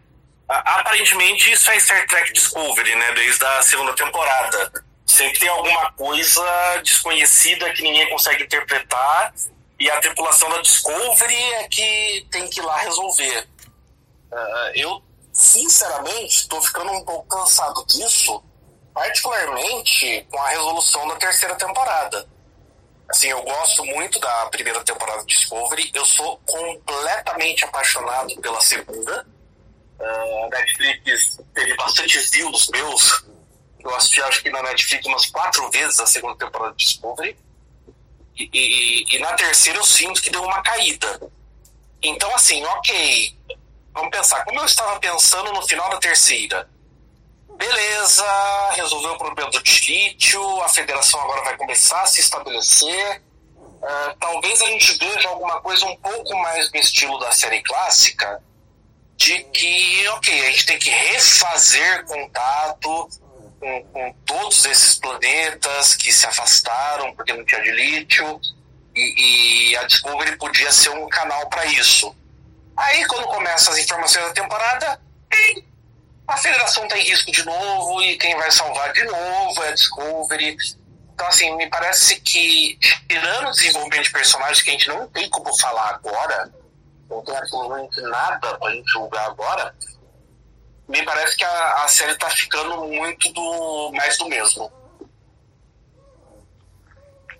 Aparentemente 0.47 1.51
isso 1.51 1.69
é 1.71 1.79
Star 1.79 2.05
Trek 2.07 2.31
Discovery, 2.33 2.95
né? 2.95 3.11
Desde 3.13 3.43
a 3.45 3.61
segunda 3.61 3.93
temporada. 3.93 4.71
Sempre 5.05 5.39
tem 5.39 5.49
alguma 5.49 5.91
coisa 5.93 6.81
desconhecida 6.83 7.71
que 7.73 7.81
ninguém 7.81 8.09
consegue 8.09 8.43
interpretar 8.43 9.33
e 9.79 9.89
a 9.89 9.99
tripulação 9.99 10.49
da 10.49 10.61
Discovery 10.61 11.35
é 11.35 11.67
que 11.67 12.27
tem 12.31 12.47
que 12.49 12.59
ir 12.59 12.63
lá 12.63 12.77
resolver. 12.77 13.47
Uh, 14.31 14.71
eu, 14.73 15.03
sinceramente, 15.33 16.41
estou 16.41 16.61
ficando 16.61 16.91
um 16.91 17.03
pouco 17.03 17.27
cansado 17.27 17.85
disso, 17.87 18.43
particularmente 18.93 20.25
com 20.31 20.41
a 20.41 20.49
resolução 20.49 21.07
da 21.07 21.15
terceira 21.17 21.55
temporada. 21.55 22.27
Assim, 23.07 23.27
eu 23.27 23.41
gosto 23.43 23.85
muito 23.85 24.19
da 24.19 24.45
primeira 24.47 24.83
temporada 24.83 25.19
de 25.19 25.27
Discovery. 25.27 25.91
Eu 25.93 26.05
sou 26.05 26.37
completamente 26.45 27.63
apaixonado 27.63 28.35
pela 28.41 28.59
segunda. 28.61 29.25
Uh, 29.99 30.45
a 30.45 30.49
Netflix 30.49 31.39
teve 31.53 31.75
bastante 31.75 32.17
views 32.31 32.67
meus. 32.69 33.25
Eu 33.79 33.95
assisti, 33.95 34.21
acho 34.23 34.41
que 34.41 34.49
na 34.49 34.63
Netflix, 34.63 35.05
umas 35.05 35.27
quatro 35.27 35.69
vezes 35.69 35.99
a 35.99 36.07
segunda 36.07 36.35
temporada 36.35 36.75
de 36.75 36.83
Discovery. 36.83 37.37
E, 38.35 38.49
e, 38.51 39.15
e 39.15 39.19
na 39.19 39.33
terceira 39.33 39.79
eu 39.79 39.85
sinto 39.85 40.21
que 40.21 40.31
deu 40.31 40.43
uma 40.43 40.61
caída. 40.63 41.21
Então, 42.01 42.33
assim, 42.35 42.63
ok. 42.65 43.37
Vamos 43.93 44.09
pensar. 44.09 44.43
Como 44.43 44.59
eu 44.59 44.65
estava 44.65 44.99
pensando 44.99 45.53
no 45.53 45.65
final 45.67 45.89
da 45.89 45.97
terceira? 45.97 46.67
Beleza, 47.57 48.25
resolveu 48.73 49.13
o 49.13 49.17
problema 49.17 49.49
do 49.49 49.59
lítio, 49.59 50.61
a 50.61 50.69
federação 50.69 51.19
agora 51.21 51.43
vai 51.43 51.57
começar 51.57 52.01
a 52.01 52.05
se 52.05 52.19
estabelecer. 52.19 53.21
Uh, 53.57 54.15
talvez 54.19 54.61
a 54.61 54.65
gente 54.65 54.97
veja 54.97 55.29
alguma 55.29 55.61
coisa 55.61 55.85
um 55.85 55.95
pouco 55.97 56.35
mais 56.37 56.71
no 56.71 56.79
estilo 56.79 57.19
da 57.19 57.31
série 57.31 57.61
clássica, 57.61 58.41
de 59.15 59.39
que, 59.45 60.07
ok, 60.09 60.47
a 60.47 60.51
gente 60.51 60.65
tem 60.65 60.79
que 60.79 60.89
refazer 60.89 62.05
contato 62.05 63.09
com, 63.59 63.83
com 63.85 64.13
todos 64.25 64.65
esses 64.65 64.97
planetas 64.97 65.95
que 65.95 66.11
se 66.11 66.25
afastaram 66.25 67.15
porque 67.15 67.33
não 67.33 67.45
tinha 67.45 67.61
de 67.61 67.71
lítio, 67.71 68.39
e, 68.95 69.71
e 69.71 69.77
a 69.77 69.83
Discovery 69.83 70.37
podia 70.37 70.71
ser 70.71 70.89
um 70.89 71.07
canal 71.07 71.47
para 71.49 71.65
isso. 71.65 72.15
Aí, 72.75 73.05
quando 73.05 73.27
começam 73.27 73.73
as 73.73 73.79
informações 73.79 74.25
da 74.25 74.33
temporada, 74.33 74.99
a 76.27 76.38
federação 76.38 76.83
está 76.83 76.97
em 76.97 77.03
risco 77.03 77.31
de 77.31 77.45
novo 77.45 78.01
e 78.01 78.17
quem 78.17 78.35
vai 78.35 78.49
salvar 78.51 78.91
de 78.93 79.03
novo 79.03 79.63
é 79.63 79.69
a 79.69 79.73
Discovery. 79.73 80.57
Então, 81.13 81.27
assim, 81.27 81.55
me 81.55 81.69
parece 81.69 82.19
que, 82.21 82.77
tirando 83.07 83.47
o 83.47 83.51
desenvolvimento 83.51 84.03
de 84.03 84.11
personagens 84.11 84.61
que 84.61 84.69
a 84.69 84.73
gente 84.73 84.88
não 84.88 85.07
tem 85.07 85.29
como 85.29 85.55
falar 85.57 85.89
agora, 85.91 86.51
não 87.09 87.23
tem 87.23 87.35
absolutamente 87.35 88.01
nada 88.01 88.57
para 88.57 88.69
a 88.69 88.73
gente 88.73 88.91
julgar 88.91 89.25
agora, 89.27 89.73
me 90.88 91.03
parece 91.03 91.35
que 91.38 91.43
a, 91.43 91.83
a 91.83 91.88
série 91.88 92.11
está 92.11 92.29
ficando 92.29 92.85
muito 92.88 93.31
do 93.31 93.91
mais 93.93 94.17
do 94.17 94.27
mesmo. 94.27 94.71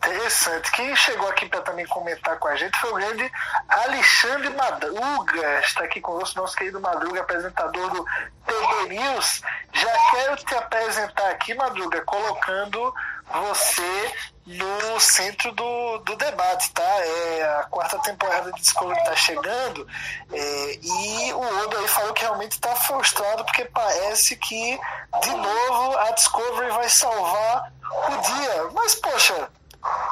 Interessante. 0.06 0.72
Quem 0.72 0.96
chegou 0.96 1.28
aqui 1.28 1.48
para 1.48 1.62
também 1.62 1.86
comentar 1.88 2.38
com 2.38 2.48
a 2.48 2.56
gente 2.56 2.78
foi 2.78 2.92
o 2.92 2.96
grande 2.96 3.32
Alexandre 3.68 4.50
Madruga. 4.50 5.60
Está 5.62 5.84
aqui 5.84 6.00
conosco, 6.00 6.40
nosso 6.40 6.56
querido 6.56 6.80
Madruga, 6.80 7.22
apresentador 7.22 7.90
do 7.90 8.06
TV 8.46 8.90
News. 8.90 9.42
Já 9.74 9.98
quero 10.12 10.36
te 10.38 10.56
apresentar 10.56 11.30
aqui, 11.32 11.56
Madruga, 11.56 12.02
colocando 12.02 12.94
você 13.32 14.14
no 14.46 15.00
centro 15.00 15.52
do, 15.54 15.98
do 16.00 16.16
debate, 16.18 16.72
tá? 16.72 16.84
É, 16.84 17.60
a 17.62 17.64
quarta 17.64 17.98
temporada 18.00 18.52
de 18.52 18.62
Discovery 18.62 19.00
está 19.00 19.16
chegando 19.16 19.88
é, 20.32 20.80
e 20.84 21.34
o 21.34 21.64
Odo 21.64 21.78
aí 21.78 21.88
falou 21.88 22.14
que 22.14 22.22
realmente 22.22 22.52
está 22.52 22.76
frustrado 22.76 23.44
porque 23.44 23.66
parece 23.66 24.36
que, 24.36 24.80
de 25.24 25.32
novo, 25.32 25.98
a 25.98 26.12
Discovery 26.12 26.70
vai 26.74 26.90
salvar 26.90 27.74
o 28.08 28.18
dia. 28.22 28.70
Mas, 28.72 28.94
poxa, 28.94 29.50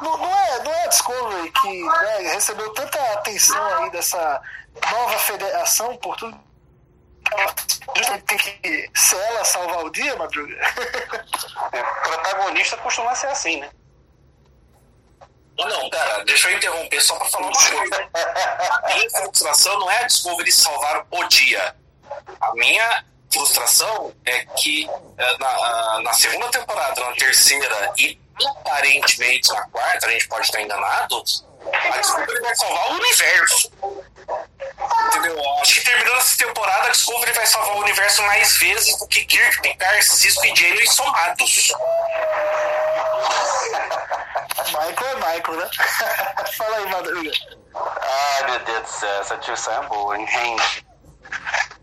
não, 0.01 0.17
não, 0.17 0.39
é, 0.39 0.63
não 0.63 0.71
é 0.71 0.83
a 0.83 0.87
Discovery 0.87 1.51
que 1.51 1.83
né, 1.83 2.17
recebeu 2.33 2.73
tanta 2.73 2.99
atenção 3.13 3.83
aí 3.83 3.91
dessa 3.91 4.41
nova 4.91 5.19
federação 5.19 5.95
por 5.97 6.15
tudo. 6.17 6.39
Tem 8.25 8.37
que 8.37 8.91
ser 8.93 9.15
ela 9.15 9.43
salvar 9.45 9.85
o 9.85 9.89
dia, 9.89 10.15
Madruga? 10.15 10.55
É, 11.71 11.83
protagonista 12.03 12.77
costuma 12.77 13.15
ser 13.15 13.27
assim, 13.27 13.59
né? 13.59 13.69
Não, 15.57 15.89
pera, 15.89 16.23
deixa 16.25 16.49
eu 16.49 16.57
interromper 16.57 17.01
só 17.01 17.15
pra 17.15 17.27
falar 17.27 17.47
uma 17.47 17.53
coisa. 17.53 18.09
A 18.13 18.93
minha 18.93 19.09
frustração 19.09 19.79
não 19.79 19.89
é 19.89 20.03
a 20.03 20.07
Discovery 20.07 20.51
salvar 20.51 21.05
o 21.09 21.23
dia. 21.27 21.75
A 22.41 22.53
minha 22.53 23.05
frustração 23.31 24.13
é 24.25 24.45
que 24.45 24.87
eh, 25.17 25.37
na, 25.39 26.01
na 26.01 26.13
segunda 26.13 26.49
temporada, 26.49 27.01
na 27.01 27.13
terceira 27.13 27.93
e 27.97 28.19
aparentemente 28.47 29.51
na 29.51 29.63
quarta, 29.69 30.07
a 30.07 30.11
gente 30.11 30.27
pode 30.27 30.45
estar 30.45 30.61
enganado, 30.61 31.23
a 31.71 31.97
Discovery 31.97 32.41
vai 32.41 32.55
salvar 32.55 32.91
o 32.91 32.95
universo. 32.95 33.71
Entendeu? 35.07 35.41
Acho 35.61 35.73
que 35.75 35.85
terminando 35.85 36.17
essa 36.17 36.37
temporada, 36.37 36.87
a 36.87 36.91
Discovery 36.91 37.31
vai 37.33 37.45
salvar 37.45 37.75
o 37.75 37.79
universo 37.79 38.21
mais 38.23 38.57
vezes 38.57 38.97
do 38.97 39.07
que 39.07 39.25
Kirk, 39.25 39.61
Picard, 39.61 40.03
Cisco 40.03 40.45
e 40.45 40.55
Janeway 40.55 40.87
somados. 40.87 41.71
Michael 44.67 45.11
é 45.11 45.15
Michael, 45.15 45.57
né? 45.57 45.69
Fala 46.57 46.77
aí, 46.77 46.89
Madruga. 46.89 47.31
Ai, 47.75 48.51
meu 48.51 48.59
Deus 48.59 48.81
do 48.81 48.87
céu, 48.87 49.21
essa 49.21 49.37
discussão 49.37 49.83
é 49.83 49.87
boa, 49.87 50.17
hein? 50.17 50.27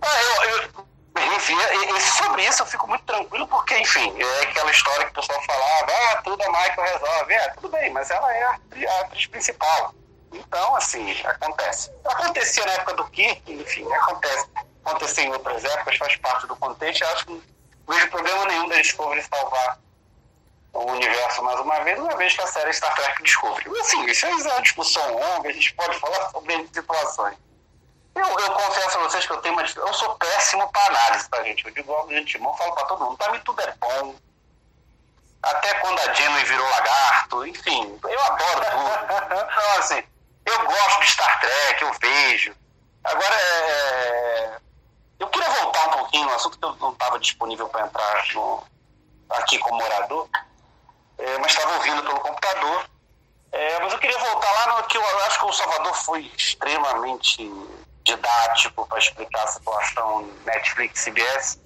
Ah, 0.03 0.23
eu, 0.23 0.51
eu, 0.51 0.87
enfim, 1.17 1.57
e, 1.57 2.01
sobre 2.01 2.47
isso 2.47 2.63
eu 2.63 2.67
fico 2.67 2.87
muito 2.87 3.05
tranquilo, 3.05 3.47
porque, 3.49 3.77
enfim, 3.79 4.15
é 4.21 4.43
aquela 4.43 4.71
história 4.71 5.07
que 5.07 5.13
o 5.13 5.15
pessoal 5.15 5.43
falava, 5.43 5.93
ah, 5.93 6.23
tudo 6.23 6.43
a 6.43 6.49
Michael 6.51 6.93
resolve. 6.93 7.35
É, 7.35 7.49
tudo 7.51 7.69
bem, 7.69 7.91
mas 7.91 8.11
ela 8.11 8.33
é 8.35 8.43
a 8.45 9.01
atriz 9.01 9.27
principal. 9.27 9.95
Então, 10.33 10.77
assim, 10.77 11.11
acontece. 11.25 11.91
Acontecia 12.05 12.65
na 12.65 12.73
época 12.73 12.95
do 12.95 13.05
Kirk, 13.11 13.43
enfim, 13.53 13.93
acontece. 13.93 14.49
Aconteceu 14.85 15.25
em 15.25 15.33
outras 15.33 15.65
épocas, 15.65 15.97
faz 15.97 16.17
parte 16.17 16.47
do 16.47 16.57
contexto. 16.57 17.03
Eu 17.03 17.09
acho 17.11 17.27
que 17.27 17.33
não 17.33 17.95
vejo 17.95 18.09
problema 18.09 18.45
nenhum 18.47 18.69
da 18.69 18.77
Discovery 18.77 19.23
salvar 19.23 19.79
o 20.73 20.93
universo 20.93 21.43
mais 21.43 21.59
uma 21.61 21.81
vez, 21.81 21.99
uma 21.99 22.17
vez 22.17 22.35
que 22.35 22.43
a 22.43 22.47
série 22.47 22.73
Star 22.73 22.95
Trek 22.95 23.23
Discovery. 23.23 23.69
Assim, 23.81 24.05
isso 24.07 24.27
é 24.27 24.31
uma 24.31 24.63
discussão 24.63 25.13
longa, 25.13 25.49
a 25.49 25.53
gente 25.53 25.75
pode 25.75 25.99
falar 25.99 26.31
sobre 26.31 26.69
situações. 26.73 27.37
Eu, 28.15 28.27
eu 28.27 28.53
confesso 28.53 28.99
a 28.99 29.03
vocês 29.03 29.27
que 29.27 29.33
eu 29.33 29.41
tenho 29.41 29.55
uma. 29.55 29.63
Eu 29.63 29.95
sou 29.95 30.15
péssimo 30.17 30.71
para 30.73 30.87
análise, 30.87 31.29
tá, 31.29 31.43
gente? 31.43 31.65
Eu 31.65 31.73
digo 31.73 32.07
de 32.09 32.17
antemão, 32.17 32.57
falo 32.57 32.75
para 32.75 32.87
todo 32.87 33.05
mundo. 33.05 33.17
Para 33.17 33.33
mim 33.33 33.41
tudo 33.45 33.61
é 33.63 33.75
bom. 33.79 34.15
Até 35.43 35.75
quando 35.75 35.99
a 36.01 36.13
Janeway 36.13 36.45
virou 36.45 36.69
lagarto, 36.69 37.47
enfim, 37.47 37.99
eu 38.07 38.23
adoro 38.25 38.61
tudo. 38.71 39.25
Então, 39.25 39.79
assim, 39.79 40.03
Eu 40.45 40.67
gosto 40.67 41.01
de 41.01 41.07
Star 41.11 41.41
Trek, 41.41 41.83
eu 41.83 41.93
vejo. 42.01 42.55
Agora, 43.05 43.35
é... 43.35 44.59
eu 45.19 45.29
queria 45.29 45.49
voltar 45.49 45.89
um 45.89 45.99
pouquinho 45.99 46.25
no 46.27 46.35
assunto 46.35 46.59
que 46.59 46.65
eu 46.65 46.75
não 46.77 46.93
estava 46.93 47.19
disponível 47.19 47.69
para 47.69 47.87
entrar 47.87 48.27
no... 48.35 48.65
aqui 49.31 49.59
como 49.59 49.79
morador, 49.79 50.29
é, 51.19 51.39
mas 51.39 51.53
estava 51.53 51.75
ouvindo 51.77 52.03
pelo 52.03 52.21
computador. 52.21 52.85
É, 53.53 53.81
mas 53.81 53.93
eu 53.93 53.99
queria 53.99 54.19
voltar 54.19 54.51
lá 54.53 54.77
no 54.77 54.87
que 54.89 54.97
eu 54.97 55.21
acho 55.27 55.39
que 55.41 55.47
o 55.47 55.53
Salvador 55.53 55.95
foi 55.95 56.31
extremamente 56.37 57.51
didático 58.05 58.87
para 58.87 58.99
explicar 58.99 59.45
a 59.45 59.49
situação 59.49 60.31
Netflix 60.45 61.05
CBS 61.05 61.61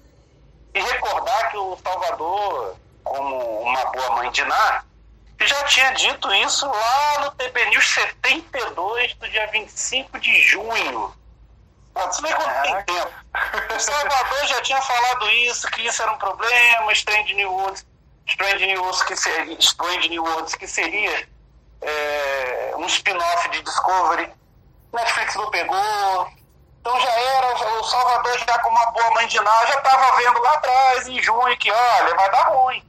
e 0.73 0.79
recordar 0.81 1.51
que 1.51 1.57
o 1.57 1.77
Salvador, 1.83 2.75
como 3.03 3.61
uma 3.61 3.85
boa 3.91 4.11
mãe 4.17 4.31
de 4.31 4.43
Ná, 4.43 4.83
já 5.41 5.63
tinha 5.63 5.91
dito 5.91 6.33
isso 6.33 6.65
lá 6.65 7.19
no 7.21 7.31
TB 7.31 7.65
News 7.67 7.87
72 7.93 9.13
do 9.15 9.29
dia 9.29 9.47
25 9.47 10.19
de 10.19 10.41
junho. 10.41 11.13
Você 11.93 12.21
vê 12.21 12.33
quanto 12.33 12.61
tem 12.61 12.83
tempo. 12.83 13.11
O 13.75 13.79
Salvador 13.79 14.47
já 14.47 14.61
tinha 14.61 14.81
falado 14.81 15.29
isso, 15.31 15.67
que 15.71 15.87
isso 15.87 16.01
era 16.01 16.11
um 16.11 16.17
problema, 16.17 16.91
Strange 16.91 17.33
New 17.33 17.51
Worlds, 17.51 17.85
Strange 18.27 18.65
New 18.65 18.81
Worlds 18.81 19.03
que 19.03 19.15
seria, 19.15 19.59
Strange 19.59 20.09
New 20.09 20.23
Worlds, 20.23 20.55
que 20.55 20.67
seria 20.67 21.27
é, 21.81 22.73
um 22.77 22.85
spin-off 22.87 23.49
de 23.49 23.61
Discovery. 23.61 24.29
Netflix 24.95 25.35
não 25.35 25.49
pegou. 25.51 26.29
Então 26.81 26.99
já 26.99 27.11
era, 27.11 27.79
o 27.79 27.83
Salvador 27.83 28.37
já 28.37 28.59
com 28.59 28.69
uma 28.69 28.91
boa 28.91 29.11
mãe 29.11 29.27
de 29.27 29.39
nada, 29.39 29.67
já 29.67 29.79
estava 29.79 30.17
vendo 30.17 30.39
lá 30.39 30.53
atrás, 30.53 31.07
em 31.07 31.21
junho, 31.21 31.57
que 31.57 31.71
olha, 31.71 32.15
vai 32.15 32.31
dar 32.31 32.49
ruim. 32.49 32.83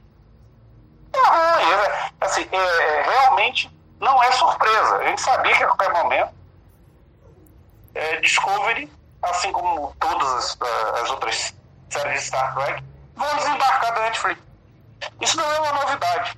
Tá 1.11 1.29
ruim. 1.29 1.71
É, 1.71 2.11
assim, 2.21 2.47
é, 2.51 2.57
é, 2.57 3.01
realmente 3.03 3.71
não 3.99 4.21
é 4.21 4.31
surpresa. 4.33 4.97
A 4.97 5.03
gente 5.05 5.21
sabia 5.21 5.55
que 5.57 5.63
a 5.63 5.67
qualquer 5.67 5.91
momento 5.91 6.31
é, 7.95 8.17
Discovery, 8.17 8.91
assim 9.23 9.51
como 9.51 9.95
todas 9.99 10.27
as, 10.27 10.57
as 11.01 11.09
outras 11.09 11.55
séries 11.89 12.21
de 12.21 12.27
Star 12.27 12.53
Trek, 12.53 12.83
vão 13.15 13.35
desembarcar 13.37 13.93
da 13.95 14.01
Netflix. 14.01 14.41
Isso 15.19 15.37
não 15.37 15.51
é 15.51 15.59
uma 15.59 15.73
novidade. 15.73 16.37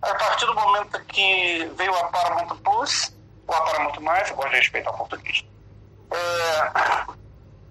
A 0.00 0.14
partir 0.14 0.46
do 0.46 0.54
momento 0.54 0.98
que 1.04 1.70
veio 1.76 1.94
a 1.96 2.04
Paramount 2.08 2.56
Plus, 2.62 3.14
a 3.52 3.60
Paramount 3.60 4.00
Mais, 4.00 4.30
eu 4.30 4.36
gosto 4.36 4.50
de 4.50 4.56
respeitar 4.56 4.90
o 4.90 4.96
português, 4.96 5.44
é, 6.10 7.14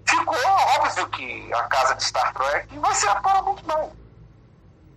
ficou 0.06 0.36
óbvio 0.78 1.08
que 1.08 1.52
a 1.52 1.62
casa 1.64 1.94
de 1.94 2.04
Star 2.04 2.32
Trek 2.34 2.78
vai 2.78 2.94
ser 2.94 3.08
a 3.08 3.16
Paramount 3.16 3.62
Mais. 3.66 3.90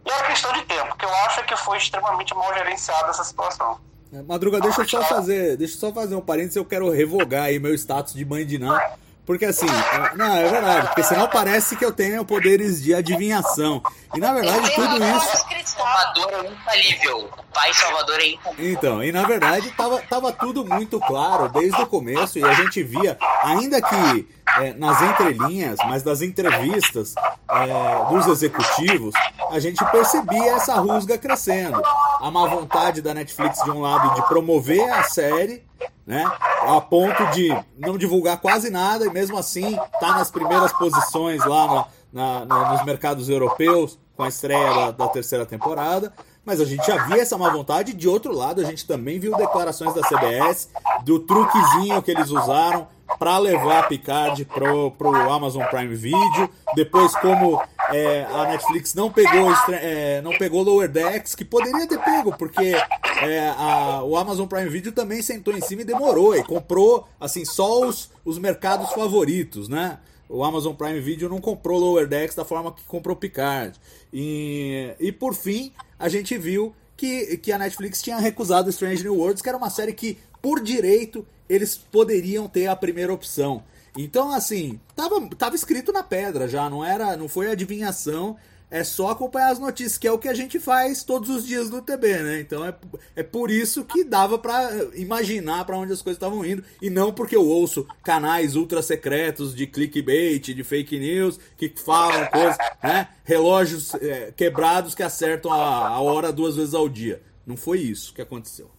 E 0.05 0.09
é 0.09 0.23
questão 0.23 0.53
de 0.53 0.61
tempo, 0.63 0.95
que 0.95 1.05
eu 1.05 1.13
acho 1.25 1.43
que 1.45 1.57
foi 1.57 1.77
extremamente 1.77 2.33
mal 2.33 2.53
gerenciada 2.53 3.09
essa 3.09 3.23
situação. 3.23 3.79
Madruga, 4.25 4.61
deixa 4.61 4.81
eu 4.81 4.87
só 4.87 5.03
fazer, 5.03 5.57
deixa 5.57 5.75
eu 5.75 5.79
só 5.79 5.91
fazer 5.91 6.15
um 6.15 6.21
parênteses, 6.21 6.55
eu 6.55 6.63
quero 6.63 6.89
revogar 6.89 7.45
aí 7.45 7.59
meu 7.59 7.73
status 7.73 8.13
de 8.13 8.23
mãe 8.23 8.45
de 8.45 8.57
não. 8.57 8.79
Porque 9.27 9.43
assim, 9.43 9.67
é, 9.67 10.15
não, 10.15 10.37
é 10.37 10.47
verdade, 10.47 10.87
porque 10.87 11.03
senão 11.03 11.27
parece 11.27 11.75
que 11.75 11.83
eu 11.83 11.91
tenho 11.91 12.23
poderes 12.23 12.81
de 12.81 12.95
adivinhação. 12.95 13.83
E 14.15 14.19
na 14.21 14.33
verdade 14.33 14.73
tudo 14.73 14.95
isso. 14.95 15.45
Salvador 15.65 16.45
é 16.45 16.49
infalível. 16.49 17.29
O 17.37 17.53
pai 17.53 17.73
Salvador 17.73 18.19
é 18.21 18.27
infalível. 18.29 18.71
Então, 18.71 19.03
e 19.03 19.11
na 19.11 19.27
verdade 19.27 19.69
tava, 19.71 20.01
tava 20.03 20.31
tudo 20.31 20.63
muito 20.63 20.97
claro 21.01 21.49
desde 21.49 21.81
o 21.81 21.85
começo 21.85 22.39
e 22.39 22.43
a 22.43 22.53
gente 22.53 22.81
via, 22.81 23.17
ainda 23.43 23.81
que 23.81 24.27
é, 24.59 24.73
nas 24.73 25.01
entrelinhas, 25.01 25.77
mas 25.85 26.03
das 26.03 26.21
entrevistas 26.21 27.13
é, 27.51 28.09
dos 28.09 28.27
executivos, 28.27 29.13
a 29.51 29.59
gente 29.59 29.83
percebia 29.91 30.53
essa 30.53 30.75
rusga 30.75 31.17
crescendo. 31.17 31.81
A 32.19 32.31
má 32.31 32.47
vontade 32.47 33.01
da 33.01 33.13
Netflix, 33.13 33.63
de 33.63 33.71
um 33.71 33.81
lado, 33.81 34.15
de 34.15 34.27
promover 34.27 34.89
a 34.91 35.03
série, 35.03 35.63
né? 36.05 36.23
A 36.61 36.81
ponto 36.81 37.25
de 37.27 37.49
não 37.77 37.97
divulgar 37.97 38.37
quase 38.39 38.69
nada 38.69 39.05
e 39.05 39.09
mesmo 39.09 39.37
assim 39.37 39.77
tá 39.99 40.13
nas 40.13 40.31
primeiras 40.31 40.71
posições 40.73 41.45
lá 41.45 41.87
na, 42.11 42.45
na, 42.45 42.71
nos 42.71 42.85
mercados 42.85 43.29
europeus 43.29 43.99
com 44.15 44.23
a 44.23 44.27
estreia 44.27 44.73
da, 44.73 44.91
da, 44.91 45.07
terceira 45.09 45.45
temporada. 45.45 46.11
Mas 46.43 46.61
a 46.61 46.65
gente 46.65 46.85
já 46.87 47.03
via 47.05 47.21
essa 47.21 47.37
má 47.37 47.49
vontade. 47.49 47.93
De 47.93 48.07
outro 48.07 48.33
lado, 48.33 48.61
a 48.61 48.63
gente 48.63 48.87
também 48.87 49.19
viu 49.19 49.35
declarações 49.35 49.93
da 49.93 50.01
CBS 50.01 50.69
do 51.03 51.19
truquezinho 51.19 52.01
que 52.01 52.09
eles 52.09 52.31
usaram 52.31 52.87
para 53.19 53.37
levar 53.37 53.87
Picard 53.87 54.43
pro, 54.45 54.91
pro 54.91 55.09
Amazon 55.31 55.63
Prime 55.65 55.95
Video. 55.95 56.49
Depois, 56.75 57.15
como 57.15 57.61
é, 57.91 58.25
a 58.25 58.47
Netflix 58.47 58.93
não 58.93 59.11
pegou, 59.11 59.51
é, 59.69 60.21
não 60.21 60.37
pegou 60.37 60.61
Lower 60.61 60.89
Decks, 60.89 61.33
que 61.33 61.45
poderia 61.45 61.87
ter 61.87 61.99
pego, 61.99 62.35
porque 62.37 62.75
é, 63.21 63.49
a, 63.57 64.03
o 64.03 64.17
Amazon 64.17 64.47
Prime 64.47 64.69
Video 64.69 64.91
também 64.91 65.21
sentou 65.21 65.55
em 65.55 65.61
cima 65.61 65.81
e 65.81 65.85
demorou, 65.85 66.35
e 66.35 66.43
comprou 66.43 67.07
assim 67.19 67.45
só 67.45 67.87
os, 67.87 68.11
os 68.25 68.37
mercados 68.37 68.91
favoritos, 68.91 69.69
né? 69.69 69.99
O 70.29 70.43
Amazon 70.43 70.73
Prime 70.73 70.99
Video 70.99 71.29
não 71.29 71.39
comprou 71.39 71.79
Lower 71.79 72.05
Decks 72.07 72.35
da 72.35 72.43
forma 72.43 72.73
que 72.73 72.83
comprou 72.83 73.15
Picard. 73.15 73.79
E, 74.11 74.93
e 74.99 75.11
por 75.11 75.33
fim, 75.33 75.71
a 75.97 76.09
gente 76.09 76.37
viu 76.37 76.75
que, 76.97 77.37
que 77.37 77.51
a 77.51 77.57
Netflix 77.57 78.01
tinha 78.01 78.17
recusado 78.17 78.69
Strange 78.69 79.03
New 79.03 79.15
Worlds, 79.15 79.41
que 79.41 79.47
era 79.47 79.57
uma 79.57 79.69
série 79.69 79.93
que, 79.93 80.17
por 80.41 80.61
direito, 80.61 81.25
eles 81.49 81.77
poderiam 81.77 82.47
ter 82.47 82.67
a 82.67 82.75
primeira 82.75 83.13
opção. 83.13 83.63
Então, 83.97 84.31
assim, 84.31 84.79
tava, 84.95 85.27
tava 85.35 85.55
escrito 85.55 85.91
na 85.91 86.03
pedra 86.03 86.47
já, 86.47 86.69
não 86.69 86.85
era, 86.85 87.17
não 87.17 87.27
foi 87.27 87.49
adivinhação, 87.49 88.37
é 88.69 88.83
só 88.83 89.09
acompanhar 89.09 89.51
as 89.51 89.59
notícias, 89.59 89.97
que 89.97 90.07
é 90.07 90.11
o 90.11 90.19
que 90.19 90.27
a 90.27 90.33
gente 90.33 90.59
faz 90.59 91.03
todos 91.03 91.29
os 91.29 91.47
dias 91.47 91.69
no 91.69 91.81
TB, 91.81 92.17
né? 92.21 92.39
Então 92.41 92.65
é, 92.65 92.75
é 93.15 93.23
por 93.23 93.49
isso 93.49 93.85
que 93.85 94.03
dava 94.03 94.37
para 94.37 94.71
imaginar 94.95 95.63
para 95.65 95.77
onde 95.77 95.93
as 95.93 96.01
coisas 96.01 96.17
estavam 96.17 96.45
indo, 96.45 96.63
e 96.81 96.89
não 96.89 97.13
porque 97.13 97.35
eu 97.35 97.47
ouço 97.47 97.87
canais 98.03 98.55
ultra 98.55 98.81
secretos 98.81 99.55
de 99.55 99.65
clickbait, 99.65 100.53
de 100.53 100.63
fake 100.63 100.99
news, 100.99 101.39
que 101.57 101.73
falam 101.77 102.27
coisas, 102.27 102.57
né? 102.83 103.07
Relógios 103.23 103.93
é, 103.95 104.33
quebrados 104.35 104.93
que 104.93 105.03
acertam 105.03 105.51
a, 105.51 105.87
a 105.87 106.01
hora 106.01 106.31
duas 106.33 106.55
vezes 106.55 106.73
ao 106.73 106.89
dia. 106.89 107.21
Não 107.45 107.55
foi 107.55 107.79
isso 107.79 108.13
que 108.13 108.21
aconteceu. 108.21 108.76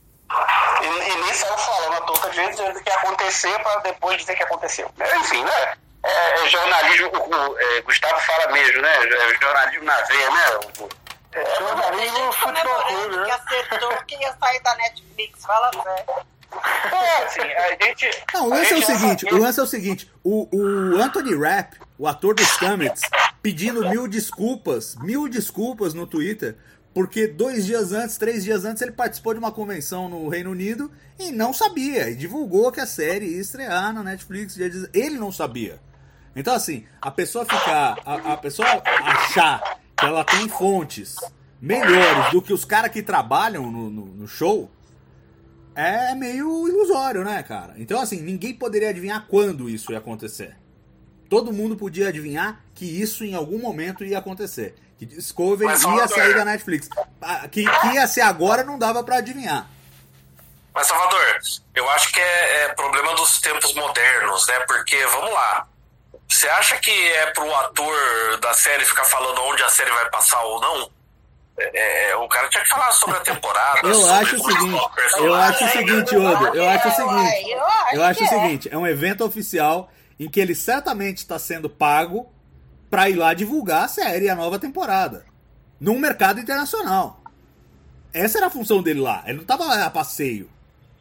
E, 0.82 0.86
e 0.86 1.16
nem 1.22 1.34
saiu 1.34 1.56
falando 1.56 1.94
a 1.94 2.00
toda 2.02 2.32
gente 2.32 2.50
dizendo 2.50 2.82
que 2.82 2.88
ia 2.88 2.96
acontecer 2.96 3.58
para 3.60 3.80
depois 3.80 4.18
dizer 4.18 4.34
que 4.36 4.42
aconteceu. 4.42 4.90
Enfim, 5.20 5.42
né? 5.42 5.76
É, 6.02 6.44
é 6.44 6.48
jornalismo, 6.48 7.08
o, 7.08 7.58
é, 7.58 7.80
Gustavo 7.82 8.20
fala 8.20 8.52
mesmo, 8.52 8.82
né? 8.82 8.94
É 8.96 9.34
jornalismo 9.40 9.84
na 9.84 10.00
veia, 10.02 10.30
né? 10.30 10.60
É, 11.32 11.58
jornalismo 11.58 12.32
futebol 12.32 12.82
clube, 12.84 13.16
né? 13.16 13.24
Que 13.24 13.30
acertou 13.30 13.96
que 14.06 14.16
ia 14.16 14.36
sair 14.38 14.62
da 14.62 14.74
Netflix, 14.76 15.44
fala 15.44 15.70
sério. 15.72 16.26
É, 16.92 17.24
assim, 17.24 17.40
a 17.40 17.84
gente. 17.84 18.24
Não, 18.32 18.46
o 18.46 18.48
lance 18.48 18.72
é 18.72 18.76
o 18.76 18.82
seguinte, 18.82 19.26
o 19.26 19.38
lance 19.38 19.60
é 19.60 19.62
o 19.62 19.66
seguinte, 19.66 20.10
o, 20.24 20.48
o 20.50 21.02
Anthony 21.02 21.34
Rapp, 21.36 21.76
o 21.98 22.08
ator 22.08 22.34
dos 22.34 22.46
Stamets, 22.46 23.02
pedindo 23.42 23.86
mil 23.88 24.08
desculpas, 24.08 24.94
mil 24.96 25.28
desculpas 25.28 25.92
no 25.92 26.06
Twitter, 26.06 26.56
porque 26.98 27.28
dois 27.28 27.64
dias 27.64 27.92
antes, 27.92 28.16
três 28.16 28.42
dias 28.42 28.64
antes, 28.64 28.82
ele 28.82 28.90
participou 28.90 29.32
de 29.32 29.38
uma 29.38 29.52
convenção 29.52 30.08
no 30.08 30.28
Reino 30.28 30.50
Unido 30.50 30.90
e 31.16 31.30
não 31.30 31.52
sabia. 31.52 32.10
E 32.10 32.16
divulgou 32.16 32.72
que 32.72 32.80
a 32.80 32.86
série 32.86 33.36
ia 33.36 33.40
estrear 33.40 33.94
na 33.94 34.02
Netflix. 34.02 34.58
Ele 34.92 35.16
não 35.16 35.30
sabia. 35.30 35.78
Então, 36.34 36.52
assim, 36.52 36.86
a 37.00 37.08
pessoa 37.08 37.44
ficar. 37.44 38.00
A, 38.04 38.32
a 38.32 38.36
pessoa 38.36 38.66
achar 39.04 39.78
que 39.96 40.04
ela 40.04 40.24
tem 40.24 40.48
fontes 40.48 41.14
melhores 41.60 42.32
do 42.32 42.42
que 42.42 42.52
os 42.52 42.64
caras 42.64 42.90
que 42.90 43.00
trabalham 43.00 43.70
no, 43.70 43.88
no, 43.88 44.04
no 44.06 44.26
show 44.26 44.68
é 45.76 46.16
meio 46.16 46.66
ilusório, 46.66 47.22
né, 47.22 47.44
cara? 47.44 47.74
Então, 47.78 48.00
assim, 48.00 48.20
ninguém 48.20 48.54
poderia 48.54 48.90
adivinhar 48.90 49.24
quando 49.28 49.70
isso 49.70 49.92
ia 49.92 49.98
acontecer. 49.98 50.56
Todo 51.28 51.52
mundo 51.52 51.76
podia 51.76 52.08
adivinhar 52.08 52.64
que 52.74 52.86
isso 52.86 53.22
em 53.22 53.36
algum 53.36 53.60
momento 53.60 54.04
ia 54.04 54.18
acontecer. 54.18 54.74
Que 54.98 55.06
Discovery 55.06 55.64
Mas, 55.64 55.82
ia 55.84 56.08
sair 56.08 56.34
da 56.34 56.44
Netflix. 56.44 56.88
Ah, 57.22 57.46
que, 57.48 57.64
que 57.64 57.86
ia 57.94 58.06
ser 58.08 58.22
agora 58.22 58.64
não 58.64 58.76
dava 58.76 59.04
para 59.04 59.18
adivinhar. 59.18 59.68
Mas, 60.74 60.86
Salvador, 60.88 61.38
eu 61.74 61.88
acho 61.90 62.12
que 62.12 62.20
é, 62.20 62.64
é, 62.64 62.68
problema 62.74 63.14
dos 63.14 63.40
tempos 63.40 63.72
modernos, 63.74 64.46
né? 64.48 64.58
Porque, 64.60 64.96
vamos 65.06 65.32
lá. 65.32 65.66
Você 66.28 66.48
acha 66.48 66.76
que 66.78 66.90
é 66.90 67.26
pro 67.30 67.54
ator 67.56 68.40
da 68.40 68.52
série 68.54 68.84
ficar 68.84 69.04
falando 69.04 69.40
onde 69.42 69.62
a 69.62 69.68
série 69.68 69.90
vai 69.90 70.10
passar 70.10 70.40
ou 70.42 70.60
não? 70.60 70.90
É, 71.58 72.10
é 72.10 72.16
o 72.16 72.28
cara 72.28 72.48
tinha 72.48 72.62
que 72.62 72.70
falar 72.70 72.90
sobre 72.92 73.16
a 73.16 73.20
temporada. 73.20 73.88
eu 73.88 74.14
acho 74.14 74.36
o 74.36 74.44
seguinte, 74.44 74.80
eu 75.16 75.34
acho 75.34 75.64
o 75.64 75.68
seguinte, 75.68 76.16
Odo, 76.16 76.46
eu 76.54 76.68
acho 76.68 76.88
o 76.88 76.92
seguinte, 76.92 77.50
eu 77.92 78.04
acho 78.04 78.20
o 78.20 78.24
é. 78.24 78.28
seguinte, 78.28 78.68
é 78.70 78.78
um 78.78 78.86
evento 78.86 79.24
oficial 79.24 79.90
em 80.20 80.28
que 80.28 80.38
ele 80.38 80.54
certamente 80.54 81.18
está 81.18 81.38
sendo 81.38 81.68
pago 81.68 82.32
para 82.90 83.08
ir 83.10 83.16
lá 83.16 83.34
divulgar 83.34 83.84
a 83.84 83.88
série, 83.88 84.28
a 84.28 84.34
nova 84.34 84.58
temporada, 84.58 85.24
num 85.80 85.98
mercado 85.98 86.40
internacional. 86.40 87.22
Essa 88.12 88.38
era 88.38 88.46
a 88.46 88.50
função 88.50 88.82
dele 88.82 89.00
lá. 89.00 89.22
Ele 89.26 89.34
não 89.34 89.42
estava 89.42 89.64
lá 89.64 89.84
a 89.84 89.90
passeio. 89.90 90.48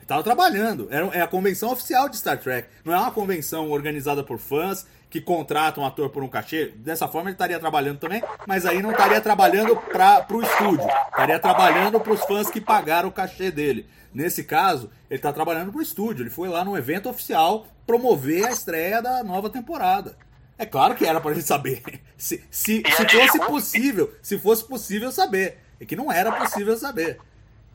Tava 0.07 0.23
trabalhando. 0.23 0.87
Era, 0.89 1.05
é 1.07 1.21
a 1.21 1.27
convenção 1.27 1.69
oficial 1.69 2.07
de 2.07 2.17
Star 2.17 2.39
Trek. 2.39 2.69
Não 2.85 2.93
é 2.93 2.97
uma 2.97 3.11
convenção 3.11 3.69
organizada 3.69 4.23
por 4.23 4.39
fãs 4.39 4.87
que 5.09 5.19
contratam 5.19 5.83
um 5.83 5.85
ator 5.85 6.09
por 6.09 6.23
um 6.23 6.29
cachê. 6.29 6.73
Dessa 6.77 7.09
forma 7.09 7.29
ele 7.29 7.35
estaria 7.35 7.59
trabalhando 7.59 7.99
também, 7.99 8.23
mas 8.47 8.65
aí 8.65 8.81
não 8.81 8.91
estaria 8.91 9.19
trabalhando 9.19 9.75
para 9.75 10.25
o 10.31 10.41
estúdio. 10.41 10.87
Estaria 11.09 11.39
trabalhando 11.39 11.99
para 11.99 12.13
os 12.13 12.21
fãs 12.21 12.49
que 12.49 12.61
pagaram 12.61 13.09
o 13.09 13.11
cachê 13.11 13.51
dele. 13.51 13.85
Nesse 14.13 14.45
caso, 14.45 14.89
ele 15.09 15.19
está 15.19 15.33
trabalhando 15.33 15.71
para 15.71 15.79
o 15.79 15.83
estúdio. 15.83 16.23
Ele 16.23 16.29
foi 16.29 16.47
lá 16.47 16.63
no 16.63 16.77
evento 16.77 17.09
oficial 17.09 17.67
promover 17.85 18.45
a 18.45 18.51
estreia 18.51 19.01
da 19.01 19.23
nova 19.23 19.49
temporada. 19.49 20.15
É 20.57 20.65
claro 20.65 20.95
que 20.95 21.05
era 21.05 21.21
pra 21.21 21.33
gente 21.33 21.45
saber. 21.45 21.81
Se, 22.17 22.43
se, 22.49 22.81
se 22.83 23.07
fosse 23.07 23.39
possível, 23.45 24.11
se 24.23 24.39
fosse 24.39 24.65
possível 24.65 25.11
saber. 25.11 25.59
É 25.79 25.85
que 25.85 25.95
não 25.95 26.11
era 26.11 26.31
possível 26.31 26.75
saber. 26.75 27.19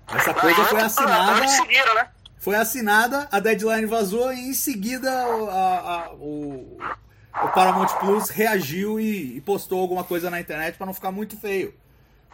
Essa 0.09 0.35
coisa 0.35 0.65
foi 0.65 0.81
assinada. 0.81 1.41
Né? 1.41 2.09
Foi 2.39 2.57
assinada, 2.57 3.29
a 3.31 3.39
deadline 3.39 3.87
vazou 3.87 4.33
e 4.33 4.49
em 4.49 4.53
seguida 4.53 5.13
a, 5.13 6.09
a, 6.09 6.13
o, 6.15 6.77
o 7.45 7.49
Paramount 7.55 8.01
Plus 8.01 8.31
reagiu 8.31 8.99
e, 8.99 9.37
e 9.37 9.41
postou 9.41 9.81
alguma 9.81 10.03
coisa 10.03 10.29
na 10.29 10.41
internet 10.41 10.77
para 10.77 10.87
não 10.87 10.93
ficar 10.93 11.13
muito 11.13 11.37
feio. 11.37 11.73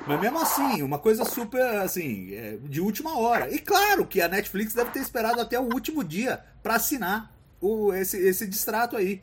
Mas 0.07 0.19
mesmo 0.19 0.41
assim, 0.41 0.83
uma 0.83 0.99
coisa 0.99 1.27
super, 1.27 1.63
assim, 1.77 2.33
é, 2.35 2.57
de 2.63 2.81
última 2.81 3.19
hora. 3.19 3.51
E 3.51 3.59
claro 3.59 4.07
que 4.07 4.23
a 4.23 4.29
Netflix 4.29 4.73
deve 4.73 4.91
ter 4.93 5.01
esperado 5.01 5.41
até 5.41 5.61
o 5.61 5.65
último 5.65 6.03
dia 6.03 6.43
para 6.63 6.77
assinar 6.77 7.31
o, 7.61 7.93
esse, 7.93 8.17
esse 8.17 8.47
distrato 8.47 8.97
aí. 8.97 9.23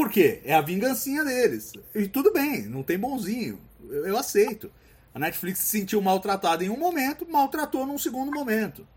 Por 0.00 0.08
quê? 0.08 0.40
É 0.46 0.54
a 0.54 0.62
vingancinha 0.62 1.22
deles. 1.22 1.74
E 1.94 2.08
tudo 2.08 2.32
bem, 2.32 2.62
não 2.62 2.82
tem 2.82 2.98
bonzinho. 2.98 3.60
Eu, 3.86 4.06
eu 4.06 4.16
aceito. 4.16 4.72
A 5.14 5.18
Netflix 5.18 5.58
se 5.58 5.66
sentiu 5.66 6.00
maltratada 6.00 6.64
em 6.64 6.70
um 6.70 6.76
momento, 6.78 7.30
maltratou 7.30 7.84
num 7.84 7.98
segundo 7.98 8.32
momento. 8.32 8.88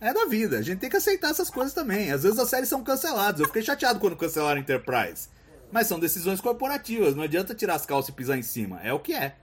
É 0.00 0.10
da 0.10 0.24
vida, 0.24 0.56
a 0.56 0.62
gente 0.62 0.78
tem 0.78 0.88
que 0.88 0.96
aceitar 0.96 1.32
essas 1.32 1.50
coisas 1.50 1.74
também. 1.74 2.10
Às 2.10 2.22
vezes 2.22 2.38
as 2.38 2.48
séries 2.48 2.70
são 2.70 2.82
canceladas. 2.82 3.40
Eu 3.40 3.46
fiquei 3.46 3.60
chateado 3.60 4.00
quando 4.00 4.16
cancelaram 4.16 4.58
Enterprise. 4.58 5.28
Mas 5.70 5.86
são 5.86 6.00
decisões 6.00 6.40
corporativas, 6.40 7.14
não 7.14 7.24
adianta 7.24 7.54
tirar 7.54 7.74
as 7.74 7.84
calças 7.84 8.08
e 8.08 8.12
pisar 8.12 8.38
em 8.38 8.42
cima. 8.42 8.80
É 8.82 8.90
o 8.90 8.98
que 8.98 9.12
é. 9.12 9.36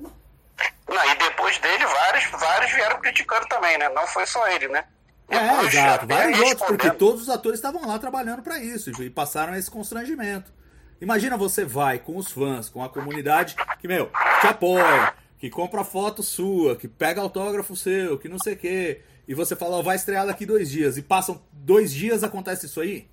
Não, 0.00 1.12
e 1.12 1.18
depois 1.18 1.58
dele, 1.58 1.84
vários, 1.84 2.30
vários 2.30 2.72
vieram 2.72 2.98
criticando 2.98 3.46
também, 3.48 3.76
né? 3.76 3.90
Não 3.90 4.06
foi 4.06 4.24
só 4.24 4.48
ele, 4.48 4.68
né? 4.68 4.86
É, 5.28 5.48
Depois, 5.48 5.74
exato. 5.74 6.06
Vários 6.06 6.38
outros, 6.38 6.66
porque 6.66 6.90
todos 6.92 7.22
os 7.22 7.28
atores 7.28 7.58
estavam 7.58 7.86
lá 7.86 7.98
trabalhando 7.98 8.42
pra 8.42 8.58
isso 8.58 8.90
e 9.02 9.10
passaram 9.10 9.54
esse 9.54 9.70
constrangimento. 9.70 10.52
Imagina 11.00 11.36
você 11.36 11.64
vai 11.64 11.98
com 11.98 12.16
os 12.16 12.30
fãs, 12.30 12.68
com 12.68 12.82
a 12.82 12.88
comunidade 12.88 13.56
que, 13.80 13.88
meu, 13.88 14.10
te 14.40 14.46
apoia, 14.46 15.14
que 15.38 15.50
compra 15.50 15.84
foto 15.84 16.22
sua, 16.22 16.76
que 16.76 16.88
pega 16.88 17.20
autógrafo 17.20 17.76
seu, 17.76 18.18
que 18.18 18.28
não 18.28 18.38
sei 18.38 18.54
o 18.54 18.56
quê, 18.56 19.02
e 19.28 19.34
você 19.34 19.54
fala, 19.54 19.76
ó, 19.76 19.82
vai 19.82 19.96
estrear 19.96 20.26
daqui 20.26 20.46
dois 20.46 20.70
dias, 20.70 20.96
e 20.96 21.02
passam 21.02 21.42
dois 21.52 21.92
dias 21.92 22.24
acontece 22.24 22.66
isso 22.66 22.80
aí? 22.80 23.06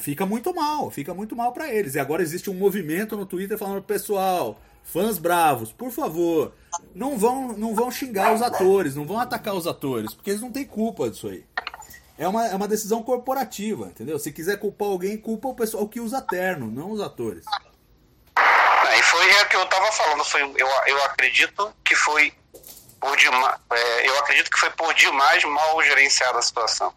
Fica 0.00 0.26
muito 0.26 0.54
mal, 0.54 0.90
fica 0.90 1.14
muito 1.14 1.34
mal 1.34 1.52
pra 1.52 1.72
eles. 1.72 1.94
E 1.94 1.98
agora 1.98 2.22
existe 2.22 2.50
um 2.50 2.54
movimento 2.54 3.16
no 3.16 3.24
Twitter 3.24 3.56
falando, 3.56 3.82
pessoal, 3.82 4.60
fãs 4.92 5.18
bravos, 5.18 5.70
por 5.70 5.90
favor, 5.90 6.54
não 6.94 7.18
vão, 7.18 7.52
não 7.52 7.74
vão 7.74 7.90
xingar 7.90 8.32
os 8.32 8.40
atores, 8.40 8.94
não 8.94 9.06
vão 9.06 9.18
atacar 9.18 9.54
os 9.54 9.66
atores, 9.66 10.14
porque 10.14 10.30
eles 10.30 10.42
não 10.42 10.50
têm 10.50 10.64
culpa 10.64 11.10
disso 11.10 11.28
aí. 11.28 11.44
É 12.16 12.26
uma, 12.26 12.46
é 12.46 12.54
uma 12.54 12.66
decisão 12.66 13.02
corporativa, 13.02 13.86
entendeu? 13.86 14.18
Se 14.18 14.32
quiser 14.32 14.58
culpar 14.58 14.88
alguém, 14.88 15.16
culpa 15.16 15.48
o 15.48 15.54
pessoal 15.54 15.86
que 15.86 16.00
usa 16.00 16.20
terno, 16.20 16.70
não 16.70 16.90
os 16.90 17.00
atores. 17.00 17.44
Não, 18.36 18.94
e 18.94 19.02
foi 19.02 19.26
o 19.30 19.48
que 19.48 19.56
eu 19.56 19.66
tava 19.66 19.92
falando, 19.92 20.24
foi, 20.24 20.42
eu, 20.42 20.68
eu 20.86 21.04
acredito 21.04 21.72
que 21.84 21.94
foi 21.94 22.32
por 22.98 23.16
demais, 23.16 23.60
eu 24.04 24.18
acredito 24.18 24.50
que 24.50 24.58
foi 24.58 24.70
por 24.70 24.92
demais 24.94 25.44
mal 25.44 25.82
gerenciada 25.84 26.38
a 26.38 26.42
situação. 26.42 26.92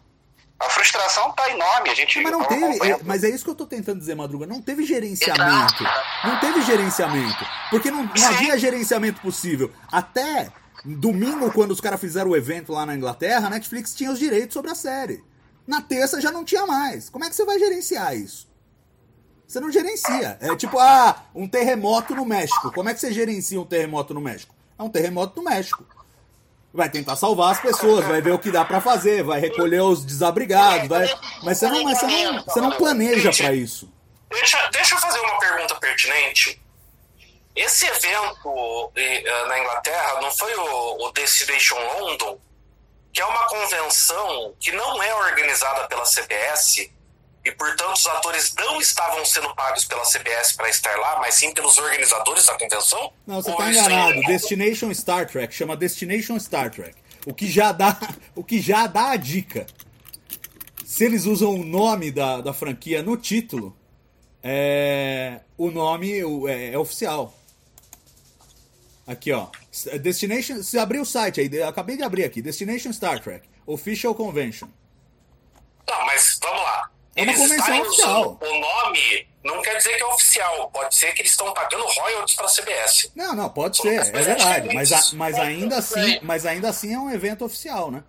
A 0.62 0.70
frustração 0.70 1.32
tá 1.32 1.50
enorme, 1.50 1.90
a 1.90 1.94
gente 1.94 2.20
Mas 2.20 2.32
não 2.32 2.44
teve, 2.44 2.90
é, 2.90 2.98
mas 3.02 3.24
é 3.24 3.28
isso 3.28 3.42
que 3.42 3.50
eu 3.50 3.54
tô 3.54 3.66
tentando 3.66 3.98
dizer, 3.98 4.14
Madruga. 4.14 4.46
Não 4.46 4.62
teve 4.62 4.84
gerenciamento. 4.84 5.82
Não 6.24 6.38
teve 6.38 6.62
gerenciamento. 6.62 7.44
Porque 7.68 7.90
não, 7.90 8.04
não 8.04 8.26
havia 8.28 8.56
gerenciamento 8.56 9.20
possível. 9.20 9.72
Até 9.90 10.52
domingo, 10.84 11.50
quando 11.52 11.72
os 11.72 11.80
caras 11.80 12.00
fizeram 12.00 12.30
o 12.30 12.36
evento 12.36 12.72
lá 12.72 12.86
na 12.86 12.94
Inglaterra, 12.94 13.48
a 13.48 13.50
Netflix 13.50 13.92
tinha 13.92 14.12
os 14.12 14.20
direitos 14.20 14.54
sobre 14.54 14.70
a 14.70 14.74
série. 14.74 15.24
Na 15.66 15.80
terça 15.80 16.20
já 16.20 16.30
não 16.30 16.44
tinha 16.44 16.64
mais. 16.64 17.10
Como 17.10 17.24
é 17.24 17.28
que 17.28 17.34
você 17.34 17.44
vai 17.44 17.58
gerenciar 17.58 18.16
isso? 18.16 18.48
Você 19.46 19.60
não 19.60 19.70
gerencia. 19.70 20.38
É 20.40 20.54
tipo, 20.56 20.78
ah, 20.78 21.24
um 21.34 21.46
terremoto 21.48 22.14
no 22.14 22.24
México. 22.24 22.72
Como 22.72 22.88
é 22.88 22.94
que 22.94 23.00
você 23.00 23.12
gerencia 23.12 23.60
um 23.60 23.66
terremoto 23.66 24.14
no 24.14 24.20
México? 24.20 24.54
É 24.78 24.82
um 24.82 24.88
terremoto 24.88 25.40
no 25.40 25.48
México. 25.48 25.84
Vai 26.72 26.88
tentar 26.88 27.16
salvar 27.16 27.52
as 27.52 27.60
pessoas, 27.60 28.06
vai 28.06 28.22
ver 28.22 28.32
o 28.32 28.38
que 28.38 28.50
dá 28.50 28.64
pra 28.64 28.80
fazer, 28.80 29.22
vai 29.22 29.38
recolher 29.38 29.82
os 29.82 30.04
desabrigados, 30.04 30.88
vai... 30.88 31.06
mas 31.42 31.58
você 31.58 31.68
não, 31.68 31.82
mas 31.84 31.98
você 31.98 32.06
não, 32.06 32.44
você 32.44 32.60
não 32.60 32.72
planeja 32.72 33.30
pra 33.30 33.52
isso. 33.52 33.92
Deixa, 34.30 34.70
deixa 34.70 34.94
eu 34.94 34.98
fazer 34.98 35.20
uma 35.20 35.38
pergunta 35.38 35.74
pertinente. 35.74 36.62
Esse 37.54 37.86
evento 37.86 38.90
eh, 38.96 39.44
na 39.46 39.58
Inglaterra 39.58 40.20
não 40.22 40.30
foi 40.30 40.54
o, 40.54 41.06
o 41.06 41.12
Destination 41.12 41.76
London, 41.98 42.40
que 43.12 43.20
é 43.20 43.26
uma 43.26 43.46
convenção 43.46 44.54
que 44.58 44.72
não 44.72 45.02
é 45.02 45.14
organizada 45.14 45.86
pela 45.86 46.04
CBS 46.04 46.90
e, 47.44 47.50
portanto, 47.52 47.96
os 47.96 48.06
atores 48.06 48.54
não 48.56 48.80
estavam 48.80 49.24
sendo 49.24 49.52
pagos 49.54 49.84
pela 49.84 50.02
CBS 50.04 50.52
para 50.52 50.68
estar 50.68 50.96
lá, 50.98 51.18
mas 51.18 51.34
sim 51.34 51.52
pelos 51.52 51.76
organizadores 51.76 52.46
da 52.46 52.56
convenção? 52.58 53.12
Não, 53.26 53.42
você 53.42 53.52
tá 53.54 53.64
aí- 53.64 53.72
enganado. 53.76 54.20
Destination 54.22 54.94
Star 54.94 55.26
Trek 55.26 55.52
chama 55.54 55.76
Destination 55.76 56.38
Star 56.38 56.70
Trek. 56.70 56.94
O 57.26 57.34
que 57.34 57.50
já 57.50 57.72
dá, 57.72 57.98
o 58.34 58.44
que 58.44 58.60
já 58.60 58.86
dá 58.86 59.10
a 59.10 59.16
dica. 59.16 59.66
Se 60.84 61.04
eles 61.04 61.24
usam 61.24 61.54
o 61.54 61.64
nome 61.64 62.10
da, 62.12 62.40
da 62.40 62.52
franquia 62.52 63.02
no 63.02 63.16
título, 63.16 63.76
é, 64.42 65.40
o 65.56 65.70
nome 65.70 66.12
é, 66.48 66.72
é 66.74 66.78
oficial. 66.78 67.34
Aqui, 69.06 69.32
ó. 69.32 69.48
Destination. 70.00 70.62
Se 70.62 70.78
abrir 70.78 71.00
o 71.00 71.04
site 71.04 71.40
aí, 71.40 71.62
acabei 71.62 71.96
de 71.96 72.02
abrir 72.04 72.24
aqui. 72.24 72.40
Destination 72.40 72.92
Star 72.92 73.20
Trek. 73.20 73.48
Official 73.66 74.14
Convention. 74.14 74.68
Não, 75.88 76.06
mas 76.06 76.38
vamos 76.40 76.62
lá. 76.62 76.90
É 77.14 77.22
uma 77.22 77.32
Eles 77.32 77.42
convenção 77.42 77.80
oficial. 77.82 78.20
usando 78.40 78.42
O 78.42 78.60
nome 78.60 79.28
não 79.44 79.60
quer 79.62 79.76
dizer 79.76 79.96
que 79.96 80.02
é 80.02 80.06
oficial. 80.06 80.70
Pode 80.70 80.94
ser 80.94 81.12
que 81.12 81.20
eles 81.22 81.30
estão 81.32 81.52
pagando 81.52 81.84
royalties 81.84 82.34
para 82.36 82.46
a 82.46 82.48
CBS. 82.48 83.10
Não, 83.14 83.34
não, 83.34 83.50
pode 83.50 83.76
ser, 83.76 84.00
é 84.00 84.22
verdade. 84.22 84.74
Mas, 84.74 84.92
a- 84.92 85.14
mas 85.16 85.34
ainda 85.38 85.78
assim, 85.78 86.18
mas 86.22 86.46
ainda 86.46 86.68
assim 86.70 86.94
é 86.94 86.98
um 86.98 87.10
evento 87.10 87.44
oficial, 87.44 87.90
né? 87.90 88.02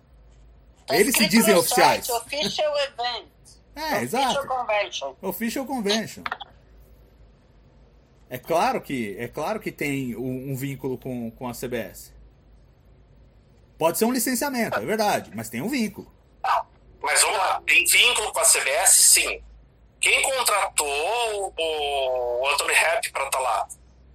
Tá 0.86 0.96
Eles 0.96 1.14
se 1.16 1.26
dizem 1.28 1.54
no 1.54 1.60
oficiais. 1.60 2.06
site, 2.06 2.12
Official 2.22 2.72
Event. 2.78 3.24
É, 3.76 3.96
Official 3.96 4.02
exato. 4.30 4.46
Convention. 4.46 5.14
Official 5.20 5.66
Convention. 5.66 6.22
É 8.30 8.38
claro 8.38 8.80
que, 8.80 9.16
é 9.18 9.26
claro 9.28 9.58
que 9.60 9.70
tem 9.72 10.14
um, 10.16 10.52
um 10.52 10.56
vínculo 10.56 10.96
com, 10.96 11.30
com 11.32 11.48
a 11.48 11.52
CBS. 11.52 12.12
Pode 13.76 13.98
ser 13.98 14.04
um 14.04 14.12
licenciamento, 14.12 14.78
é 14.78 14.84
verdade, 14.84 15.30
mas 15.34 15.48
tem 15.48 15.60
um 15.60 15.68
vínculo. 15.68 16.10
Mas 17.04 17.20
vamos 17.20 17.36
lá, 17.38 17.60
tem 17.66 17.84
vínculo 17.84 18.32
com 18.32 18.40
a 18.40 18.44
CBS? 18.44 18.90
Sim. 18.90 19.42
Quem 20.00 20.22
contratou 20.22 21.54
o, 21.56 22.48
Anthony 22.48 22.72
Rapp 22.72 23.10
para 23.12 23.24
estar 23.26 23.38
lá? 23.40 23.68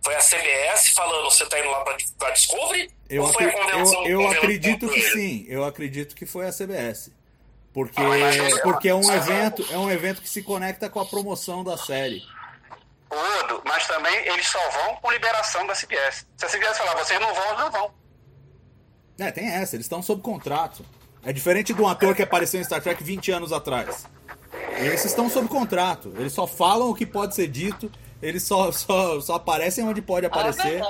Foi 0.04 0.16
a 0.16 0.20
CBS 0.20 0.90
falando, 0.90 1.26
você 1.30 1.46
tá 1.46 1.60
indo 1.60 1.70
lá 1.70 1.84
para 1.84 2.32
Discovery? 2.32 2.90
Eu, 3.10 3.24
Ou 3.24 3.34
foi 3.34 3.46
a 3.46 3.52
convenção 3.52 4.06
eu, 4.06 4.12
eu 4.12 4.18
convenção 4.20 4.44
acredito 4.44 4.90
que 4.90 5.02
sim, 5.02 5.46
eu 5.48 5.64
acredito 5.64 6.16
que 6.16 6.26
foi 6.26 6.48
a 6.48 6.52
CBS. 6.52 7.12
Porque, 7.74 8.02
mas- 8.02 8.62
porque 8.62 8.90
é 8.90 8.96
um 8.96 9.12
evento, 9.14 9.66
é 9.72 9.78
um 9.78 9.92
evento 9.92 10.22
que 10.22 10.30
se 10.30 10.42
conecta 10.42 10.90
com 10.90 11.00
a 11.00 11.06
promoção 11.06 11.64
da 11.64 11.78
série. 11.78 12.24
Odo, 13.12 13.62
mas 13.66 13.86
também 13.88 14.16
eles 14.28 14.48
só 14.48 14.70
vão 14.70 14.96
com 14.96 15.12
liberação 15.12 15.66
da 15.68 15.76
CBS. 15.76 16.26
Se 16.38 16.46
a 16.46 16.50
CBS 16.50 16.78
falar, 16.78 16.96
vocês 16.96 17.20
não 17.20 17.34
vão, 17.34 17.46
eles 17.50 17.60
não 17.60 17.72
vão. 17.72 17.94
É, 19.20 19.32
tem 19.32 19.48
essa, 19.48 19.76
eles 19.76 19.86
estão 19.86 20.02
sob 20.02 20.22
contrato. 20.22 20.84
É 21.24 21.34
diferente 21.34 21.74
de 21.74 21.82
um 21.82 21.88
ator 21.88 22.16
que 22.16 22.22
apareceu 22.22 22.60
em 22.60 22.64
Star 22.64 22.82
Trek 22.82 23.04
20 23.04 23.32
anos 23.32 23.52
atrás. 23.52 24.06
Esses 24.78 25.06
estão 25.06 25.30
sob 25.30 25.48
contrato. 25.48 26.14
Eles 26.18 26.34
só 26.34 26.48
falam 26.48 26.90
o 26.90 26.96
que 26.96 27.06
pode 27.06 27.36
ser 27.36 27.48
dito, 27.48 27.92
eles 28.22 28.44
só, 28.44 28.72
só, 28.72 29.20
só 29.20 29.36
aparecem 29.36 29.86
onde 29.86 30.02
pode 30.02 30.26
É 30.26 30.30
aparecer. 30.30 30.82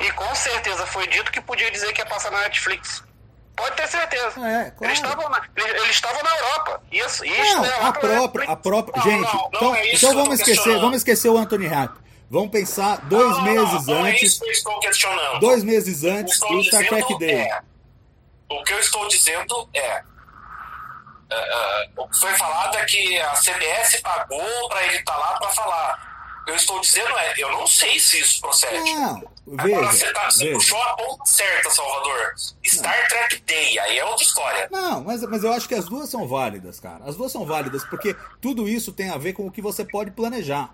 E 0.00 0.10
com 0.12 0.34
certeza 0.34 0.86
foi 0.86 1.06
dito 1.08 1.30
que 1.30 1.40
podia 1.40 1.70
dizer 1.70 1.92
que 1.92 2.00
ia 2.00 2.06
passar 2.06 2.30
na 2.30 2.40
Netflix. 2.42 3.02
Pode 3.56 3.76
ter 3.76 3.88
certeza. 3.88 4.40
É, 4.46 4.70
claro. 4.70 4.76
Eles 4.82 4.98
estavam 4.98 5.28
na, 5.28 5.42
eles, 5.56 5.74
eles 5.82 5.90
estavam 5.90 6.22
na 6.22 6.36
Europa. 6.36 6.82
Isso, 6.92 7.24
isso 7.24 7.56
Não, 7.56 7.62
né, 7.62 7.72
a 7.80 7.92
própria, 7.92 8.48
a 8.48 8.56
própria. 8.56 9.02
Gente, 9.02 9.20
não, 9.20 9.32
não 9.32 9.48
então, 9.48 9.74
é 9.74 9.94
então 9.94 10.14
vamos 10.14 10.38
esquecer, 10.38 10.78
vamos 10.78 10.96
esquecer 10.98 11.28
o 11.28 11.36
Anthony 11.36 11.66
Rapp. 11.66 11.98
Vamos 12.30 12.50
pensar 12.50 12.98
dois 13.08 13.42
meses 13.42 13.88
é 13.88 13.92
antes, 13.92 14.40
questionando. 14.80 15.40
dois 15.40 15.64
meses 15.64 16.04
antes 16.04 16.38
do 16.38 16.62
Star 16.62 16.86
Trek 16.86 17.18
Day. 17.18 17.30
é- 17.34 17.60
o 18.50 18.62
que 18.64 18.72
eu 18.72 18.78
estou 18.78 19.06
dizendo 19.08 19.68
é, 19.74 20.02
o 21.96 22.08
que 22.08 22.18
foi 22.18 22.32
falado 22.34 22.76
é 22.78 22.84
que 22.84 23.18
a 23.20 23.32
CBS 23.34 24.00
pagou 24.00 24.68
para 24.68 24.86
ele 24.86 24.96
estar 24.98 25.16
lá 25.16 25.38
para 25.38 25.48
falar. 25.50 26.42
que 26.44 26.50
eu 26.52 26.56
estou 26.56 26.80
dizendo 26.80 27.16
é, 27.18 27.34
eu 27.36 27.52
não 27.52 27.66
sei 27.66 27.98
se 28.00 28.18
isso 28.20 28.40
procede. 28.40 28.92
Não, 28.94 29.22
Agora 29.56 29.86
você, 29.86 30.04
veja, 30.04 30.12
tá, 30.12 30.30
você 30.30 30.44
veja. 30.44 30.56
puxou 30.56 30.82
a 30.82 30.96
ponta 30.96 31.24
certa, 31.26 31.70
Salvador. 31.70 32.34
Star 32.64 33.08
Trek 33.08 33.40
Day, 33.46 33.78
aí 33.78 33.98
é 33.98 34.04
outra 34.04 34.24
história. 34.24 34.68
Não, 34.70 35.04
mas, 35.04 35.22
mas 35.22 35.44
eu 35.44 35.52
acho 35.52 35.68
que 35.68 35.74
as 35.74 35.86
duas 35.86 36.08
são 36.08 36.26
válidas, 36.26 36.80
cara. 36.80 37.04
As 37.04 37.16
duas 37.16 37.32
são 37.32 37.46
válidas, 37.46 37.84
porque 37.84 38.16
tudo 38.40 38.68
isso 38.68 38.92
tem 38.92 39.10
a 39.10 39.18
ver 39.18 39.32
com 39.32 39.46
o 39.46 39.50
que 39.50 39.62
você 39.62 39.84
pode 39.84 40.10
planejar. 40.10 40.70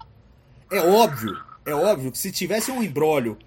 É 0.71 0.81
óbvio, 0.81 1.37
é 1.67 1.75
óbvio 1.75 2.11
que 2.11 2.19
se 2.19 2.33
tivesse 2.33 2.71
um 2.71 2.83
embrólio 2.83 3.39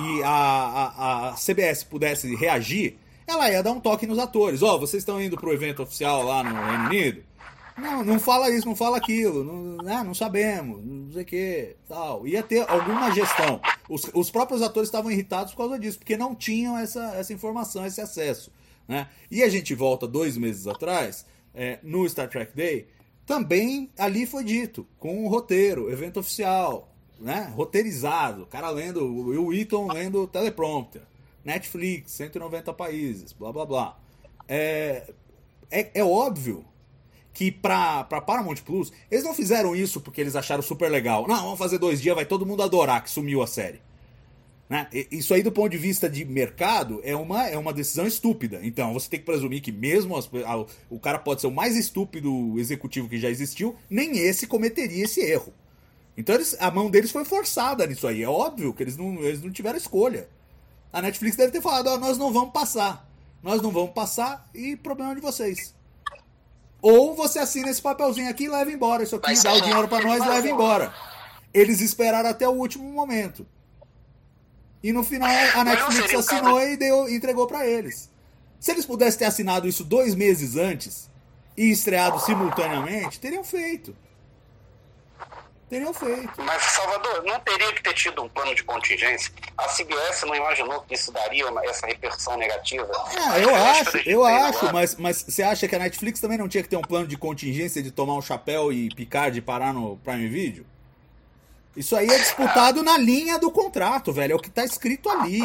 e 0.00 0.22
a, 0.22 0.28
a, 0.28 1.28
a 1.28 1.32
CBS 1.34 1.84
pudesse 1.84 2.34
reagir, 2.34 2.98
ela 3.26 3.50
ia 3.50 3.62
dar 3.62 3.72
um 3.72 3.80
toque 3.80 4.06
nos 4.06 4.18
atores. 4.18 4.62
Ó, 4.62 4.78
vocês 4.78 5.02
estão 5.02 5.20
indo 5.20 5.36
pro 5.36 5.52
evento 5.52 5.82
oficial 5.82 6.22
lá 6.22 6.42
no 6.42 6.54
Reino 6.54 6.84
Unido? 6.86 7.22
Não, 7.76 8.04
não 8.04 8.20
fala 8.20 8.50
isso, 8.50 8.66
não 8.66 8.76
fala 8.76 8.98
aquilo, 8.98 9.42
não, 9.42 9.88
ah, 9.88 10.04
não 10.04 10.14
sabemos, 10.14 10.84
não 10.84 11.10
sei 11.12 11.22
o 11.22 11.24
que, 11.24 11.76
tal. 11.88 12.26
Ia 12.26 12.42
ter 12.42 12.68
alguma 12.68 13.10
gestão. 13.12 13.60
Os, 13.88 14.10
os 14.12 14.30
próprios 14.30 14.62
atores 14.62 14.88
estavam 14.88 15.10
irritados 15.10 15.52
por 15.52 15.58
causa 15.58 15.78
disso, 15.78 15.98
porque 15.98 16.16
não 16.16 16.34
tinham 16.34 16.76
essa, 16.76 17.14
essa 17.16 17.32
informação, 17.32 17.86
esse 17.86 18.00
acesso. 18.00 18.52
Né? 18.86 19.08
E 19.30 19.42
a 19.42 19.48
gente 19.48 19.74
volta 19.74 20.06
dois 20.06 20.36
meses 20.36 20.66
atrás, 20.66 21.24
é, 21.54 21.78
no 21.82 22.08
Star 22.08 22.28
Trek 22.28 22.54
Day, 22.54 22.88
também 23.24 23.90
ali 23.96 24.26
foi 24.26 24.44
dito, 24.44 24.86
com 24.98 25.24
um 25.24 25.28
roteiro, 25.28 25.90
evento 25.90 26.20
oficial, 26.20 26.92
né? 27.18 27.50
roteirizado, 27.54 28.42
o 28.42 28.46
cara 28.46 28.68
lendo, 28.70 29.04
o 29.04 29.28
Will 29.28 29.46
Wheaton 29.46 29.90
lendo 29.92 30.26
teleprompter, 30.26 31.02
Netflix, 31.44 32.12
190 32.12 32.72
países, 32.72 33.32
blá 33.32 33.52
blá 33.52 33.66
blá. 33.66 33.98
É, 34.48 35.12
é, 35.70 35.90
é 35.94 36.04
óbvio 36.04 36.64
que 37.32 37.50
pra, 37.50 38.04
pra 38.04 38.20
Paramount 38.20 38.56
Plus, 38.64 38.92
eles 39.10 39.24
não 39.24 39.34
fizeram 39.34 39.74
isso 39.74 40.00
porque 40.00 40.20
eles 40.20 40.36
acharam 40.36 40.62
super 40.62 40.90
legal. 40.90 41.26
Não, 41.26 41.42
vamos 41.44 41.58
fazer 41.58 41.78
dois 41.78 42.00
dias, 42.00 42.14
vai 42.14 42.26
todo 42.26 42.44
mundo 42.46 42.62
adorar 42.62 43.02
que 43.02 43.10
sumiu 43.10 43.42
a 43.42 43.46
série. 43.46 43.80
Né? 44.68 44.88
Isso 45.10 45.34
aí, 45.34 45.42
do 45.42 45.52
ponto 45.52 45.70
de 45.70 45.76
vista 45.76 46.08
de 46.08 46.24
mercado, 46.24 47.00
é 47.04 47.14
uma, 47.14 47.46
é 47.46 47.58
uma 47.58 47.72
decisão 47.74 48.06
estúpida. 48.06 48.60
Então, 48.62 48.92
você 48.94 49.08
tem 49.08 49.20
que 49.20 49.26
presumir 49.26 49.60
que 49.60 49.70
mesmo 49.72 50.16
as- 50.16 50.30
a- 50.46 50.64
o 50.88 50.98
cara 50.98 51.18
pode 51.18 51.40
ser 51.42 51.46
o 51.46 51.50
mais 51.50 51.76
estúpido 51.76 52.58
executivo 52.58 53.08
que 53.08 53.18
já 53.18 53.28
existiu, 53.28 53.76
nem 53.90 54.18
esse 54.18 54.46
cometeria 54.46 55.04
esse 55.04 55.20
erro. 55.20 55.52
Então, 56.16 56.34
eles- 56.34 56.56
a 56.58 56.70
mão 56.70 56.90
deles 56.90 57.10
foi 57.10 57.24
forçada 57.24 57.86
nisso 57.86 58.06
aí. 58.06 58.22
É 58.22 58.28
óbvio 58.28 58.72
que 58.72 58.82
eles 58.82 58.96
não, 58.96 59.22
eles 59.22 59.42
não 59.42 59.50
tiveram 59.50 59.76
escolha. 59.76 60.28
A 60.92 61.00
Netflix 61.00 61.36
deve 61.36 61.52
ter 61.52 61.62
falado: 61.62 61.86
ó, 61.88 61.98
nós 61.98 62.18
não 62.18 62.32
vamos 62.32 62.52
passar. 62.52 63.08
Nós 63.42 63.60
não 63.60 63.70
vamos 63.70 63.92
passar 63.92 64.48
e 64.54 64.76
problema 64.76 65.14
de 65.14 65.20
vocês. 65.20 65.74
Ou 66.80 67.14
você 67.14 67.38
assina 67.38 67.70
esse 67.70 67.80
papelzinho 67.80 68.28
aqui 68.28 68.44
e 68.44 68.48
leva 68.48 68.70
embora 68.70 69.02
isso 69.02 69.16
aqui, 69.16 69.28
Mas 69.28 69.42
dá 69.42 69.50
o 69.50 69.54
seja, 69.54 69.64
dinheiro 69.64 69.88
pra 69.88 70.00
nós 70.00 70.24
e 70.24 70.28
leva 70.28 70.48
embora. 70.48 70.94
Eles 71.54 71.80
esperaram 71.80 72.28
até 72.28 72.48
o 72.48 72.52
último 72.52 72.84
momento. 72.90 73.46
E 74.82 74.92
no 74.92 75.04
final 75.04 75.28
a 75.54 75.64
Netflix 75.64 76.12
assinou 76.14 76.60
e 76.60 76.76
deu, 76.76 77.08
entregou 77.08 77.46
pra 77.46 77.66
eles. 77.66 78.10
Se 78.58 78.72
eles 78.72 78.84
pudessem 78.84 79.20
ter 79.20 79.24
assinado 79.26 79.68
isso 79.68 79.84
dois 79.84 80.14
meses 80.14 80.56
antes 80.56 81.08
e 81.56 81.70
estreado 81.70 82.18
simultaneamente, 82.20 83.20
teriam 83.20 83.44
feito. 83.44 83.94
Teriam 85.72 85.94
feito. 85.94 86.30
Mas, 86.42 86.62
Salvador, 86.64 87.24
não 87.24 87.40
teria 87.40 87.72
que 87.72 87.82
ter 87.82 87.94
tido 87.94 88.22
um 88.22 88.28
plano 88.28 88.54
de 88.54 88.62
contingência? 88.62 89.32
A 89.56 89.68
CBS 89.68 90.20
não 90.26 90.34
imaginou 90.34 90.82
que 90.82 90.92
isso 90.92 91.10
daria 91.10 91.48
uma- 91.50 91.64
essa 91.64 91.86
repercussão 91.86 92.36
negativa? 92.36 92.86
Ah, 93.16 93.38
eu 93.38 93.54
acho, 93.54 93.96
eu 94.06 94.22
acho, 94.22 94.58
agora. 94.58 94.72
mas, 94.74 94.96
mas 94.96 95.22
você 95.26 95.42
acha 95.42 95.66
que 95.66 95.74
a 95.74 95.78
Netflix 95.78 96.20
também 96.20 96.36
não 96.36 96.46
tinha 96.46 96.62
que 96.62 96.68
ter 96.68 96.76
um 96.76 96.82
plano 96.82 97.06
de 97.06 97.16
contingência 97.16 97.82
de 97.82 97.90
tomar 97.90 98.12
um 98.12 98.20
chapéu 98.20 98.70
e 98.70 98.94
picar 98.94 99.30
de 99.30 99.40
parar 99.40 99.72
no 99.72 99.96
Prime 100.04 100.28
Video? 100.28 100.66
Isso 101.74 101.96
aí 101.96 102.06
é 102.06 102.18
disputado 102.18 102.82
na 102.82 102.98
linha 102.98 103.38
do 103.38 103.50
contrato, 103.50 104.12
velho. 104.12 104.32
É 104.32 104.36
o 104.36 104.38
que 104.38 104.50
tá 104.50 104.66
escrito 104.66 105.08
ali. 105.08 105.40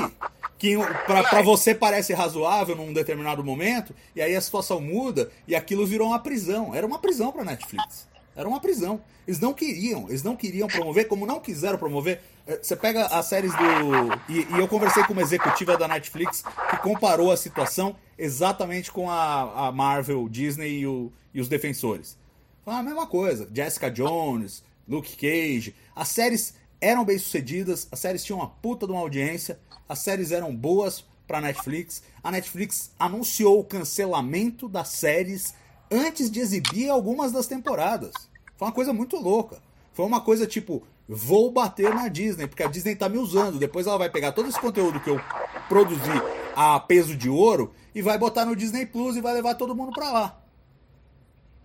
Que 0.57 0.75
pra, 1.05 1.23
pra 1.23 1.41
você 1.41 1.73
parece 1.73 2.13
razoável 2.13 2.75
num 2.75 2.91
determinado 2.91 3.41
momento, 3.45 3.95
e 4.13 4.21
aí 4.21 4.35
a 4.35 4.41
situação 4.41 4.81
muda 4.81 5.31
e 5.47 5.55
aquilo 5.55 5.85
virou 5.87 6.09
uma 6.09 6.19
prisão. 6.19 6.75
Era 6.75 6.85
uma 6.85 6.99
prisão 6.99 7.31
pra 7.31 7.45
Netflix. 7.45 8.05
Era 8.37 8.47
uma 8.47 8.61
prisão. 8.61 9.01
Eles 9.27 9.39
não 9.39 9.53
queriam, 9.53 10.07
eles 10.07 10.21
não 10.23 10.35
queriam 10.35 10.67
promover, 10.67 11.07
como 11.07 11.25
não 11.25 11.39
quiseram 11.39 11.77
promover. 11.77 12.21
Eh, 12.45 12.59
Você 12.61 12.75
pega 12.75 13.07
as 13.07 13.25
séries 13.25 13.51
do. 13.51 14.31
E, 14.31 14.47
e 14.55 14.59
eu 14.59 14.67
conversei 14.67 15.03
com 15.03 15.11
uma 15.13 15.21
executiva 15.23 15.75
da 15.75 15.87
Netflix 15.87 16.43
que 16.69 16.77
comparou 16.77 17.31
a 17.31 17.35
situação 17.37 17.95
exatamente 18.17 18.91
com 18.91 19.09
a, 19.09 19.67
a 19.67 19.71
Marvel, 19.71 20.29
Disney 20.29 20.79
e, 20.81 20.87
o- 20.87 21.11
e 21.33 21.41
os 21.41 21.49
defensores. 21.49 22.15
Foi 22.63 22.73
a 22.75 22.83
mesma 22.83 23.07
coisa. 23.07 23.49
Jessica 23.53 23.89
Jones, 23.89 24.63
Luke 24.87 25.15
Cage. 25.17 25.75
As 25.95 26.09
séries 26.09 26.53
eram 26.79 27.03
bem 27.03 27.17
sucedidas, 27.17 27.87
as 27.91 27.99
séries 27.99 28.23
tinham 28.23 28.39
uma 28.39 28.49
puta 28.49 28.85
de 28.85 28.91
uma 28.93 29.01
audiência, 29.01 29.59
as 29.89 29.99
séries 29.99 30.31
eram 30.31 30.55
boas 30.55 31.03
pra 31.27 31.41
Netflix. 31.41 32.03
A 32.23 32.31
Netflix 32.31 32.91
anunciou 32.99 33.59
o 33.59 33.63
cancelamento 33.63 34.69
das 34.69 34.89
séries 34.89 35.53
antes 35.91 36.29
de 36.29 36.39
exibir 36.39 36.89
algumas 36.89 37.31
das 37.31 37.47
temporadas. 37.47 38.11
Foi 38.57 38.67
uma 38.67 38.73
coisa 38.73 38.91
muito 38.91 39.15
louca. 39.17 39.61
Foi 39.93 40.05
uma 40.05 40.19
coisa 40.19 40.45
tipo, 40.45 40.83
vou 41.07 41.51
bater 41.51 41.93
na 41.93 42.07
Disney, 42.07 42.47
porque 42.47 42.63
a 42.63 42.67
Disney 42.67 42.95
tá 42.95 43.07
me 43.07 43.17
usando. 43.17 43.57
Depois 43.57 43.87
ela 43.87 43.97
vai 43.97 44.09
pegar 44.09 44.31
todo 44.31 44.49
esse 44.49 44.59
conteúdo 44.59 44.99
que 44.99 45.09
eu 45.09 45.21
produzi 45.69 46.11
a 46.55 46.79
peso 46.79 47.15
de 47.15 47.29
ouro 47.29 47.73
e 47.93 48.01
vai 48.01 48.17
botar 48.17 48.45
no 48.45 48.55
Disney 48.55 48.85
Plus 48.85 49.15
e 49.15 49.21
vai 49.21 49.33
levar 49.33 49.55
todo 49.55 49.75
mundo 49.75 49.91
pra 49.91 50.11
lá. 50.11 50.39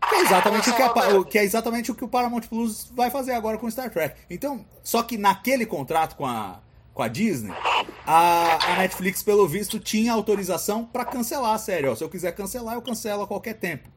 Que 0.09 0.17
é 0.17 0.21
exatamente 0.21 0.69
o 0.69 0.75
que, 0.75 0.83
a 0.83 1.25
que 1.25 1.39
é 1.39 1.45
exatamente 1.45 1.91
o 1.91 1.95
que 1.95 2.05
o 2.05 2.09
Paramount 2.09 2.43
Plus 2.43 2.91
vai 2.95 3.11
fazer 3.11 3.33
agora 3.33 3.57
com 3.57 3.71
Star 3.71 3.91
Trek. 3.91 4.21
Então, 4.29 4.65
só 4.83 5.03
que 5.03 5.17
naquele 5.17 5.65
contrato 5.65 6.17
com 6.17 6.27
a, 6.27 6.61
com 6.93 7.03
a 7.03 7.09
Disney, 7.09 7.55
a, 8.07 8.73
a 8.73 8.77
Netflix, 8.79 9.23
pelo 9.23 9.47
visto, 9.47 9.79
tinha 9.79 10.13
autorização 10.13 10.85
pra 10.85 11.05
cancelar 11.05 11.55
a 11.55 11.59
série. 11.59 11.87
Ó, 11.87 11.95
se 11.95 12.03
eu 12.03 12.09
quiser 12.09 12.33
cancelar, 12.33 12.75
eu 12.75 12.83
cancelo 12.83 13.23
a 13.23 13.27
qualquer 13.27 13.55
tempo. 13.55 13.89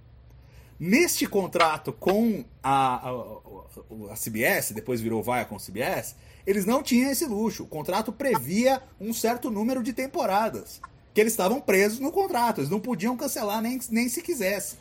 Neste 0.80 1.26
contrato 1.26 1.94
com 1.94 2.44
a, 2.62 3.10
a, 3.10 4.12
a 4.12 4.16
CBS, 4.16 4.74
depois 4.74 5.00
virou 5.00 5.24
Viacom 5.24 5.58
CBS, 5.58 6.16
eles 6.46 6.66
não 6.66 6.84
tinham 6.84 7.12
esse 7.12 7.26
luxo. 7.26 7.64
O 7.64 7.68
contrato 7.68 8.12
previa 8.12 8.82
um 9.00 9.14
certo 9.14 9.50
número 9.50 9.82
de 9.82 9.94
temporadas. 9.94 10.82
Que 11.14 11.22
eles 11.22 11.34
estavam 11.34 11.62
presos 11.62 12.00
no 12.00 12.12
contrato. 12.12 12.60
Eles 12.60 12.70
não 12.70 12.80
podiam 12.80 13.16
cancelar 13.16 13.62
nem, 13.62 13.80
nem 13.90 14.10
se 14.10 14.22
quisessem. 14.22 14.78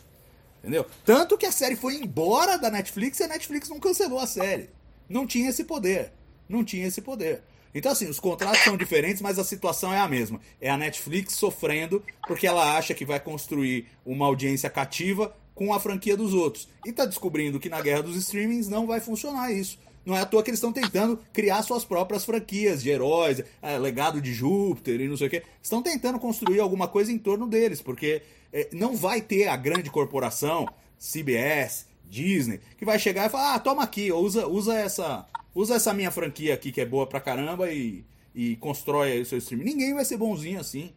Entendeu? 0.58 0.84
Tanto 1.04 1.38
que 1.38 1.46
a 1.46 1.52
série 1.52 1.76
foi 1.76 1.94
embora 1.96 2.58
da 2.58 2.70
Netflix 2.70 3.20
e 3.20 3.24
a 3.24 3.28
Netflix 3.28 3.68
não 3.68 3.78
cancelou 3.78 4.18
a 4.18 4.26
série. 4.26 4.70
Não 5.08 5.26
tinha 5.26 5.50
esse 5.50 5.62
poder. 5.62 6.12
Não 6.48 6.64
tinha 6.64 6.86
esse 6.86 7.00
poder. 7.00 7.42
Então, 7.72 7.92
assim, 7.92 8.08
os 8.08 8.18
contratos 8.18 8.60
são 8.62 8.76
diferentes, 8.76 9.22
mas 9.22 9.38
a 9.38 9.44
situação 9.44 9.92
é 9.92 9.98
a 9.98 10.08
mesma. 10.08 10.40
É 10.60 10.70
a 10.70 10.78
Netflix 10.78 11.34
sofrendo 11.34 12.02
porque 12.26 12.46
ela 12.46 12.76
acha 12.76 12.94
que 12.94 13.04
vai 13.04 13.20
construir 13.20 13.88
uma 14.04 14.26
audiência 14.26 14.70
cativa 14.70 15.34
com 15.54 15.72
a 15.72 15.80
franquia 15.80 16.16
dos 16.16 16.34
outros. 16.34 16.68
E 16.84 16.92
tá 16.92 17.04
descobrindo 17.04 17.60
que 17.60 17.68
na 17.68 17.80
guerra 17.80 18.02
dos 18.02 18.16
streamings 18.16 18.68
não 18.68 18.86
vai 18.86 19.00
funcionar 19.00 19.52
isso. 19.52 19.78
Não 20.04 20.14
é 20.14 20.20
à 20.20 20.26
toa 20.26 20.42
que 20.42 20.50
eles 20.50 20.58
estão 20.58 20.72
tentando 20.72 21.18
criar 21.32 21.62
suas 21.62 21.84
próprias 21.84 22.24
franquias 22.24 22.82
de 22.82 22.90
heróis, 22.90 23.42
é, 23.62 23.78
legado 23.78 24.20
de 24.20 24.34
Júpiter 24.34 25.00
e 25.00 25.08
não 25.08 25.16
sei 25.16 25.28
o 25.28 25.30
quê. 25.30 25.42
Estão 25.62 25.82
tentando 25.82 26.18
construir 26.18 26.60
alguma 26.60 26.86
coisa 26.86 27.10
em 27.10 27.18
torno 27.18 27.46
deles, 27.46 27.80
porque 27.80 28.22
é, 28.52 28.68
não 28.72 28.94
vai 28.94 29.22
ter 29.22 29.48
a 29.48 29.56
grande 29.56 29.90
corporação, 29.90 30.68
CBS, 30.98 31.86
Disney, 32.04 32.60
que 32.76 32.84
vai 32.84 32.98
chegar 32.98 33.26
e 33.26 33.30
falar: 33.30 33.54
ah, 33.54 33.58
toma 33.58 33.82
aqui, 33.82 34.12
usa, 34.12 34.46
usa, 34.46 34.74
essa, 34.74 35.26
usa 35.54 35.76
essa 35.76 35.94
minha 35.94 36.10
franquia 36.10 36.52
aqui 36.52 36.70
que 36.70 36.82
é 36.82 36.86
boa 36.86 37.06
pra 37.06 37.20
caramba 37.20 37.72
e, 37.72 38.04
e 38.34 38.56
constrói 38.56 39.12
aí 39.12 39.22
o 39.22 39.26
seu 39.26 39.38
streaming. 39.38 39.64
Ninguém 39.64 39.94
vai 39.94 40.04
ser 40.04 40.18
bonzinho 40.18 40.60
assim. 40.60 40.92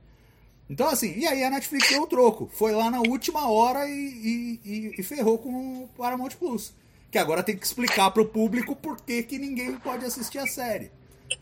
Então, 0.69 0.87
assim, 0.89 1.13
e 1.17 1.25
aí 1.25 1.43
a 1.43 1.49
Netflix 1.49 1.89
deu 1.89 2.01
o 2.03 2.07
troco. 2.07 2.49
Foi 2.53 2.71
lá 2.73 2.89
na 2.91 2.99
última 2.99 3.49
hora 3.49 3.87
e, 3.87 3.91
e, 3.91 4.61
e- 4.65 4.95
e 4.99 5.03
ferrou 5.03 5.37
com 5.37 5.83
o 5.83 5.89
Paramount 5.97 6.31
Plus. 6.37 6.73
Que 7.09 7.17
agora 7.17 7.41
tem 7.41 7.57
que 7.57 7.65
explicar 7.65 8.11
pro 8.11 8.25
público 8.25 8.75
por 8.75 8.97
que, 9.01 9.23
que 9.23 9.37
ninguém 9.39 9.77
pode 9.77 10.03
assistir 10.05 10.39
a 10.39 10.45
série. 10.47 10.91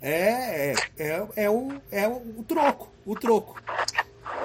É, 0.01 0.73
é, 0.73 0.75
é, 0.97 1.27
é 1.45 1.49
o, 1.49 1.81
é 1.91 2.07
o, 2.07 2.13
o 2.39 2.43
troco, 2.47 2.91
o 3.05 3.15
troco. 3.15 3.59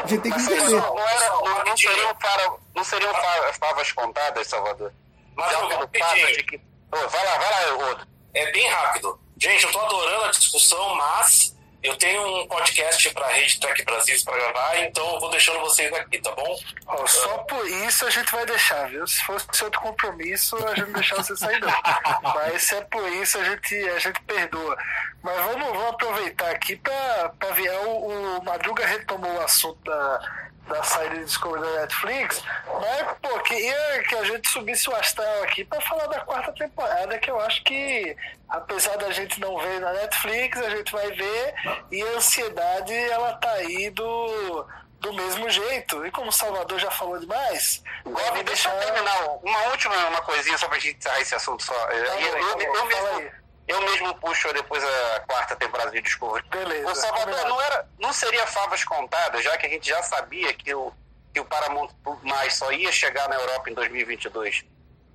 A 0.03 0.07
gente 0.07 0.23
tem 0.23 0.33
que 0.33 0.39
entender. 0.41 0.71
não, 0.71 0.95
não, 0.95 0.99
era, 1.09 1.29
não, 1.31 1.65
não 1.65 1.77
seriam, 1.77 2.15
fara, 2.21 2.53
não 2.75 2.85
seriam 2.85 3.13
fa- 3.15 3.53
favas 3.59 3.93
contadas, 3.93 4.47
Salvador? 4.47 4.93
Mas, 5.37 5.49
pelo 5.57 5.69
rapidinho. 5.69 6.09
fato 6.27 6.37
de 6.37 6.43
que... 6.45 6.57
Ô, 6.57 7.09
vai 7.09 7.25
lá, 7.25 7.39
vai 7.39 7.51
lá, 7.51 7.85
Rodo. 7.87 8.07
É 8.35 8.51
bem 8.53 8.67
rápido. 8.69 9.21
Gente, 9.39 9.65
eu 9.65 9.73
tô 9.73 9.81
adorando 9.81 10.25
a 10.25 10.31
discussão, 10.31 10.95
mas 10.97 11.57
eu 11.83 11.97
tenho 11.97 12.43
um 12.43 12.47
podcast 12.47 13.09
pra 13.11 13.29
Rede 13.29 13.59
Trek 13.59 13.85
Brasil 13.85 14.17
pra 14.25 14.37
gravar, 14.37 14.81
então 14.81 15.15
eu 15.15 15.21
vou 15.21 15.31
deixando 15.31 15.61
vocês 15.61 15.93
aqui, 15.95 16.21
tá 16.21 16.31
bom? 16.33 16.59
Ó, 16.87 17.07
só 17.07 17.39
por 17.39 17.67
isso 17.67 18.07
a 18.07 18.11
gente 18.11 18.31
vai 18.31 18.45
deixar, 18.45 18.89
viu? 18.89 19.07
Se 19.07 19.23
fosse 19.25 19.65
outro 19.65 19.81
compromisso, 19.81 20.57
a 20.57 20.75
gente 20.75 20.87
não 20.87 20.93
deixava 20.93 21.23
você 21.23 21.37
sair, 21.37 21.61
não. 21.61 21.71
Mas 22.35 22.63
se 22.65 22.75
é 22.75 22.83
por 22.83 23.11
isso, 23.13 23.39
a 23.39 23.45
gente, 23.45 23.75
a 23.75 23.99
gente 23.99 24.21
perdoa. 24.23 24.77
Mas 25.23 25.37
vamos, 25.37 25.69
vamos 25.69 25.87
aproveitar 25.87 26.51
aqui 26.51 26.77
para 26.77 27.51
ver. 27.55 27.71
O, 27.87 28.39
o 28.39 28.45
Madruga 28.45 28.87
retomou 28.87 29.33
o 29.33 29.41
assunto 29.41 29.79
da, 29.85 30.50
da 30.71 30.83
saída 30.83 31.17
de 31.17 31.25
Discovery 31.25 31.63
da 31.63 31.81
Netflix, 31.81 32.43
mas 32.67 33.19
pô, 33.21 33.39
queria 33.41 34.03
que 34.09 34.15
a 34.15 34.25
gente 34.25 34.49
subisse 34.49 34.89
o 34.89 34.95
astral 34.97 35.43
aqui 35.43 35.65
para 35.65 35.81
falar 35.83 36.07
da 36.07 36.21
quarta 36.21 36.53
temporada, 36.53 37.19
que 37.19 37.31
eu 37.31 37.41
acho 37.41 37.63
que, 37.65 38.17
apesar 38.49 38.97
da 38.97 39.11
gente 39.11 39.41
não 39.41 39.59
ver 39.59 39.81
na 39.81 39.93
Netflix, 39.93 40.59
a 40.59 40.71
gente 40.71 40.93
vai 40.93 41.11
ver, 41.11 41.55
e 41.91 42.03
a 42.03 42.07
ansiedade 42.17 42.95
ela 42.95 43.35
tá 43.35 43.51
aí 43.53 43.91
do, 43.91 44.67
do 45.01 45.13
mesmo 45.13 45.51
jeito. 45.51 46.07
E 46.07 46.11
como 46.11 46.29
o 46.29 46.33
Salvador 46.33 46.79
já 46.79 46.91
falou 46.91 47.19
demais, 47.19 47.83
Gob, 48.05 48.43
deixa 48.45 48.69
eu 48.69 48.81
terminar 48.81 49.29
uma 49.43 49.63
última 49.71 49.97
uma 50.09 50.23
coisinha 50.23 50.57
só 50.57 50.69
pra 50.69 50.79
gente 50.79 50.99
encerrar 50.99 51.21
esse 51.21 51.35
assunto 51.35 51.63
só. 51.63 51.75
Tá 51.75 51.95
eu, 51.95 52.05
eu, 52.05 52.13
tá 52.13 52.65
eu, 52.65 52.75
eu 52.75 52.85
mesmo, 52.87 53.07
aí. 53.19 53.33
Eu 53.71 53.81
mesmo 53.83 54.15
puxo 54.17 54.53
depois 54.53 54.83
a 54.83 55.21
quarta 55.21 55.55
temporada 55.55 55.91
de 55.93 56.01
Discovery. 56.01 56.45
Beleza, 56.49 56.91
O 56.91 56.95
Salvador 56.95 57.49
não, 57.49 57.63
era, 57.63 57.89
não 57.99 58.13
seria 58.13 58.47
favas 58.47 58.83
contadas, 58.83 59.45
já 59.45 59.57
que 59.57 59.67
a 59.67 59.69
gente 59.69 59.89
já 59.89 60.03
sabia 60.03 60.53
que 60.53 60.75
o, 60.75 60.93
que 61.33 61.39
o 61.39 61.45
Paramount 61.45 61.91
mais 62.23 62.55
só 62.55 62.73
ia 62.73 62.91
chegar 62.91 63.29
na 63.29 63.37
Europa 63.37 63.71
em 63.71 63.75
2022. 63.75 64.65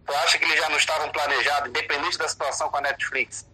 Tu 0.05 0.13
acha 0.13 0.37
que 0.37 0.45
eles 0.45 0.57
já 0.57 0.69
não 0.69 0.77
estavam 0.77 1.11
planejados, 1.11 1.69
independente 1.69 2.17
da 2.17 2.27
situação 2.27 2.69
com 2.69 2.77
a 2.77 2.81
Netflix, 2.81 3.45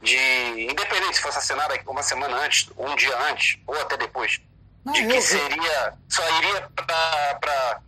de 0.00 0.66
independente 0.70 1.16
se 1.16 1.22
fosse 1.22 1.38
assinado 1.38 1.74
uma 1.86 2.02
semana 2.02 2.36
antes, 2.38 2.70
um 2.78 2.94
dia 2.96 3.16
antes, 3.30 3.58
ou 3.66 3.78
até 3.80 3.96
depois, 3.96 4.40
Não, 4.84 4.92
de 4.92 5.06
que 5.06 5.20
seria 5.20 5.94
só 6.08 6.22
iria 6.38 6.70
para 6.76 7.80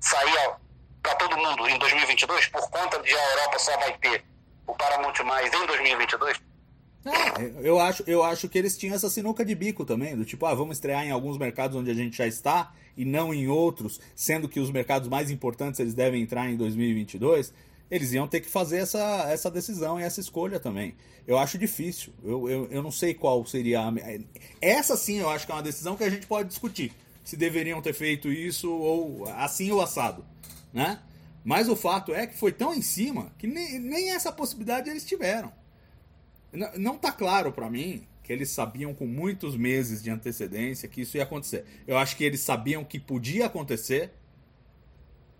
sair 0.00 0.50
para 1.02 1.14
todo 1.14 1.36
mundo 1.36 1.68
em 1.68 1.78
2022 1.78 2.46
por 2.48 2.68
conta 2.70 2.98
de 3.00 3.14
a 3.14 3.30
Europa 3.30 3.58
só 3.58 3.76
vai 3.78 3.92
ter 3.98 4.24
o 4.68 4.74
Paramount 4.74 5.14
mais 5.24 5.52
em 5.52 5.66
2022? 5.66 6.40
É, 7.04 7.52
eu 7.62 7.80
acho, 7.80 8.04
eu 8.06 8.22
acho 8.22 8.48
que 8.48 8.58
eles 8.58 8.76
tinham 8.76 8.94
essa 8.94 9.08
sinuca 9.08 9.44
de 9.44 9.54
bico 9.54 9.84
também, 9.84 10.14
do 10.14 10.24
tipo, 10.24 10.44
ah, 10.44 10.54
vamos 10.54 10.76
estrear 10.76 11.04
em 11.04 11.10
alguns 11.10 11.38
mercados 11.38 11.76
onde 11.76 11.90
a 11.90 11.94
gente 11.94 12.16
já 12.16 12.26
está 12.26 12.72
e 12.96 13.04
não 13.04 13.32
em 13.32 13.48
outros, 13.48 14.00
sendo 14.14 14.48
que 14.48 14.60
os 14.60 14.70
mercados 14.70 15.08
mais 15.08 15.30
importantes 15.30 15.80
eles 15.80 15.94
devem 15.94 16.22
entrar 16.22 16.50
em 16.50 16.56
2022. 16.56 17.52
Eles 17.90 18.12
iam 18.12 18.28
ter 18.28 18.40
que 18.40 18.50
fazer 18.50 18.78
essa, 18.78 18.98
essa 19.30 19.50
decisão 19.50 19.98
e 19.98 20.02
essa 20.02 20.20
escolha 20.20 20.60
também. 20.60 20.94
Eu 21.26 21.38
acho 21.38 21.56
difícil. 21.56 22.12
Eu, 22.22 22.48
eu, 22.48 22.68
eu 22.70 22.82
não 22.82 22.90
sei 22.90 23.14
qual 23.14 23.46
seria. 23.46 23.80
A... 23.80 23.92
Essa 24.60 24.94
sim 24.94 25.18
eu 25.18 25.30
acho 25.30 25.46
que 25.46 25.52
é 25.52 25.54
uma 25.54 25.62
decisão 25.62 25.96
que 25.96 26.04
a 26.04 26.10
gente 26.10 26.26
pode 26.26 26.48
discutir. 26.48 26.92
Se 27.24 27.34
deveriam 27.36 27.80
ter 27.80 27.94
feito 27.94 28.30
isso 28.30 28.70
ou 28.70 29.26
assim 29.36 29.70
ou 29.70 29.80
assado. 29.80 30.22
Né? 30.70 30.98
Mas 31.48 31.66
o 31.66 31.74
fato 31.74 32.12
é 32.14 32.26
que 32.26 32.36
foi 32.36 32.52
tão 32.52 32.74
em 32.74 32.82
cima 32.82 33.32
que 33.38 33.46
nem, 33.46 33.78
nem 33.78 34.10
essa 34.10 34.30
possibilidade 34.30 34.90
eles 34.90 35.02
tiveram. 35.02 35.50
N- 36.52 36.76
Não 36.76 36.98
tá 36.98 37.10
claro 37.10 37.50
pra 37.52 37.70
mim 37.70 38.06
que 38.22 38.30
eles 38.30 38.50
sabiam 38.50 38.92
com 38.92 39.06
muitos 39.06 39.56
meses 39.56 40.02
de 40.02 40.10
antecedência 40.10 40.86
que 40.90 41.00
isso 41.00 41.16
ia 41.16 41.22
acontecer. 41.22 41.64
Eu 41.86 41.96
acho 41.96 42.18
que 42.18 42.24
eles 42.24 42.42
sabiam 42.42 42.84
que 42.84 43.00
podia 43.00 43.46
acontecer, 43.46 44.12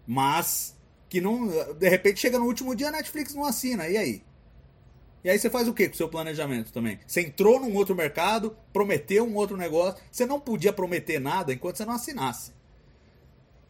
mas 0.07 0.75
que 1.11 1.21
não. 1.21 1.47
De 1.75 1.89
repente 1.91 2.21
chega 2.21 2.39
no 2.39 2.47
último 2.47 2.75
dia 2.75 2.89
a 2.89 2.93
Netflix 2.93 3.35
não 3.35 3.45
assina, 3.45 3.87
e 3.87 3.99
aí? 3.99 4.23
E 5.23 5.29
aí 5.29 5.39
você 5.39 5.51
faz 5.51 5.69
o 5.69 5.75
que 5.75 5.89
com 5.89 5.95
o 5.95 5.97
seu 5.99 6.09
planejamento 6.09 6.73
também? 6.73 7.01
Você 7.07 7.21
entrou 7.21 7.61
num 7.61 7.75
outro 7.75 7.95
mercado, 7.95 8.57
prometeu 8.73 9.27
um 9.27 9.35
outro 9.35 9.59
negócio, 9.59 10.03
você 10.11 10.25
não 10.25 10.41
podia 10.41 10.73
prometer 10.73 11.19
nada 11.21 11.53
enquanto 11.53 11.77
você 11.77 11.85
não 11.85 11.93
assinasse. 11.95 12.53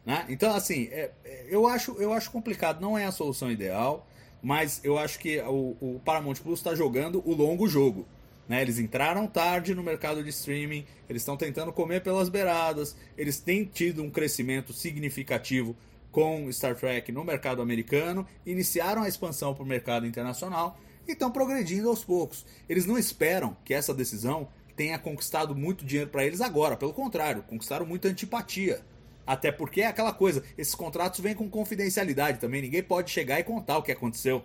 Né? 0.09 0.25
Então, 0.27 0.51
assim, 0.55 0.87
é- 0.91 1.11
é- 1.23 1.45
eu, 1.51 1.67
acho, 1.67 1.91
eu 1.99 2.11
acho 2.11 2.31
complicado, 2.31 2.81
não 2.81 2.97
é 2.97 3.05
a 3.05 3.11
solução 3.11 3.51
ideal, 3.51 4.07
mas 4.41 4.81
eu 4.83 4.97
acho 4.97 5.19
que 5.19 5.39
o, 5.41 5.77
o 5.79 6.01
Paramount 6.03 6.37
Plus 6.37 6.57
está 6.57 6.73
jogando 6.73 7.21
o 7.23 7.35
longo 7.35 7.67
jogo. 7.67 8.07
Né? 8.47 8.59
Eles 8.59 8.79
entraram 8.79 9.27
tarde 9.27 9.75
no 9.75 9.83
mercado 9.83 10.23
de 10.23 10.29
streaming, 10.31 10.83
eles 11.07 11.21
estão 11.21 11.37
tentando 11.37 11.71
comer 11.71 12.01
pelas 12.01 12.27
beiradas, 12.27 12.97
eles 13.15 13.39
têm 13.39 13.65
tido 13.65 14.01
um 14.01 14.09
crescimento 14.09 14.73
significativo 14.73 15.77
com 16.11 16.51
Star 16.51 16.75
Trek 16.75 17.11
no 17.11 17.23
mercado 17.23 17.61
americano, 17.61 18.25
iniciaram 18.47 19.03
a 19.03 19.07
expansão 19.07 19.53
para 19.53 19.63
o 19.63 19.67
mercado 19.67 20.07
internacional 20.07 20.79
e 21.07 21.11
estão 21.11 21.29
progredindo 21.29 21.87
aos 21.87 22.03
poucos. 22.03 22.47
Eles 22.67 22.87
não 22.87 22.97
esperam 22.97 23.55
que 23.63 23.75
essa 23.75 23.93
decisão 23.93 24.47
tenha 24.75 24.97
conquistado 24.97 25.55
muito 25.55 25.85
dinheiro 25.85 26.09
para 26.09 26.25
eles 26.25 26.41
agora, 26.41 26.75
pelo 26.75 26.93
contrário, 26.93 27.43
conquistaram 27.43 27.85
muita 27.85 28.07
antipatia. 28.07 28.81
Até 29.29 29.51
porque 29.51 29.81
é 29.81 29.85
aquela 29.85 30.11
coisa, 30.11 30.43
esses 30.57 30.73
contratos 30.73 31.19
vêm 31.19 31.35
com 31.35 31.47
confidencialidade 31.47 32.39
também, 32.39 32.63
ninguém 32.63 32.81
pode 32.81 33.11
chegar 33.11 33.39
e 33.39 33.43
contar 33.43 33.77
o 33.77 33.83
que 33.83 33.91
aconteceu. 33.91 34.43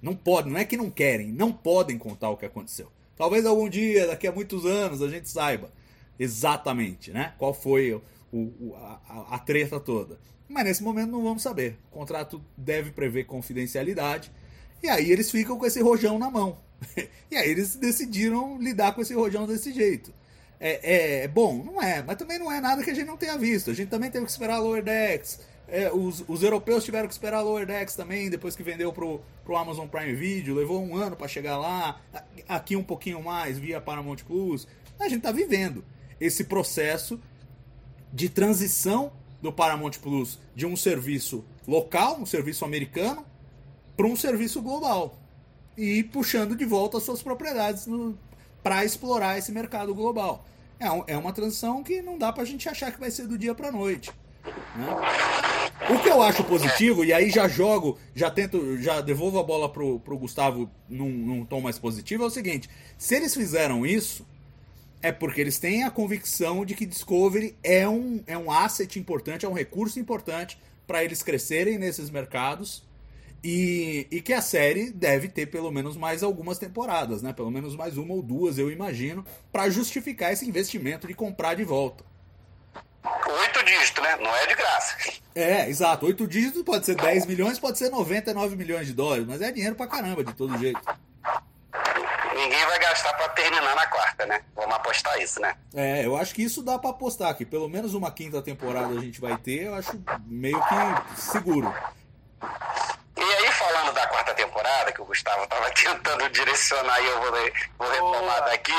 Não 0.00 0.14
pode, 0.14 0.48
não 0.48 0.58
é 0.58 0.64
que 0.64 0.76
não 0.76 0.88
querem, 0.90 1.32
não 1.32 1.52
podem 1.52 1.98
contar 1.98 2.30
o 2.30 2.36
que 2.36 2.46
aconteceu. 2.46 2.86
Talvez 3.16 3.44
algum 3.44 3.68
dia, 3.68 4.06
daqui 4.06 4.28
a 4.28 4.32
muitos 4.32 4.64
anos, 4.64 5.02
a 5.02 5.08
gente 5.08 5.28
saiba 5.28 5.72
exatamente, 6.16 7.10
né? 7.10 7.34
Qual 7.36 7.52
foi 7.52 7.92
o, 7.94 8.02
o- 8.32 8.74
a, 8.76 9.34
a- 9.34 9.38
treta 9.40 9.80
toda. 9.80 10.20
Mas 10.48 10.64
nesse 10.66 10.84
momento 10.84 11.10
não 11.10 11.24
vamos 11.24 11.42
saber. 11.42 11.76
O 11.90 11.94
contrato 11.98 12.40
deve 12.56 12.92
prever 12.92 13.24
confidencialidade. 13.24 14.30
E 14.80 14.88
aí 14.88 15.10
eles 15.10 15.32
ficam 15.32 15.58
com 15.58 15.66
esse 15.66 15.80
rojão 15.82 16.16
na 16.16 16.30
mão. 16.30 16.58
e 17.28 17.36
aí 17.36 17.50
eles 17.50 17.74
decidiram 17.74 18.56
lidar 18.60 18.92
com 18.94 19.00
esse 19.00 19.14
rojão 19.14 19.48
desse 19.48 19.72
jeito. 19.72 20.12
É, 20.64 21.24
é 21.24 21.28
bom? 21.28 21.60
Não 21.64 21.82
é, 21.82 22.04
mas 22.04 22.16
também 22.16 22.38
não 22.38 22.50
é 22.50 22.60
nada 22.60 22.84
que 22.84 22.90
a 22.90 22.94
gente 22.94 23.08
não 23.08 23.16
tenha 23.16 23.36
visto. 23.36 23.72
A 23.72 23.74
gente 23.74 23.88
também 23.88 24.08
teve 24.08 24.24
que 24.24 24.30
esperar 24.30 24.54
a 24.54 24.58
Lower 24.60 24.80
Decks. 24.80 25.40
É, 25.66 25.90
os, 25.90 26.24
os 26.28 26.40
europeus 26.44 26.84
tiveram 26.84 27.08
que 27.08 27.14
esperar 27.14 27.38
a 27.38 27.42
Lower 27.42 27.66
Decks 27.66 27.96
também, 27.96 28.30
depois 28.30 28.54
que 28.54 28.62
vendeu 28.62 28.92
pro, 28.92 29.20
pro 29.44 29.56
Amazon 29.56 29.88
Prime 29.88 30.14
Video. 30.14 30.54
Levou 30.54 30.80
um 30.80 30.94
ano 30.94 31.16
para 31.16 31.26
chegar 31.26 31.58
lá. 31.58 32.00
Aqui 32.48 32.76
um 32.76 32.84
pouquinho 32.84 33.20
mais 33.20 33.58
via 33.58 33.80
Paramount 33.80 34.18
Plus. 34.24 34.68
A 35.00 35.08
gente 35.08 35.22
tá 35.22 35.32
vivendo 35.32 35.84
esse 36.20 36.44
processo 36.44 37.20
de 38.12 38.28
transição 38.28 39.12
do 39.40 39.52
Paramount 39.52 39.98
Plus 40.00 40.38
de 40.54 40.64
um 40.64 40.76
serviço 40.76 41.44
local, 41.66 42.20
um 42.20 42.26
serviço 42.26 42.64
americano, 42.64 43.26
para 43.96 44.06
um 44.06 44.14
serviço 44.14 44.62
global. 44.62 45.18
E 45.76 46.04
puxando 46.04 46.54
de 46.54 46.64
volta 46.64 46.98
as 46.98 47.02
suas 47.02 47.20
propriedades 47.20 47.88
para 48.62 48.84
explorar 48.84 49.38
esse 49.38 49.52
mercado 49.52 49.94
global. 49.94 50.44
É, 50.78 51.12
é 51.14 51.16
uma 51.16 51.32
transição 51.32 51.82
que 51.82 52.02
não 52.02 52.18
dá 52.18 52.32
para 52.32 52.42
a 52.42 52.46
gente 52.46 52.68
achar 52.68 52.92
que 52.92 53.00
vai 53.00 53.10
ser 53.10 53.26
do 53.26 53.38
dia 53.38 53.54
para 53.54 53.70
noite. 53.70 54.10
né? 54.76 54.86
O 55.90 55.98
que 56.00 56.08
eu 56.08 56.22
acho 56.22 56.44
positivo, 56.44 57.04
e 57.04 57.12
aí 57.12 57.28
já 57.30 57.48
jogo, 57.48 57.98
já 58.14 58.30
tento, 58.30 58.78
já 58.78 59.00
devolvo 59.00 59.38
a 59.38 59.42
bola 59.42 59.68
pro, 59.68 59.98
pro 60.00 60.16
Gustavo 60.16 60.70
num, 60.88 61.10
num 61.10 61.44
tom 61.44 61.60
mais 61.60 61.78
positivo, 61.78 62.22
é 62.22 62.26
o 62.26 62.30
seguinte: 62.30 62.68
se 62.96 63.16
eles 63.16 63.34
fizeram 63.34 63.84
isso, 63.84 64.24
é 65.00 65.10
porque 65.10 65.40
eles 65.40 65.58
têm 65.58 65.82
a 65.82 65.90
convicção 65.90 66.64
de 66.64 66.74
que 66.74 66.86
Discovery 66.86 67.56
é 67.62 67.88
um, 67.88 68.22
é 68.26 68.38
um 68.38 68.50
asset 68.50 68.98
importante, 68.98 69.44
é 69.44 69.48
um 69.48 69.52
recurso 69.54 69.98
importante 69.98 70.56
para 70.86 71.02
eles 71.02 71.22
crescerem 71.22 71.78
nesses 71.78 72.10
mercados 72.10 72.84
e, 73.42 74.06
e 74.10 74.20
que 74.20 74.32
a 74.32 74.40
série 74.40 74.90
deve 74.90 75.28
ter 75.28 75.46
pelo 75.46 75.70
menos 75.70 75.96
mais 75.96 76.22
algumas 76.22 76.58
temporadas, 76.58 77.22
né? 77.22 77.32
Pelo 77.32 77.50
menos 77.50 77.74
mais 77.74 77.96
uma 77.96 78.14
ou 78.14 78.22
duas, 78.22 78.58
eu 78.58 78.70
imagino, 78.70 79.24
para 79.50 79.68
justificar 79.68 80.32
esse 80.32 80.48
investimento 80.48 81.06
de 81.06 81.14
comprar 81.14 81.54
de 81.54 81.64
volta. 81.64 82.04
Oito 83.04 83.64
dígitos, 83.64 84.02
né? 84.02 84.16
Não 84.16 84.34
é 84.34 84.46
de 84.46 84.54
graça. 84.54 84.96
É, 85.34 85.68
exato. 85.68 86.06
Oito 86.06 86.26
dígitos 86.26 86.62
pode 86.62 86.86
ser 86.86 86.94
10 86.94 87.26
milhões, 87.26 87.58
pode 87.58 87.78
ser 87.78 87.90
99 87.90 88.54
milhões 88.54 88.86
de 88.86 88.92
dólares, 88.92 89.26
mas 89.26 89.42
é 89.42 89.50
dinheiro 89.50 89.74
pra 89.74 89.88
caramba, 89.88 90.22
de 90.22 90.34
todo 90.34 90.56
jeito. 90.58 90.80
Ninguém 92.34 92.66
vai 92.66 92.78
gastar 92.78 93.12
pra 93.14 93.28
terminar 93.30 93.74
na 93.74 93.86
quarta, 93.86 94.26
né? 94.26 94.40
Vamos 94.54 94.74
apostar 94.74 95.20
isso, 95.20 95.40
né? 95.40 95.54
É, 95.74 96.06
eu 96.06 96.16
acho 96.16 96.34
que 96.34 96.42
isso 96.42 96.62
dá 96.62 96.78
pra 96.78 96.90
apostar, 96.90 97.34
que 97.36 97.44
pelo 97.44 97.68
menos 97.68 97.94
uma 97.94 98.10
quinta 98.10 98.40
temporada 98.40 98.94
a 98.94 99.00
gente 99.00 99.20
vai 99.20 99.36
ter, 99.36 99.64
eu 99.64 99.74
acho 99.74 100.00
meio 100.26 100.60
que 100.60 101.20
seguro. 101.20 101.72
E 103.22 103.34
aí, 103.36 103.52
falando 103.52 103.92
da 103.92 104.06
quarta 104.08 104.34
temporada, 104.34 104.92
que 104.92 105.00
o 105.00 105.04
Gustavo 105.04 105.46
tava 105.46 105.70
tentando 105.72 106.28
direcionar 106.30 107.00
e 107.00 107.06
eu 107.06 107.20
vou, 107.20 107.30
vou 107.78 107.90
retomar 107.90 108.44
daqui. 108.44 108.72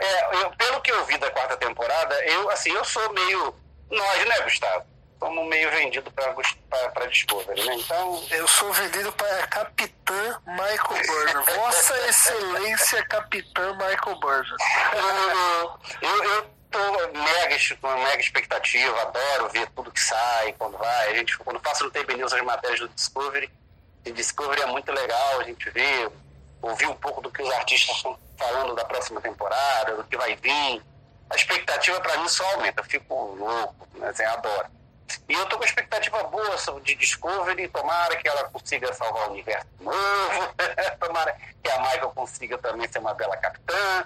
É, 0.00 0.36
eu- 0.42 0.50
pelo 0.52 0.80
que 0.80 0.90
eu 0.90 1.04
vi 1.04 1.18
da 1.18 1.30
quarta 1.30 1.56
temporada, 1.56 2.14
eu, 2.24 2.50
assim, 2.50 2.72
eu 2.72 2.84
sou 2.84 3.12
meio. 3.12 3.54
Nós, 3.90 4.24
né, 4.24 4.40
Gustavo? 4.40 4.86
Somos 5.18 5.48
meio 5.48 5.70
vendido 5.70 6.10
pra 6.10 7.06
Discovery, 7.06 7.64
né? 7.64 7.74
Então, 7.76 8.22
Eu 8.30 8.46
sou 8.48 8.72
vendido 8.72 9.10
para 9.12 9.46
Capitã 9.46 10.40
Michael 10.46 11.06
Burner. 11.06 11.44
Vossa 11.56 11.96
Excelência 12.08 13.02
Capitã 13.06 13.72
Michael 13.74 14.18
Burner. 14.20 14.44
eu, 16.02 16.24
eu, 16.24 16.50
tô 16.70 16.78
mega, 17.12 17.56
mega 18.02 18.20
expectativa, 18.20 19.00
adoro 19.02 19.48
ver 19.50 19.66
tudo 19.70 19.92
que 19.92 20.00
sai, 20.00 20.52
quando 20.58 20.76
vai. 20.76 21.12
A 21.12 21.14
gente, 21.14 21.38
quando 21.38 21.60
faço 21.60 21.84
no 21.84 21.90
TB 21.90 22.16
News 22.16 22.32
as 22.32 22.42
matérias 22.42 22.80
do 22.80 22.88
Discovery, 22.88 23.48
e 24.04 24.12
Discovery 24.12 24.62
é 24.62 24.66
muito 24.66 24.92
legal, 24.92 25.40
a 25.40 25.44
gente 25.44 25.68
vê, 25.70 26.10
ouvir 26.60 26.86
um 26.86 26.94
pouco 26.94 27.20
do 27.20 27.30
que 27.30 27.42
os 27.42 27.50
artistas 27.52 27.96
estão 27.96 28.18
falando 28.36 28.74
da 28.74 28.84
próxima 28.84 29.20
temporada, 29.20 29.96
do 29.96 30.04
que 30.04 30.16
vai 30.16 30.36
vir. 30.36 30.82
A 31.30 31.36
expectativa 31.36 32.00
para 32.00 32.18
mim 32.18 32.28
só 32.28 32.44
aumenta, 32.52 32.80
eu 32.80 32.84
fico 32.84 33.14
louco, 33.14 33.88
né? 33.94 34.08
assim, 34.08 34.24
adoro. 34.24 34.68
E 35.28 35.32
eu 35.32 35.46
tô 35.46 35.58
com 35.58 35.64
expectativa 35.64 36.22
boa 36.24 36.56
de 36.82 36.94
Discovery, 36.94 37.68
tomara 37.68 38.16
que 38.16 38.28
ela 38.28 38.44
consiga 38.44 38.92
salvar 38.92 39.28
o 39.28 39.32
universo 39.32 39.66
novo, 39.80 40.54
tomara 41.00 41.36
que 41.62 41.70
a 41.70 41.78
Michael 41.80 42.10
consiga 42.10 42.58
também 42.58 42.90
ser 42.90 42.98
uma 42.98 43.14
bela 43.14 43.36
capitã. 43.36 44.04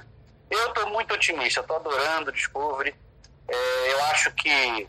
Eu 0.51 0.73
tô 0.73 0.87
muito 0.87 1.13
otimista, 1.15 1.61
eu 1.61 1.65
tô 1.65 1.75
adorando 1.77 2.33
Discovery. 2.33 2.95
É, 3.49 3.93
eu 3.93 4.05
acho 4.05 4.31
que 4.33 4.89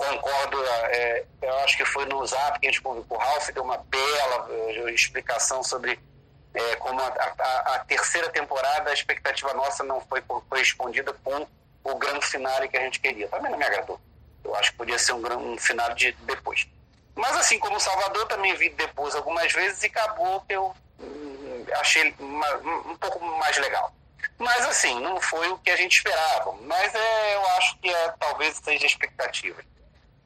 concordo, 0.00 0.64
é, 0.64 1.24
eu 1.42 1.58
acho 1.58 1.76
que 1.76 1.84
foi 1.84 2.06
no 2.06 2.24
Zap 2.26 2.58
que 2.58 2.66
a 2.66 2.70
gente 2.70 2.80
publicou, 2.80 3.18
o 3.18 3.20
Ralph 3.20 3.50
deu 3.50 3.62
uma 3.62 3.76
bela 3.76 4.48
é, 4.50 4.90
explicação 4.92 5.62
sobre 5.62 6.00
é, 6.54 6.76
como 6.76 6.98
a, 6.98 7.06
a, 7.06 7.74
a, 7.74 7.78
terceira 7.80 8.30
temporada, 8.30 8.90
a 8.90 8.94
expectativa 8.94 9.52
nossa 9.52 9.84
não 9.84 10.00
foi 10.00 10.22
correspondida 10.22 11.12
com 11.22 11.46
o 11.84 11.94
grande 11.96 12.26
finale 12.26 12.68
que 12.68 12.78
a 12.78 12.80
gente 12.80 12.98
queria. 12.98 13.28
Também 13.28 13.50
não 13.50 13.58
me 13.58 13.64
agradou. 13.64 14.00
Eu 14.42 14.54
acho 14.56 14.70
que 14.72 14.78
podia 14.78 14.98
ser 14.98 15.12
um, 15.12 15.52
um 15.52 15.58
final 15.58 15.94
de 15.94 16.12
depois. 16.22 16.66
Mas 17.14 17.36
assim 17.36 17.58
como 17.58 17.76
o 17.76 17.80
Salvador, 17.80 18.26
também 18.26 18.54
vi 18.54 18.70
depois 18.70 19.14
algumas 19.14 19.52
vezes 19.52 19.82
e 19.82 19.86
acabou 19.86 20.40
que 20.40 20.54
eu 20.54 20.74
hum, 20.98 21.66
achei 21.74 22.14
uma, 22.18 22.56
um 22.90 22.96
pouco 22.96 23.22
mais 23.22 23.56
legal. 23.58 23.92
Mas 24.38 24.66
assim, 24.66 24.98
não 25.00 25.20
foi 25.20 25.48
o 25.50 25.58
que 25.58 25.70
a 25.70 25.76
gente 25.76 25.98
esperava. 25.98 26.52
Mas 26.62 26.94
é, 26.94 27.34
eu 27.36 27.46
acho 27.58 27.76
que 27.78 27.90
é, 27.90 28.14
talvez 28.18 28.56
seja 28.56 28.86
expectativa. 28.86 29.62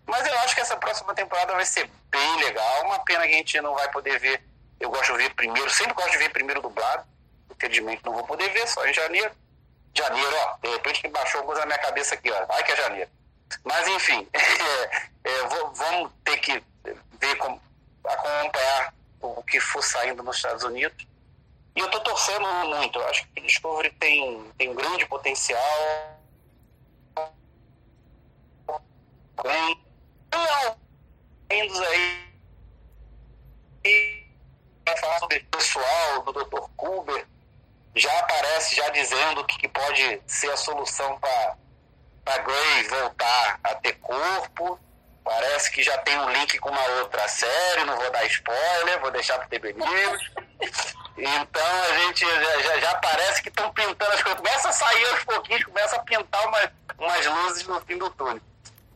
Mas 0.06 0.26
eu 0.26 0.38
acho 0.40 0.54
que 0.54 0.60
essa 0.60 0.76
próxima 0.76 1.14
temporada 1.14 1.54
vai 1.54 1.64
ser 1.64 1.90
bem 2.10 2.36
legal. 2.44 2.84
Uma 2.84 2.98
pena 3.04 3.26
que 3.26 3.34
a 3.34 3.36
gente 3.36 3.60
não 3.60 3.74
vai 3.74 3.90
poder 3.90 4.18
ver. 4.18 4.42
Eu 4.78 4.90
gosto 4.90 5.12
de 5.12 5.18
ver 5.18 5.34
primeiro, 5.34 5.70
sempre 5.70 5.94
gosto 5.94 6.10
de 6.10 6.18
ver 6.18 6.30
primeiro 6.30 6.60
dublado. 6.60 7.06
Infelizmente 7.50 8.04
não 8.04 8.12
vou 8.12 8.24
poder 8.24 8.50
ver, 8.50 8.66
só 8.68 8.84
em 8.86 8.92
janeiro. 8.92 9.32
Janeiro, 9.96 10.36
ó, 10.36 10.56
de 10.60 10.68
repente 10.70 11.00
que 11.00 11.08
baixou 11.08 11.40
alguns 11.40 11.58
na 11.58 11.66
minha 11.66 11.78
cabeça 11.78 12.14
aqui, 12.14 12.30
ó. 12.30 12.46
Ai 12.50 12.64
que 12.64 12.72
é 12.72 12.76
janeiro. 12.76 13.10
Mas 13.62 13.86
enfim, 13.88 14.28
é, 14.34 15.30
é, 15.30 15.46
vamos 15.74 16.12
ter 16.24 16.36
que 16.38 16.62
ver 17.20 17.36
como, 17.36 17.60
acompanhar 18.04 18.92
o 19.20 19.42
que 19.42 19.60
for 19.60 19.82
saindo 19.82 20.22
nos 20.22 20.36
Estados 20.36 20.64
Unidos. 20.64 21.06
E 21.76 21.80
eu 21.80 21.86
estou 21.86 22.00
torcendo 22.02 22.46
muito. 22.46 22.98
Eu 22.98 23.08
acho 23.08 23.26
que 23.28 23.40
o 23.40 23.46
Discovery 23.46 23.90
tem, 23.92 24.52
tem 24.58 24.70
um 24.70 24.74
grande 24.74 25.06
potencial. 25.06 25.60
Bem, 29.42 29.83
Windows 31.50 31.80
aí. 31.80 32.24
E 33.84 34.24
falar 35.00 35.18
sobre 35.18 35.38
o 35.38 35.44
pessoal 35.56 36.22
do 36.22 36.32
Dr. 36.32 36.68
Kuber. 36.76 37.26
Já 37.94 38.18
aparece, 38.18 38.74
já 38.74 38.88
dizendo 38.88 39.44
que 39.44 39.68
pode 39.68 40.20
ser 40.26 40.50
a 40.50 40.56
solução 40.56 41.18
para 41.20 41.56
a 42.26 42.38
Grey 42.38 42.88
voltar 42.88 43.60
a 43.62 43.74
ter 43.76 43.92
corpo. 43.94 44.78
Parece 45.22 45.70
que 45.70 45.82
já 45.82 45.96
tem 45.98 46.18
um 46.18 46.30
link 46.30 46.58
com 46.58 46.70
uma 46.70 46.86
outra 46.98 47.26
série, 47.28 47.84
não 47.84 47.96
vou 47.96 48.10
dar 48.10 48.24
spoiler, 48.26 49.00
vou 49.00 49.10
deixar 49.10 49.38
para 49.38 49.46
TB 49.46 49.72
News. 49.74 50.30
Então 51.16 51.82
a 51.82 51.98
gente 51.98 52.26
já, 52.26 52.62
já, 52.62 52.80
já 52.80 52.94
parece 52.96 53.42
que 53.42 53.48
estão 53.48 53.72
pintando 53.72 54.12
as 54.12 54.22
coisas. 54.22 54.40
Começa 54.40 54.68
a 54.68 54.72
sair 54.72 55.06
aos 55.10 55.24
pouquinhos, 55.24 55.64
começa 55.64 55.96
a 55.96 56.00
pintar 56.00 56.46
umas, 56.48 56.68
umas 56.98 57.26
luzes 57.26 57.66
no 57.66 57.80
fim 57.82 57.96
do 57.96 58.10
túnel. 58.10 58.42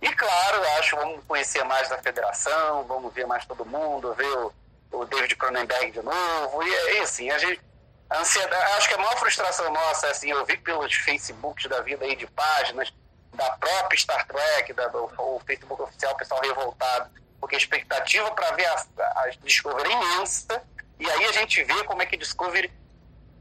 E 0.00 0.08
claro, 0.14 0.62
acho 0.78 0.96
vamos 0.96 1.24
conhecer 1.26 1.64
mais 1.64 1.88
da 1.88 1.98
federação, 1.98 2.84
vamos 2.84 3.12
ver 3.12 3.26
mais 3.26 3.44
todo 3.46 3.66
mundo, 3.66 4.14
ver 4.14 4.36
o, 4.38 4.52
o 4.92 5.04
David 5.04 5.34
Cronenberg 5.36 5.90
de 5.90 6.02
novo. 6.02 6.62
E, 6.62 6.96
e 6.96 6.98
assim, 7.00 7.30
a 7.30 7.38
gente. 7.38 7.60
A 8.10 8.20
ansiedade, 8.20 8.72
acho 8.72 8.88
que 8.88 8.94
a 8.94 8.98
maior 8.98 9.18
frustração 9.18 9.70
nossa, 9.70 10.08
assim, 10.08 10.30
eu 10.30 10.42
vi 10.46 10.56
pelos 10.56 10.94
Facebooks 10.94 11.66
da 11.66 11.82
vida 11.82 12.06
aí 12.06 12.16
de 12.16 12.26
páginas, 12.28 12.90
da 13.34 13.50
própria 13.50 13.98
Star 13.98 14.26
Trek, 14.26 14.72
da, 14.72 14.88
do 14.88 15.12
o 15.18 15.42
Facebook 15.46 15.82
oficial, 15.82 16.14
o 16.14 16.16
pessoal 16.16 16.40
revoltado, 16.40 17.10
porque 17.38 17.54
a 17.54 17.58
expectativa 17.58 18.30
para 18.30 18.52
ver 18.52 18.64
a, 18.64 18.74
a 19.16 19.30
Discovery 19.42 19.90
é 19.90 19.92
imensa, 19.92 20.62
e 20.98 21.10
aí 21.10 21.24
a 21.26 21.32
gente 21.32 21.62
vê 21.64 21.84
como 21.84 22.00
é 22.00 22.06
que 22.06 22.16
Discovery 22.16 22.72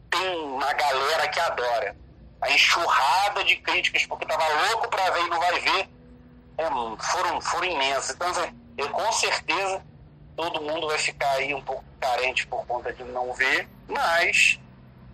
tem 0.09 0.37
uma 0.39 0.73
galera 0.73 1.27
que 1.29 1.39
adora. 1.39 1.95
A 2.41 2.51
enxurrada 2.51 3.43
de 3.45 3.55
críticas, 3.57 4.05
porque 4.05 4.25
tava 4.25 4.47
louco 4.67 4.89
para 4.89 5.09
ver 5.11 5.21
e 5.21 5.29
não 5.29 5.39
vai 5.39 5.59
ver, 5.59 5.89
é, 6.57 6.69
foram, 7.03 7.41
foram 7.41 7.65
imensas. 7.65 8.15
Então, 8.15 8.29
assim, 8.29 8.59
eu, 8.77 8.89
com 8.89 9.11
certeza, 9.11 9.83
todo 10.35 10.61
mundo 10.61 10.87
vai 10.87 10.97
ficar 10.97 11.31
aí 11.31 11.53
um 11.53 11.61
pouco 11.61 11.83
carente 11.99 12.45
por 12.47 12.65
conta 12.65 12.93
de 12.93 13.03
não 13.03 13.33
ver, 13.33 13.67
mas, 13.87 14.59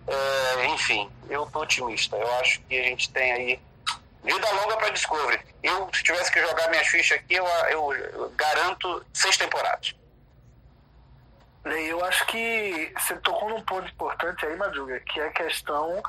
é, 0.06 0.66
enfim, 0.66 1.10
eu 1.28 1.46
tô 1.46 1.60
otimista. 1.60 2.16
Eu 2.16 2.32
acho 2.36 2.60
que 2.62 2.78
a 2.78 2.82
gente 2.82 3.10
tem 3.10 3.32
aí 3.32 3.60
vida 4.22 4.50
longa 4.52 4.76
para 4.76 4.90
Discovery. 4.90 5.40
Eu, 5.62 5.88
se 5.92 6.02
tivesse 6.02 6.32
que 6.32 6.40
jogar 6.40 6.68
minhas 6.70 6.86
fichas 6.86 7.18
aqui, 7.18 7.34
eu, 7.34 7.46
eu, 7.70 7.92
eu 7.92 8.30
garanto 8.30 9.04
seis 9.12 9.36
temporadas. 9.36 9.94
Eu 11.64 12.04
acho 12.04 12.26
que 12.26 12.92
você 12.98 13.16
tocou 13.16 13.48
num 13.48 13.62
ponto 13.62 13.88
importante 13.88 14.44
aí, 14.44 14.54
Madruga, 14.56 15.00
que 15.00 15.18
é 15.18 15.26
a 15.26 15.30
questão 15.30 16.02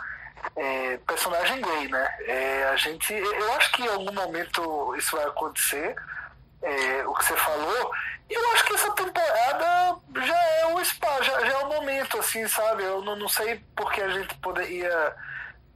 é, 0.56 0.98
personagem 0.98 1.62
gay, 1.62 1.88
né? 1.88 2.16
É, 2.28 2.70
a 2.70 2.76
gente, 2.76 3.14
eu 3.14 3.54
acho 3.54 3.72
que 3.74 3.84
em 3.84 3.88
algum 3.88 4.14
momento 4.14 4.96
isso 4.96 5.16
vai 5.16 5.26
acontecer, 5.26 5.96
é, 6.62 7.08
o 7.08 7.14
que 7.14 7.26
você 7.26 7.36
falou. 7.36 7.92
Eu 8.30 8.52
acho 8.54 8.66
que 8.66 8.74
essa 8.74 8.92
temporada 8.94 9.98
já 10.26 10.44
é 10.60 10.66
o 10.74 10.84
spa, 10.84 11.22
já, 11.22 11.40
já 11.42 11.54
é 11.54 11.64
o 11.64 11.70
momento, 11.70 12.18
assim, 12.20 12.48
sabe? 12.48 12.84
Eu 12.84 13.02
não, 13.04 13.16
não 13.16 13.30
sei 13.30 13.62
porque 13.76 14.02
a 14.02 14.10
gente 14.10 14.34
poderia 14.36 15.16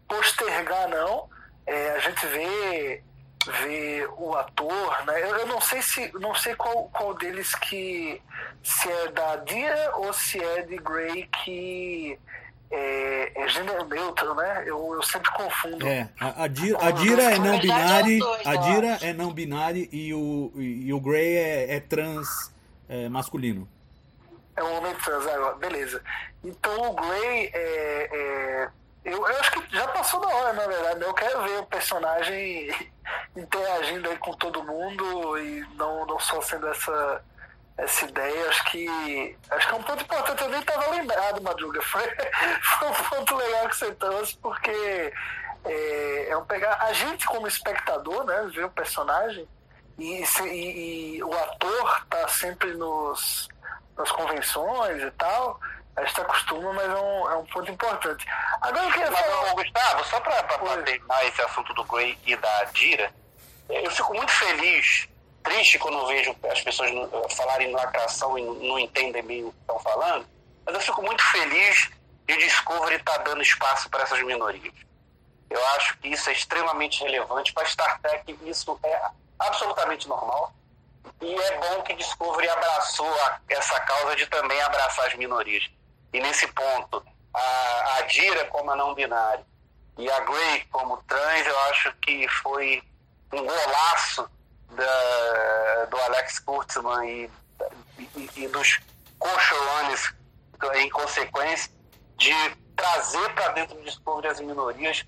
postergar, 0.08 0.88
não. 0.90 1.30
É, 1.68 1.92
a 1.92 2.00
gente 2.00 2.26
vê 2.26 3.04
vê 3.62 4.08
o 4.18 4.36
ator, 4.36 5.06
né? 5.06 5.22
Eu, 5.22 5.38
eu, 5.38 5.48
não 5.48 5.62
sei 5.62 5.82
se 5.82 6.12
não 6.20 6.36
sei 6.36 6.56
qual, 6.56 6.90
qual 6.90 7.14
deles 7.14 7.56
que 7.56 8.22
se 8.62 8.92
é 8.92 9.08
da 9.12 9.38
Dia 9.38 9.92
ou 9.96 10.12
se 10.12 10.44
é 10.44 10.62
de 10.64 10.78
Grey 10.78 11.28
que 11.28 12.20
é, 12.72 13.32
é 13.36 13.48
gênero 13.48 13.86
neutro, 13.86 14.34
né? 14.36 14.64
Eu, 14.66 14.94
eu 14.94 15.02
sempre 15.02 15.32
confundo. 15.32 15.88
É, 15.88 16.10
a, 16.20 16.44
a, 16.44 16.48
Dira, 16.48 16.78
a 16.82 16.92
Dira 16.92 17.24
é 17.24 17.40
não 17.40 17.60
binário, 17.60 18.20
a 18.46 18.56
Dira 18.56 18.98
é 19.02 19.14
não 19.14 19.34
binário 19.34 19.88
e 19.92 20.14
o, 20.14 20.52
e 20.56 20.94
o 20.94 21.00
Grey 21.00 21.36
é, 21.38 21.76
é 21.76 21.80
trans 21.80 22.54
é, 22.88 23.10
masculino. 23.10 23.68
É 24.56 24.64
um 24.64 24.78
homem 24.78 24.94
trans, 24.96 25.26
agora, 25.26 25.56
beleza. 25.56 26.02
Então 26.44 26.92
o 26.92 26.96
Grey 26.96 27.52
é, 27.54 28.10
é 28.12 28.70
eu, 29.04 29.18
eu, 29.18 29.40
acho 29.40 29.52
que 29.52 29.76
já 29.76 29.88
passou 29.88 30.20
da 30.20 30.28
hora, 30.28 30.54
na 30.54 30.68
verdade. 30.68 31.02
Eu 31.02 31.14
quero 31.14 31.42
ver 31.44 31.60
o 31.60 31.66
personagem 31.66 32.70
interagindo 33.36 34.10
aí 34.10 34.18
com 34.18 34.34
todo 34.34 34.64
mundo 34.64 35.38
e 35.40 35.62
não, 35.76 36.06
não 36.06 36.20
só 36.20 36.42
sendo 36.42 36.68
essa, 36.68 37.24
essa 37.84 38.06
ideia. 38.06 38.50
Acho 38.50 38.66
que 38.66 39.38
acho 39.50 39.68
que 39.68 39.74
é 39.74 39.78
um 39.78 39.84
ponto 39.84 40.04
importante. 40.04 40.42
Eu 40.44 40.50
nem 40.50 40.60
estava 40.60 40.92
lembrado, 40.92 41.42
Madruga. 41.42 41.82
Foi, 41.90 42.04
foi 42.62 42.88
um 42.90 42.94
ponto 42.94 43.36
legal 43.36 43.70
que 43.70 43.76
você 43.76 43.92
trouxe, 43.94 44.38
porque 44.38 45.14
é, 45.66 46.30
é 46.30 46.38
um 46.38 46.46
pegar 46.46 46.78
a 46.82 46.94
gente 46.94 47.26
como 47.26 47.48
espectador, 47.48 48.24
né? 48.26 48.50
Ver 48.54 48.66
o 48.66 48.70
personagem 48.70 49.48
e, 49.98 50.24
e, 50.24 51.16
e 51.18 51.24
o 51.24 51.34
ator 51.34 52.06
tá 52.10 52.28
sempre 52.28 52.74
nos, 52.74 53.50
nas 53.98 54.12
convenções 54.12 55.04
e 55.04 55.12
tal 55.12 55.60
a 56.00 56.06
gente 56.06 56.22
acostuma, 56.22 56.74
mas 56.74 56.90
é 56.90 56.96
um, 56.96 57.30
é 57.30 57.36
um 57.38 57.46
ponto 57.46 57.72
importante. 57.72 58.26
Agora 58.62 58.86
eu 58.86 58.92
queria 58.92 59.12
falar. 59.12 59.54
Gustavo, 59.54 60.06
só 60.06 60.20
para 60.22 60.44
terminar 60.44 61.26
esse 61.26 61.42
assunto 61.42 61.74
do 61.74 61.84
Gray 61.84 62.18
e 62.26 62.36
da 62.36 62.64
Dira, 62.66 63.12
eu 63.70 63.92
fico 63.92 64.14
muito 64.14 64.32
feliz, 64.32 65.09
triste 65.44 65.80
quando 65.80 66.08
vejo 66.08 66.36
as 66.52 66.62
pessoas 66.62 66.92
falarem 67.36 67.72
lacração 67.72 68.38
e 68.38 68.44
não 68.44 68.80
entendem 68.80 69.24
bem 69.24 69.44
o 69.44 69.52
que 69.52 69.60
estão 69.60 69.80
falando, 69.80 70.26
mas 70.66 70.76
eu 70.76 70.82
fico 70.82 71.02
muito 71.02 71.24
feliz 71.24 71.90
de 72.28 72.38
Discovery 72.38 72.96
estar 72.96 73.18
tá 73.18 73.24
dando 73.24 73.42
espaço 73.42 73.90
para 73.90 74.04
essas 74.04 74.22
minorias. 74.24 74.74
Eu 75.50 75.66
acho 75.70 75.98
que 75.98 76.10
isso 76.10 76.30
é 76.30 76.34
extremamente 76.34 77.04
relevante 77.04 77.52
para 77.54 77.66
Star 77.66 78.00
Trek, 78.02 78.38
isso 78.46 78.80
é 78.84 79.02
absolutamente 79.40 80.08
normal. 80.08 80.54
E 81.22 81.34
é 81.34 81.58
bom 81.58 81.82
que 81.82 81.96
Discovery 81.96 82.48
abraçou 82.50 83.12
a, 83.24 83.40
essa 83.50 83.80
causa 83.82 84.16
de 84.16 84.28
também 84.28 84.62
abraçar 84.62 85.08
as 85.08 85.16
minorias. 85.16 85.68
E 86.14 86.20
nesse 86.20 86.48
ponto, 86.48 87.04
a, 87.34 87.98
a 87.98 88.02
Dira 88.04 88.46
como 88.46 88.72
a 88.72 88.76
não 88.76 88.94
binária 88.94 89.44
e 89.98 90.10
a 90.10 90.20
Grey 90.22 90.66
como 90.72 91.04
trans, 91.04 91.46
eu 91.46 91.60
acho 91.72 91.94
que 92.02 92.28
foi 92.28 92.82
um 93.34 93.44
golaço 93.44 94.30
da, 94.72 95.86
do 95.86 95.98
Alex 95.98 96.40
Kurtzman 96.40 97.08
e, 97.08 97.30
e, 98.16 98.30
e 98.38 98.48
dos 98.48 98.80
co-showrunners, 99.18 100.14
em 100.76 100.90
consequência, 100.90 101.72
de 102.18 102.34
trazer 102.76 103.30
para 103.34 103.50
dentro 103.50 103.76
do 103.76 103.84
Discovery 103.84 104.28
as 104.28 104.40
minorias. 104.40 105.06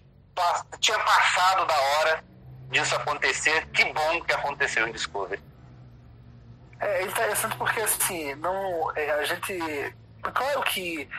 Tinha 0.80 0.99
passado 0.99 1.66
da 1.66 1.76
hora 1.76 2.24
disso 2.70 2.95
acontecer. 2.95 3.68
Que 3.68 3.86
bom 3.93 4.22
que 4.22 4.34
aconteceu 4.34 4.88
em 4.88 4.91
Discovery. 4.91 5.41
É 6.80 7.03
interessante 7.03 7.55
porque 7.57 7.82
assim, 7.82 8.34
não, 8.36 8.91
é, 8.95 9.12
a 9.12 9.26
gente 9.26 9.93
Claro 10.30 10.62
que 10.64 11.09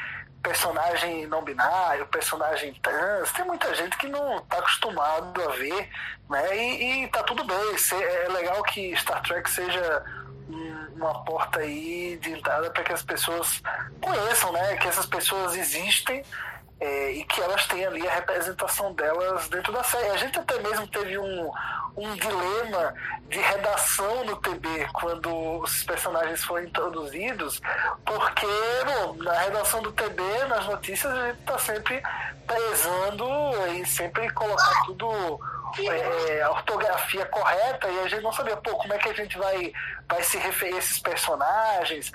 personagem 0.42 1.26
não 1.26 1.42
binário, 1.42 2.06
personagem 2.06 2.74
trans, 2.82 3.32
tem 3.32 3.44
muita 3.44 3.74
gente 3.74 3.96
que 3.96 4.08
não 4.08 4.38
está 4.38 4.58
acostumado 4.58 5.42
a 5.42 5.52
ver, 5.52 5.88
né? 6.28 6.56
E, 6.56 7.04
e 7.04 7.08
tá 7.08 7.22
tudo 7.22 7.44
bem. 7.44 7.56
É 8.02 8.28
legal 8.28 8.62
que 8.64 8.94
Star 8.96 9.22
Trek 9.22 9.48
seja 9.48 10.04
um, 10.48 10.96
uma 10.96 11.22
porta 11.24 11.60
aí 11.60 12.18
de 12.20 12.32
entrada 12.32 12.70
para 12.70 12.82
que 12.82 12.92
as 12.92 13.02
pessoas 13.02 13.62
conheçam, 14.00 14.52
né? 14.52 14.76
Que 14.76 14.88
essas 14.88 15.06
pessoas 15.06 15.54
existem 15.54 16.24
é, 16.80 17.12
e 17.12 17.24
que 17.24 17.40
elas 17.40 17.64
têm 17.68 17.86
ali 17.86 18.06
a 18.06 18.14
representação 18.14 18.92
delas 18.92 19.48
dentro 19.48 19.72
da 19.72 19.84
série. 19.84 20.10
A 20.10 20.16
gente 20.16 20.38
até 20.38 20.58
mesmo 20.58 20.86
teve 20.88 21.16
um, 21.16 21.52
um 21.96 22.14
dilema 22.14 22.94
de 23.28 23.38
redação 23.38 24.24
no 24.24 24.36
TB 24.36 24.88
quando 24.92 25.60
os 25.60 25.82
personagens 25.84 26.42
foram 26.44 26.64
introduzidos, 26.64 27.60
porque 28.04 28.46
bom, 28.84 29.14
na 29.22 29.32
redação 29.32 29.82
do 29.82 29.92
TB, 29.92 30.22
nas 30.48 30.66
notícias, 30.66 31.12
a 31.12 31.28
gente 31.28 31.40
está 31.40 31.58
sempre 31.58 32.02
prezando 32.46 33.26
e 33.74 33.86
sempre 33.86 34.28
colocar 34.30 34.84
tudo 34.84 35.40
é, 35.78 36.42
a 36.42 36.50
ortografia 36.50 37.24
correta 37.26 37.88
e 37.88 38.00
a 38.00 38.08
gente 38.08 38.22
não 38.22 38.32
sabia, 38.32 38.56
pô, 38.56 38.76
como 38.76 38.92
é 38.92 38.98
que 38.98 39.08
a 39.08 39.14
gente 39.14 39.38
vai, 39.38 39.72
vai 40.08 40.22
se 40.22 40.36
referir 40.36 40.74
a 40.74 40.78
esses 40.78 40.98
personagens. 40.98 42.12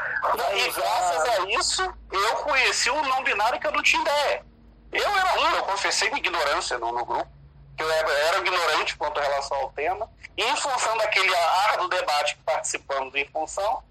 e 0.54 0.70
usar... 0.70 0.82
graças 0.82 1.30
a 1.30 1.50
isso, 1.50 1.94
eu 2.12 2.36
conheci 2.38 2.90
um 2.90 3.02
não 3.04 3.24
binário 3.24 3.60
que 3.60 3.68
eu 3.68 3.72
não 3.72 3.82
tinha 3.82 4.02
ideia. 4.02 4.46
Eu 4.92 5.10
era 5.10 5.40
um, 5.40 5.56
eu 5.56 5.64
confessei 5.64 6.10
minha 6.10 6.20
ignorância 6.20 6.78
no, 6.78 6.92
no 6.92 7.06
grupo, 7.06 7.30
que 7.78 7.84
eu 7.84 7.92
era, 7.92 8.40
ignorante 8.40 8.98
quanto 8.98 9.20
a 9.20 9.24
relação 9.24 9.58
ao 9.58 9.70
tema, 9.72 10.10
e 10.36 10.44
em 10.44 10.56
função 10.58 10.98
daquele 10.98 11.34
árduo 11.36 11.88
debate 11.88 12.36
que 12.36 12.42
participamos 12.42 13.14
em 13.14 13.26
função, 13.30 13.84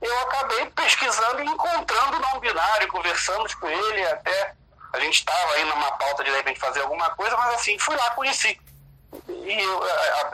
eu 0.00 0.18
acabei 0.22 0.66
pesquisando 0.66 1.42
e 1.42 1.46
encontrando 1.46 2.18
não 2.18 2.40
binário, 2.40 2.88
conversamos 2.88 3.54
com 3.54 3.68
ele, 3.68 4.06
até 4.06 4.54
a 4.92 5.00
gente 5.00 5.20
estava 5.20 5.52
aí 5.54 5.64
numa 5.64 5.92
pauta 5.92 6.24
de 6.24 6.30
de 6.30 6.36
repente 6.36 6.58
fazer 6.58 6.80
alguma 6.80 7.10
coisa, 7.10 7.36
mas 7.36 7.54
assim, 7.54 7.78
fui 7.78 7.94
lá, 7.94 8.10
conheci. 8.10 8.60
E 9.28 9.60
eu, 9.60 9.80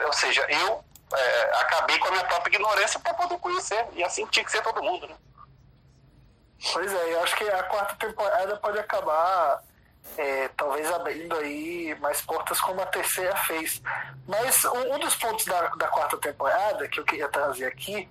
ou 0.05 0.13
seja, 0.13 0.45
eu 0.49 0.83
é, 1.13 1.59
acabei 1.61 1.97
com 1.99 2.07
a 2.07 2.11
minha 2.11 2.25
própria 2.25 2.53
ignorância 2.53 2.99
para 2.99 3.13
poder 3.13 3.37
conhecer, 3.39 3.85
e 3.93 4.03
assim 4.03 4.25
tinha 4.27 4.43
que 4.43 4.51
ser 4.51 4.61
todo 4.63 4.83
mundo, 4.83 5.07
né? 5.07 5.15
Pois 6.73 6.91
é, 6.91 7.13
eu 7.13 7.23
acho 7.23 7.35
que 7.35 7.47
a 7.47 7.63
quarta 7.63 7.95
temporada 7.95 8.57
pode 8.57 8.79
acabar 8.79 9.61
é, 10.17 10.49
talvez 10.55 10.89
abrindo 10.91 11.35
aí 11.35 11.95
mais 11.99 12.21
portas 12.21 12.59
como 12.61 12.81
a 12.81 12.85
terceira 12.85 13.35
fez. 13.37 13.81
Mas 14.27 14.63
um, 14.65 14.95
um 14.95 14.99
dos 14.99 15.15
pontos 15.15 15.45
da, 15.45 15.61
da, 15.75 15.87
quarta 15.87 16.17
temporada 16.17 16.87
que 16.87 16.99
eu 16.99 17.03
queria 17.03 17.27
trazer 17.27 17.65
aqui, 17.65 18.07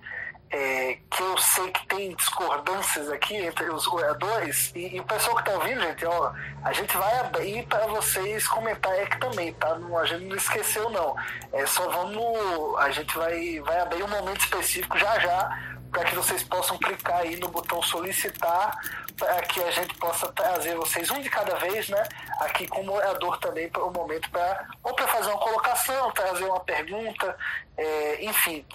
é, 0.51 0.99
que 1.09 1.21
eu 1.21 1.37
sei 1.37 1.71
que 1.71 1.85
tem 1.87 2.15
discordâncias 2.15 3.09
aqui 3.09 3.35
entre 3.35 3.69
os 3.69 3.87
oradores, 3.87 4.71
e, 4.75 4.95
e 4.95 4.99
o 4.99 5.03
pessoal 5.03 5.35
que 5.35 5.41
está 5.41 5.53
ouvindo, 5.53 5.81
gente, 5.81 6.05
ó, 6.05 6.31
a 6.63 6.71
gente 6.71 6.95
vai 6.95 7.19
abrir 7.19 7.65
para 7.65 7.87
vocês 7.87 8.47
comentarem 8.47 9.01
aqui 9.01 9.19
também, 9.19 9.53
tá? 9.53 9.75
Não, 9.75 9.97
a 9.97 10.05
gente 10.05 10.25
não 10.25 10.35
esqueceu, 10.35 10.89
não. 10.89 11.15
É 11.51 11.65
só 11.65 11.89
vamos. 11.89 12.79
A 12.79 12.89
gente 12.91 13.17
vai, 13.17 13.59
vai 13.61 13.79
abrir 13.79 14.03
um 14.03 14.07
momento 14.07 14.41
específico 14.41 14.97
já 14.97 15.19
já 15.19 15.74
para 15.91 16.03
que 16.05 16.15
vocês 16.15 16.43
possam 16.43 16.77
clicar 16.77 17.19
aí 17.19 17.37
no 17.37 17.47
botão 17.47 17.81
solicitar 17.81 18.77
para 19.17 19.41
que 19.43 19.63
a 19.63 19.71
gente 19.71 19.93
possa 19.95 20.31
trazer 20.33 20.75
vocês 20.75 21.09
um 21.09 21.21
de 21.21 21.29
cada 21.29 21.55
vez, 21.55 21.87
né? 21.89 22.03
Aqui 22.41 22.67
como 22.67 22.93
orador 22.93 23.37
também 23.39 23.69
para 23.69 23.83
o 23.83 23.91
momento 23.91 24.29
para 24.29 24.67
ou 24.83 24.93
para 24.93 25.07
fazer 25.07 25.29
uma 25.29 25.39
colocação, 25.39 26.11
trazer 26.11 26.45
uma 26.45 26.59
pergunta, 26.59 27.37
é, 27.77 28.25
enfim. 28.25 28.65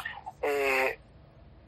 É, 0.42 0.98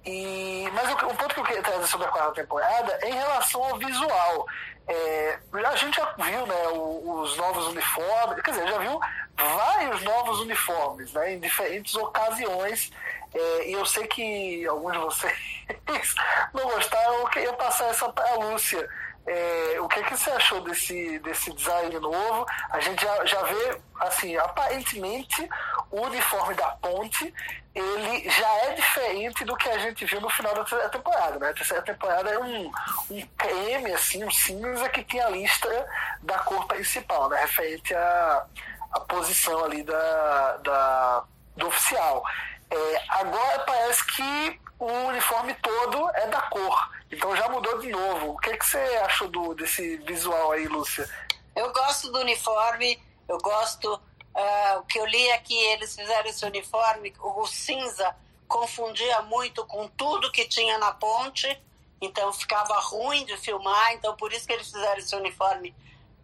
e, 0.05 0.69
mas 0.73 0.89
o, 0.91 1.07
um 1.07 1.17
ponto 1.17 1.35
que 1.35 1.41
eu 1.41 1.45
queria 1.45 1.63
trazer 1.63 1.87
sobre 1.87 2.07
a 2.07 2.11
quarta 2.11 2.41
temporada 2.41 2.99
é 3.03 3.11
em 3.11 3.15
relação 3.15 3.63
ao 3.63 3.79
visual. 3.79 4.47
É, 4.89 5.39
a 5.65 5.77
gente 5.77 5.97
já 5.97 6.13
viu 6.19 6.47
né, 6.47 6.69
os 6.69 7.37
novos 7.37 7.69
uniformes, 7.69 8.43
quer 8.43 8.51
dizer, 8.51 8.69
já 8.69 8.79
viu 8.79 9.01
vários 9.37 10.03
novos 10.03 10.41
uniformes 10.41 11.13
né, 11.13 11.35
em 11.35 11.41
diferentes 11.41 11.95
ocasiões. 11.95 12.91
É, 13.35 13.69
e 13.71 13.73
eu 13.73 13.87
sei 13.87 14.07
que 14.07 14.67
alguns 14.67 14.93
de 14.93 14.99
vocês 14.99 15.39
não 16.53 16.65
gostaram, 16.65 17.15
eu 17.15 17.29
queria 17.29 17.53
passar 17.55 17.87
essa 17.87 18.09
para 18.13 18.31
a 18.33 18.35
Lúcia. 18.37 18.89
É, 19.25 19.81
o 19.81 19.87
que, 19.89 20.03
que 20.03 20.17
você 20.17 20.31
achou 20.31 20.61
desse, 20.63 21.19
desse 21.21 21.53
design 21.53 21.97
novo? 22.01 22.45
A 22.71 22.81
gente 22.81 23.03
já, 23.03 23.25
já 23.25 23.43
vê, 23.43 23.81
assim, 24.01 24.37
aparentemente 24.37 25.49
o 25.91 26.01
uniforme 26.01 26.55
da 26.55 26.69
ponte 26.73 27.33
ele 27.75 28.29
já 28.29 28.49
é 28.65 28.75
diferente 28.75 29.45
do 29.45 29.57
que 29.57 29.69
a 29.69 29.79
gente 29.79 30.05
viu 30.05 30.21
no 30.21 30.29
final 30.29 30.55
da 30.55 30.61
terceira 30.63 30.89
temporada, 30.91 31.39
né? 31.39 31.51
A 31.51 31.55
terceira 31.55 31.83
temporada 31.83 32.31
é 32.31 32.39
um, 32.39 32.71
um 33.11 33.27
creme, 33.39 33.93
assim, 33.93 34.23
um 34.25 34.31
cinza 34.31 34.89
que 34.91 35.03
tinha 35.05 35.27
a 35.27 35.31
lista 35.31 35.87
da 36.23 36.39
cor 36.41 36.67
principal, 36.67 37.31
né? 37.31 37.41
Referente 37.41 37.95
à, 37.95 38.45
à 38.93 39.01
posição 39.01 39.65
ali 39.65 39.83
da, 39.85 40.57
da, 40.59 41.25
do 41.57 41.69
oficial. 41.69 42.23
É, 42.71 43.03
agora 43.09 43.61
parece 43.61 44.05
que 44.07 44.61
o 44.85 45.09
uniforme 45.09 45.55
todo 45.55 46.11
é 46.15 46.27
da 46.27 46.41
cor. 46.43 46.91
Então 47.11 47.35
já 47.37 47.49
mudou 47.49 47.79
de 47.79 47.91
novo. 47.91 48.33
O 48.33 48.39
que, 48.39 48.57
que 48.57 48.67
você 48.67 48.79
achou 49.05 49.29
do, 49.29 49.55
desse 49.55 49.97
visual 49.99 50.53
aí, 50.53 50.67
Lúcia? 50.67 51.09
Eu 51.55 51.73
gosto 51.73 52.11
do 52.11 52.19
uniforme, 52.21 53.01
eu 53.29 53.39
gosto. 53.39 53.95
Uh, 53.95 54.79
o 54.79 54.83
que 54.85 54.99
eu 54.99 55.07
li 55.07 55.29
é 55.29 55.39
que 55.39 55.55
eles 55.55 55.95
fizeram 55.95 56.29
esse 56.29 56.45
uniforme, 56.45 57.13
o 57.21 57.47
cinza 57.47 58.17
confundia 58.49 59.21
muito 59.23 59.65
com 59.67 59.87
tudo 59.89 60.33
que 60.33 60.47
tinha 60.47 60.79
na 60.79 60.93
ponte, 60.93 61.61
então 62.01 62.33
ficava 62.33 62.75
ruim 62.81 63.27
de 63.27 63.37
filmar, 63.37 63.93
então 63.93 64.17
por 64.17 64.33
isso 64.33 64.47
que 64.47 64.55
eles 64.55 64.71
fizeram 64.71 64.99
esse 64.99 65.15
uniforme 65.15 65.75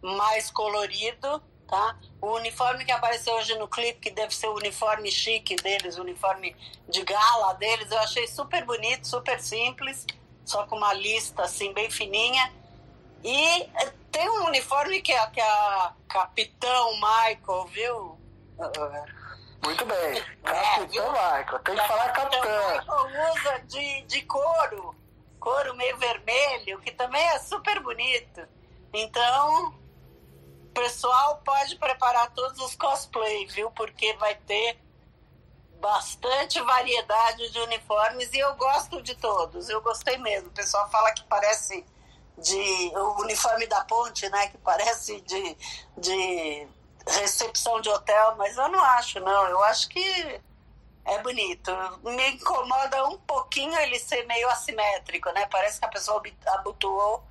mais 0.01 0.49
colorido 0.49 1.41
tá? 1.69 1.95
O 2.21 2.33
uniforme 2.35 2.83
que 2.83 2.91
apareceu 2.91 3.33
hoje 3.35 3.55
no 3.57 3.67
clipe, 3.67 3.99
que 3.99 4.11
deve 4.11 4.35
ser 4.35 4.47
o 4.47 4.55
uniforme 4.55 5.09
chique 5.09 5.55
deles, 5.55 5.97
o 5.97 6.01
uniforme 6.01 6.55
de 6.87 7.01
gala 7.03 7.53
deles, 7.53 7.89
eu 7.91 7.99
achei 7.99 8.27
super 8.27 8.65
bonito, 8.65 9.07
super 9.07 9.39
simples, 9.39 10.05
só 10.43 10.65
com 10.65 10.75
uma 10.75 10.93
lista 10.93 11.43
assim 11.43 11.73
bem 11.73 11.89
fininha. 11.89 12.51
E 13.23 13.69
tem 14.11 14.29
um 14.29 14.47
uniforme 14.47 15.01
que 15.01 15.13
a, 15.13 15.27
que 15.27 15.39
a 15.39 15.93
Capitão 16.09 16.93
Michael, 16.95 17.65
viu? 17.67 18.19
Muito 19.63 19.85
bem. 19.85 20.17
É, 20.17 20.21
capitão 20.43 20.87
viu? 20.87 21.11
Michael, 21.11 21.59
tem 21.59 21.75
que, 21.75 21.87
falar 21.87 22.09
Capitão. 22.09 22.41
Michael 22.41 23.31
usa 23.31 23.59
de, 23.67 24.01
de 24.03 24.21
couro, 24.23 24.95
couro 25.39 25.75
meio 25.75 25.97
vermelho, 25.97 26.79
que 26.79 26.91
também 26.91 27.21
é 27.29 27.39
super 27.39 27.81
bonito. 27.81 28.41
Então, 28.93 29.73
pessoal 30.69 31.41
pode 31.43 31.75
preparar 31.77 32.31
todos 32.31 32.59
os 32.59 32.75
cosplay, 32.75 33.45
viu? 33.47 33.71
Porque 33.71 34.13
vai 34.13 34.35
ter 34.35 34.79
bastante 35.79 36.59
variedade 36.61 37.49
de 37.51 37.59
uniformes 37.59 38.31
e 38.33 38.39
eu 38.39 38.55
gosto 38.55 39.01
de 39.01 39.15
todos. 39.15 39.69
Eu 39.69 39.81
gostei 39.81 40.17
mesmo. 40.17 40.49
O 40.49 40.53
pessoal 40.53 40.89
fala 40.89 41.11
que 41.11 41.23
parece 41.23 41.85
de 42.37 42.91
o 42.95 43.21
uniforme 43.21 43.67
da 43.67 43.83
ponte, 43.85 44.27
né? 44.29 44.47
Que 44.47 44.57
parece 44.57 45.21
de, 45.21 45.57
de 45.97 46.67
recepção 47.07 47.81
de 47.81 47.89
hotel, 47.89 48.35
mas 48.37 48.57
eu 48.57 48.67
não 48.69 48.79
acho, 48.79 49.19
não. 49.19 49.47
Eu 49.47 49.63
acho 49.63 49.89
que 49.89 50.41
é 51.05 51.19
bonito. 51.21 51.71
Me 52.03 52.31
incomoda 52.31 53.07
um 53.07 53.17
pouquinho 53.19 53.77
ele 53.79 53.99
ser 53.99 54.25
meio 54.27 54.49
assimétrico, 54.49 55.31
né? 55.31 55.47
Parece 55.47 55.79
que 55.79 55.85
a 55.85 55.89
pessoa 55.89 56.21
abotoou 56.47 57.23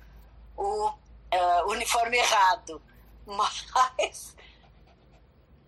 o 0.57 0.89
uh, 0.89 1.67
uniforme 1.67 2.17
errado 2.17 2.81
mas 3.37 4.35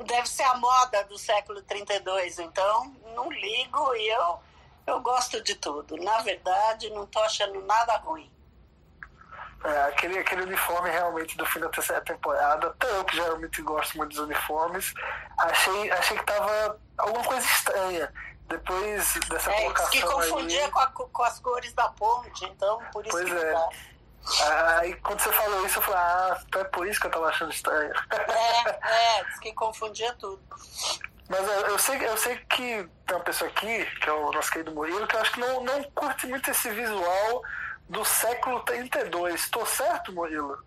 deve 0.03 0.27
ser 0.27 0.43
a 0.43 0.55
moda 0.55 1.03
do 1.05 1.17
século 1.17 1.61
32, 1.61 2.39
então 2.39 2.95
não 3.15 3.31
ligo 3.31 3.95
e 3.95 4.09
eu, 4.09 4.39
eu 4.87 4.99
gosto 5.01 5.41
de 5.41 5.55
tudo. 5.55 5.95
Na 5.97 6.19
verdade, 6.21 6.89
não 6.89 7.03
estou 7.03 7.23
achando 7.23 7.61
nada 7.65 7.97
ruim. 7.97 8.31
É, 9.63 9.83
aquele, 9.83 10.17
aquele 10.17 10.41
uniforme 10.41 10.89
realmente 10.89 11.37
do 11.37 11.45
fim 11.45 11.59
da 11.59 11.69
terceira 11.69 12.01
temporada, 12.01 12.67
até 12.67 12.97
eu 12.97 13.05
que 13.05 13.15
geralmente 13.15 13.61
gosto 13.61 13.95
muito 13.95 14.09
dos 14.09 14.19
uniformes, 14.19 14.91
achei, 15.37 15.91
achei 15.91 16.17
que 16.17 16.25
tava 16.25 16.79
alguma 16.97 17.23
coisa 17.23 17.45
estranha. 17.45 18.11
Depois 18.47 19.13
dessa 19.29 19.51
é, 19.51 19.61
colocação. 19.61 19.91
Que 19.91 20.01
confundia 20.01 20.65
aí... 20.65 20.71
com, 20.71 20.79
a, 20.79 20.87
com, 20.87 21.23
as 21.23 21.39
cores 21.39 21.73
da 21.73 21.87
ponte, 21.89 22.43
então 22.45 22.81
por 22.91 23.05
isso 23.05 23.15
pois 23.15 23.29
que 23.29 23.37
é. 23.37 23.53
Tá. 23.53 23.69
Aí 24.79 24.93
quando 24.97 25.19
você 25.19 25.31
falou 25.31 25.65
isso, 25.65 25.79
eu 25.79 25.81
falei, 25.81 25.99
ah, 25.99 26.41
então 26.47 26.61
é 26.61 26.65
por 26.65 26.87
isso 26.87 26.99
que 26.99 27.07
eu 27.07 27.11
tava 27.11 27.27
achando 27.27 27.51
estranho. 27.51 27.93
É, 28.11 29.19
é, 29.19 29.23
que 29.41 29.53
confundia 29.53 30.13
tudo. 30.13 30.41
Mas 31.27 31.47
eu, 31.47 31.67
eu, 31.67 31.79
sei, 31.79 32.07
eu 32.07 32.17
sei 32.17 32.37
que 32.37 32.89
tem 33.05 33.15
uma 33.15 33.23
pessoa 33.23 33.49
aqui, 33.49 33.85
que 33.99 34.09
é 34.09 34.13
o 34.13 34.31
nosso 34.31 34.51
querido 34.51 34.71
Murilo, 34.73 35.07
que 35.07 35.15
eu 35.15 35.21
acho 35.21 35.31
que 35.31 35.39
não, 35.39 35.63
não 35.63 35.83
curte 35.91 36.27
muito 36.27 36.51
esse 36.51 36.69
visual 36.69 37.43
do 37.89 38.03
século 38.05 38.59
32. 38.61 39.49
Tô 39.49 39.65
certo, 39.65 40.11
Murilo? 40.11 40.63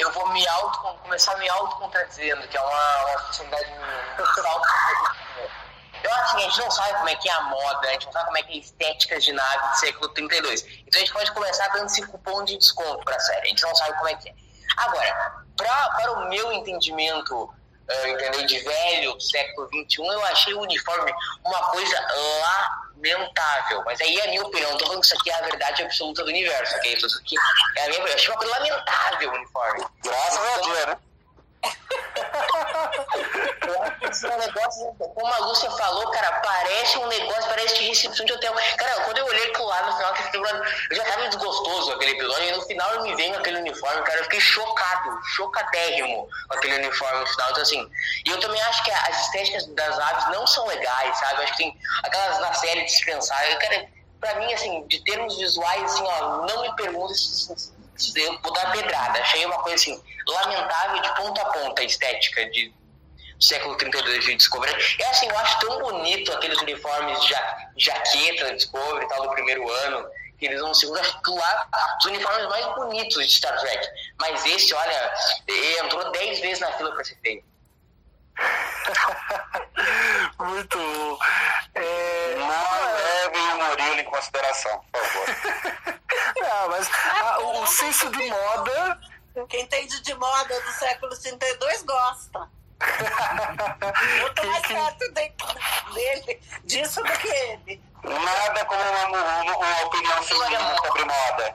Eu 0.00 0.12
vou 0.12 0.28
me 0.32 0.46
auto, 0.46 0.98
começar 1.02 1.36
me 1.38 1.48
auto-contradizendo, 1.48 2.46
que 2.48 2.56
é 2.56 2.60
uma, 2.60 3.06
uma 3.06 3.18
possibilidade 3.26 3.70
minha. 3.72 3.88
Eu 6.02 6.14
acho 6.14 6.36
que 6.36 6.42
a 6.42 6.48
gente 6.48 6.58
não 6.60 6.70
sabe 6.70 6.94
como 6.94 7.08
é 7.08 7.16
que 7.16 7.28
é 7.28 7.32
a 7.32 7.40
moda, 7.42 7.88
a 7.88 7.92
gente 7.92 8.06
não 8.06 8.12
sabe 8.12 8.26
como 8.26 8.38
é 8.38 8.42
que 8.42 8.52
é 8.52 8.54
a 8.54 8.58
estética 8.58 9.18
de 9.20 9.32
nave 9.32 9.68
do 9.68 9.76
século 9.78 10.08
32. 10.08 10.62
Então 10.86 10.96
a 10.96 10.98
gente 10.98 11.12
pode 11.12 11.32
começar 11.32 11.68
dando 11.68 11.88
5 11.88 12.18
pontos 12.18 12.52
de 12.52 12.58
desconto 12.58 13.04
para 13.04 13.16
a 13.16 13.20
série. 13.20 13.46
A 13.46 13.48
gente 13.48 13.62
não 13.62 13.74
sabe 13.74 13.96
como 13.96 14.08
é 14.08 14.14
que 14.14 14.28
é. 14.28 14.34
Agora, 14.76 15.44
pra, 15.56 15.90
para 15.90 16.12
o 16.12 16.28
meu 16.28 16.52
entendimento 16.52 17.50
uh, 17.88 18.06
entendeu? 18.06 18.46
De 18.46 18.58
velho, 18.60 19.14
do 19.14 19.20
século 19.20 19.68
XXI, 19.68 19.98
eu 19.98 20.24
achei 20.26 20.54
o 20.54 20.60
uniforme 20.60 21.12
uma 21.44 21.62
coisa 21.70 22.06
lamentável. 22.96 23.82
Mas 23.84 24.00
aí 24.00 24.16
é 24.18 24.24
a 24.24 24.28
minha 24.28 24.42
opinião, 24.42 24.70
não 24.70 24.78
tô 24.78 24.86
falando 24.86 25.00
que 25.00 25.06
isso 25.06 25.16
aqui 25.16 25.30
é 25.30 25.34
a 25.34 25.42
verdade 25.42 25.82
absoluta 25.82 26.22
do 26.22 26.28
universo, 26.28 26.76
ok? 26.76 26.94
Isso 26.94 27.18
aqui 27.18 27.36
é 27.76 27.84
a 27.84 27.88
minha 27.88 28.00
Eu 28.00 28.14
achei 28.14 28.28
uma 28.28 28.38
coisa 28.38 28.52
lamentável 28.58 29.30
o 29.30 29.34
uniforme. 29.34 29.86
Graças 30.02 30.38
a 30.38 30.60
Deus, 30.60 30.86
né? 30.86 30.98
Um 34.08 34.38
negócio, 34.38 34.94
como 34.98 35.32
a 35.32 35.38
Lúcia 35.38 35.70
falou, 35.72 36.10
cara, 36.10 36.40
parece 36.40 36.98
um 36.98 37.06
negócio, 37.06 37.48
parece 37.48 37.76
de 37.76 37.88
recepção 37.88 38.24
de 38.26 38.32
hotel. 38.32 38.54
Cara, 38.76 39.04
quando 39.04 39.18
eu 39.18 39.26
olhei 39.26 39.50
aquilo 39.50 39.66
lá 39.66 39.82
no 39.82 39.96
final, 39.96 40.14
eu 40.90 40.96
já 40.96 41.04
tava 41.04 41.28
desgostoso 41.28 41.92
aquele 41.92 42.12
episódio, 42.12 42.44
e 42.44 42.52
no 42.52 42.62
final 42.62 43.02
me 43.02 43.14
veio 43.16 43.36
aquele 43.36 43.58
uniforme, 43.58 44.02
cara, 44.02 44.18
eu 44.18 44.24
fiquei 44.24 44.40
chocado, 44.40 45.18
chocadérrimo 45.24 46.28
com 46.48 46.54
aquele 46.54 46.76
uniforme 46.76 47.20
no 47.20 47.26
final. 47.26 47.50
Então, 47.50 47.62
assim, 47.62 47.90
e 48.26 48.30
eu 48.30 48.40
também 48.40 48.60
acho 48.62 48.84
que 48.84 48.90
as 48.90 49.26
estéticas 49.26 49.66
das 49.74 49.98
aves 49.98 50.28
não 50.36 50.46
são 50.46 50.66
legais, 50.66 51.18
sabe? 51.18 51.34
Eu 51.34 51.44
acho 51.44 51.52
que 51.56 51.62
tem 51.64 51.78
aquelas 52.04 52.40
na 52.40 52.52
série 52.54 52.84
dispensáveis, 52.84 53.58
cara, 53.58 53.88
pra 54.20 54.34
mim, 54.36 54.52
assim, 54.52 54.86
de 54.86 55.02
termos 55.04 55.36
visuais, 55.36 55.82
assim, 55.84 56.04
ó, 56.04 56.46
não 56.46 56.62
me 56.62 56.74
pergunte 56.76 57.14
se 57.16 58.20
eu 58.20 58.38
vou 58.42 58.52
dar 58.52 58.72
pedrada. 58.72 59.20
Achei 59.20 59.44
uma 59.44 59.58
coisa 59.58 59.74
assim, 59.76 60.02
lamentável 60.26 61.02
de 61.02 61.14
ponta 61.16 61.42
a 61.42 61.46
ponta 61.46 61.82
estética 61.82 62.48
de 62.50 62.72
século 63.40 63.76
32 63.76 64.24
de 64.24 64.36
Discovery. 64.36 64.72
É 65.00 65.08
assim, 65.08 65.28
eu 65.28 65.38
acho 65.38 65.58
tão 65.60 65.78
bonito 65.80 66.32
aqueles 66.32 66.60
uniformes 66.60 67.20
de 67.20 67.28
ja 67.28 67.68
jaqueta 67.76 68.54
Discovery 68.54 69.04
e 69.04 69.08
tal 69.08 69.22
do 69.22 69.30
primeiro 69.30 69.70
ano, 69.70 70.08
que 70.38 70.46
eles 70.46 70.60
vão 70.60 70.74
segundo, 70.74 70.98
acho 70.98 71.20
que 71.20 71.30
lá 71.30 71.68
os 71.98 72.06
uniformes 72.06 72.48
mais 72.48 72.66
bonitos 72.74 73.26
de 73.26 73.32
Star 73.32 73.58
Trek. 73.60 73.86
Mas 74.20 74.44
esse, 74.46 74.74
olha, 74.74 75.12
entrou 75.84 76.10
10 76.12 76.40
vezes 76.40 76.60
na 76.60 76.72
fila 76.72 76.92
para 76.92 77.04
ser 77.04 77.18
feito. 77.20 77.46
Muito 80.38 80.78
bom. 80.78 81.18
É... 81.74 82.36
Não 82.36 82.94
levem 82.94 83.52
o 83.52 83.68
Murilo 83.68 84.00
em 84.00 84.04
consideração, 84.04 84.80
por 84.92 85.00
favor. 85.00 85.26
Não, 86.40 86.68
mas 86.68 86.88
a, 87.20 87.40
o 87.40 87.66
senso 87.66 88.08
de 88.10 88.30
moda. 88.30 89.00
Quem 89.48 89.62
entende 89.62 90.00
de 90.00 90.14
moda 90.14 90.60
do 90.60 90.70
século 90.72 91.18
32 91.18 91.82
gosta. 91.82 92.48
Eu 92.80 94.34
tô 94.34 94.46
mais 94.46 94.66
perto 94.66 95.12
dele, 95.94 96.40
disso 96.64 97.02
do 97.02 97.12
que 97.12 97.28
ele. 97.28 97.82
Nada 98.04 98.64
como 98.64 98.80
uma, 98.80 99.06
uma, 99.08 99.56
uma 99.56 99.82
opinião 99.84 100.22
sobre 100.22 101.04
moda. 101.04 101.54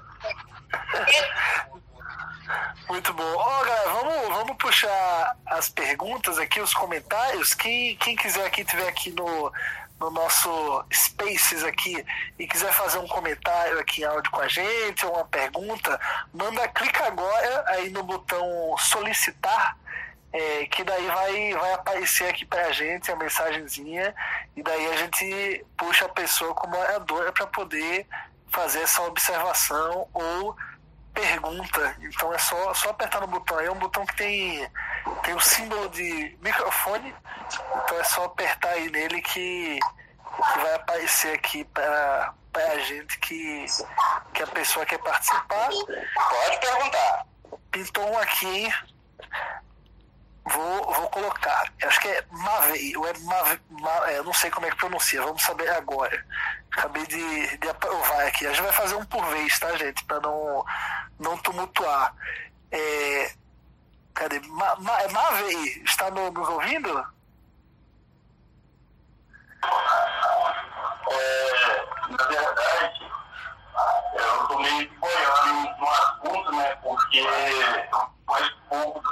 Muito 2.89 3.13
bom. 3.13 3.23
Ó, 3.23 3.61
oh, 3.61 3.65
galera, 3.65 3.89
vamos, 3.89 4.27
vamos 4.37 4.57
puxar 4.57 5.37
as 5.45 5.69
perguntas 5.69 6.37
aqui, 6.37 6.59
os 6.59 6.73
comentários. 6.73 7.53
Quem, 7.53 7.95
quem 7.97 8.15
quiser 8.15 8.45
aqui, 8.45 8.65
tiver 8.65 8.87
aqui 8.87 9.11
no, 9.11 9.51
no 9.99 10.09
nosso 10.11 10.85
Spaces 10.91 11.63
aqui 11.63 12.05
e 12.37 12.45
quiser 12.45 12.73
fazer 12.73 12.97
um 12.97 13.07
comentário 13.07 13.79
aqui 13.79 14.01
em 14.01 14.05
áudio 14.05 14.29
com 14.31 14.41
a 14.41 14.47
gente, 14.47 15.05
ou 15.05 15.13
uma 15.13 15.25
pergunta, 15.25 15.99
manda, 16.33 16.67
clica 16.67 17.07
agora 17.07 17.63
aí 17.67 17.89
no 17.89 18.03
botão 18.03 18.75
solicitar, 18.77 19.77
é, 20.33 20.65
que 20.65 20.83
daí 20.83 21.05
vai, 21.05 21.53
vai 21.53 21.73
aparecer 21.73 22.27
aqui 22.27 22.43
pra 22.43 22.71
gente 22.71 23.11
a 23.11 23.15
mensagenzinha, 23.15 24.13
e 24.55 24.63
daí 24.63 24.87
a 24.91 24.97
gente 24.97 25.65
puxa 25.77 26.05
a 26.05 26.09
pessoa 26.09 26.55
como 26.55 26.75
oradora 26.75 27.31
para 27.31 27.45
poder 27.45 28.07
fazer 28.49 28.81
essa 28.81 29.03
observação 29.03 30.07
ou 30.11 30.55
pergunta. 31.13 31.95
Então 32.01 32.33
é 32.33 32.37
só, 32.39 32.73
só 32.73 32.89
apertar 32.89 33.21
no 33.21 33.27
botão 33.27 33.57
aí, 33.59 33.67
é 33.67 33.71
um 33.71 33.77
botão 33.77 34.05
que 34.05 34.15
tem, 34.15 34.69
tem 35.23 35.35
o 35.35 35.39
símbolo 35.39 35.87
de 35.89 36.35
microfone. 36.41 37.13
Então 37.83 37.99
é 37.99 38.03
só 38.03 38.25
apertar 38.25 38.69
aí 38.69 38.89
nele 38.89 39.21
que, 39.21 39.79
que 39.79 40.59
vai 40.59 40.73
aparecer 40.75 41.35
aqui 41.35 41.63
para 41.65 42.33
a 42.55 42.79
gente 42.79 43.19
que, 43.19 43.65
que 44.33 44.43
a 44.43 44.47
pessoa 44.47 44.85
quer 44.85 44.97
participar. 44.97 45.69
Pode 45.69 46.59
perguntar. 46.59 47.25
Pintou 47.71 48.07
um 48.11 48.17
aqui, 48.17 48.71
Vou, 50.45 50.93
vou 50.93 51.09
colocar. 51.09 51.71
Acho 51.83 51.99
que 52.01 52.07
é 52.09 52.25
Mavei, 52.31 52.97
ou 52.97 53.07
é 53.07 53.13
Mave, 53.19 53.61
Ma, 53.69 54.11
é, 54.11 54.21
não 54.21 54.33
sei 54.33 54.51
como 54.51 54.65
é 54.65 54.71
que 54.71 54.75
pronuncia, 54.77 55.21
vamos 55.21 55.41
saber 55.41 55.69
agora. 55.69 56.25
Acabei 56.71 57.05
de, 57.07 57.57
de 57.57 57.69
aprovar 57.69 58.27
aqui. 58.27 58.45
A 58.45 58.49
gente 58.49 58.63
vai 58.63 58.73
fazer 58.73 58.95
um 58.95 59.05
por 59.05 59.25
vez, 59.27 59.57
tá, 59.57 59.75
gente? 59.77 60.03
Para 60.05 60.19
não, 60.19 60.65
não 61.19 61.37
tumultuar. 61.37 62.13
É, 62.71 63.33
cadê? 64.13 64.39
Ma, 64.41 64.75
Ma, 64.77 65.01
é 65.01 65.07
Mavei, 65.09 65.81
está 65.85 66.11
no, 66.11 66.29
nos 66.31 66.49
ouvindo? 66.49 66.89
É, 71.09 71.85
na 72.09 72.25
verdade, 72.25 73.11
eu 74.15 74.41
estou 74.41 74.59
meio 74.61 74.91
boiando 74.99 75.77
no 75.79 75.87
assunto, 75.89 76.51
né? 76.51 76.75
Porque 76.81 77.21
mais 78.27 78.49
pouco 78.67 79.02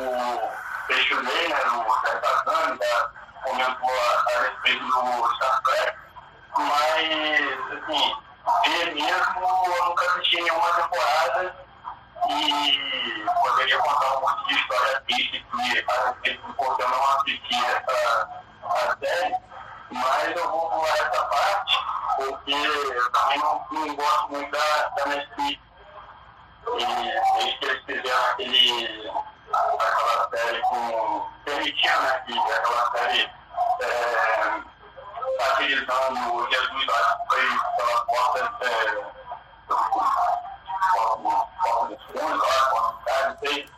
do 0.00 0.40
Peixe 0.86 1.14
Lei, 1.14 1.48
né, 1.48 1.60
do 1.64 2.00
Sertatani, 2.00 2.78
da 2.78 3.10
comentou 3.42 3.90
a, 3.90 4.30
a 4.30 4.42
respeito 4.42 4.84
do 4.84 5.34
Star 5.34 5.62
Trek, 5.62 5.98
mas, 6.58 7.82
assim, 7.82 8.16
mesmo, 8.94 9.74
eu 9.76 9.84
nunca 9.84 10.06
assisti 10.06 10.36
nenhuma 10.42 10.72
temporada 10.74 11.56
e 12.28 13.24
poderia 13.40 13.78
contar 13.78 14.16
um 14.16 14.20
monte 14.20 14.48
de 14.48 14.54
história 14.54 15.00
triste 15.06 15.46
que 15.50 15.84
a 15.88 16.06
respeito 16.08 16.46
do 16.46 16.88
não 16.88 17.10
assisti 17.16 17.64
essa 17.66 18.42
série, 19.00 19.36
mas 19.90 20.36
eu 20.36 20.50
vou 20.50 20.70
pular 20.70 20.94
essa 20.94 21.24
parte, 21.24 21.78
porque 22.16 22.52
eu 22.52 23.12
também 23.12 23.38
não, 23.38 23.66
não 23.70 23.94
gosto 23.94 24.28
muito 24.30 24.50
da, 24.50 24.88
da 24.96 25.06
Netflix 25.06 25.66
e 26.74 26.84
desde 27.38 27.58
que 27.58 27.64
eles 27.64 27.84
fizeram 27.84 28.26
aquele, 28.32 29.10
aquela 29.52 30.28
série 30.30 30.60
com. 30.62 31.26
permitindo 31.44 32.00
né, 32.02 32.22
que 32.26 32.38
aquela 32.38 32.90
série 32.90 33.30
é, 33.82 34.62
satirizando 35.38 36.48
Jesus, 36.50 36.88
acho 36.88 37.18
que 37.18 37.26
foi 37.28 37.44
pela 37.76 38.06
porta. 38.06 38.66
É, 38.66 39.16
porta 41.62 41.94
dos 41.94 42.02
fundos, 42.04 42.48
lá, 42.48 42.70
porta 42.70 42.92
dos 42.92 43.04
caras, 43.04 43.28
não 43.28 43.38
sei. 43.38 43.68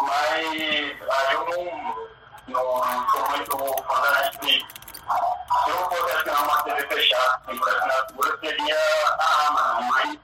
Mas 0.00 0.38
aí 1.10 1.34
eu 1.34 1.44
não, 2.48 2.62
não 2.82 3.10
sou 3.10 3.28
muito 3.30 3.84
fã 3.84 4.00
da 4.00 4.10
Netflix. 4.22 4.74
Se 5.64 5.70
eu 5.70 5.90
fosse 5.90 6.16
assinar 6.16 6.42
uma 6.44 6.62
TV 6.62 6.86
fechada, 6.86 7.40
assim, 7.46 7.58
por 7.58 7.68
assinatura, 7.68 8.38
seria 8.40 8.76
a 9.18 9.46
Amazon, 9.48 9.84
mas 9.90 10.18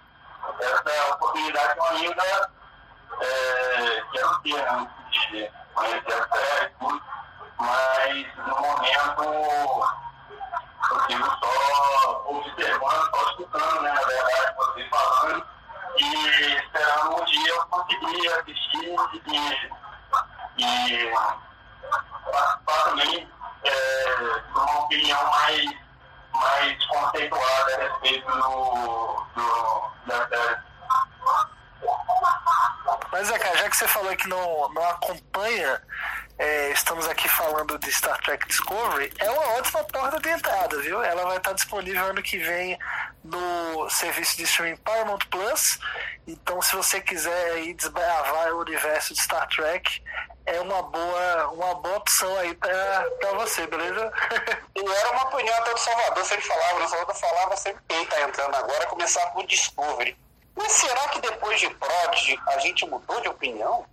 essa 0.61 0.91
oportunidade 1.91 1.91
que 1.91 1.97
eu 1.97 1.97
ainda 1.97 2.51
é, 3.21 4.03
quero 4.13 4.39
ter, 4.43 4.55
né, 4.55 4.91
de 5.11 5.51
conhecer 5.75 6.13
a 6.13 6.29
série 6.29 6.67
e 6.67 6.71
tudo, 6.79 7.03
mas 7.59 8.37
no 8.37 8.61
momento 8.61 9.23
eu 10.91 11.01
fico 11.07 11.39
só 11.39 12.25
observando, 12.27 13.11
só 13.11 13.31
escutando, 13.31 13.83
né, 13.83 13.93
na 13.93 14.03
verdade, 14.03 14.57
vocês 14.57 14.89
falando, 14.89 15.47
e 15.97 16.15
esperando 16.57 17.21
um 17.21 17.25
dia 17.25 17.55
eu 17.55 17.67
conseguir 17.67 18.29
assistir 18.29 18.97
e, 20.57 20.65
e 20.65 21.13
participar 22.31 22.85
também 22.85 23.29
é, 23.65 24.15
de 24.17 24.59
uma 24.59 24.79
opinião 24.81 25.31
mais, 25.31 25.65
mais 26.33 26.87
conceituada 26.87 27.75
a 27.75 27.79
respeito 27.79 28.31
do, 28.31 29.27
do 29.35 29.91
da 30.07 30.29
série. 30.29 30.71
Mas 33.13 33.31
é, 33.31 33.39
cara, 33.39 33.57
já 33.57 33.69
que 33.69 33.77
você 33.77 33.89
falou 33.89 34.17
que 34.17 34.29
não, 34.29 34.69
não 34.73 34.89
acompanha, 34.89 35.83
é, 36.39 36.71
estamos 36.71 37.07
aqui 37.09 37.29
falando 37.29 37.79
de 37.79 37.93
Star 37.93 38.19
Trek 38.23 38.47
Discovery, 38.47 39.13
é 39.19 39.31
uma 39.31 39.59
ótima 39.59 39.85
porta 39.85 40.19
de 40.21 40.29
entrada, 40.31 40.81
viu? 40.81 41.03
Ela 41.03 41.25
vai 41.25 41.37
estar 41.37 41.53
disponível 41.53 42.07
ano 42.07 42.23
que 42.23 42.39
vem 42.39 42.79
no 43.25 43.91
serviço 43.91 44.37
de 44.37 44.45
streaming 44.45 44.77
Paramount 44.79 45.19
Plus. 45.31 45.79
Então, 46.27 46.63
se 46.63 46.75
você 46.75 47.01
quiser 47.01 47.53
aí 47.53 47.75
desbravar 47.75 48.55
o 48.55 48.65
universo 49.11 49.15
de 49.15 49.21
Star 49.21 49.49
Trek, 49.49 50.03
é 50.47 50.61
uma 50.61 50.83
boa, 50.83 51.49
uma 51.53 51.75
boa 51.75 51.97
opção 51.99 52.35
aí 52.39 52.55
pra, 52.55 53.07
pra 53.19 53.33
você, 53.33 53.67
beleza? 53.67 54.13
e 54.75 54.81
era 54.81 55.11
uma 55.13 55.25
opinião 55.25 55.57
até 55.59 55.73
do 55.73 55.79
Salvador, 55.79 56.25
se 56.25 56.35
ele 56.35 56.43
falava, 56.43 56.85
o 56.85 56.89
Salvador 56.89 57.15
falava 57.17 57.57
sempre 57.57 57.83
quem 57.89 58.07
tá 58.07 58.23
entrando 58.23 58.55
agora, 58.55 58.87
começar 58.87 59.27
por 59.29 59.47
Discovery. 59.47 60.17
Mas 60.57 60.73
será 60.73 61.09
que 61.09 61.21
depois 61.21 61.61
de 61.61 61.71
Prod 61.71 62.39
a 62.49 62.59
gente 62.59 62.87
mudou 62.87 63.21
de 63.21 63.29
opinião? 63.29 63.87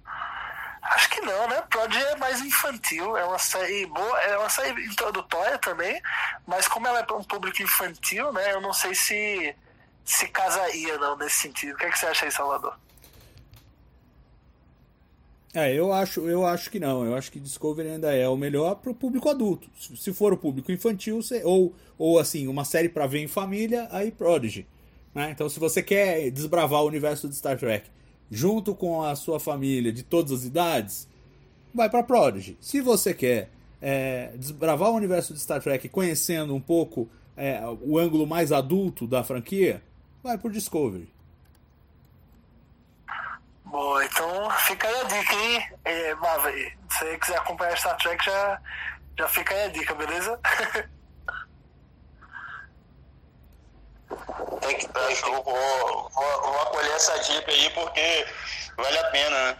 Acho 0.81 1.09
que 1.09 1.21
não, 1.21 1.47
né? 1.47 1.61
Prod 1.69 1.93
é 1.95 2.15
mais 2.15 2.41
infantil, 2.41 3.17
é 3.17 3.25
uma 3.25 3.39
série 3.39 3.85
boa, 3.85 4.21
é 4.21 4.37
uma 4.37 4.49
série 4.49 4.85
introdutória 4.85 5.57
também, 5.57 6.01
mas 6.45 6.67
como 6.67 6.87
ela 6.87 6.99
é 6.99 7.03
para 7.03 7.15
um 7.15 7.23
público 7.23 7.61
infantil, 7.61 8.31
né? 8.31 8.53
Eu 8.53 8.61
não 8.61 8.73
sei 8.73 8.95
se 8.95 9.55
se 10.05 10.25
casaria 10.29 10.97
não 10.97 11.17
nesse 11.17 11.35
sentido. 11.35 11.75
O 11.75 11.77
que, 11.77 11.85
é 11.85 11.91
que 11.91 11.99
você 11.99 12.07
acha 12.07 12.25
aí, 12.25 12.31
Salvador? 12.31 12.79
É, 15.53 15.73
eu 15.73 15.91
acho, 15.93 16.21
eu 16.27 16.45
acho 16.45 16.69
que 16.69 16.79
não. 16.79 17.05
Eu 17.05 17.15
acho 17.15 17.31
que 17.31 17.39
Discovery 17.39 17.89
ainda 17.89 18.13
é 18.13 18.27
o 18.27 18.37
melhor 18.37 18.75
para 18.75 18.91
o 18.91 18.95
público 18.95 19.29
adulto. 19.29 19.69
Se 19.95 20.13
for 20.13 20.33
o 20.33 20.37
público 20.37 20.71
infantil, 20.71 21.19
ou, 21.43 21.73
ou 21.97 22.19
assim, 22.19 22.47
uma 22.47 22.65
série 22.65 22.89
para 22.89 23.07
ver 23.07 23.19
em 23.19 23.27
família, 23.27 23.87
aí 23.91 24.11
Prodigy. 24.11 24.67
né? 25.15 25.31
Então, 25.31 25.49
se 25.49 25.59
você 25.59 25.81
quer 25.81 26.29
desbravar 26.31 26.83
o 26.83 26.87
universo 26.87 27.27
de 27.27 27.35
Star 27.35 27.57
Trek 27.57 27.89
junto 28.29 28.75
com 28.75 29.01
a 29.01 29.15
sua 29.15 29.39
família 29.39 29.91
de 29.91 30.03
todas 30.03 30.31
as 30.31 30.43
idades, 30.43 31.07
vai 31.73 31.89
para 31.89 32.03
Prodigy. 32.03 32.57
Se 32.59 32.81
você 32.81 33.13
quer 33.13 33.49
é, 33.81 34.31
desbravar 34.37 34.91
o 34.91 34.95
universo 34.95 35.33
de 35.33 35.39
Star 35.39 35.61
Trek 35.61 35.87
conhecendo 35.89 36.53
um 36.53 36.61
pouco 36.61 37.07
é, 37.35 37.61
o 37.81 37.97
ângulo 37.97 38.27
mais 38.27 38.51
adulto 38.51 39.07
da 39.07 39.23
franquia, 39.23 39.81
vai 40.21 40.37
por 40.37 40.51
Discovery. 40.51 41.07
Boa, 43.69 44.03
então 44.05 44.49
fica 44.51 44.87
aí 44.87 45.01
a 45.01 45.03
dica, 45.03 45.33
hein? 45.33 45.69
É, 45.85 46.15
Maverick, 46.15 46.77
se 46.89 46.99
você 46.99 47.17
quiser 47.17 47.37
acompanhar 47.37 47.77
Star 47.77 47.97
Trek, 47.97 48.23
já, 48.23 48.61
já 49.19 49.27
fica 49.27 49.53
aí 49.53 49.63
a 49.63 49.67
dica, 49.69 49.93
beleza? 49.95 50.39
Tem 54.61 54.77
que, 54.77 54.87
tem 54.87 55.15
que- 55.15 55.21
vou, 55.21 55.43
vou, 55.43 56.09
vou 56.11 56.61
acolher 56.61 56.91
essa 56.93 57.17
dica 57.19 57.51
aí 57.51 57.69
porque 57.71 58.27
vale 58.77 58.97
a 58.99 59.09
pena, 59.11 59.37
né? 59.51 59.57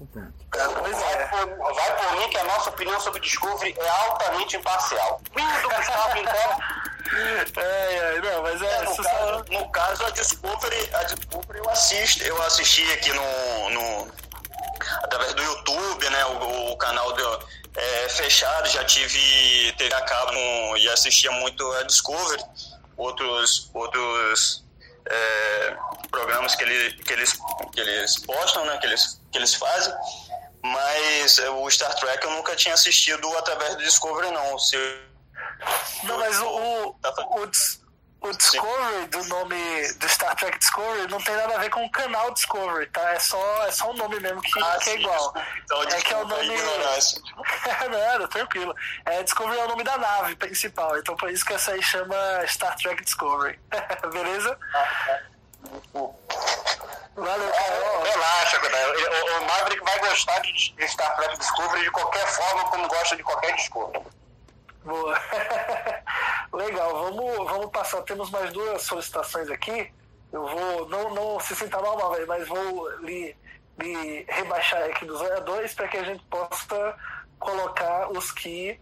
Então, 0.00 0.32
pronto. 0.50 0.80
pois 0.80 0.96
Vai 0.98 1.12
é. 1.22 1.26
por, 1.28 1.74
vai 1.74 1.96
por 1.96 2.12
mim 2.18 2.28
que 2.28 2.38
a 2.38 2.44
nossa 2.44 2.70
opinião 2.70 3.00
sobre 3.00 3.20
Discovery 3.20 3.74
é 3.78 3.88
altamente 3.88 4.56
imparcial. 4.56 5.20
Vindo 5.34 5.62
do 5.62 5.74
Gustavo, 5.74 6.18
então. 6.18 6.81
É, 7.14 7.60
é, 7.60 8.20
não, 8.20 8.42
mas 8.42 8.62
é. 8.62 8.82
no, 8.82 8.94
se 8.94 9.02
caso, 9.02 9.44
no 9.50 9.68
caso, 9.70 10.04
a 10.04 10.10
Discovery, 10.10 10.90
a 10.94 11.02
Discovery 11.04 11.58
eu 11.58 11.70
assisto, 11.70 12.24
eu 12.24 12.42
assisti 12.42 12.90
aqui 12.92 13.12
no, 13.12 13.70
no 13.70 14.12
através 15.02 15.34
do 15.34 15.42
YouTube, 15.42 16.08
né, 16.08 16.24
o, 16.24 16.72
o 16.72 16.76
canal 16.76 17.12
do, 17.12 17.48
é, 17.76 18.08
fechado, 18.08 18.68
já 18.68 18.84
tive 18.84 19.72
TV 19.76 19.92
a 19.94 20.00
cabo 20.02 20.76
e 20.76 20.88
assistia 20.88 21.30
muito 21.32 21.70
a 21.72 21.82
Discovery, 21.82 22.42
outros 22.96 23.70
outros 23.74 24.64
é, 25.06 25.76
programas 26.10 26.54
que, 26.54 26.62
ele, 26.62 26.92
que, 27.02 27.12
eles, 27.12 27.32
que 27.72 27.80
eles 27.80 28.18
postam, 28.20 28.64
né, 28.64 28.78
que 28.78 28.86
eles, 28.86 29.20
que 29.30 29.38
eles 29.38 29.54
fazem, 29.54 29.92
mas 30.62 31.38
é, 31.38 31.50
o 31.50 31.68
Star 31.70 31.94
Trek 31.96 32.24
eu 32.24 32.30
nunca 32.30 32.54
tinha 32.54 32.74
assistido 32.74 33.26
através 33.38 33.76
do 33.76 33.82
Discovery 33.82 34.30
não, 34.30 34.58
se 34.58 34.76
Não, 36.04 36.18
mas 36.18 36.38
o, 36.40 36.46
o, 36.46 36.94
Tá 37.00 37.10
bom. 37.12 37.40
o, 37.40 37.46
Dis- 37.46 37.80
o 38.20 38.30
Discovery 38.32 39.06
do 39.08 39.24
nome 39.24 39.92
do 39.94 40.08
Star 40.08 40.34
Trek 40.36 40.58
Discovery 40.58 41.08
não 41.10 41.20
tem 41.20 41.34
nada 41.36 41.54
a 41.56 41.58
ver 41.58 41.70
com 41.70 41.84
o 41.84 41.90
canal 41.90 42.30
Discovery, 42.32 42.86
tá? 42.90 43.12
É 43.14 43.18
só, 43.18 43.66
é 43.66 43.72
só 43.72 43.90
um 43.90 43.94
nome 43.96 44.20
mesmo 44.20 44.40
que, 44.40 44.62
Ah, 44.62 44.78
que 44.82 44.90
é 44.90 44.94
igual. 44.94 45.34
então, 45.64 45.82
é 45.82 46.00
que 46.00 46.12
é 46.14 46.16
o 46.16 46.26
nome. 46.26 46.48
não, 48.18 48.28
tranquilo. 48.28 48.74
É, 49.06 49.22
Discovery 49.22 49.58
é 49.58 49.64
o 49.64 49.68
nome 49.68 49.82
da 49.84 49.98
nave 49.98 50.36
principal, 50.36 50.96
então 50.98 51.16
por 51.16 51.30
isso 51.30 51.44
que 51.44 51.52
essa 51.54 51.72
aí 51.72 51.82
chama 51.82 52.16
Star 52.46 52.76
Trek 52.76 53.02
Discovery. 53.02 53.58
Beleza? 54.12 54.58
Valeu, 57.14 57.50
cara. 57.52 57.82
Ó, 57.84 58.02
Relaxa. 58.02 58.56
O, 58.58 59.38
o 59.42 59.46
Maverick 59.46 59.84
vai 59.84 59.98
gostar 59.98 60.40
de 60.40 60.88
Star 60.88 61.14
Trek 61.16 61.38
Discovery 61.38 61.82
de 61.82 61.90
qualquer 61.90 62.26
forma, 62.26 62.64
como 62.70 62.88
gosta 62.88 63.16
de 63.16 63.22
qualquer 63.22 63.54
Discovery. 63.56 64.02
Boa. 64.84 65.16
Legal, 66.52 66.92
vamos, 67.04 67.36
vamos 67.50 67.70
passar. 67.70 68.02
Temos 68.02 68.30
mais 68.30 68.52
duas 68.52 68.82
solicitações 68.82 69.48
aqui. 69.50 69.92
Eu 70.32 70.46
vou, 70.46 70.88
não, 70.88 71.14
não 71.14 71.40
se 71.40 71.54
sinta 71.54 71.80
mal, 71.80 71.96
Maverick, 71.96 72.26
mas 72.28 72.48
vou 72.48 72.90
lhe, 73.00 73.36
lhe 73.78 74.24
rebaixar 74.28 74.82
aqui 74.84 75.04
do 75.04 75.16
0 75.16 75.36
a 75.36 75.40
2 75.40 75.74
para 75.74 75.88
que 75.88 75.96
a 75.98 76.04
gente 76.04 76.24
possa 76.24 76.96
colocar 77.38 78.10
os 78.10 78.32
que 78.32 78.80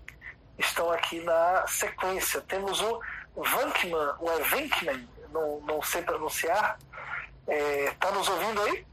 estão 0.58 0.90
aqui 0.90 1.20
na 1.20 1.66
sequência. 1.66 2.40
Temos 2.42 2.80
o 2.80 3.00
Vankman, 3.34 4.14
o 4.20 4.30
é 4.30 5.00
não, 5.32 5.60
não 5.62 5.82
sei 5.82 6.02
pronunciar. 6.02 6.78
É, 7.46 7.90
tá 7.98 8.10
nos 8.12 8.28
ouvindo 8.28 8.62
aí? 8.62 8.86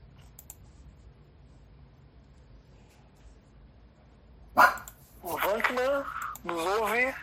O 5.22 5.38
Vankman 5.38 6.06
nos 6.48 6.66
ouve. 6.66 7.16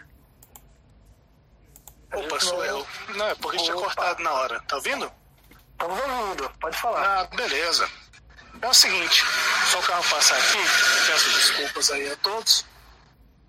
Opa, 2.13 2.41
sou 2.41 2.65
eu. 2.65 2.87
Não, 3.17 3.27
é 3.27 3.35
porque 3.35 3.59
tinha 3.59 3.77
Opa. 3.77 3.87
cortado 3.87 4.23
na 4.23 4.33
hora. 4.33 4.61
Tá 4.61 4.77
ouvindo? 4.77 5.11
Estamos 5.73 6.01
ouvindo, 6.01 6.51
pode 6.61 6.77
falar. 6.79 7.21
Ah, 7.21 7.25
beleza. 7.37 7.89
É 8.63 8.69
o 8.69 8.73
seguinte, 8.73 9.23
só 9.71 9.81
o 9.81 9.83
carro 9.83 10.05
passar 10.09 10.39
aqui, 10.39 10.59
peço 11.07 11.31
desculpas 11.33 11.91
aí 11.91 12.11
a 12.11 12.17
todos, 12.17 12.65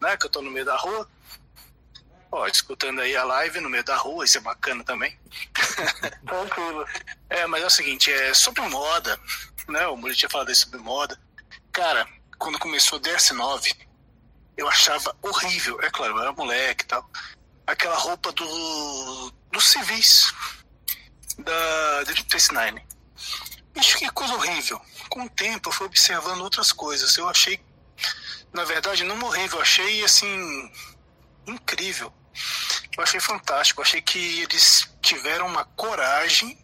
né, 0.01 0.17
que 0.17 0.25
eu 0.25 0.29
tô 0.29 0.41
no 0.41 0.51
meio 0.51 0.65
da 0.65 0.75
rua. 0.75 1.07
Ó, 2.31 2.45
escutando 2.47 2.99
aí 2.99 3.15
a 3.15 3.23
live 3.23 3.61
no 3.61 3.69
meio 3.69 3.83
da 3.83 3.95
rua, 3.95 4.25
isso 4.25 4.39
é 4.39 4.41
bacana 4.41 4.83
também. 4.83 5.17
Tranquilo. 6.25 6.85
É, 7.29 7.45
mas 7.45 7.63
é 7.63 7.65
o 7.67 7.69
seguinte, 7.69 8.11
é 8.11 8.33
sobre 8.33 8.61
moda, 8.63 9.17
né, 9.69 9.87
o 9.87 9.95
Murilo 9.95 10.17
tinha 10.17 10.29
falado 10.29 10.49
aí 10.49 10.55
sobre 10.55 10.79
moda. 10.79 11.17
Cara, 11.71 12.05
quando 12.37 12.59
começou 12.59 12.97
o 12.97 13.01
DS9, 13.01 13.73
eu 14.57 14.67
achava 14.67 15.15
horrível, 15.21 15.79
é 15.81 15.89
claro, 15.89 16.15
eu 16.15 16.21
era 16.21 16.31
moleque 16.31 16.83
e 16.83 16.87
tal, 16.87 17.09
aquela 17.65 17.95
roupa 17.95 18.31
do, 18.31 19.31
dos 19.51 19.65
civis 19.65 20.33
da 21.37 22.03
Deep 22.03 22.21
Space 22.21 22.53
Nine. 22.53 22.85
Bicho, 23.73 23.97
que 23.97 24.09
coisa 24.11 24.33
horrível. 24.33 24.79
Com 25.09 25.23
o 25.23 25.29
tempo 25.29 25.69
eu 25.69 25.73
fui 25.73 25.85
observando 25.85 26.41
outras 26.41 26.71
coisas. 26.71 27.17
Eu 27.17 27.27
achei, 27.27 27.59
na 28.53 28.63
verdade, 28.63 29.03
não 29.03 29.21
horrível, 29.25 29.57
eu 29.57 29.61
achei 29.61 30.03
assim 30.03 30.71
incrível. 31.45 32.13
Eu 32.97 33.03
achei 33.03 33.19
fantástico. 33.19 33.81
Eu 33.81 33.85
achei 33.85 34.01
que 34.01 34.41
eles 34.41 34.89
tiveram 35.01 35.47
uma 35.47 35.65
coragem 35.65 36.57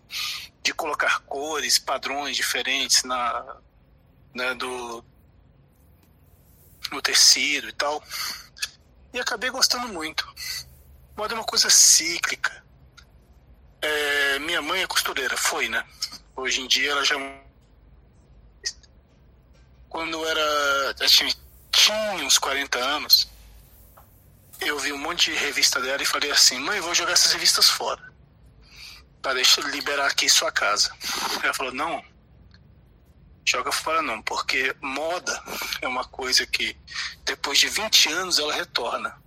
de 0.63 0.73
colocar 0.73 1.19
cores, 1.21 1.77
padrões 1.77 2.37
diferentes 2.37 3.03
na, 3.03 3.57
né, 4.33 4.53
do 4.53 5.03
no 6.91 7.01
tecido 7.01 7.69
e 7.69 7.73
tal. 7.73 8.03
E 9.13 9.19
acabei 9.19 9.49
gostando 9.49 9.87
muito. 9.87 10.27
Moda 11.15 11.33
é 11.33 11.37
uma 11.37 11.43
coisa 11.43 11.69
cíclica. 11.69 12.63
É, 13.81 14.39
minha 14.39 14.61
mãe 14.61 14.81
é 14.81 14.87
costureira, 14.87 15.35
foi, 15.35 15.67
né? 15.67 15.83
Hoje 16.35 16.61
em 16.61 16.67
dia 16.67 16.91
ela 16.91 17.03
já. 17.03 17.15
Quando 19.89 20.13
eu 20.13 20.27
era. 20.27 20.93
Tinha, 21.07 21.33
tinha 21.71 22.25
uns 22.25 22.37
40 22.37 22.77
anos, 22.77 23.27
eu 24.59 24.77
vi 24.79 24.93
um 24.93 24.97
monte 24.97 25.31
de 25.31 25.37
revista 25.37 25.81
dela 25.81 26.01
e 26.01 26.05
falei 26.05 26.31
assim: 26.31 26.59
mãe, 26.59 26.79
vou 26.79 26.93
jogar 26.93 27.13
essas 27.13 27.33
revistas 27.33 27.69
fora. 27.69 28.01
Pra 29.21 29.33
deixar 29.33 29.61
liberar 29.65 30.07
aqui 30.07 30.29
sua 30.29 30.51
casa. 30.51 30.91
Ela 31.43 31.53
falou: 31.53 31.73
não, 31.73 32.03
joga 33.45 33.71
fora 33.71 34.01
não, 34.01 34.21
porque 34.21 34.75
moda 34.81 35.43
é 35.81 35.87
uma 35.87 36.05
coisa 36.05 36.45
que 36.45 36.75
depois 37.25 37.59
de 37.59 37.67
20 37.69 38.09
anos 38.11 38.39
ela 38.39 38.53
retorna. 38.53 39.21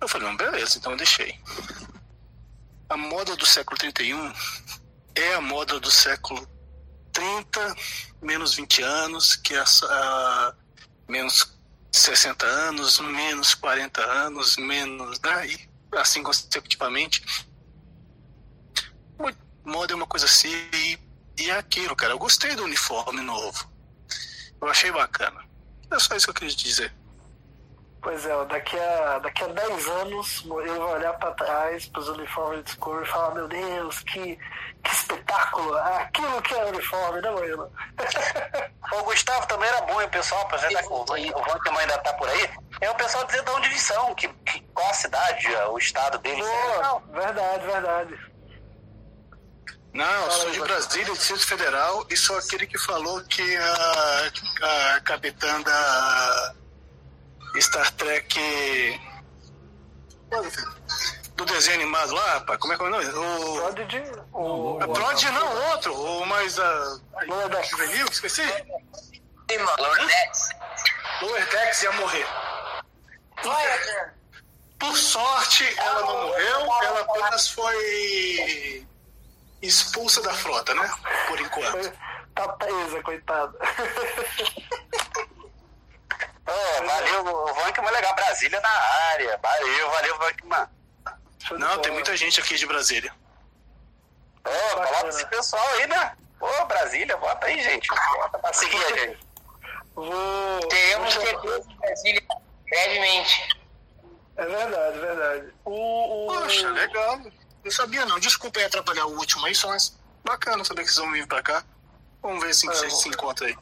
Eu 0.00 0.08
falei: 0.08 0.28
não, 0.28 0.36
beleza, 0.36 0.78
então 0.78 0.92
eu 0.92 0.98
deixei. 0.98 1.38
A 2.88 2.96
moda 2.96 3.34
do 3.36 3.46
século 3.46 3.76
31 3.78 4.32
é 5.14 5.34
a 5.34 5.40
moda 5.40 5.80
do 5.80 5.90
século 5.90 6.46
30, 7.12 7.76
menos 8.22 8.54
20 8.54 8.82
anos, 8.82 9.34
que 9.36 9.54
é 9.54 9.64
ah, 9.84 10.54
menos 11.08 11.52
60 11.90 12.44
anos, 12.46 13.00
menos 13.00 13.54
40 13.54 14.02
anos, 14.02 14.56
menos, 14.56 15.18
né? 15.20 15.46
E 15.48 15.68
assim 15.96 16.22
consecutivamente. 16.22 17.24
Mo- 19.18 19.46
Moda 19.64 19.92
é 19.94 19.96
uma 19.96 20.06
coisa 20.06 20.26
assim, 20.26 20.50
e 21.38 21.50
é 21.50 21.58
aquilo, 21.58 21.94
cara. 21.96 22.12
Eu 22.12 22.18
gostei 22.18 22.54
do 22.54 22.64
uniforme 22.64 23.20
novo. 23.20 23.70
Eu 24.60 24.68
achei 24.68 24.90
bacana. 24.90 25.44
É 25.90 25.98
só 25.98 26.14
isso 26.14 26.26
que 26.26 26.30
eu 26.30 26.34
queria 26.34 26.56
dizer. 26.56 26.92
Pois 28.06 28.24
é, 28.24 28.44
daqui 28.44 28.78
a, 28.78 29.18
daqui 29.18 29.42
a 29.42 29.48
10 29.48 29.88
anos 29.88 30.44
eu 30.44 30.76
vou 30.76 30.92
olhar 30.92 31.12
para 31.14 31.32
trás 31.32 31.86
para 31.86 32.00
os 32.00 32.08
uniformes 32.08 32.58
de 32.58 32.64
Discovery 32.66 33.04
e 33.04 33.10
falar: 33.10 33.34
Meu 33.34 33.48
Deus, 33.48 33.98
que, 34.04 34.38
que 34.84 34.94
espetáculo! 34.94 35.76
Aquilo 35.76 36.40
que 36.42 36.54
é 36.54 36.64
uniforme, 36.66 37.20
né, 37.20 37.30
Murilo? 37.30 37.72
O 38.92 39.02
Gustavo 39.02 39.44
também 39.48 39.68
era 39.68 39.82
bom, 39.82 40.00
e 40.00 40.04
o 40.04 40.08
pessoal, 40.08 40.42
apesar 40.42 40.68
que 40.68 40.86
o, 40.86 41.00
o 41.00 41.04
Vankman 41.04 41.80
ainda 41.80 41.98
tá 41.98 42.12
por 42.12 42.28
aí, 42.28 42.48
é 42.80 42.88
o 42.88 42.94
pessoal 42.94 43.24
dizer 43.24 43.42
de 43.42 43.50
onde 43.50 43.66
eles 43.66 43.82
são, 43.82 44.14
que, 44.14 44.28
que, 44.28 44.60
qual 44.72 44.88
a 44.88 44.94
cidade, 44.94 45.48
o 45.70 45.76
estado 45.76 46.18
deles. 46.18 46.46
Boa, 46.46 47.02
verdade, 47.12 47.66
verdade. 47.66 48.35
Não, 49.96 50.24
eu 50.24 50.30
sou 50.30 50.50
de 50.50 50.60
Brasília, 50.60 51.12
Distrito 51.14 51.46
Federal, 51.46 52.06
e 52.10 52.16
sou 52.18 52.36
aquele 52.36 52.66
que 52.66 52.76
falou 52.76 53.22
que 53.24 53.56
a, 53.56 54.30
a 54.96 55.00
capitã 55.00 55.62
da 55.62 56.54
Star 57.58 57.90
Trek. 57.92 59.00
Do 61.34 61.46
desenho 61.46 61.76
animado 61.76 62.12
lá, 62.12 62.34
rapaz, 62.34 62.58
como 62.60 62.74
é 62.74 62.76
que 62.76 62.82
é 62.82 62.86
o 62.86 62.90
nome? 62.90 63.06
O. 63.06 63.56
Prodigy, 63.56 64.02
o. 64.34 64.78
A 64.82 64.88
Prodigy 64.88 65.30
não, 65.30 65.70
outro, 65.70 65.94
o 65.94 66.26
mais. 66.26 66.58
A, 66.58 67.00
Lower 67.26 67.48
Decks. 67.48 67.70
juvenil, 67.70 68.06
esqueci? 68.10 68.42
Lower 69.78 70.06
Decks. 70.06 70.50
Lower 71.22 71.48
Decks 71.48 71.82
ia 71.82 71.92
morrer. 71.92 72.26
Por 74.78 74.94
sorte, 74.94 75.64
ela 75.78 76.00
não 76.02 76.26
morreu, 76.26 76.60
ela 76.82 77.00
apenas 77.00 77.48
foi 77.48 78.86
expulsa 79.62 80.22
da 80.22 80.34
frota, 80.34 80.74
né? 80.74 80.90
Por 81.28 81.40
enquanto. 81.40 81.92
Tá 82.34 82.48
presa, 82.48 83.02
coitada. 83.02 83.58
Ô, 86.46 86.84
valeu, 86.86 87.26
o 87.26 87.54
Vankman 87.54 87.90
legal. 87.90 88.14
Brasília 88.14 88.60
na 88.60 88.68
área. 88.68 89.38
Valeu, 89.42 89.90
valeu, 89.90 90.18
Vankman. 90.18 90.68
Não, 91.58 91.78
tem 91.80 91.92
muita 91.92 92.16
gente 92.16 92.40
aqui 92.40 92.56
de 92.56 92.66
Brasília. 92.66 93.12
Ô, 94.44 94.76
coloca 94.76 95.08
esse 95.08 95.26
pessoal 95.26 95.66
aí, 95.74 95.86
né? 95.86 96.16
Ô, 96.40 96.64
Brasília, 96.66 97.16
bota 97.16 97.46
aí, 97.46 97.62
gente. 97.62 97.88
Bota 97.88 98.38
pra 98.38 98.52
seguir 98.52 98.84
a 98.84 98.96
gente. 98.96 99.18
Vou. 99.94 100.60
Teremos 100.68 101.14
certeza 101.14 101.70
em 101.70 101.76
Brasília 101.76 102.22
brevemente. 102.68 103.56
É 104.36 104.44
verdade, 104.44 104.98
é 104.98 105.00
verdade. 105.00 105.54
O, 105.64 106.26
o... 106.26 106.26
Poxa, 106.26 106.68
legal. 106.70 107.20
Não 107.66 107.72
sabia 107.72 108.06
não. 108.06 108.20
Desculpa 108.20 108.60
aí 108.60 108.64
atrapalhar 108.64 109.06
o 109.06 109.16
último 109.18 109.44
aí, 109.44 109.52
só 109.52 109.66
mas 109.66 109.98
bacana 110.24 110.64
saber 110.64 110.82
que 110.84 110.92
vocês 110.92 111.04
vão 111.04 111.12
vir 111.12 111.26
pra 111.26 111.42
cá. 111.42 111.64
Vamos 112.22 112.40
ver 112.44 112.54
se 112.54 112.68
É, 112.70 112.72
gente 112.74 112.90
vou- 112.90 112.96
se 113.00 113.08
encontra 113.08 113.44
aí. 113.48 113.58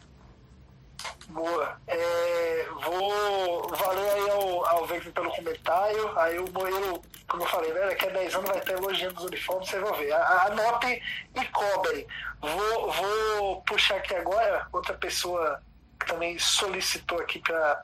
Boa. 1.28 1.80
É, 1.86 2.68
vou 2.82 3.66
valer 3.74 4.10
aí 4.10 4.30
ao, 4.30 4.66
ao 4.66 4.86
Vector 4.86 5.10
pelo 5.12 5.30
comentário. 5.34 6.18
Aí 6.18 6.38
o 6.38 6.50
Moeiro, 6.52 7.00
como 7.26 7.44
eu 7.44 7.48
falei, 7.48 7.72
né, 7.72 7.80
daqui 7.86 8.06
a 8.06 8.10
10 8.10 8.34
anos 8.34 8.48
vai 8.50 8.58
estar 8.58 8.72
elogiando 8.74 9.16
os 9.18 9.24
uniformes, 9.24 9.70
vocês 9.70 9.82
vão 9.82 9.94
ver. 9.94 10.12
A- 10.12 10.18
a- 10.18 10.46
Anotem 10.48 11.02
e 11.34 11.44
cobrem. 11.46 12.06
Vou, 12.42 12.92
vou 12.92 13.62
puxar 13.62 13.96
aqui 13.96 14.14
agora 14.14 14.68
outra 14.70 14.92
pessoa 14.94 15.62
que 15.98 16.06
também 16.06 16.38
solicitou 16.38 17.18
aqui 17.20 17.38
para 17.38 17.82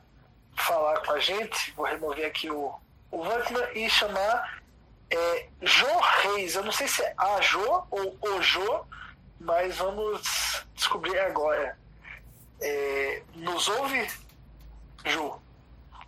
falar 0.55 0.99
com 1.03 1.13
a 1.13 1.19
gente. 1.19 1.71
Vou 1.71 1.85
remover 1.87 2.27
aqui 2.27 2.47
o, 2.51 2.73
o 3.09 3.23
Vankman 3.23 3.67
e 3.73 3.89
chamar 3.89 4.60
é, 5.11 5.47
Jô 5.61 5.99
Reis. 5.99 6.55
Eu 6.55 6.63
não 6.63 6.71
sei 6.71 6.87
se 6.87 7.01
é 7.01 7.13
a 7.17 7.41
Jô 7.41 7.83
ou 7.91 8.17
o 8.21 8.41
Jô, 8.41 8.85
mas 9.39 9.77
vamos 9.77 10.65
descobrir 10.73 11.19
agora. 11.19 11.77
É, 12.61 13.23
nos 13.35 13.67
ouve, 13.67 14.07
Ju? 15.05 15.41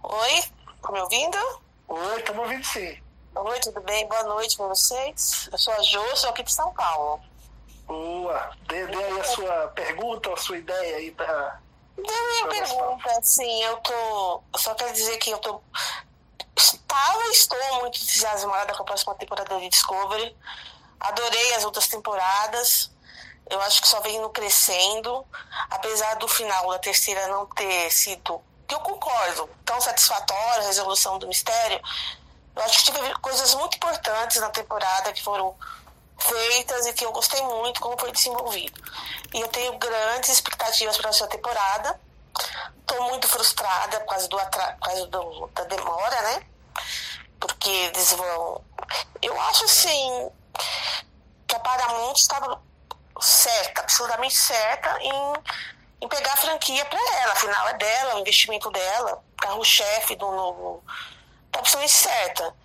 Oi, 0.03 0.43
tá 0.81 0.91
me 0.91 1.01
ouvindo? 1.01 1.37
Oi, 1.87 2.19
estamos 2.19 2.43
ouvindo 2.43 2.65
sim. 2.65 2.97
Oi, 3.35 3.59
tudo 3.59 3.81
bem? 3.81 4.07
Boa 4.07 4.23
noite 4.23 4.55
pra 4.55 4.67
vocês. 4.67 5.49
Eu 5.51 5.57
sou 5.57 5.73
a 5.73 5.81
Jo, 5.81 6.15
sou 6.15 6.29
aqui 6.29 6.43
de 6.43 6.53
São 6.53 6.71
Paulo. 6.73 7.19
Boa. 7.85 8.51
Dê, 8.67 8.85
dê 8.87 9.03
aí 9.03 9.19
a 9.19 9.23
sua 9.23 9.67
pergunta, 9.69 10.31
a 10.31 10.37
sua 10.37 10.57
ideia 10.57 10.97
aí 10.97 11.11
para. 11.11 11.59
Deu 11.95 12.05
minha 12.05 12.47
pergunta, 12.47 13.09
assim, 13.19 13.63
eu 13.63 13.77
tô. 13.77 14.43
Só 14.55 14.73
quero 14.75 14.93
dizer 14.93 15.17
que 15.17 15.31
eu 15.31 15.37
tô. 15.39 15.61
Estava 16.55 17.23
e 17.27 17.31
estou 17.31 17.81
muito 17.81 17.97
entusiasmada 17.97 18.73
com 18.73 18.83
a 18.83 18.85
próxima 18.85 19.15
temporada 19.15 19.57
de 19.59 19.69
Discovery. 19.69 20.35
Adorei 20.99 21.55
as 21.55 21.63
outras 21.63 21.87
temporadas. 21.87 22.91
Eu 23.49 23.61
acho 23.61 23.81
que 23.81 23.87
só 23.87 23.99
vem 24.01 24.27
crescendo. 24.29 25.25
Apesar 25.69 26.15
do 26.15 26.27
final 26.27 26.69
da 26.69 26.79
terceira 26.79 27.27
não 27.27 27.45
ter 27.47 27.91
sido. 27.91 28.41
Que 28.67 28.75
eu 28.75 28.79
concordo, 28.79 29.49
tão 29.65 29.79
satisfatória 29.81 30.63
a 30.63 30.67
resolução 30.67 31.19
do 31.19 31.27
mistério. 31.27 31.81
Eu 32.55 32.63
acho 32.63 32.77
que 32.77 32.91
tive 32.91 33.13
coisas 33.15 33.53
muito 33.55 33.75
importantes 33.75 34.39
na 34.39 34.49
temporada 34.49 35.11
que 35.11 35.23
foram 35.23 35.55
feitas 36.17 36.85
e 36.85 36.93
que 36.93 37.03
eu 37.05 37.11
gostei 37.11 37.41
muito 37.41 37.81
como 37.81 37.99
foi 37.99 38.11
desenvolvido. 38.11 38.79
E 39.33 39.41
eu 39.41 39.47
tenho 39.49 39.77
grandes 39.77 40.29
expectativas 40.29 40.97
para 40.97 41.09
essa 41.09 41.27
temporada. 41.27 41.99
Estou 42.79 43.03
muito 43.09 43.27
frustrada 43.27 43.99
por 44.01 44.07
causa, 44.07 44.27
do 44.27 44.37
por 44.37 44.79
causa 44.79 45.07
do... 45.07 45.47
da 45.53 45.63
demora, 45.65 46.21
né? 46.21 46.45
Porque 47.39 47.69
eles 47.69 48.11
vão. 48.13 48.63
Eu 49.21 49.39
acho 49.41 49.65
assim 49.65 50.31
que 51.47 51.55
a 51.55 51.59
Paramount 51.59 52.15
estava 52.15 52.61
certa, 53.19 53.81
absolutamente 53.81 54.35
certa 54.35 54.97
em, 55.01 55.33
em 56.01 56.07
pegar 56.07 56.33
a 56.33 56.37
franquia 56.37 56.85
para 56.85 56.99
ela. 57.21 57.33
Afinal, 57.33 57.67
é 57.69 57.73
dela, 57.75 58.15
o 58.15 58.19
investimento 58.19 58.69
dela, 58.71 59.23
carro-chefe 59.37 60.15
do 60.15 60.31
novo. 60.31 60.83
Está 61.47 61.59
absolutamente 61.59 61.93
certa. 61.93 62.55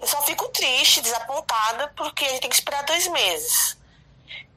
Eu 0.00 0.06
só 0.06 0.22
fico 0.22 0.48
triste, 0.50 1.00
desapontada, 1.00 1.92
porque 1.96 2.24
a 2.24 2.28
gente 2.28 2.40
tem 2.42 2.50
que 2.50 2.56
esperar 2.56 2.84
dois 2.84 3.06
meses. 3.08 3.76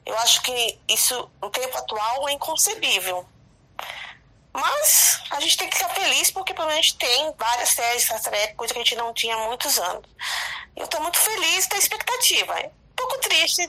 Eu 0.06 0.18
acho 0.20 0.42
que 0.42 0.80
isso, 0.88 1.30
no 1.42 1.50
tempo 1.50 1.78
atual, 1.78 2.30
é 2.30 2.34
inconcebível. 2.34 3.28
Mas 4.54 5.24
a 5.30 5.40
gente 5.40 5.58
tem 5.58 5.70
que 5.70 5.78
ficar 5.78 5.90
feliz 5.90 6.30
porque 6.32 6.54
pelo 6.54 6.68
menos 6.68 6.92
tem 6.94 7.34
várias 7.38 7.70
séries 7.70 8.04
Star 8.04 8.22
Trek, 8.22 8.56
coisa 8.56 8.74
que 8.74 8.80
a 8.80 8.84
gente 8.84 8.96
não 8.96 9.14
tinha 9.14 9.36
há 9.36 9.48
muitos 9.48 9.78
anos. 9.80 10.10
Eu 10.76 10.86
estou 10.86 11.02
muito 11.02 11.18
feliz 11.18 11.68
da 11.68 11.78
expectativa. 11.78 12.60
É 12.60 12.68
um 12.68 12.96
pouco 12.96 13.18
triste 13.20 13.68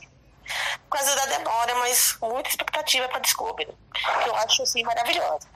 por 0.88 0.98
causa 0.98 1.14
da 1.14 1.26
demora, 1.26 1.74
mas 1.76 2.16
muita 2.20 2.50
expectativa 2.50 3.08
para 3.08 3.20
Discovery. 3.20 3.72
Que 4.22 4.28
eu 4.28 4.36
acho 4.36 4.62
assim 4.62 4.82
maravilhosa. 4.82 5.48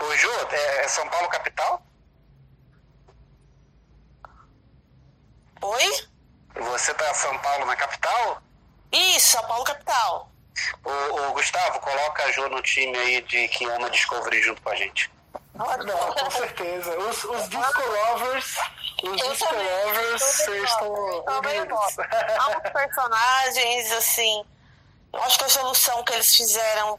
Ô, 0.00 0.16
Ju, 0.16 0.30
é 0.50 0.84
é 0.84 0.88
São 0.88 1.08
Paulo 1.08 1.28
capital? 1.28 1.82
Oi? 5.62 6.08
Você 6.54 6.94
tá 6.94 7.10
em 7.10 7.14
São 7.14 7.38
Paulo 7.38 7.66
na 7.66 7.74
capital? 7.74 8.42
Isso, 8.92 9.32
São 9.32 9.46
Paulo 9.46 9.64
capital. 9.64 10.30
Ô, 10.84 10.90
ô, 10.90 11.32
Gustavo, 11.32 11.80
coloca 11.80 12.24
a 12.24 12.30
Ju 12.32 12.48
no 12.48 12.60
time 12.62 12.96
aí 12.96 13.22
de 13.22 13.48
que 13.48 13.64
ama 13.64 13.88
Discovery 13.90 14.42
junto 14.42 14.60
com 14.62 14.70
a 14.70 14.76
gente. 14.76 15.10
Não, 15.54 16.14
com 16.14 16.30
certeza. 16.30 16.98
Os, 16.98 17.24
os 17.24 17.48
Disco 17.48 17.82
Lovers, 17.82 18.56
os 19.02 19.20
Eu 19.20 19.30
Disco 19.30 19.48
também, 19.48 19.84
Lovers, 19.86 20.22
vocês 20.22 20.64
estão. 20.64 21.24
Há 21.26 22.48
uns 22.50 22.70
personagens, 22.70 23.92
assim. 23.92 24.44
Eu 25.12 25.22
acho 25.22 25.38
que 25.38 25.44
a 25.44 25.48
solução 25.48 26.02
que 26.02 26.12
eles 26.12 26.34
fizeram 26.34 26.98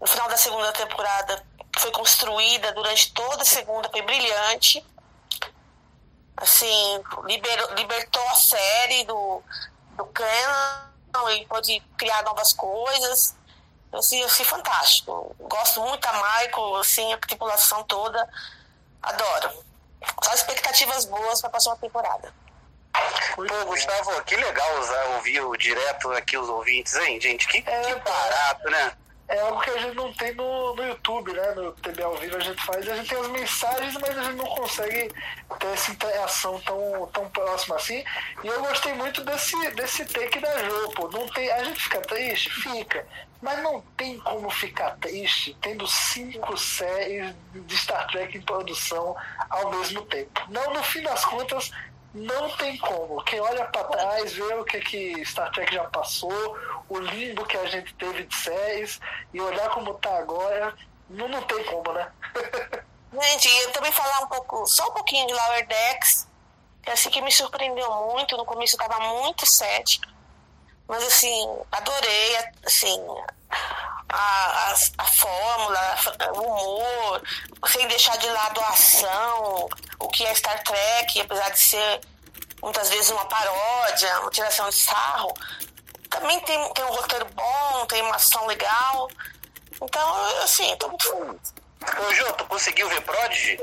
no 0.00 0.06
final 0.06 0.28
da 0.28 0.36
segunda 0.36 0.72
temporada 0.72 1.44
que 1.72 1.80
foi 1.80 1.90
construída 1.90 2.72
durante 2.72 3.12
toda 3.12 3.42
a 3.42 3.46
segunda 3.46 3.90
foi 3.90 4.02
brilhante. 4.02 4.84
Assim, 6.36 7.02
liberou, 7.24 7.74
libertou 7.74 8.26
a 8.28 8.34
série 8.34 9.04
do, 9.04 9.42
do 9.96 10.06
canon 10.06 10.91
e 11.34 11.46
pôde 11.46 11.80
criar 11.96 12.22
novas 12.22 12.52
coisas. 12.52 13.36
Assim, 13.92 14.22
assim, 14.22 14.44
fantástico. 14.44 15.36
Gosto 15.38 15.82
muito 15.82 16.00
da 16.00 16.12
Michael, 16.12 16.76
assim, 16.76 17.12
a 17.12 17.18
tripulação 17.18 17.84
toda. 17.84 18.28
Adoro. 19.02 19.64
Só 20.22 20.32
expectativas 20.34 21.04
boas 21.04 21.40
para 21.40 21.48
a 21.48 21.50
próxima 21.50 21.76
temporada. 21.76 22.32
Pô, 23.34 23.66
Gustavo, 23.66 24.22
que 24.24 24.36
legal 24.36 24.80
usar, 24.80 25.04
ouvir 25.16 25.40
o 25.40 25.56
direto 25.56 26.10
aqui 26.12 26.36
os 26.36 26.48
ouvintes, 26.48 26.94
hein, 26.94 27.20
gente? 27.20 27.46
Que, 27.48 27.62
que 27.62 27.94
barato, 27.96 28.70
né? 28.70 28.96
É 29.32 29.40
algo 29.40 29.62
que 29.62 29.70
a 29.70 29.78
gente 29.78 29.96
não 29.96 30.12
tem 30.12 30.34
no, 30.34 30.76
no 30.76 30.86
YouTube, 30.86 31.32
né? 31.32 31.52
No 31.52 31.72
TB 31.72 32.02
ao 32.02 32.14
vivo 32.16 32.36
a 32.36 32.40
gente 32.40 32.62
faz, 32.62 32.86
a 32.86 32.96
gente 32.96 33.08
tem 33.08 33.18
as 33.18 33.28
mensagens, 33.28 33.94
mas 33.94 34.18
a 34.18 34.24
gente 34.24 34.36
não 34.36 34.44
consegue 34.44 35.10
ter 35.58 35.66
essa 35.68 35.90
interação 35.90 36.60
tão, 36.60 37.06
tão 37.14 37.30
próxima 37.30 37.76
assim. 37.76 38.04
E 38.44 38.46
eu 38.46 38.60
gostei 38.60 38.92
muito 38.92 39.24
desse, 39.24 39.56
desse 39.70 40.04
take 40.04 40.38
da 40.38 40.68
Jo, 40.68 40.90
pô. 40.90 41.08
Não 41.08 41.26
tem, 41.28 41.50
a 41.50 41.64
gente 41.64 41.80
fica 41.82 42.02
triste? 42.02 42.50
Fica. 42.50 43.06
Mas 43.40 43.62
não 43.62 43.80
tem 43.96 44.18
como 44.18 44.50
ficar 44.50 44.98
triste 44.98 45.56
tendo 45.62 45.86
cinco 45.88 46.54
séries 46.58 47.34
de 47.54 47.76
Star 47.78 48.06
Trek 48.08 48.36
em 48.36 48.42
produção 48.42 49.16
ao 49.48 49.70
mesmo 49.70 50.02
tempo. 50.02 50.42
Não, 50.50 50.74
no 50.74 50.82
fim 50.82 51.00
das 51.00 51.24
contas, 51.24 51.70
não 52.14 52.56
tem 52.56 52.76
como. 52.78 53.22
Quem 53.24 53.40
olha 53.40 53.64
para 53.66 53.84
trás, 53.84 54.32
vê 54.32 54.54
o 54.54 54.64
que, 54.64 54.80
que 54.80 55.24
Star 55.24 55.50
Trek 55.52 55.74
já 55.74 55.84
passou, 55.84 56.56
o 56.88 56.98
limbo 56.98 57.44
que 57.46 57.56
a 57.56 57.66
gente 57.66 57.94
teve 57.94 58.24
de 58.24 58.34
séries, 58.34 59.00
e 59.32 59.40
olhar 59.40 59.70
como 59.70 59.94
tá 59.94 60.18
agora, 60.18 60.74
não, 61.08 61.28
não 61.28 61.42
tem 61.42 61.64
como, 61.64 61.92
né? 61.92 62.10
Gente, 63.12 63.48
eu 63.48 63.72
também 63.72 63.92
falar 63.92 64.20
um 64.20 64.26
pouco, 64.26 64.66
só 64.66 64.88
um 64.88 64.92
pouquinho 64.92 65.26
de 65.26 65.34
Lower 65.34 65.66
Decks, 65.66 66.26
que 66.82 66.90
assim 66.90 67.10
que 67.10 67.20
me 67.20 67.30
surpreendeu 67.30 67.90
muito, 68.10 68.36
no 68.38 68.44
começo 68.44 68.74
eu 68.74 68.88
tava 68.88 68.98
muito 69.00 69.44
cética, 69.44 70.08
mas 70.88 71.02
assim, 71.04 71.58
adorei, 71.70 72.36
assim, 72.64 72.98
a, 74.08 74.16
a, 74.18 74.74
a 74.98 75.04
fórmula, 75.04 75.78
a- 76.18 76.32
o 76.32 76.42
humor, 76.42 77.22
sem 77.68 77.86
deixar 77.88 78.16
de 78.18 78.28
lado 78.28 78.60
a 78.60 78.68
ação, 78.68 79.68
o 79.98 80.08
que 80.08 80.24
é 80.26 80.34
Star 80.34 80.62
Trek, 80.62 81.20
apesar 81.20 81.50
de 81.50 81.58
ser 81.58 82.00
muitas 82.62 82.88
vezes 82.90 83.10
uma 83.10 83.24
paródia, 83.26 84.20
uma 84.20 84.30
tiração 84.30 84.68
de 84.68 84.76
sarro, 84.76 85.32
também 86.10 86.38
tem, 86.40 86.72
tem 86.74 86.84
um 86.84 86.92
roteiro 86.92 87.26
bom, 87.34 87.86
tem 87.86 88.02
uma 88.02 88.16
ação 88.16 88.46
legal. 88.46 89.08
Então, 89.80 90.42
assim, 90.42 90.76
tô 90.76 90.88
muito 90.88 91.08
feliz. 91.10 91.54
Ô, 92.06 92.14
Ju, 92.14 92.32
tu 92.34 92.44
conseguiu 92.46 92.88
ver 92.88 93.00
Prodigy? 93.00 93.58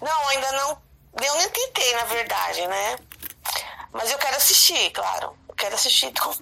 Não, 0.00 0.28
ainda 0.28 0.52
não. 0.52 0.82
Eu 1.22 1.34
nem 1.36 1.48
tentei, 1.50 1.94
na 1.96 2.04
verdade, 2.04 2.66
né? 2.68 2.98
Mas 3.92 4.10
eu 4.10 4.18
quero 4.18 4.36
assistir, 4.36 4.90
claro. 4.90 5.36
Eu 5.48 5.54
quero 5.54 5.74
assistir. 5.74 6.06
Então, 6.06 6.32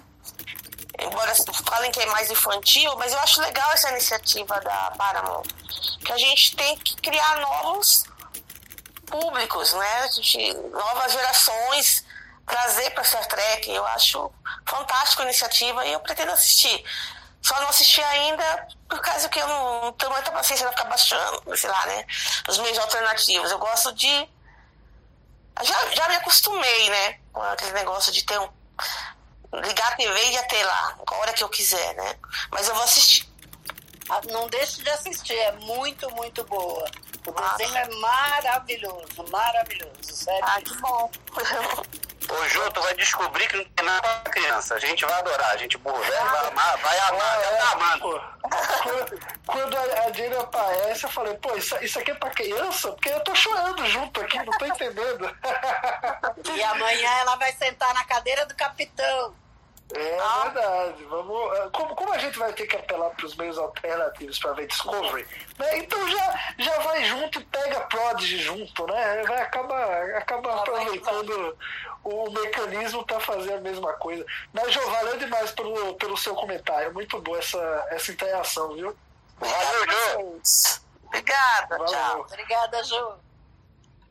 embora 1.03 1.33
falem 1.65 1.91
que 1.91 1.99
é 1.99 2.05
mais 2.07 2.29
infantil, 2.29 2.95
mas 2.97 3.11
eu 3.11 3.19
acho 3.19 3.41
legal 3.41 3.71
essa 3.71 3.89
iniciativa 3.91 4.59
da 4.61 4.91
Paramount. 4.97 5.47
Que 6.05 6.11
a 6.11 6.17
gente 6.17 6.55
tem 6.55 6.77
que 6.77 6.95
criar 6.97 7.39
novos 7.39 8.05
públicos, 9.05 9.73
né? 9.73 10.09
Gente, 10.11 10.53
novas 10.69 11.11
gerações, 11.11 12.03
trazer 12.45 12.89
para 12.91 13.03
Star 13.03 13.25
Trek. 13.27 13.69
Eu 13.69 13.85
acho 13.87 14.31
fantástica 14.65 15.23
a 15.23 15.25
iniciativa 15.25 15.85
e 15.85 15.93
eu 15.93 15.99
pretendo 15.99 16.31
assistir. 16.31 16.83
Só 17.41 17.59
não 17.59 17.69
assisti 17.69 18.01
ainda 18.01 18.67
por 18.89 19.01
causa 19.01 19.27
que 19.27 19.39
eu 19.39 19.47
não 19.47 19.91
tenho 19.93 20.11
muita 20.11 20.31
paciência 20.31 20.65
para 20.65 20.77
ficar 20.77 20.89
baixando, 20.89 21.57
sei 21.57 21.69
lá, 21.69 21.85
né? 21.87 22.05
Os 22.47 22.57
meios 22.57 22.77
alternativos. 22.79 23.51
Eu 23.51 23.59
gosto 23.59 23.93
de. 23.93 24.29
Já, 25.61 25.89
já 25.91 26.09
me 26.09 26.15
acostumei, 26.15 26.89
né? 26.89 27.19
Com 27.33 27.41
aquele 27.41 27.73
negócio 27.73 28.11
de 28.13 28.23
ter 28.23 28.39
um. 28.39 28.49
Ligar 29.53 29.93
a 29.93 29.95
TV 29.95 30.19
e 30.25 30.31
ia 30.33 30.43
ter 30.47 30.63
lá, 30.63 30.97
a 31.05 31.15
hora 31.15 31.33
que 31.33 31.43
eu 31.43 31.49
quiser, 31.49 31.93
né? 31.95 32.15
Mas 32.51 32.67
eu 32.67 32.73
vou 32.75 32.83
assistir. 32.83 33.31
Ah, 34.09 34.19
Não 34.31 34.47
deixe 34.49 34.81
de 34.81 34.89
assistir, 34.89 35.37
é 35.37 35.51
muito, 35.53 36.09
muito 36.15 36.43
boa. 36.45 36.89
O 37.25 37.31
desenho 37.31 37.77
é 37.77 37.87
maravilhoso, 37.95 39.25
maravilhoso, 39.29 39.93
sério. 40.13 40.43
Ah, 40.43 40.61
que 40.61 40.75
bom. 40.77 41.09
Ô, 42.29 42.49
Ju, 42.49 42.71
tu 42.71 42.81
vai 42.81 42.93
descobrir 42.95 43.47
que 43.47 43.57
não 43.57 43.65
tem 43.65 43.85
nada 43.85 44.01
pra 44.01 44.31
criança. 44.31 44.75
A 44.75 44.79
gente 44.79 45.05
vai 45.05 45.13
adorar. 45.19 45.51
A 45.51 45.57
gente 45.57 45.77
burro 45.77 46.01
velho 46.01 46.29
vai 46.29 46.47
amar, 46.47 46.77
vai 46.77 46.99
amar, 46.99 47.41
já 47.43 47.57
tá 47.57 47.71
amando. 47.71 48.23
Quando, 48.83 49.19
quando 49.45 49.77
a, 49.77 49.81
a 50.07 50.11
Jane 50.11 50.35
aparece, 50.35 51.03
eu 51.03 51.09
falei, 51.09 51.33
pô, 51.35 51.55
isso, 51.55 51.75
isso 51.83 51.99
aqui 51.99 52.11
é 52.11 52.15
pra 52.15 52.29
criança? 52.31 52.91
Porque 52.91 53.09
eu 53.09 53.19
tô 53.23 53.35
chorando 53.35 53.85
junto 53.87 54.21
aqui, 54.21 54.37
não 54.37 54.57
tô 54.57 54.65
entendendo. 54.65 55.37
E 56.55 56.63
amanhã 56.63 57.09
ela 57.19 57.35
vai 57.35 57.53
sentar 57.53 57.93
na 57.93 58.03
cadeira 58.05 58.45
do 58.45 58.55
capitão. 58.55 59.35
É 59.91 60.43
verdade. 60.43 61.03
Vamos, 61.05 61.57
eh, 61.57 61.69
como, 61.71 61.95
como 61.95 62.13
a 62.13 62.17
gente 62.17 62.39
vai 62.39 62.53
ter 62.53 62.65
que 62.65 62.75
apelar 62.75 63.09
para 63.11 63.25
os 63.25 63.35
meios 63.35 63.57
alternativos 63.57 64.39
para 64.39 64.53
ver 64.53 64.67
Discovery, 64.67 65.27
né? 65.59 65.77
então 65.77 66.09
já, 66.09 66.39
já 66.57 66.79
vai 66.79 67.03
junto 67.03 67.39
e 67.39 67.45
pega 67.45 67.81
Prodigy 67.81 68.37
junto, 68.39 68.87
né? 68.87 69.23
Vai 69.23 69.41
acabar, 69.41 70.15
acaba 70.15 70.61
aproveitando 70.61 71.57
o 72.03 72.29
mecanismo 72.31 73.05
para 73.05 73.19
fazer 73.19 73.53
a 73.53 73.61
mesma 73.61 73.93
coisa. 73.93 74.25
Mas, 74.51 74.71
Jô, 74.73 74.81
valeu 74.89 75.17
demais 75.17 75.51
pelo, 75.51 75.93
pelo 75.95 76.17
seu 76.17 76.33
comentário. 76.35 76.93
Muito 76.93 77.19
boa 77.21 77.37
essa, 77.37 77.87
essa 77.91 78.11
interação, 78.11 78.73
viu? 78.73 78.95
Valeu, 79.39 79.91
Jô. 79.91 80.41
Obrigada, 81.07 81.77
Valeu. 81.77 81.85
tchau. 81.85 82.21
Obrigada, 82.21 82.83
Ju. 82.83 83.13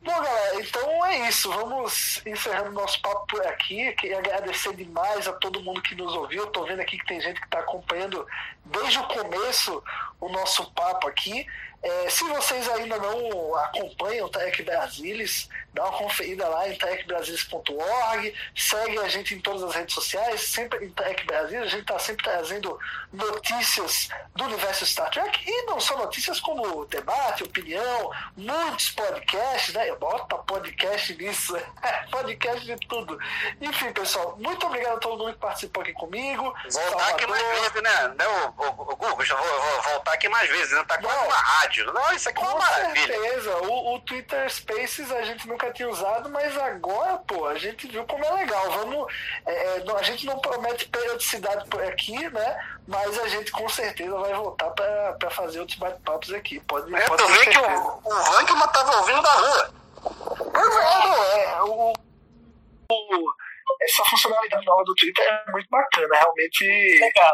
Bom, 0.04 0.20
galera, 0.20 0.60
então 0.60 1.06
é 1.06 1.28
isso. 1.28 1.48
Vamos 1.48 2.20
encerrando 2.26 2.72
nosso 2.72 3.00
papo 3.00 3.24
por 3.28 3.46
aqui. 3.46 3.92
Queria 3.92 4.18
agradecer 4.18 4.74
demais 4.74 5.28
a 5.28 5.32
todo 5.34 5.62
mundo 5.62 5.80
que 5.80 5.94
nos 5.94 6.12
ouviu. 6.14 6.46
Tô 6.48 6.64
vendo 6.64 6.80
aqui 6.80 6.98
que 6.98 7.06
tem 7.06 7.20
gente 7.20 7.38
que 7.38 7.46
está 7.46 7.60
acompanhando 7.60 8.26
desde 8.64 8.98
o 8.98 9.04
começo 9.04 9.82
o 10.20 10.28
nosso 10.28 10.68
papo 10.72 11.06
aqui. 11.06 11.46
É, 11.82 12.08
se 12.08 12.22
vocês 12.24 12.68
ainda 12.68 12.96
não 12.96 13.56
acompanham 13.56 14.26
o 14.26 14.28
Trek 14.28 14.62
Brasilis, 14.62 15.48
dá 15.74 15.84
uma 15.84 15.98
conferida 15.98 16.46
lá 16.48 16.68
em 16.68 16.76
trekbrasilis.org, 16.76 18.34
segue 18.54 18.98
a 18.98 19.08
gente 19.08 19.34
em 19.34 19.40
todas 19.40 19.64
as 19.64 19.74
redes 19.74 19.94
sociais, 19.94 20.40
sempre 20.42 20.84
em 20.84 20.90
Trek 20.90 21.24
Brasil, 21.24 21.60
a 21.62 21.66
gente 21.66 21.80
está 21.80 21.98
sempre 21.98 22.24
trazendo 22.24 22.78
notícias 23.12 24.08
do 24.36 24.44
universo 24.44 24.86
Star 24.86 25.10
Trek, 25.10 25.42
e 25.44 25.62
não 25.62 25.80
só 25.80 25.96
notícias 25.96 26.38
como 26.40 26.84
debate, 26.86 27.42
opinião, 27.42 28.12
muitos 28.36 28.90
podcasts, 28.90 29.74
né? 29.74 29.92
Bota 29.96 30.36
podcast 30.38 31.14
nisso, 31.16 31.56
podcast 32.12 32.64
de 32.64 32.76
tudo. 32.86 33.18
Enfim, 33.60 33.92
pessoal, 33.92 34.36
muito 34.38 34.66
obrigado 34.66 34.96
a 34.96 35.00
todo 35.00 35.18
mundo 35.18 35.32
que 35.32 35.40
participou 35.40 35.82
aqui 35.82 35.92
comigo. 35.94 36.42
Voltar 36.70 37.08
aqui 37.08 37.26
mais 37.26 37.42
Salvador. 37.42 37.72
vezes, 37.72 37.82
né? 37.82 38.14
né 38.18 38.28
o, 38.28 38.62
o, 38.62 38.92
o 38.92 38.96
Google, 38.96 39.24
já 39.24 39.36
vou, 39.36 39.62
vou 39.62 39.82
voltar 39.82 40.12
aqui 40.12 40.28
mais 40.28 40.48
vezes, 40.50 40.70
né? 40.72 40.84
Tá 40.86 40.98
quase 40.98 41.26
uma 41.26 41.36
rádio. 41.36 41.71
Não, 41.80 42.12
isso 42.12 42.28
aqui 42.28 42.40
é 42.42 42.46
uma 42.46 42.52
Com 42.52 42.58
maravilha. 42.58 43.06
certeza, 43.06 43.56
o, 43.62 43.94
o 43.94 44.00
Twitter 44.00 44.50
Spaces 44.52 45.10
a 45.12 45.22
gente 45.22 45.46
nunca 45.48 45.72
tinha 45.72 45.88
usado, 45.88 46.28
mas 46.28 46.56
agora, 46.58 47.18
pô, 47.18 47.46
a 47.46 47.54
gente 47.56 47.86
viu 47.86 48.04
como 48.04 48.24
é 48.24 48.30
legal. 48.32 48.70
Vamos, 48.70 49.12
é, 49.46 49.52
é, 49.78 49.84
a 49.98 50.02
gente 50.02 50.26
não 50.26 50.38
promete 50.38 50.86
periodicidade 50.88 51.68
por 51.68 51.82
aqui, 51.82 52.28
né? 52.30 52.68
Mas 52.86 53.18
a 53.18 53.28
gente 53.28 53.50
com 53.52 53.68
certeza 53.68 54.16
vai 54.18 54.34
voltar 54.34 54.70
pra, 54.70 55.12
pra 55.14 55.30
fazer 55.30 55.60
outros 55.60 55.78
bate-papos 55.78 56.32
aqui. 56.32 56.60
Pode, 56.60 56.94
É, 56.94 57.06
pode 57.06 57.24
vê 57.24 57.46
que 57.46 57.58
o, 57.58 58.00
o 58.04 58.10
Vankman 58.32 58.68
tava 58.68 58.96
ouvindo 58.98 59.22
da 59.22 59.32
rua. 59.32 59.74
Pois 60.52 60.76
é, 60.76 61.06
não, 61.06 61.24
é, 61.24 61.62
o, 61.62 61.92
o- 62.90 63.32
essa 63.80 64.04
funcionalidade 64.04 64.64
nova 64.66 64.84
do 64.84 64.94
Twitter 64.94 65.24
é 65.26 65.50
muito 65.50 65.68
bacana, 65.70 66.14
realmente. 66.16 66.64
Legal. 67.00 67.32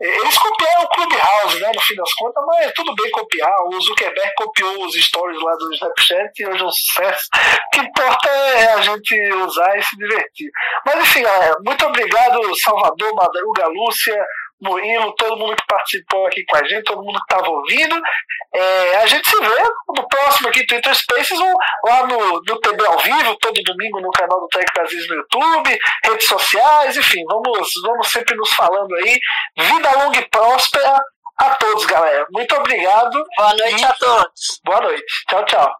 Eles 0.00 0.38
copiaram 0.38 0.82
o 0.84 0.88
Clubhouse, 0.88 1.60
né, 1.60 1.70
no 1.74 1.80
fim 1.82 1.94
das 1.94 2.12
contas, 2.14 2.42
mas 2.46 2.72
tudo 2.72 2.94
bem 2.94 3.10
copiar. 3.10 3.54
O 3.66 3.80
Zuckerberg 3.82 4.32
copiou 4.34 4.86
os 4.86 4.94
stories 4.94 5.42
lá 5.42 5.54
do 5.56 5.72
Snapchat 5.74 6.30
e 6.38 6.46
hoje 6.46 6.62
é 6.62 6.66
um 6.66 6.70
sucesso. 6.70 7.28
O 7.34 7.70
que 7.70 7.80
importa 7.80 8.30
é 8.30 8.72
a 8.72 8.80
gente 8.80 9.34
usar 9.34 9.76
e 9.76 9.82
se 9.82 9.96
divertir. 9.98 10.50
Mas 10.86 11.00
enfim, 11.00 11.22
galera, 11.22 11.54
muito 11.62 11.84
obrigado, 11.84 12.40
Salvador, 12.60 13.14
Madruga, 13.14 13.66
Lúcia, 13.68 14.26
Murilo, 14.60 15.14
todo 15.14 15.36
mundo 15.36 15.56
que 15.56 15.66
participou 15.66 16.26
aqui 16.26 16.44
com 16.44 16.56
a 16.56 16.64
gente, 16.64 16.84
todo 16.84 17.02
mundo 17.02 17.18
que 17.18 17.32
estava 17.32 17.48
ouvindo. 17.48 18.00
É, 18.54 18.96
a 18.96 19.06
gente 19.06 19.28
se 19.28 19.38
vê 19.38 19.62
no 19.96 20.08
próximo 20.08 20.48
aqui, 20.48 20.66
Twitter 20.66 20.94
Spaces, 20.94 21.38
ou 21.38 21.56
lá 21.86 22.06
no, 22.06 22.42
no 22.42 22.60
TB 22.60 22.86
ao 22.86 22.98
vivo, 22.98 23.36
todo 23.36 23.62
domingo 23.62 24.00
no 24.00 24.10
canal 24.10 24.40
do 24.40 24.48
Tech 24.48 24.66
Brasil 24.74 25.06
no 25.08 25.14
YouTube, 25.16 25.78
redes 26.04 26.28
sociais, 26.28 26.96
enfim, 26.96 27.24
vamos, 27.28 27.70
vamos 27.84 28.08
sempre 28.10 28.36
nos 28.36 28.50
falando 28.50 28.94
aí. 28.96 29.18
Vida 29.56 29.90
longa 29.98 30.18
e 30.18 30.28
próspera 30.28 31.00
a 31.38 31.50
todos, 31.54 31.86
galera. 31.86 32.26
Muito 32.30 32.54
obrigado. 32.54 33.24
Boa 33.36 33.54
noite 33.54 33.84
a 33.84 33.92
todos. 33.94 34.60
Boa 34.64 34.80
noite. 34.80 35.24
Tchau, 35.28 35.44
tchau. 35.46 35.79